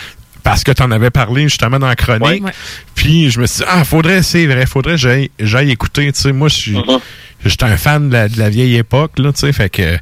Parce 0.42 0.64
que 0.64 0.72
tu 0.72 0.82
en 0.82 0.90
avais 0.90 1.10
parlé 1.10 1.42
justement 1.44 1.78
dans 1.78 1.86
la 1.86 1.96
chronique. 1.96 2.42
Ouais. 2.44 2.52
Puis 2.94 3.30
je 3.30 3.40
me 3.40 3.46
suis 3.46 3.58
dit, 3.58 3.64
ah, 3.68 3.84
faudrait, 3.84 4.22
c'est 4.22 4.46
vrai, 4.46 4.64
faudrait 4.64 4.92
que 4.92 4.98
j'aille, 5.00 5.30
j'aille 5.38 5.70
écouter. 5.70 6.10
Tu 6.12 6.18
sais, 6.20 6.32
moi, 6.32 6.48
je 6.48 6.54
suis. 6.54 6.76
J'étais 7.44 7.64
un 7.66 7.76
fan 7.76 8.08
de 8.08 8.14
la, 8.14 8.28
de 8.28 8.38
la 8.38 8.48
vieille 8.48 8.76
époque, 8.76 9.18
là, 9.18 9.32
tu 9.32 9.40
sais, 9.40 9.52
fait 9.52 9.68
que. 9.68 9.98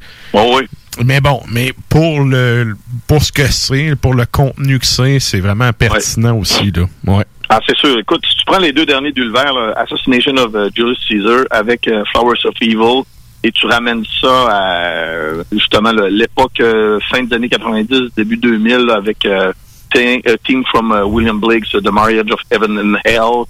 Mais 1.05 1.20
bon, 1.20 1.41
mais 1.51 1.73
pour 1.89 2.25
le 2.25 2.75
pour 3.07 3.23
ce 3.23 3.33
que 3.33 3.47
c'est, 3.47 3.95
pour 3.97 4.15
le 4.15 4.27
contenu 4.27 4.79
que 4.79 4.87
c'est, 4.87 5.19
c'est 5.20 5.41
vraiment 5.41 5.73
pertinent 5.73 6.37
aussi, 6.37 6.70
là. 6.73 6.85
Ouais. 7.07 7.25
Ah, 7.49 7.61
c'est 7.66 7.77
sûr. 7.79 7.99
Écoute, 7.99 8.23
si 8.29 8.37
tu 8.37 8.45
prends 8.45 8.59
les 8.59 8.73
deux 8.73 8.85
derniers 8.85 9.12
d'Ulver, 9.12 9.73
Assassination 9.77 10.37
of 10.37 10.55
euh, 10.55 10.69
Julius 10.75 10.99
Caesar 11.09 11.45
avec 11.51 11.89
euh, 11.89 12.05
Flowers 12.12 12.45
of 12.45 12.55
Evil, 12.61 13.05
et 13.43 13.53
tu 13.53 13.66
ramènes 13.66 14.05
ça 14.20 14.49
à 14.51 15.43
justement 15.53 15.93
l'époque 15.93 16.61
euh, 16.61 16.99
fin 17.11 17.23
des 17.23 17.35
années 17.35 17.49
90, 17.49 18.11
début 18.16 18.37
2000, 18.37 18.77
là, 18.79 18.97
avec 18.97 19.25
euh, 19.25 19.53
Team 19.95 20.65
from 20.66 20.93
euh, 20.93 21.05
William 21.05 21.41
Blake's 21.41 21.70
The 21.70 21.91
Marriage 21.91 22.31
of 22.31 22.41
Heaven 22.51 22.79
and 22.79 22.99
Hell, 23.05 23.45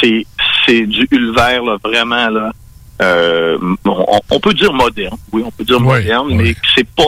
c'est 0.00 0.26
c'est 0.64 0.82
du 0.82 1.08
Ulver, 1.10 1.60
là, 1.64 1.76
vraiment, 1.82 2.28
là. 2.28 2.52
Euh, 3.02 3.58
on, 3.84 4.20
on 4.30 4.40
peut 4.40 4.54
dire 4.54 4.72
moderne, 4.72 5.16
oui, 5.32 5.42
on 5.44 5.50
peut 5.50 5.64
dire 5.64 5.80
moderne, 5.80 6.34
mais 6.34 6.54
que 6.54 6.60
c'est 6.74 6.88
pas. 6.88 7.04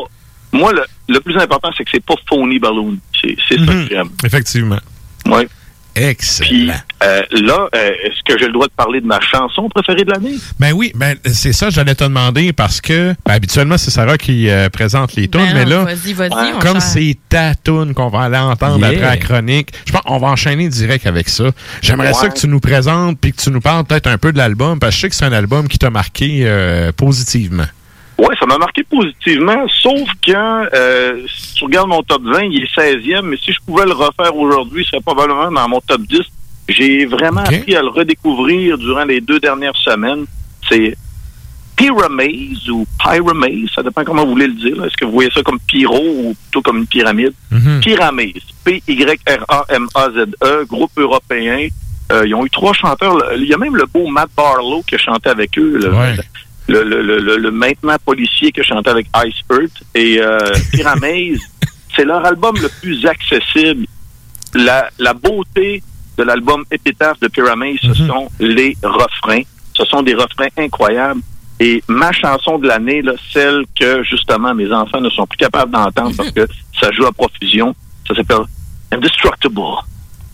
Moi, 0.53 0.73
le, 0.73 0.83
le 1.09 1.21
plus 1.21 1.37
important, 1.37 1.71
c'est 1.77 1.85
que 1.85 1.91
c'est 1.93 2.05
pas 2.05 2.15
phony 2.29 2.59
balloon. 2.59 2.97
C'est 3.21 3.37
ça 3.49 3.55
Mhm. 3.61 3.67
que 3.67 3.95
j'aime. 3.95 4.09
Effectivement. 4.25 4.79
Ouais. 5.27 5.49
Excellent. 5.99 6.75
Euh, 7.03 7.23
là, 7.31 7.69
euh, 7.75 7.91
est-ce 8.05 8.23
que 8.25 8.39
j'ai 8.39 8.47
le 8.47 8.53
droit 8.53 8.67
de 8.67 8.73
parler 8.73 9.01
de 9.01 9.07
ma 9.07 9.21
chanson 9.21 9.69
préférée 9.69 10.05
de 10.05 10.11
l'année? 10.11 10.35
Ben 10.59 10.73
oui, 10.73 10.93
ben 10.95 11.17
c'est 11.27 11.53
ça, 11.53 11.71
j'allais 11.71 11.95
te 11.95 12.05
demander 12.05 12.53
parce 12.53 12.81
que 12.81 13.15
ben, 13.27 13.35
habituellement 13.35 13.79
c'est 13.79 13.91
Sarah 13.91 14.19
qui 14.19 14.49
euh, 14.49 14.69
présente 14.69 15.15
les 15.15 15.29
tunes, 15.29 15.41
Ben 15.41 15.55
mais 15.55 15.65
là, 15.65 15.87
comme 16.61 16.81
c'est 16.81 17.17
ta 17.29 17.55
tune 17.55 17.95
qu'on 17.95 18.09
va 18.09 18.23
aller 18.23 18.37
entendre 18.37 18.79
Yeah. 18.79 18.89
après 18.89 19.01
la 19.01 19.17
chronique, 19.17 19.71
je 19.87 19.93
pense 19.93 20.03
qu'on 20.03 20.19
va 20.19 20.29
enchaîner 20.29 20.69
direct 20.69 21.07
avec 21.07 21.29
ça. 21.29 21.45
J'aimerais 21.83 22.13
ça 22.15 22.29
que 22.29 22.39
tu 22.39 22.47
nous 22.49 22.61
présentes 22.61 23.19
puis 23.21 23.33
que 23.33 23.41
tu 23.41 23.51
nous 23.51 23.61
parles 23.61 23.85
peut-être 23.85 24.07
un 24.07 24.19
peu 24.19 24.33
de 24.33 24.39
l'album 24.39 24.79
parce 24.79 24.93
que 24.93 24.97
je 24.97 25.01
sais 25.03 25.09
que 25.09 25.15
c'est 25.17 25.25
un 25.25 25.33
album 25.33 25.67
qui 25.69 25.79
t'a 25.79 25.91
marqué 25.91 26.43
euh, 26.45 26.93
positivement. 26.93 27.65
Oui, 28.19 28.35
ça 28.41 28.47
m'a 28.47 28.59
marqué 28.59 28.83
positivement, 28.83 29.65
sauf 29.69 30.09
que 30.27 30.33
euh, 30.33 31.25
si 31.29 31.55
tu 31.55 31.65
regardes 31.65 31.89
mon 31.89 32.03
top 32.03 32.23
20, 32.25 32.43
il 32.47 32.65
est 32.65 32.77
16e, 32.77 33.23
mais 33.23 33.37
si 33.37 33.53
je 33.53 33.59
pouvais 33.65 33.85
le 33.85 33.93
refaire 33.93 34.35
aujourd'hui, 34.37 34.83
ce 34.85 34.91
serait 34.91 35.01
probablement 35.03 35.51
dans 35.53 35.69
mon 35.69 35.81
top 35.81 36.01
10. 36.03 36.21
J'ai 36.69 37.07
vraiment 37.07 37.43
appris 37.59 37.77
à 37.77 37.83
le 37.83 37.89
redécouvrir 37.89 38.77
durant 38.77 39.05
les 39.05 39.21
deux 39.21 39.39
dernières 39.39 39.77
semaines. 39.77 40.27
C'est 40.69 40.97
Pyramaze 41.77 42.69
ou 42.71 42.85
Pyramaze, 43.01 43.71
ça 43.73 43.83
dépend 43.85 44.03
comment 44.03 44.25
vous 44.25 44.33
voulez 44.33 44.49
le 44.49 44.55
dire. 44.55 44.77
là. 44.77 44.87
Est-ce 44.87 44.97
que 44.97 45.05
vous 45.05 45.13
voyez 45.13 45.31
ça 45.31 45.43
comme 45.43 45.61
pyro 45.61 45.97
ou 45.97 46.35
plutôt 46.35 46.61
comme 46.61 46.79
une 46.79 46.87
pyramide? 46.89 47.33
Pyramase, 47.81 48.43
P-Y-R-A-M-A-Z-E, 48.65 50.27
E, 50.45 50.65
groupe 50.67 50.91
européen. 50.99 51.69
Euh, 52.11 52.25
ils 52.27 52.35
ont 52.35 52.45
eu 52.45 52.51
trois 52.51 52.73
chanteurs. 52.73 53.17
Il 53.37 53.45
y 53.45 53.55
a 53.55 53.59
même 53.59 53.77
le 53.77 53.85
beau 53.87 54.09
Matt 54.09 54.31
Barlow 54.37 54.83
qui 54.83 54.97
a 54.97 54.99
chanté 54.99 55.29
avec 55.31 55.57
eux. 55.59 55.79
Le, 55.79 55.91
le, 56.69 56.83
le, 56.85 57.03
le- 57.03 57.37
le 57.37 57.51
maintenant 57.51 57.97
policier 58.05 58.53
qui 58.53 58.61
a 58.61 58.63
chanté 58.63 58.91
avec 58.91 59.07
Ice 59.27 59.41
Earth. 59.51 59.83
Et 59.95 60.21
euh, 60.21 60.39
Pyramase, 60.73 61.41
c'est 61.97 62.05
leur 62.05 62.25
album 62.25 62.55
le 62.61 62.69
plus 62.81 63.05
accessible. 63.07 63.87
La, 64.55 64.89
la 64.99 65.15
beauté 65.15 65.83
de 66.17 66.23
l'album 66.23 66.65
Épitaphe 66.71 67.21
de 67.21 67.29
Pyramase, 67.29 67.79
ce 67.83 67.95
sont 67.95 68.29
les 68.41 68.77
refrains. 68.83 69.43
Ce 69.75 69.85
sont 69.85 70.03
des 70.03 70.15
refrains 70.15 70.49
incroyables. 70.57 71.21
Et 71.61 71.83
ma 71.89 72.13
chanson 72.13 72.59
de 72.59 72.69
l'année, 72.69 73.03
celle 73.33 73.65
que 73.79 74.03
justement 74.05 74.55
mes 74.55 74.71
enfants 74.73 75.01
ne 75.01 75.11
sont 75.11 75.27
plus 75.27 75.37
capables 75.39 75.73
d'entendre 75.73 76.15
parce 76.17 76.31
que 76.31 76.47
ça 76.81 76.91
joue 76.93 77.05
à 77.07 77.13
profusion, 77.13 77.75
ça 78.07 78.15
s'appelle 78.15 78.45
Indestructible. 78.93 79.61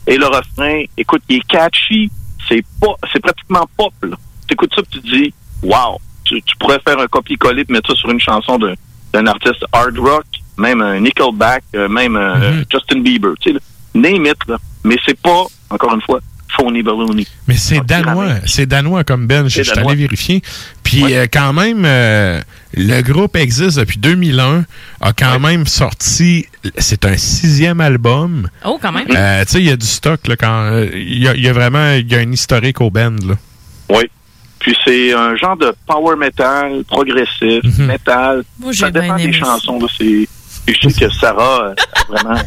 Et 0.06 0.16
le 0.18 0.26
refrain, 0.26 0.82
écoute, 0.96 1.22
il 1.28 1.36
est 1.36 1.46
catchy, 1.48 2.10
c'est 2.46 2.62
pas, 2.80 2.94
c'est 3.12 3.20
pratiquement 3.20 3.66
pop. 3.76 3.92
Là. 4.02 4.16
T'écoutes 4.46 4.74
ça, 4.74 4.82
tu 4.90 5.00
te 5.00 5.06
dis, 5.06 5.32
wow, 5.62 5.98
tu, 6.24 6.42
tu 6.42 6.56
pourrais 6.58 6.80
faire 6.86 6.98
un 6.98 7.06
copier-coller, 7.06 7.64
puis 7.64 7.74
mettre 7.74 7.90
ça 7.90 7.96
sur 7.96 8.10
une 8.10 8.20
chanson 8.20 8.58
d'un, 8.58 8.74
d'un 9.12 9.26
artiste 9.26 9.64
hard 9.72 9.98
rock, 9.98 10.24
même 10.56 10.80
un 10.80 11.00
Nickelback, 11.00 11.64
euh, 11.74 11.88
même 11.88 12.16
un 12.16 12.62
Justin 12.70 13.00
Bieber. 13.00 13.32
Tu 13.40 13.50
sais, 13.50 13.54
là. 13.54 13.60
name 13.94 14.26
it, 14.26 14.38
là. 14.48 14.58
Mais 14.84 14.96
c'est 15.06 15.18
pas, 15.18 15.44
encore 15.70 15.94
une 15.94 16.02
fois, 16.02 16.20
phony 16.56 16.82
baloney. 16.82 17.26
Mais 17.48 17.56
c'est 17.56 17.84
danois. 17.84 18.34
C'est 18.46 18.66
danois 18.66 19.04
comme 19.04 19.26
Ben. 19.26 19.48
Je 19.48 19.62
suis 19.62 19.78
allé 19.78 19.94
vérifier. 19.94 20.42
Puis 20.82 21.14
euh, 21.14 21.26
quand 21.32 21.52
même, 21.52 21.84
euh, 21.84 22.40
le 22.74 23.02
groupe 23.02 23.36
existe 23.36 23.78
depuis 23.78 23.98
2001. 23.98 24.64
A 25.00 25.12
quand 25.12 25.40
même 25.40 25.66
sorti. 25.66 26.46
C'est 26.78 27.04
un 27.04 27.16
sixième 27.16 27.80
album. 27.80 28.48
Oh, 28.64 28.78
quand 28.80 28.92
même. 28.92 29.06
Euh, 29.10 29.44
tu 29.44 29.52
sais, 29.52 29.58
il 29.60 29.66
y 29.66 29.70
a 29.70 29.76
du 29.76 29.86
stock. 29.86 30.26
là, 30.26 30.36
quand 30.36 30.80
Il 30.94 31.18
y, 31.18 31.28
a, 31.28 31.34
il 31.34 31.42
y 31.42 31.48
a 31.48 31.52
vraiment 31.52 31.92
il 31.92 32.10
y 32.10 32.14
a 32.14 32.18
un 32.18 32.30
historique 32.30 32.80
au 32.80 32.90
band. 32.90 33.16
Là. 33.26 33.34
Oui. 33.90 34.10
Puis 34.64 34.74
c'est 34.82 35.12
un 35.12 35.36
genre 35.36 35.58
de 35.58 35.74
power 35.86 36.16
metal, 36.16 36.82
progressif, 36.88 37.62
Mhm. 37.62 37.86
metal. 37.86 38.42
Moi, 38.58 38.72
j'ai 38.72 38.78
ça 38.86 38.90
dépend 38.90 39.16
des 39.16 39.30
chansons. 39.30 39.78
Là, 39.78 39.86
c'est... 39.98 40.26
et 40.66 40.74
Je 40.74 40.88
sais 40.88 41.06
que 41.06 41.12
Sarah, 41.12 41.68
euh, 41.70 41.74
vraiment... 42.08 42.40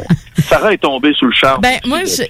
Sarah 0.48 0.72
est 0.73 0.77
tombée 0.77 1.14
sous 1.18 1.26
le 1.26 1.34
charme. 1.34 1.61
Ben, 1.61 1.77
moi, 1.85 1.99
je-. 2.06 2.23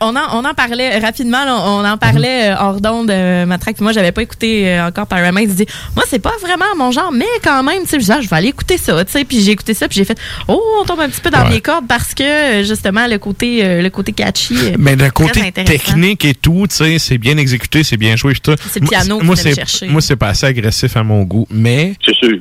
On 0.00 0.14
en, 0.16 0.20
on 0.32 0.44
en 0.44 0.52
parlait 0.54 0.98
rapidement, 0.98 1.44
là, 1.44 1.56
on 1.64 1.84
en 1.84 1.96
parlait 1.96 2.50
euh, 2.50 2.56
hors 2.58 2.80
d'onde, 2.80 3.10
euh, 3.10 3.46
Matraque. 3.46 3.80
Moi, 3.80 3.92
j'avais 3.92 4.12
pas 4.12 4.22
écouté 4.22 4.68
euh, 4.68 4.86
encore 4.88 5.06
Paramount. 5.06 5.40
Il 5.40 5.54
dit, 5.54 5.66
moi, 5.94 6.04
c'est 6.08 6.18
pas 6.18 6.32
vraiment 6.40 6.64
mon 6.76 6.90
genre, 6.90 7.12
mais 7.12 7.24
quand 7.42 7.62
même, 7.62 7.82
tu 7.82 7.88
sais, 7.88 8.00
je 8.00 8.12
ah, 8.12 8.20
je 8.20 8.28
vais 8.28 8.36
aller 8.36 8.48
écouter 8.48 8.78
ça, 8.78 9.04
tu 9.04 9.12
sais. 9.12 9.24
Puis 9.24 9.40
j'ai 9.42 9.52
écouté 9.52 9.74
ça, 9.74 9.88
puis 9.88 9.96
j'ai 9.96 10.04
fait, 10.04 10.18
oh, 10.48 10.60
on 10.80 10.84
tombe 10.84 11.00
un 11.00 11.08
petit 11.08 11.20
peu 11.20 11.30
dans 11.30 11.44
Ouais. 11.44 11.50
les 11.54 11.60
cordes 11.60 11.86
parce 11.88 12.14
que, 12.14 12.22
euh, 12.22 12.64
justement, 12.64 13.06
le 13.06 13.18
côté, 13.18 13.64
euh, 13.64 13.80
le 13.82 13.90
côté 13.90 14.12
catchy. 14.12 14.54
Mais 14.78 14.96
très 14.96 15.10
côté 15.10 15.50
technique 15.52 16.24
et 16.24 16.34
tout, 16.34 16.66
tu 16.68 16.76
sais, 16.76 16.98
c'est 16.98 17.18
bien 17.18 17.36
exécuté, 17.38 17.82
c'est 17.84 17.96
bien 17.96 18.16
joué. 18.16 18.34
C'est 18.70 18.80
le 18.80 18.86
piano 18.86 19.20
Moi, 19.22 19.34
qui 19.36 19.44
le 19.44 19.50
c'est- 19.50 19.54
chercher. 19.56 19.86
Moi, 19.88 20.00
c'est 20.02 20.16
pas 20.16 20.28
assez 20.28 20.46
agressif 20.46 20.96
à 20.96 21.02
mon 21.04 21.22
goût. 21.22 21.46
Mais 21.50 21.94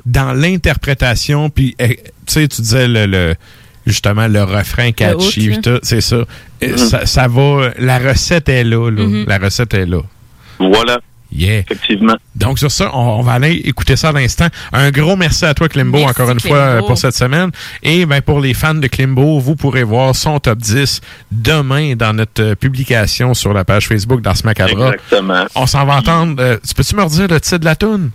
dans 0.06 0.34
l'interprétation, 0.34 1.50
puis 1.50 1.76
eh, 1.80 2.00
sais, 2.28 2.48
tu 2.48 2.62
disais 2.62 2.88
le, 2.88 3.06
le- 3.06 3.36
justement 3.88 4.28
le 4.28 4.44
refrain 4.44 4.92
catchy, 4.92 5.52
c'est 5.84 6.02
ça. 6.02 6.18
Mhm. 6.62 6.78
ça. 6.78 7.06
Ça 7.06 7.28
va. 7.28 7.72
La 7.80 7.98
recette 8.00 8.50
est 8.50 8.64
là, 8.64 8.90
là. 8.92 9.04
Mhm. 9.04 9.26
La 9.28 9.38
recette 9.38 9.74
est 9.74 9.86
là. 9.86 10.02
Voilà. 10.60 11.00
Yeah. 11.34 11.60
Effectivement. 11.60 12.18
Donc, 12.36 12.60
sur 12.60 12.70
ça, 12.70 12.92
on, 12.94 13.00
on 13.20 13.22
va 13.22 13.32
aller 13.34 13.54
écouter 13.64 13.96
ça 13.96 14.10
à 14.10 14.12
l'instant. 14.12 14.48
Un 14.74 14.92
gros 14.92 15.16
merci 15.16 15.46
à 15.46 15.54
toi, 15.54 15.70
Klimbo, 15.70 16.00
Merci, 16.00 16.10
encore 16.12 16.30
une 16.32 16.42
Klimbo. 16.42 16.56
fois, 16.58 16.78
pour 16.86 16.98
cette 16.98 17.16
semaine. 17.16 17.52
Et 17.82 18.06
ben, 18.06 18.22
pour 18.22 18.42
les 18.42 18.54
fans 18.54 18.74
de 18.76 18.86
Klimbo, 18.88 19.40
vous 19.40 19.56
pourrez 19.56 19.84
voir 19.84 20.14
son 20.14 20.40
top 20.42 20.60
10 20.60 21.00
demain 21.32 21.96
dans 21.96 22.12
notre 22.12 22.44
euh, 22.44 22.56
publication 22.56 23.34
sur 23.34 23.54
la 23.54 23.64
page 23.64 23.88
Facebook 23.88 24.22
d'Ars 24.22 24.36
Macabra. 24.44 24.94
Exactement. 24.94 25.46
On 25.56 25.66
s'en 25.68 25.86
va 25.86 25.96
entendre. 25.96 26.36
euh, 26.42 26.58
tu 26.68 26.74
peux-tu 26.74 26.96
me 26.98 27.04
redire 27.04 27.30
le 27.30 27.40
titre 27.40 27.60
de 27.60 27.66
la 27.66 27.78
tune? 27.78 28.12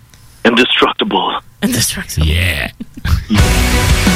Indestructible. 0.47 1.39
Indestructible. 1.61 2.25
Yeah. 2.27 2.71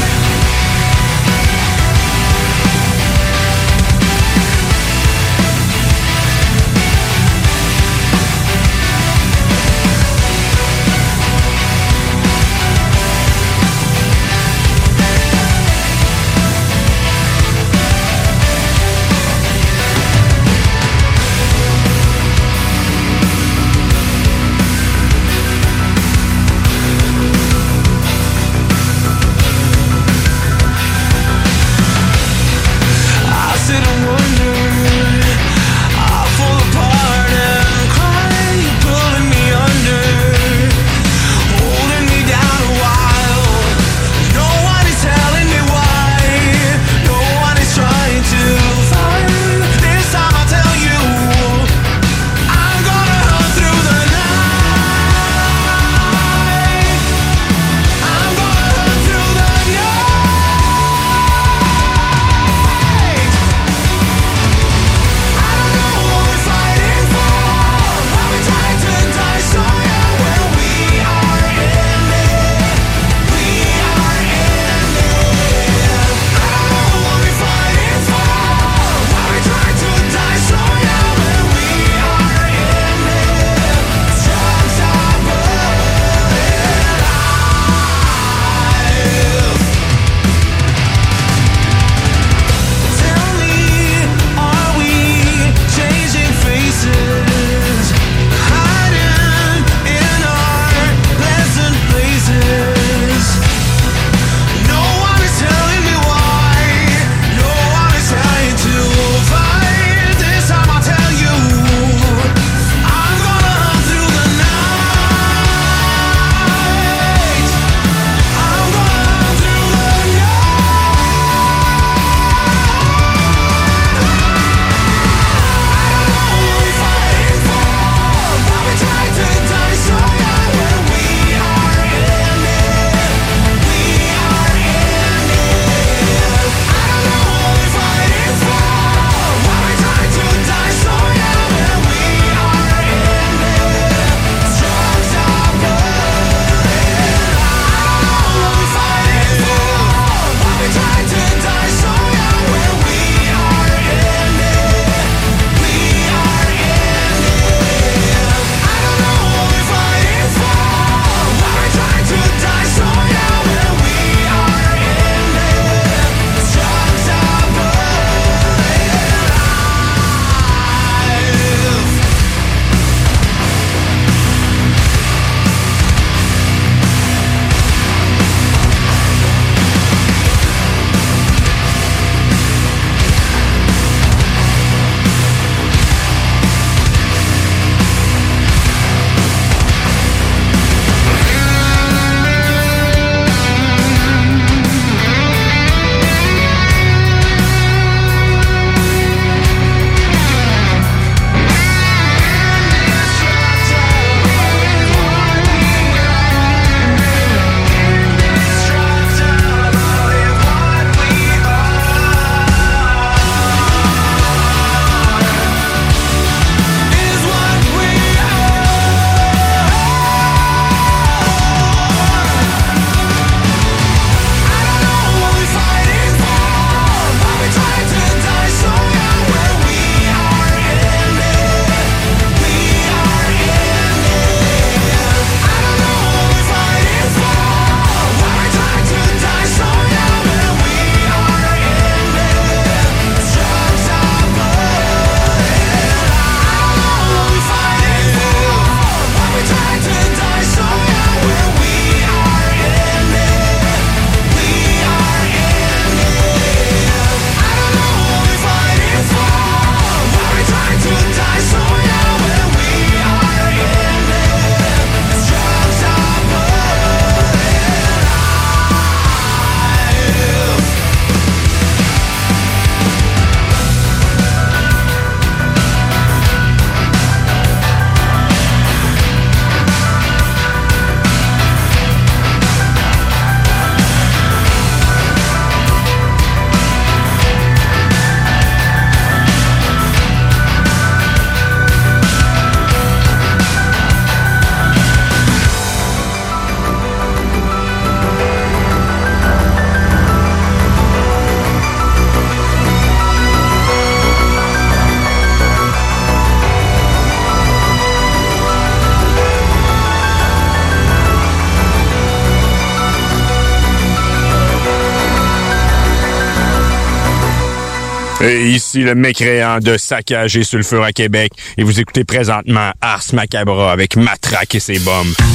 Ici 318.72 318.84
le 318.84 318.96
mécréant 318.96 319.60
de 319.60 319.76
saccage 319.76 320.38
et 320.38 320.46
sulfure 320.46 320.82
à 320.82 320.94
Québec. 320.94 321.34
Et 321.58 321.64
vous 321.64 321.82
écoutez 321.82 322.06
présentement 322.06 322.72
Ars 322.80 323.04
Macabra 323.12 323.70
avec 323.70 323.98
Matraque 323.98 324.56
et 324.56 324.62
ses 324.62 324.80
bombes. 324.80 325.31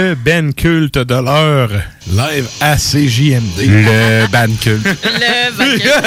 Le 0.00 0.14
Ben 0.14 0.52
culte 0.54 0.96
de 0.98 1.14
l'heure, 1.14 1.68
live 2.10 2.46
à 2.60 2.76
CJMD. 2.76 3.58
Le 3.66 4.26
ban 4.28 4.46
culte. 4.60 4.86
Le 5.04 5.50
vainqueur. 5.52 6.02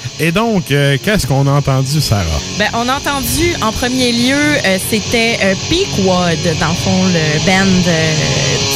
Et 0.20 0.30
donc, 0.32 0.70
euh, 0.70 0.98
qu'est-ce 1.02 1.26
qu'on 1.26 1.46
a 1.46 1.52
entendu, 1.52 1.98
Sarah? 2.00 2.24
Ben, 2.58 2.66
on 2.74 2.86
a 2.88 2.96
entendu 2.96 3.54
en 3.62 3.72
premier 3.72 4.12
lieu, 4.12 4.34
euh, 4.34 4.78
c'était 4.90 5.38
euh, 5.42 5.54
Peakwood, 5.70 6.58
dans 6.60 6.68
le 6.68 6.74
fond, 6.74 7.04
le 7.06 7.46
band, 7.46 7.88
euh, 7.88 8.12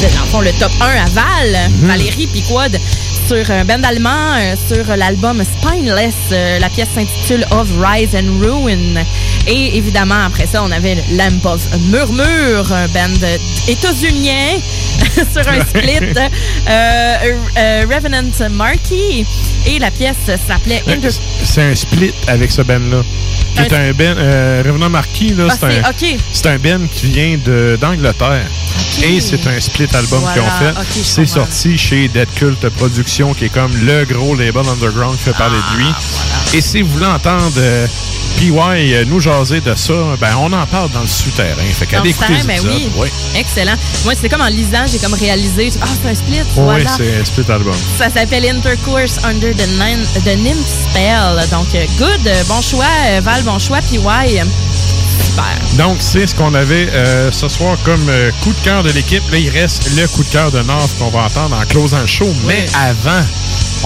de- 0.01 0.15
dans 0.15 0.21
le 0.23 0.29
fond, 0.29 0.41
le 0.41 0.53
top 0.59 0.73
1 0.81 0.87
à 0.87 1.09
Val, 1.11 1.71
Mhm. 1.83 1.89
Valérie 1.89 2.27
Peakwood, 2.29 2.79
sur 3.29 3.51
un 3.51 3.65
band 3.67 3.83
allemand, 3.83 4.37
euh, 4.39 4.55
sur 4.69 4.97
l'album 4.97 5.43
Spineless. 5.45 6.15
euh, 6.33 6.59
la 6.61 6.71
pièce 6.71 6.89
s'intitule 6.95 7.45
Of 7.51 7.69
Rise 7.79 8.15
and 8.15 8.39
Ruin. 8.41 9.03
Et 9.47 9.77
évidemment, 9.77 10.25
après 10.27 10.47
ça, 10.47 10.63
on 10.63 10.71
avait 10.71 10.97
Lamp 11.13 11.45
of 11.45 11.61
Murmure, 11.91 12.73
un 12.73 12.89
band 12.89 13.27
états-unien 13.69 14.59
sur 15.33 15.47
un 15.49 15.61
split, 15.67 15.99
euh, 16.69 17.17
euh, 17.59 17.85
Revenant 17.91 18.23
Marquis. 18.51 19.27
Et 19.67 19.79
la 19.79 19.91
pièce 19.91 20.17
s'appelait 20.47 20.83
Inter... 20.87 21.09
C'est 21.43 21.63
un 21.63 21.75
split 21.75 22.13
avec 22.27 22.51
ce 22.51 22.63
band-là. 22.63 23.03
Qui 23.57 23.63
est 23.63 23.73
un 23.73 23.93
Ben, 23.93 24.17
euh, 24.19 24.63
Revenant 24.67 24.91
Marquis, 24.91 25.31
là, 25.37 25.47
Ah, 25.51 25.55
c'est 25.59 25.67
un, 25.67 25.71
c'est- 25.99 26.15
ok. 26.15 26.19
c'est 26.33 26.47
un 26.47 26.59
Ben 26.59 26.89
qui 26.93 27.07
vient 27.07 27.39
de- 27.45 27.79
d'Angleterre. 27.81 28.47
Et 29.03 29.21
c'est 29.21 29.47
un 29.47 29.61
split 29.61 29.89
album 29.95 30.21
Voilà, 30.21 30.35
qu'ils 30.35 30.43
ont 30.43 30.75
fait. 30.85 31.03
c'est 31.05 31.27
sorti 31.27 31.77
chez 31.79 32.09
Dead 32.09 32.29
Cult 32.35 32.69
Productions, 32.71 33.35
qui 33.35 33.47
est 33.47 33.49
comme 33.49 33.73
le 33.85 34.05
gros 34.05 34.35
label 34.35 34.63
underground 34.69 35.17
qui 35.19 35.25
fait 35.25 35.37
parler 35.37 35.59
de 35.73 35.79
lui. 35.79 35.87
Ah, 35.91 36.01
Et 36.57 36.61
si 36.61 36.83
vous 36.83 36.91
voulez 36.93 37.07
entendre 37.07 37.53
euh, 37.59 37.87
PY 38.37 38.51
euh, 38.95 39.05
nous 39.07 39.21
jaser 39.21 39.61
de 39.61 39.75
ça, 39.75 39.93
ben 40.21 40.35
on 40.39 40.53
en 40.53 40.67
parle 40.67 40.91
dans 40.91 41.01
le 41.01 41.07
souterrain. 41.07 41.55
Fait 41.73 41.87
les 42.05 42.13
terrain, 42.13 42.33
ben 42.47 42.55
épisodes. 42.59 42.93
oui. 42.97 43.09
Excellent. 43.37 43.75
Moi, 44.05 44.15
c'est 44.21 44.29
comme 44.29 44.41
en 44.43 44.49
lisant, 44.49 44.85
j'ai 44.91 44.99
comme 44.99 45.15
réalisé, 45.15 45.71
ah, 45.81 45.87
c'est 46.03 46.11
un 46.11 46.15
split, 46.15 46.41
Oui, 46.57 46.63
voilà. 46.65 46.91
c'est 46.97 47.21
un 47.21 47.25
split 47.25 47.51
album. 47.51 47.75
Ça 47.99 48.11
s'appelle 48.11 48.45
Intercourse 48.47 49.19
Under 49.25 49.53
the, 49.55 49.67
the 50.25 50.37
Nymph 50.39 50.67
Spell. 50.91 51.49
Donc, 51.51 51.75
euh, 51.75 51.85
good, 51.99 52.27
euh, 52.27 52.43
bon 52.49 52.61
choix, 52.61 52.85
Val, 53.23 53.43
bon 53.45 53.59
choix, 53.59 53.79
puis 53.89 53.99
ouais, 53.99 54.43
super. 55.25 55.45
Donc, 55.79 55.97
c'est 56.01 56.27
ce 56.27 56.35
qu'on 56.35 56.55
avait 56.55 56.89
euh, 56.93 57.31
ce 57.33 57.49
soir 57.49 57.77
comme 57.85 58.09
euh, 58.09 58.31
coup 58.43 58.53
de 58.53 58.61
cœur 58.65 58.83
de 58.83 58.91
l'équipe. 58.91 59.23
Là, 59.31 59.39
il 59.39 59.49
reste 59.51 59.91
le 59.97 60.07
coup 60.09 60.23
de 60.25 60.29
cœur 60.29 60.51
de 60.51 60.61
North 60.63 60.97
qu'on 60.99 61.11
va 61.11 61.23
entendre 61.25 61.57
en 61.57 61.65
closant 61.67 62.01
le 62.01 62.07
show. 62.07 62.33
Mais 62.47 62.67
avant, 62.75 63.25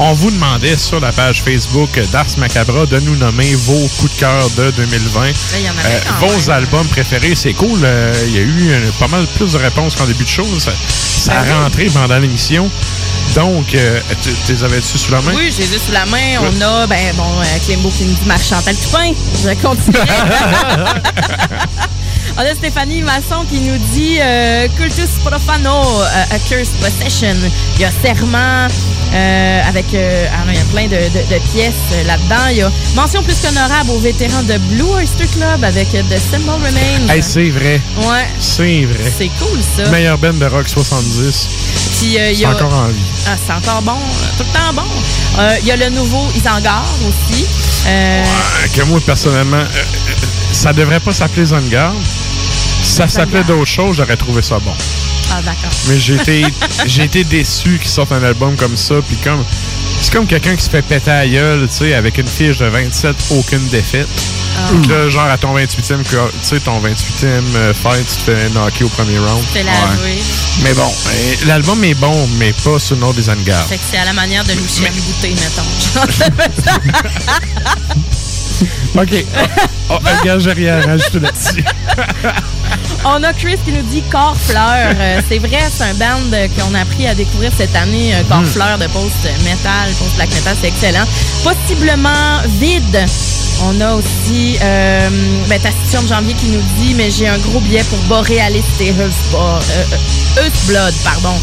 on 0.01 0.13
vous 0.13 0.31
demandait 0.31 0.77
sur 0.77 1.01
la 1.01 1.11
page 1.13 1.43
Facebook 1.43 1.91
d'Ars 2.13 2.27
Macabra 2.39 2.87
de 2.87 3.01
nous 3.01 3.17
nommer 3.17 3.53
vos 3.55 3.89
coups 3.99 4.15
de 4.15 4.21
cœur 4.21 4.49
de 4.57 4.71
2020. 4.71 5.27
il 5.59 5.65
y 5.65 5.69
en 5.69 5.73
avait 5.73 6.01
quand 6.21 6.27
vos 6.27 6.51
albums 6.51 6.87
préférés. 6.89 7.35
C'est 7.35 7.53
cool. 7.55 7.81
euh, 7.83 8.13
Il 8.29 8.35
y 8.35 8.39
a 8.39 8.43
eu 8.43 8.71
euh, 8.71 8.91
pas 9.01 9.09
mal 9.09 9.27
plus 9.37 9.53
de 9.53 9.59
réponses 9.59 9.97
qu'en 9.97 10.07
début 10.07 10.25
de 10.25 10.29
show. 10.29 10.47
Ça, 10.59 10.71
ça 10.89 11.33
Ben 11.43 11.53
a 11.53 11.65
rentré 11.65 11.87
pendant 11.87 12.19
l'émission. 12.19 12.71
Donc, 13.35 13.75
euh, 13.75 14.01
tu 14.23 14.31
les 14.53 14.65
avais-tu 14.65 14.99
sous 14.99 15.13
la 15.13 15.21
main? 15.21 15.33
Oui, 15.35 15.53
j'ai 15.55 15.67
les 15.67 15.79
sous 15.79 15.93
la 15.93 16.07
main. 16.07 16.39
On 16.41 16.61
a, 16.63 16.87
ben 16.87 17.15
bon, 17.17 17.41
euh, 17.41 17.45
Clembo 17.67 17.91
qui 17.91 18.05
nous 18.05 18.15
dit 18.15 18.27
Marc-Chantal 18.27 18.75
Toupin. 18.77 19.13
Je 19.35 19.51
continue. 19.61 19.99
On 22.37 22.41
a 22.41 22.55
Stéphanie 22.55 23.03
Masson 23.03 23.45
qui 23.49 23.61
nous 23.61 23.77
dit 23.93 24.19
euh, 24.21 24.69
Cultus 24.77 25.09
Profano, 25.25 25.71
euh, 25.73 26.35
A 26.35 26.39
Cursed 26.49 26.73
Possession. 26.81 27.35
Il 27.77 27.81
y 27.81 27.85
a 27.85 27.91
Serment, 28.03 28.69
euh, 29.13 29.61
avec. 29.69 29.93
euh, 29.95 30.27
ah 30.33 30.45
non, 30.47 30.53
il 30.53 30.59
y 30.59 30.61
a 30.61 30.65
plein 30.65 30.85
de, 30.87 31.03
de- 31.09 31.35
de 31.35 31.41
pièces 31.53 32.07
là-dedans. 32.07 32.47
Il 32.51 32.57
y 32.59 32.63
a 32.63 32.71
mention 32.95 33.23
plus 33.23 33.37
qu'honorable 33.41 33.91
aux 33.91 33.99
vétérans 33.99 34.43
de 34.45 34.57
Blue 34.59 34.83
Oyster 34.95 35.27
Club 35.27 35.65
avec 35.65 35.91
The 35.91 36.19
Symbol 36.31 36.55
Remains. 36.57 37.13
Hey, 37.13 37.23
c'est 37.23 37.51
vrai. 37.51 37.81
Ouais. 38.03 38.27
C'est 38.39 38.85
vrai. 38.85 39.13
C'est 39.19 39.31
cool, 39.41 39.59
ça. 39.77 39.91
Meilleure 39.91 40.19
band 40.19 40.35
de 40.35 40.47
rock 40.47 40.69
70. 40.69 41.49
Puis, 41.99 42.19
euh, 42.19 42.31
il 42.31 42.35
y 42.35 42.39
C'est 42.39 42.45
a- 42.47 42.51
encore 42.51 42.73
en 42.75 42.87
vie. 42.89 42.95
Ah, 43.27 43.37
c'est 43.45 43.53
encore 43.53 43.83
bon. 43.83 43.99
Tout 44.37 44.45
le 44.45 44.53
temps 44.59 44.73
bon. 44.75 44.89
Il 45.61 45.67
y 45.67 45.73
a 45.73 45.77
le 45.77 45.89
nouveau 45.91 46.25
Isengard 46.37 46.85
aussi. 47.09 47.45
Euh, 47.87 48.25
que 48.77 48.83
moi, 48.83 49.01
personnellement, 49.05 49.63
ça 50.59 50.73
devrait 50.73 50.99
pas 50.99 51.13
s'appeler 51.13 51.47
Zangard. 51.47 51.95
Si 52.83 52.93
ça 52.95 53.07
s'appelait 53.07 53.45
d'autres 53.45 53.65
choses, 53.65 53.97
j'aurais 53.97 54.17
trouvé 54.17 54.43
ça 54.43 54.59
bon. 54.59 54.75
Ah, 55.31 55.41
d'accord. 55.43 55.71
Mais 55.89 55.97
j'ai 55.99 56.15
été, 56.17 56.45
j'ai 56.87 57.05
été 57.05 57.23
déçu 57.23 57.79
qu'ils 57.79 57.91
sortent 57.91 58.11
un 58.13 58.23
album 58.25 58.57
comme 58.57 58.77
ça. 58.77 58.97
Puis 59.07 59.17
comme, 59.19 59.45
c'est 60.01 60.13
comme 60.13 60.27
quelqu'un 60.27 60.57
qui 60.57 60.65
se 60.65 60.71
fait 60.71 60.83
péter 60.83 61.11
à 61.13 61.29
gueule, 61.29 61.69
tu 61.69 61.77
sais, 61.77 61.95
avec 61.95 62.19
une 62.19 62.27
fiche 62.27 62.59
de 62.59 62.67
27, 62.67 63.15
aucune 63.31 63.65
défaite. 63.69 64.09
Ah. 64.57 64.61
Puis 64.71 64.89
Là, 64.91 65.09
genre, 65.09 65.27
à 65.27 65.39
ton 65.39 65.55
28e, 65.57 66.03
que- 66.03 66.11
tu 66.11 66.17
sais, 66.43 66.59
ton 66.59 66.81
28e 66.81 67.27
euh, 67.55 67.73
fight, 67.73 68.05
tu 68.09 68.17
te 68.17 68.23
fais 68.35 68.49
knocker 68.51 68.85
au 68.85 68.89
premier 68.89 69.19
round. 69.19 69.45
C'est 69.53 69.63
la 69.63 69.73
jouer. 69.73 70.19
Mais 70.65 70.75
bon, 70.75 70.93
l'album 71.47 71.85
est 71.85 71.95
bon, 71.95 72.29
mais 72.39 72.53
pas 72.65 72.81
sous 72.81 72.95
le 72.95 73.01
nom 73.01 73.13
des 73.13 73.31
Angard. 73.31 73.65
Fait 73.69 73.77
que 73.77 73.83
c'est 73.93 73.99
à 73.99 74.05
la 74.07 74.13
manière 74.13 74.43
de 74.45 74.53
Lucien 74.55 74.91
Boutet, 74.91 75.35
mettons. 75.35 76.03
OK. 78.97 79.25
Oh, 79.91 79.95
regarde, 80.21 80.41
j'ai 80.41 80.53
rien 80.53 80.79
à 80.79 80.87
rajouter 80.87 81.21
là-dessus. 81.21 81.65
On 83.05 83.23
a 83.23 83.33
Chris 83.33 83.57
qui 83.65 83.73
nous 83.73 83.83
dit 83.83 84.03
Corps-Fleur. 84.11 84.95
Euh, 84.99 85.21
c'est 85.29 85.39
vrai, 85.39 85.61
c'est 85.71 85.85
un 85.85 85.95
band 85.95 86.33
euh, 86.33 86.49
qu'on 86.59 86.75
a 86.75 86.81
appris 86.81 87.07
à 87.07 87.15
découvrir 87.15 87.51
cette 87.57 87.75
année. 87.77 88.15
euh, 88.15 88.23
Corps-Fleur 88.29 88.77
de 88.79 88.87
post-metal, 88.89 89.89
post-black 89.99 90.29
metal, 90.31 90.57
c'est 90.61 90.69
excellent. 90.69 91.05
Possiblement 91.45 92.43
vide. 92.61 93.07
On 93.65 93.81
a 93.81 93.95
aussi 93.95 94.57
euh, 94.63 95.09
ben, 95.49 95.61
Taciturne 95.61 96.07
Janvier 96.09 96.35
qui 96.35 96.47
nous 96.47 96.63
dit 96.79 96.95
Mais 96.95 97.11
j'ai 97.11 97.29
un 97.29 97.39
gros 97.39 97.61
billet 97.61 97.83
pour 97.85 97.99
Borealis 98.09 98.63
et 98.81 98.89
Earthblood, 98.89 99.63
euh, 99.71 100.43
Earthblood, 100.45 100.95
pardon. 101.05 101.35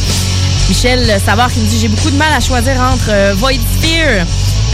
Michel 0.69 1.19
Savard 1.25 1.51
qui 1.51 1.59
nous 1.59 1.67
dit 1.67 1.79
J'ai 1.79 1.87
beaucoup 1.87 2.09
de 2.11 2.17
mal 2.17 2.31
à 2.33 2.39
choisir 2.41 2.79
entre 2.79 3.33
Void 3.35 3.59
Sphere, 3.79 4.25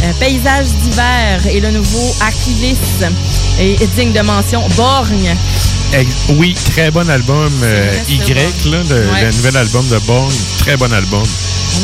euh, 0.03 0.11
Paysage 0.19 0.67
d'hiver 0.83 1.41
et 1.47 1.59
le 1.59 1.71
nouveau 1.71 2.13
Achilles. 2.21 2.75
Et, 3.59 3.73
et 3.81 3.87
digne 3.95 4.11
de 4.13 4.21
mention, 4.21 4.63
Borgne. 4.75 5.35
Oui, 6.37 6.55
très 6.73 6.89
bon 6.89 7.07
album 7.09 7.51
euh, 7.63 7.91
Y, 8.07 8.33
là, 8.33 8.41
le, 8.89 9.09
Ouais. 9.11 9.21
le 9.23 9.31
nouvel 9.31 9.57
album 9.57 9.87
de 9.89 9.97
Born. 9.99 10.33
Très 10.59 10.77
bon 10.77 10.91
album. 10.93 11.23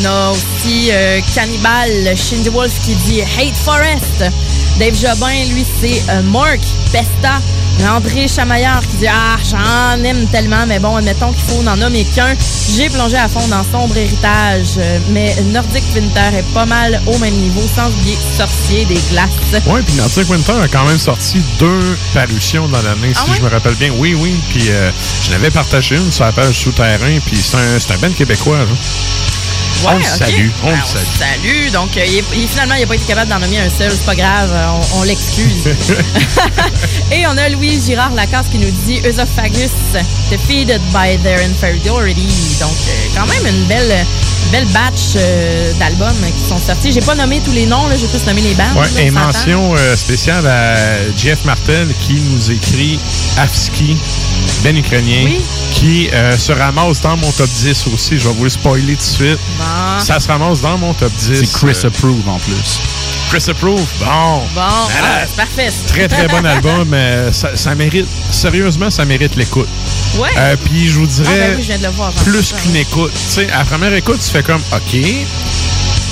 On 0.02 0.06
a 0.06 0.32
aussi 0.32 0.90
euh, 0.92 1.20
Cannibal, 1.36 2.16
Shindy 2.16 2.50
Wolf 2.50 2.74
qui 2.84 2.96
dit 2.96 3.22
Hate 3.22 3.56
Forest. 3.64 4.32
Dave 4.80 4.96
Jobin, 4.96 5.46
lui, 5.54 5.66
c'est 5.82 6.02
Mark 6.24 6.60
Pesta. 6.92 7.42
André 7.86 8.28
Chamaillard 8.28 8.82
qui 8.88 8.98
dit 8.98 9.08
Ah, 9.08 9.38
j'en 9.50 10.04
aime 10.04 10.28
tellement, 10.28 10.66
mais 10.68 10.80
bon, 10.80 10.96
admettons 10.96 11.32
qu'il 11.32 11.44
faut 11.44 11.64
n'en 11.64 11.76
nommer 11.78 12.04
qu'un. 12.06 12.36
J'ai 12.76 12.90
plongé 12.90 13.18
à 13.18 13.28
fond 13.28 13.46
dans 13.48 13.64
Sombre 13.64 13.96
Héritage, 13.98 14.76
euh, 14.78 15.00
mais 15.10 15.36
Nordic 15.54 15.84
Winter 15.96 16.38
est 16.38 16.54
pas 16.54 16.66
mal 16.66 17.02
au 17.06 17.18
même 17.20 17.34
niveau, 17.36 17.62
sans 17.76 17.88
oublier 17.90 18.18
Sorcier 18.38 18.86
des 18.86 19.00
Glaces. 19.12 19.64
Ouais, 19.68 19.82
puis 19.82 19.96
Nordic 19.96 20.30
Winter 20.30 20.54
a 20.64 20.68
quand 20.68 20.86
même 20.86 20.98
sorti 20.98 21.42
deux 21.60 21.98
parutions 22.14 22.68
dans 22.68 22.82
l'année, 22.82 23.14
Ah 23.16 23.22
si 23.26 23.38
je 23.38 23.42
me 23.42 23.50
rappelle 23.50 23.76
bien. 23.76 23.92
Oui, 23.98 24.16
oui. 24.20 24.36
Puis 24.50 24.66
euh, 24.70 24.92
je 25.24 25.32
l'avais 25.32 25.52
partagé 25.52 25.96
une 25.96 26.12
sur 26.12 26.26
la 26.26 26.32
page 26.32 26.56
Souterrain, 26.60 27.20
puis 27.26 27.38
c'est 27.38 27.58
un, 27.58 27.96
un 27.96 27.98
band 28.00 28.14
québécois. 28.14 28.58
Là. 28.60 28.66
On 29.86 29.98
le 29.98 30.04
salue, 30.04 30.50
on 30.64 30.68
Ben, 30.72 30.76
le 30.78 30.86
salue. 30.86 31.06
Salut. 31.18 31.70
Donc, 31.72 31.96
euh, 31.98 32.06
il 32.06 32.18
est- 32.18 32.24
il- 32.36 32.48
finalement, 32.48 32.76
il 32.76 32.82
n'a 32.82 32.88
pas 32.88 32.96
été 32.96 33.06
capable 33.06 33.30
d'en 33.30 33.40
nommer 33.40 33.60
un 33.60 33.70
seul. 33.70 33.92
C'est 33.92 34.06
pas 34.06 34.16
grave. 34.16 34.50
euh, 34.52 34.68
On, 34.96 35.00
on 35.00 35.04
l'excuse. 35.04 35.68
Et 37.12 37.26
on 37.28 37.38
a 37.38 37.50
Louis 37.50 37.80
Girard 37.86 38.12
Lacasse 38.14 38.48
qui 38.52 38.58
nous 38.60 38.72
dit 38.86 39.00
Esophagus 39.04 39.72
defeated 40.30 40.82
by 40.92 41.18
their 41.24 41.40
inferiority. 41.40 42.28
Donc, 42.60 42.72
euh, 42.72 42.92
quand 43.16 43.26
même 43.28 43.56
une 43.56 43.64
belle, 43.66 44.06
belle 44.48 44.66
batch 44.68 45.14
euh, 45.16 45.72
d'albums 45.80 46.16
qui 46.36 46.50
sont 46.50 46.58
sortis. 46.60 46.92
J'ai 46.92 47.02
pas 47.02 47.16
nommé 47.16 47.42
tous 47.44 47.52
les 47.52 47.66
noms, 47.66 47.88
là, 47.88 47.96
j'ai 47.98 48.08
plus 48.08 48.26
nommé 48.26 48.42
les 48.42 48.54
bandes. 48.54 48.76
Ouais, 48.76 48.88
là, 48.96 49.02
et 49.02 49.12
mention 49.12 49.76
euh, 49.76 49.96
spéciale 49.96 50.46
à 50.48 50.76
Jeff 51.16 51.44
Martel 51.46 51.94
qui 52.00 52.22
nous 52.22 52.52
écrit 52.52 53.00
Afski, 53.38 53.98
ben 54.64 54.76
ukrainien, 54.78 55.24
Oui. 55.26 55.42
qui 55.72 56.10
euh, 56.14 56.38
se 56.38 56.52
ramasse 56.52 57.02
dans 57.02 57.18
mon 57.18 57.32
top 57.32 57.50
10 57.50 57.88
aussi. 57.94 58.18
Je 58.20 58.28
vais 58.28 58.34
vous 58.34 58.44
le 58.44 58.50
spoiler 58.50 58.94
tout 58.94 59.00
de 59.00 59.02
suite. 59.02 59.40
Bon. 59.58 60.00
Ça 60.00 60.20
se 60.20 60.28
ramasse 60.28 60.62
dans 60.62 60.78
mon 60.78 60.94
top 60.94 61.12
10. 61.14 61.40
C'est 61.40 61.52
Chris 61.52 61.78
Euh, 61.84 61.88
Approve 61.88 62.28
en 62.28 62.40
plus. 62.40 62.80
Chris 63.30 63.44
Approve, 63.50 63.82
bon. 64.00 64.40
Bon, 64.56 64.62
ah, 64.62 64.88
c'est 65.28 65.36
parfait. 65.36 65.70
Très, 65.88 66.08
très 66.08 66.28
bon 66.28 66.46
album. 66.46 66.90
euh, 66.94 67.32
ça, 67.34 67.56
ça 67.58 67.76
mérite, 67.76 68.08
sérieusement, 68.32 68.90
ça 68.90 69.04
mérite 69.06 69.36
l'écoute. 69.36 69.68
Ouais. 70.18 70.30
Euh, 70.38 70.56
Puis 70.64 70.88
je 70.88 71.00
vous 71.00 71.06
Ah, 71.06 71.24
dirais, 71.24 71.38
ben 71.50 71.56
oui, 71.58 71.62
je 71.62 71.68
viens 71.68 71.78
de 71.78 71.84
le 71.84 71.90
voir. 71.90 72.12
j'en 72.16 72.24
plus 72.24 72.54
qu'une 72.54 72.72
ouais. 72.74 72.82
écoute. 72.82 73.12
Tu 73.14 73.20
sais, 73.34 73.52
à 73.52 73.60
la 73.60 73.66
première 73.66 73.94
écoute, 73.94 74.20
tu 74.24 74.32
fais 74.32 74.44
comme 74.44 74.62
OK. 74.72 74.96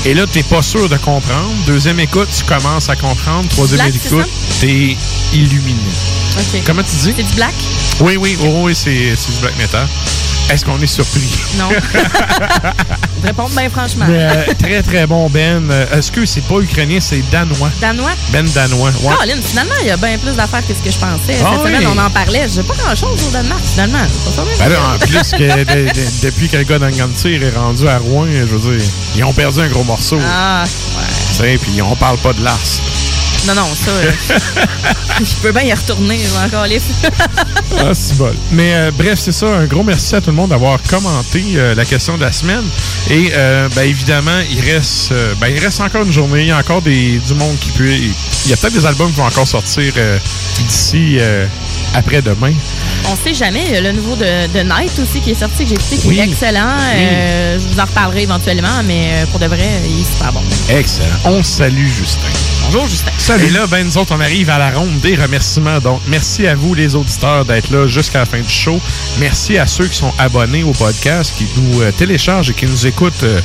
Et 0.08 0.14
là, 0.14 0.26
t'es 0.32 0.44
pas 0.44 0.62
sûr 0.62 0.88
de 0.90 0.98
comprendre. 0.98 1.52
Deuxième 1.66 2.00
écoute, 2.00 2.28
tu 2.38 2.44
commences 2.44 2.90
à 2.90 2.96
comprendre. 2.96 3.48
Troisième 3.50 3.82
Black, 3.90 3.96
écoute, 4.06 4.30
t'es 4.60 4.98
illuminé. 5.34 5.80
Comment 6.66 6.84
tu 6.84 6.96
dis? 6.98 7.14
C'est 7.16 7.24
du 7.24 7.34
black? 7.34 7.56
Oui, 8.02 8.18
oui, 8.18 8.38
oh, 8.44 8.64
oui, 8.66 8.76
c'est 8.76 8.92
du 8.92 9.40
black 9.42 9.58
metal. 9.58 9.88
Est-ce 10.50 10.64
qu'on 10.64 10.80
est 10.80 10.86
surpris? 10.88 11.28
Non. 11.58 11.70
Réponds 13.24 13.50
bien 13.50 13.70
franchement. 13.70 14.06
Mais, 14.08 14.24
euh, 14.30 14.44
très, 14.62 14.84
très 14.84 15.08
bon, 15.08 15.28
Ben. 15.30 15.70
Euh, 15.72 15.98
Est-ce 15.98 16.12
que 16.12 16.26
c'est 16.26 16.42
pas 16.42 16.60
ukrainien, 16.60 17.00
c'est 17.02 17.24
danois? 17.32 17.72
Danois? 17.82 18.12
Ben 18.32 18.46
danois. 18.54 18.92
Ouais. 19.02 19.16
Colin, 19.20 19.42
finalement, 19.44 19.74
il 19.82 19.88
y 19.88 19.92
a 19.92 19.98
bien 19.98 20.18
plus 20.20 20.34
d'affaires 20.36 20.62
que 20.68 20.74
ce 20.74 20.84
que 20.84 20.92
je 20.92 20.98
pensais. 21.00 21.40
Ah 21.44 21.52
Cette 21.56 21.64
oui. 21.66 21.72
semaine, 21.76 21.88
on 21.88 21.98
en 21.98 22.10
parlait. 22.12 22.48
J'ai 22.54 22.62
pas 22.62 22.76
grand-chose 22.76 23.20
au 23.28 23.32
Danemark, 23.32 23.62
finalement. 23.64 23.98
Pas 24.36 24.44
Ben 24.60 24.70
là, 24.70 24.78
en 24.94 25.00
plus 25.00 25.32
que 25.32 25.38
de- 25.64 25.92
de- 25.92 26.26
depuis 26.28 26.48
que 26.50 26.58
le 26.58 26.64
gars 26.64 26.78
d'Angantyr 26.80 27.42
est 27.44 27.58
rendu 27.58 27.88
à 27.88 27.98
Rouen, 27.98 28.28
je 28.32 28.56
veux 28.56 28.78
dire, 28.78 28.88
ils 29.16 29.24
ont 29.24 29.34
perdu 29.34 29.62
un 29.62 29.68
gros 29.68 29.84
morceau. 29.84 30.20
Ah, 30.32 30.64
Tu 30.66 31.36
sais, 31.38 31.58
puis 31.58 31.82
on 31.82 31.96
parle 31.96 32.18
pas 32.20 32.34
de 32.34 32.44
l'Ars. 32.44 32.60
Non, 33.48 33.54
non, 33.56 33.68
ça. 33.76 33.92
euh, 33.92 34.12
je 35.24 35.36
peux 35.42 35.52
bien 35.52 35.62
y 35.64 35.74
retourner, 35.74 36.20
encore 36.46 36.66
les 36.66 36.82
Ah, 37.80 37.94
c'est 37.94 38.18
bol. 38.18 38.36
Mais 38.52 38.74
euh, 38.74 38.92
bref, 38.98 39.20
c'est 39.20 39.32
ça. 39.32 39.48
Un 39.48 39.66
gros 39.66 39.84
merci 39.84 40.16
à 40.16 40.22
tout 40.22 40.30
le 40.32 40.36
monde 40.36 40.50
d'avoir 40.50 40.80
commenté 40.90 41.44
euh, 41.56 41.76
la 41.76 41.86
question 41.86 42.18
de 42.18 42.22
la 42.22 42.32
semaine. 42.32 42.64
Et 43.10 43.32
ben, 43.76 43.84
évidemment, 43.84 44.40
il 44.50 44.60
reste, 44.62 45.14
ben, 45.40 45.48
il 45.48 45.60
reste 45.60 45.80
encore 45.82 46.04
une 46.04 46.12
journée. 46.12 46.42
Il 46.42 46.48
y 46.48 46.52
a 46.52 46.58
encore 46.58 46.82
des, 46.82 47.20
du 47.20 47.34
monde 47.36 47.58
qui 47.60 47.70
peut. 47.72 47.92
Il 47.92 48.50
y 48.50 48.54
a 48.54 48.58
peut-être 48.58 48.74
des 48.74 48.86
albums 48.86 49.12
qui 49.12 49.18
vont 49.18 49.26
encore 49.26 49.48
sortir 49.48 49.94
d'ici 50.68 51.20
après-demain. 51.94 52.54
On 53.08 53.16
sait 53.16 53.34
jamais. 53.36 53.64
Il 53.68 53.74
y 53.74 53.78
a 53.78 53.82
le 53.82 53.92
nouveau 53.92 54.16
de, 54.16 54.48
de 54.52 54.60
Night 54.64 54.92
aussi 55.00 55.22
qui 55.22 55.32
est 55.32 55.40
sorti, 55.40 55.64
que 55.64 55.70
j'ai 55.70 55.76
écouté, 55.76 55.98
qui 55.98 56.08
Oui. 56.08 56.20
est 56.20 56.24
excellent. 56.24 56.76
Euh, 56.96 57.60
je 57.60 57.68
vous 57.68 57.80
en 57.80 57.86
reparlerai 57.86 58.24
éventuellement, 58.24 58.82
mais 58.86 59.24
pour 59.30 59.40
de 59.40 59.46
vrai, 59.46 59.70
il 59.88 60.02
est 60.02 60.12
super 60.12 60.34
bon. 60.34 60.42
Excellent. 60.70 61.08
On 61.26 61.44
salue 61.44 61.88
Justin. 61.88 62.28
Bonjour, 62.66 62.88
Justin. 62.88 63.12
Et 63.44 63.50
là, 63.50 63.68
ben, 63.68 63.86
nous 63.86 63.98
autres, 63.98 64.16
on 64.16 64.22
arrive 64.22 64.50
à 64.50 64.58
la 64.58 64.72
ronde 64.72 65.00
des 65.02 65.16
remerciements. 65.16 65.80
Donc, 65.80 66.00
merci 66.08 66.48
à 66.48 66.56
vous, 66.56 66.74
les 66.74 66.96
auditeurs, 66.96 67.44
d'être 67.46 67.70
là 67.70 67.86
jusqu'à 67.86 68.20
la 68.20 68.26
fin 68.26 68.40
du 68.40 68.48
show. 68.50 68.80
Merci 69.20 69.58
à 69.58 69.68
ceux 69.68 69.88
qui 69.88 69.98
sont 69.98 70.14
abonnés 70.18 70.64
au 70.64 70.72
podcast, 70.72 71.34
qui 71.38 71.46
nous 71.58 71.82
euh, 71.82 71.92
téléchargent 71.92 72.52
et 72.52 72.54
qui 72.54 72.66
nous 72.66 72.88
écoutent 72.88 73.24
euh, 73.24 73.42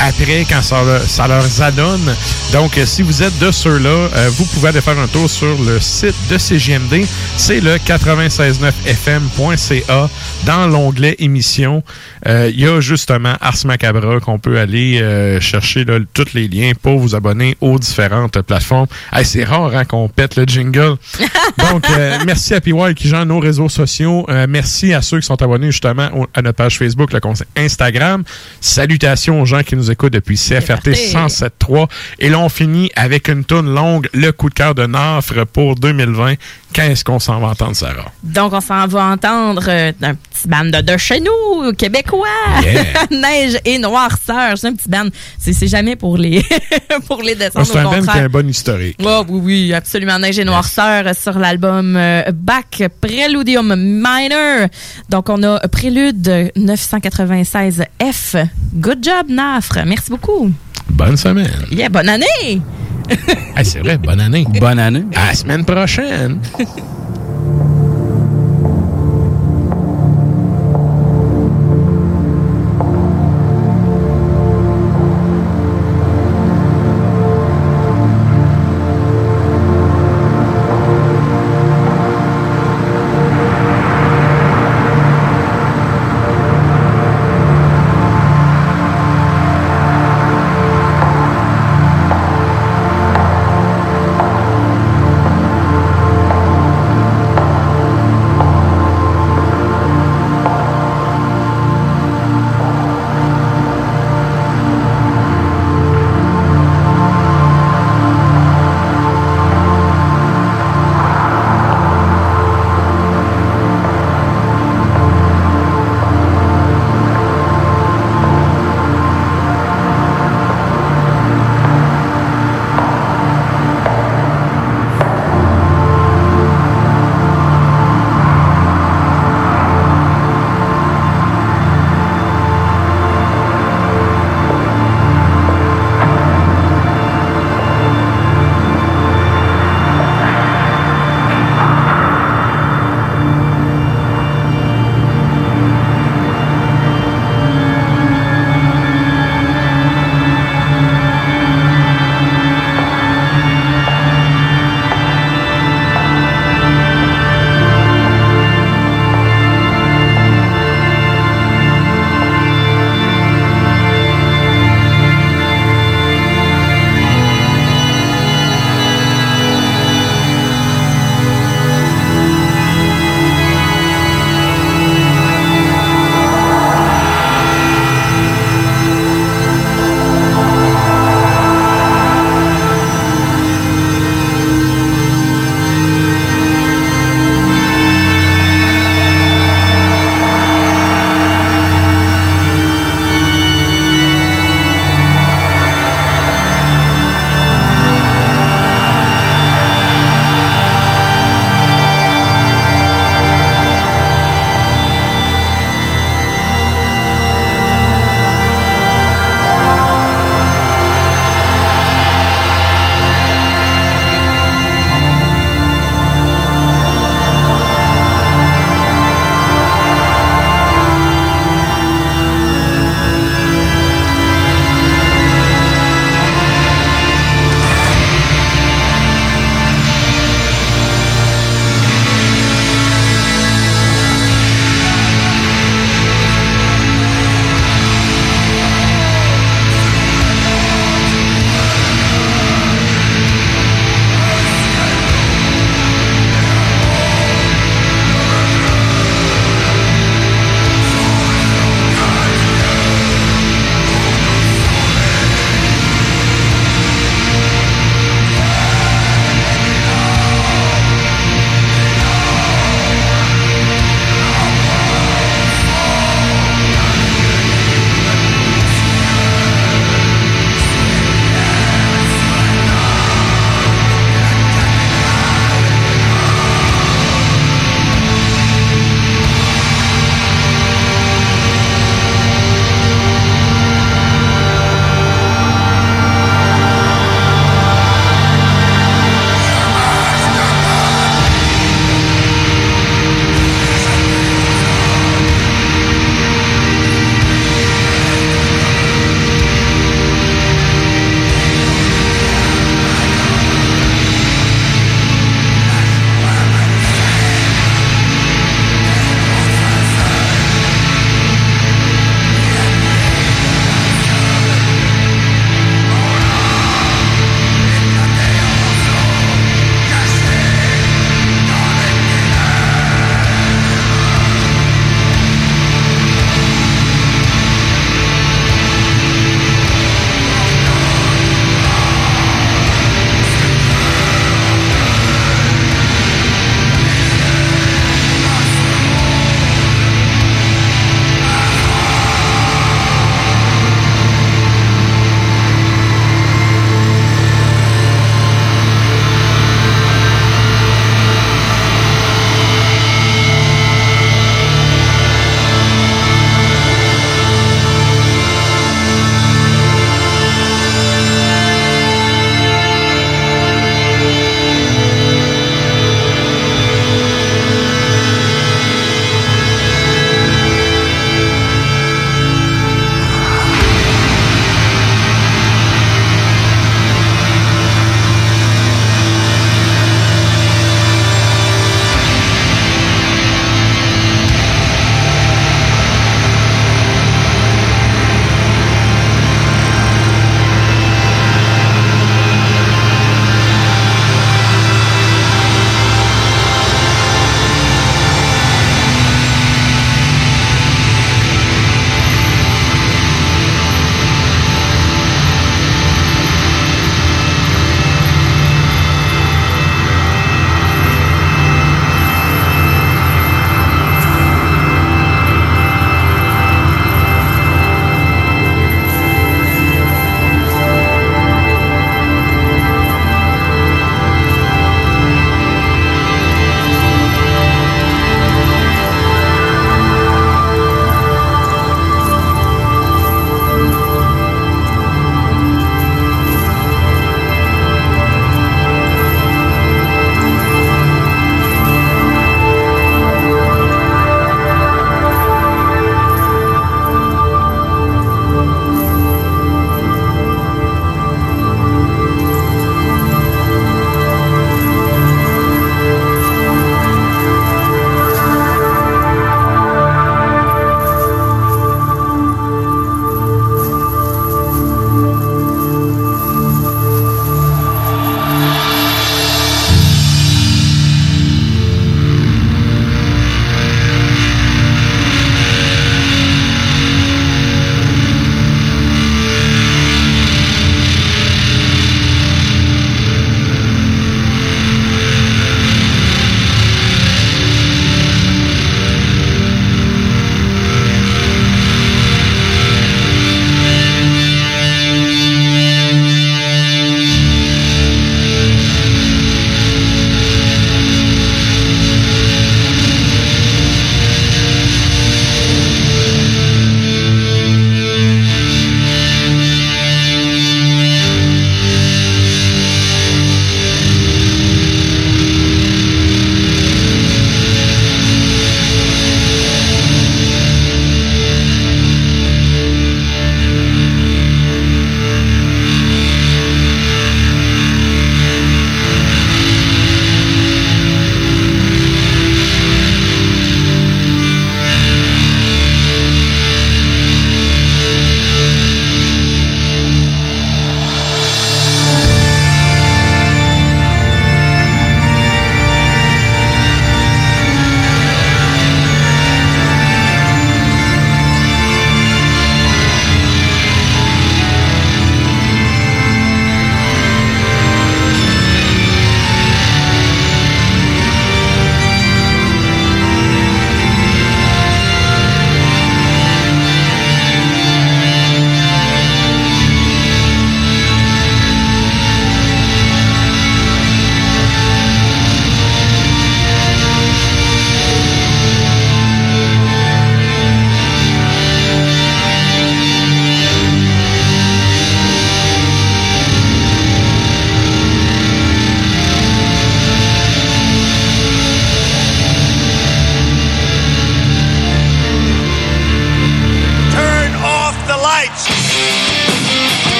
après 0.00 0.44
quand 0.48 0.62
ça, 0.62 0.82
leur- 0.82 1.08
ça 1.08 1.28
leur 1.28 1.44
adonne. 1.62 2.12
Donc, 2.52 2.76
euh, 2.76 2.84
si 2.86 3.02
vous 3.02 3.22
êtes 3.22 3.38
de 3.38 3.52
ceux-là, 3.52 4.08
vous 4.30 4.44
pouvez 4.46 4.70
aller 4.70 4.80
faire 4.80 4.98
un 4.98 5.06
tour 5.06 5.30
sur 5.30 5.56
le 5.62 5.78
site 5.80 6.16
de 6.28 6.36
CGMD. 6.36 7.06
C'est 7.36 7.60
le 7.60 7.76
969fm.ca. 7.76 10.10
Dans 10.44 10.66
l'onglet 10.66 11.14
émissions, 11.20 11.84
euh, 12.26 12.50
il 12.52 12.60
y 12.60 12.66
a 12.66 12.80
justement 12.80 13.34
Ars 13.40 13.56
Macabra 13.64 14.20
qu'on 14.20 14.38
peut 14.38 14.58
aller 14.58 15.00
euh, 15.00 15.40
chercher 15.40 15.84
là, 15.84 15.98
tous 16.12 16.34
les 16.34 16.48
liens 16.48 16.72
pour 16.80 16.98
vous 16.98 17.14
abonner 17.14 17.56
aux 17.60 17.78
différentes 17.78 18.40
plateformes. 18.42 18.86
Hey, 19.12 19.24
c'est 19.24 19.44
rare 19.44 19.74
hein, 19.74 19.84
qu'on 19.84 20.08
pète 20.08 20.36
le 20.36 20.44
jingle. 20.44 20.96
Donc, 21.70 21.88
euh, 21.90 22.18
merci 22.26 22.54
à 22.54 22.60
PY 22.60 22.72
qui 22.94 23.08
gère 23.08 23.24
nos 23.26 23.40
réseaux 23.40 23.68
sociaux. 23.68 24.26
Euh, 24.28 24.46
merci 24.48 24.92
à 24.94 25.02
ceux 25.02 25.20
qui 25.20 25.26
sont 25.26 25.40
abonnés 25.42 25.70
justement 25.70 26.08
au- 26.14 26.26
à 26.34 26.42
notre 26.42 26.56
page 26.56 26.78
Facebook, 26.78 27.12
le 27.12 27.20
compte 27.20 27.42
Instagram. 27.56 28.22
Salutations 28.60 29.40
aux 29.40 29.46
gens 29.46 29.62
qui 29.62 29.76
nous 29.76 29.90
écoutent 29.90 30.12
depuis 30.12 30.36
CFRT 30.36 30.90
107.3. 30.94 31.88
Et 32.18 32.28
là, 32.28 32.38
on 32.38 32.48
finit 32.48 32.90
avec 32.96 33.28
une 33.28 33.44
tourne 33.44 33.74
longue, 33.74 34.08
le 34.12 34.30
coup 34.32 34.48
de 34.48 34.54
cœur 34.54 34.74
de 34.74 34.86
Nafre 34.86 35.46
pour 35.46 35.74
2020. 35.76 36.34
Qu'est-ce 36.72 37.04
qu'on 37.04 37.18
s'en 37.18 37.40
va 37.40 37.48
entendre, 37.48 37.74
Sarah? 37.74 38.12
Donc, 38.22 38.52
on 38.52 38.60
s'en 38.60 38.86
va 38.86 39.06
entendre 39.06 39.64
euh, 39.68 39.92
un 40.02 40.14
petit 40.14 40.46
band 40.46 40.66
de, 40.66 40.80
de 40.80 40.96
chez 40.96 41.20
nous, 41.20 41.72
québécois. 41.72 42.28
Yeah. 42.62 42.84
Neige 43.10 43.58
et 43.64 43.78
noirceur. 43.78 44.56
C'est 44.56 44.68
un 44.68 44.74
petit 44.74 44.88
band. 44.88 45.08
C'est 45.38 45.66
jamais 45.66 45.96
pour 45.96 46.16
les, 46.16 46.44
pour 47.08 47.22
les 47.22 47.34
descendre. 47.34 47.66
C'est 47.66 47.78
un 47.78 47.84
band 47.84 48.02
qui 48.02 48.18
a 48.18 48.22
un 48.24 48.28
bon 48.28 48.48
historique. 48.48 48.96
Oh, 49.04 49.24
oui, 49.28 49.40
oui, 49.44 49.74
absolument. 49.74 50.18
Neige 50.18 50.38
et 50.38 50.44
noirceur 50.44 51.12
sur 51.20 51.38
l'album 51.38 51.96
euh, 51.96 52.22
Back 52.32 52.84
Preludium 53.00 53.74
Minor. 53.76 54.68
Donc, 55.08 55.28
on 55.28 55.42
a 55.42 55.58
Prélude 55.68 56.50
996F. 56.56 58.46
Good 58.74 59.04
job, 59.04 59.28
Nafre. 59.28 59.84
Merci 59.84 60.10
beaucoup. 60.10 60.50
Bonne 60.88 61.16
semaine. 61.16 61.66
Yeah, 61.70 61.88
bonne 61.88 62.08
année! 62.08 62.60
Hey, 63.56 63.64
c'est 63.64 63.80
vrai, 63.80 63.98
bonne 63.98 64.20
année. 64.20 64.46
Bonne 64.60 64.78
année. 64.78 65.04
À 65.14 65.28
la 65.28 65.34
semaine 65.34 65.64
prochaine. 65.64 66.38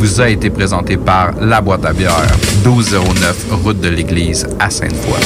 vous 0.00 0.18
a 0.22 0.30
été 0.30 0.48
présenté 0.48 0.96
par 0.96 1.32
La 1.42 1.60
Boîte 1.60 1.84
à 1.84 1.92
bière, 1.92 2.26
1209 2.64 3.52
route 3.62 3.80
de 3.80 3.90
l'église 3.90 4.48
à 4.58 4.70
Sainte-Foy. 4.70 5.20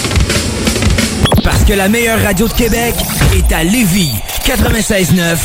Parce 1.45 1.63
que 1.65 1.75
la 1.75 1.89
meilleure 1.89 2.21
radio 2.21 2.49
de 2.49 2.53
Québec 2.53 2.93
est 3.33 3.53
à 3.53 3.63
Lévis. 3.63 4.15
96.9. 4.45 5.39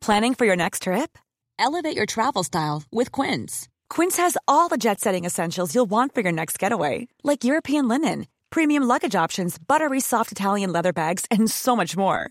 Planning 0.00 0.34
for 0.36 0.46
your 0.46 0.54
next 0.54 0.82
trip? 0.82 1.18
Elevate 1.58 1.96
your 1.96 2.06
travel 2.06 2.44
style 2.44 2.84
with 2.92 3.10
Quince. 3.10 3.66
Quince 3.90 4.16
has 4.18 4.36
all 4.46 4.68
the 4.68 4.76
jet 4.78 5.00
setting 5.00 5.24
essentials 5.24 5.74
you'll 5.74 5.90
want 5.90 6.14
for 6.14 6.20
your 6.20 6.32
next 6.32 6.60
getaway, 6.60 7.08
like 7.24 7.42
European 7.42 7.88
linen, 7.88 8.28
premium 8.50 8.84
luggage 8.84 9.16
options, 9.16 9.58
buttery 9.58 9.98
soft 9.98 10.30
Italian 10.30 10.70
leather 10.70 10.92
bags, 10.92 11.24
and 11.28 11.50
so 11.50 11.74
much 11.74 11.96
more. 11.96 12.30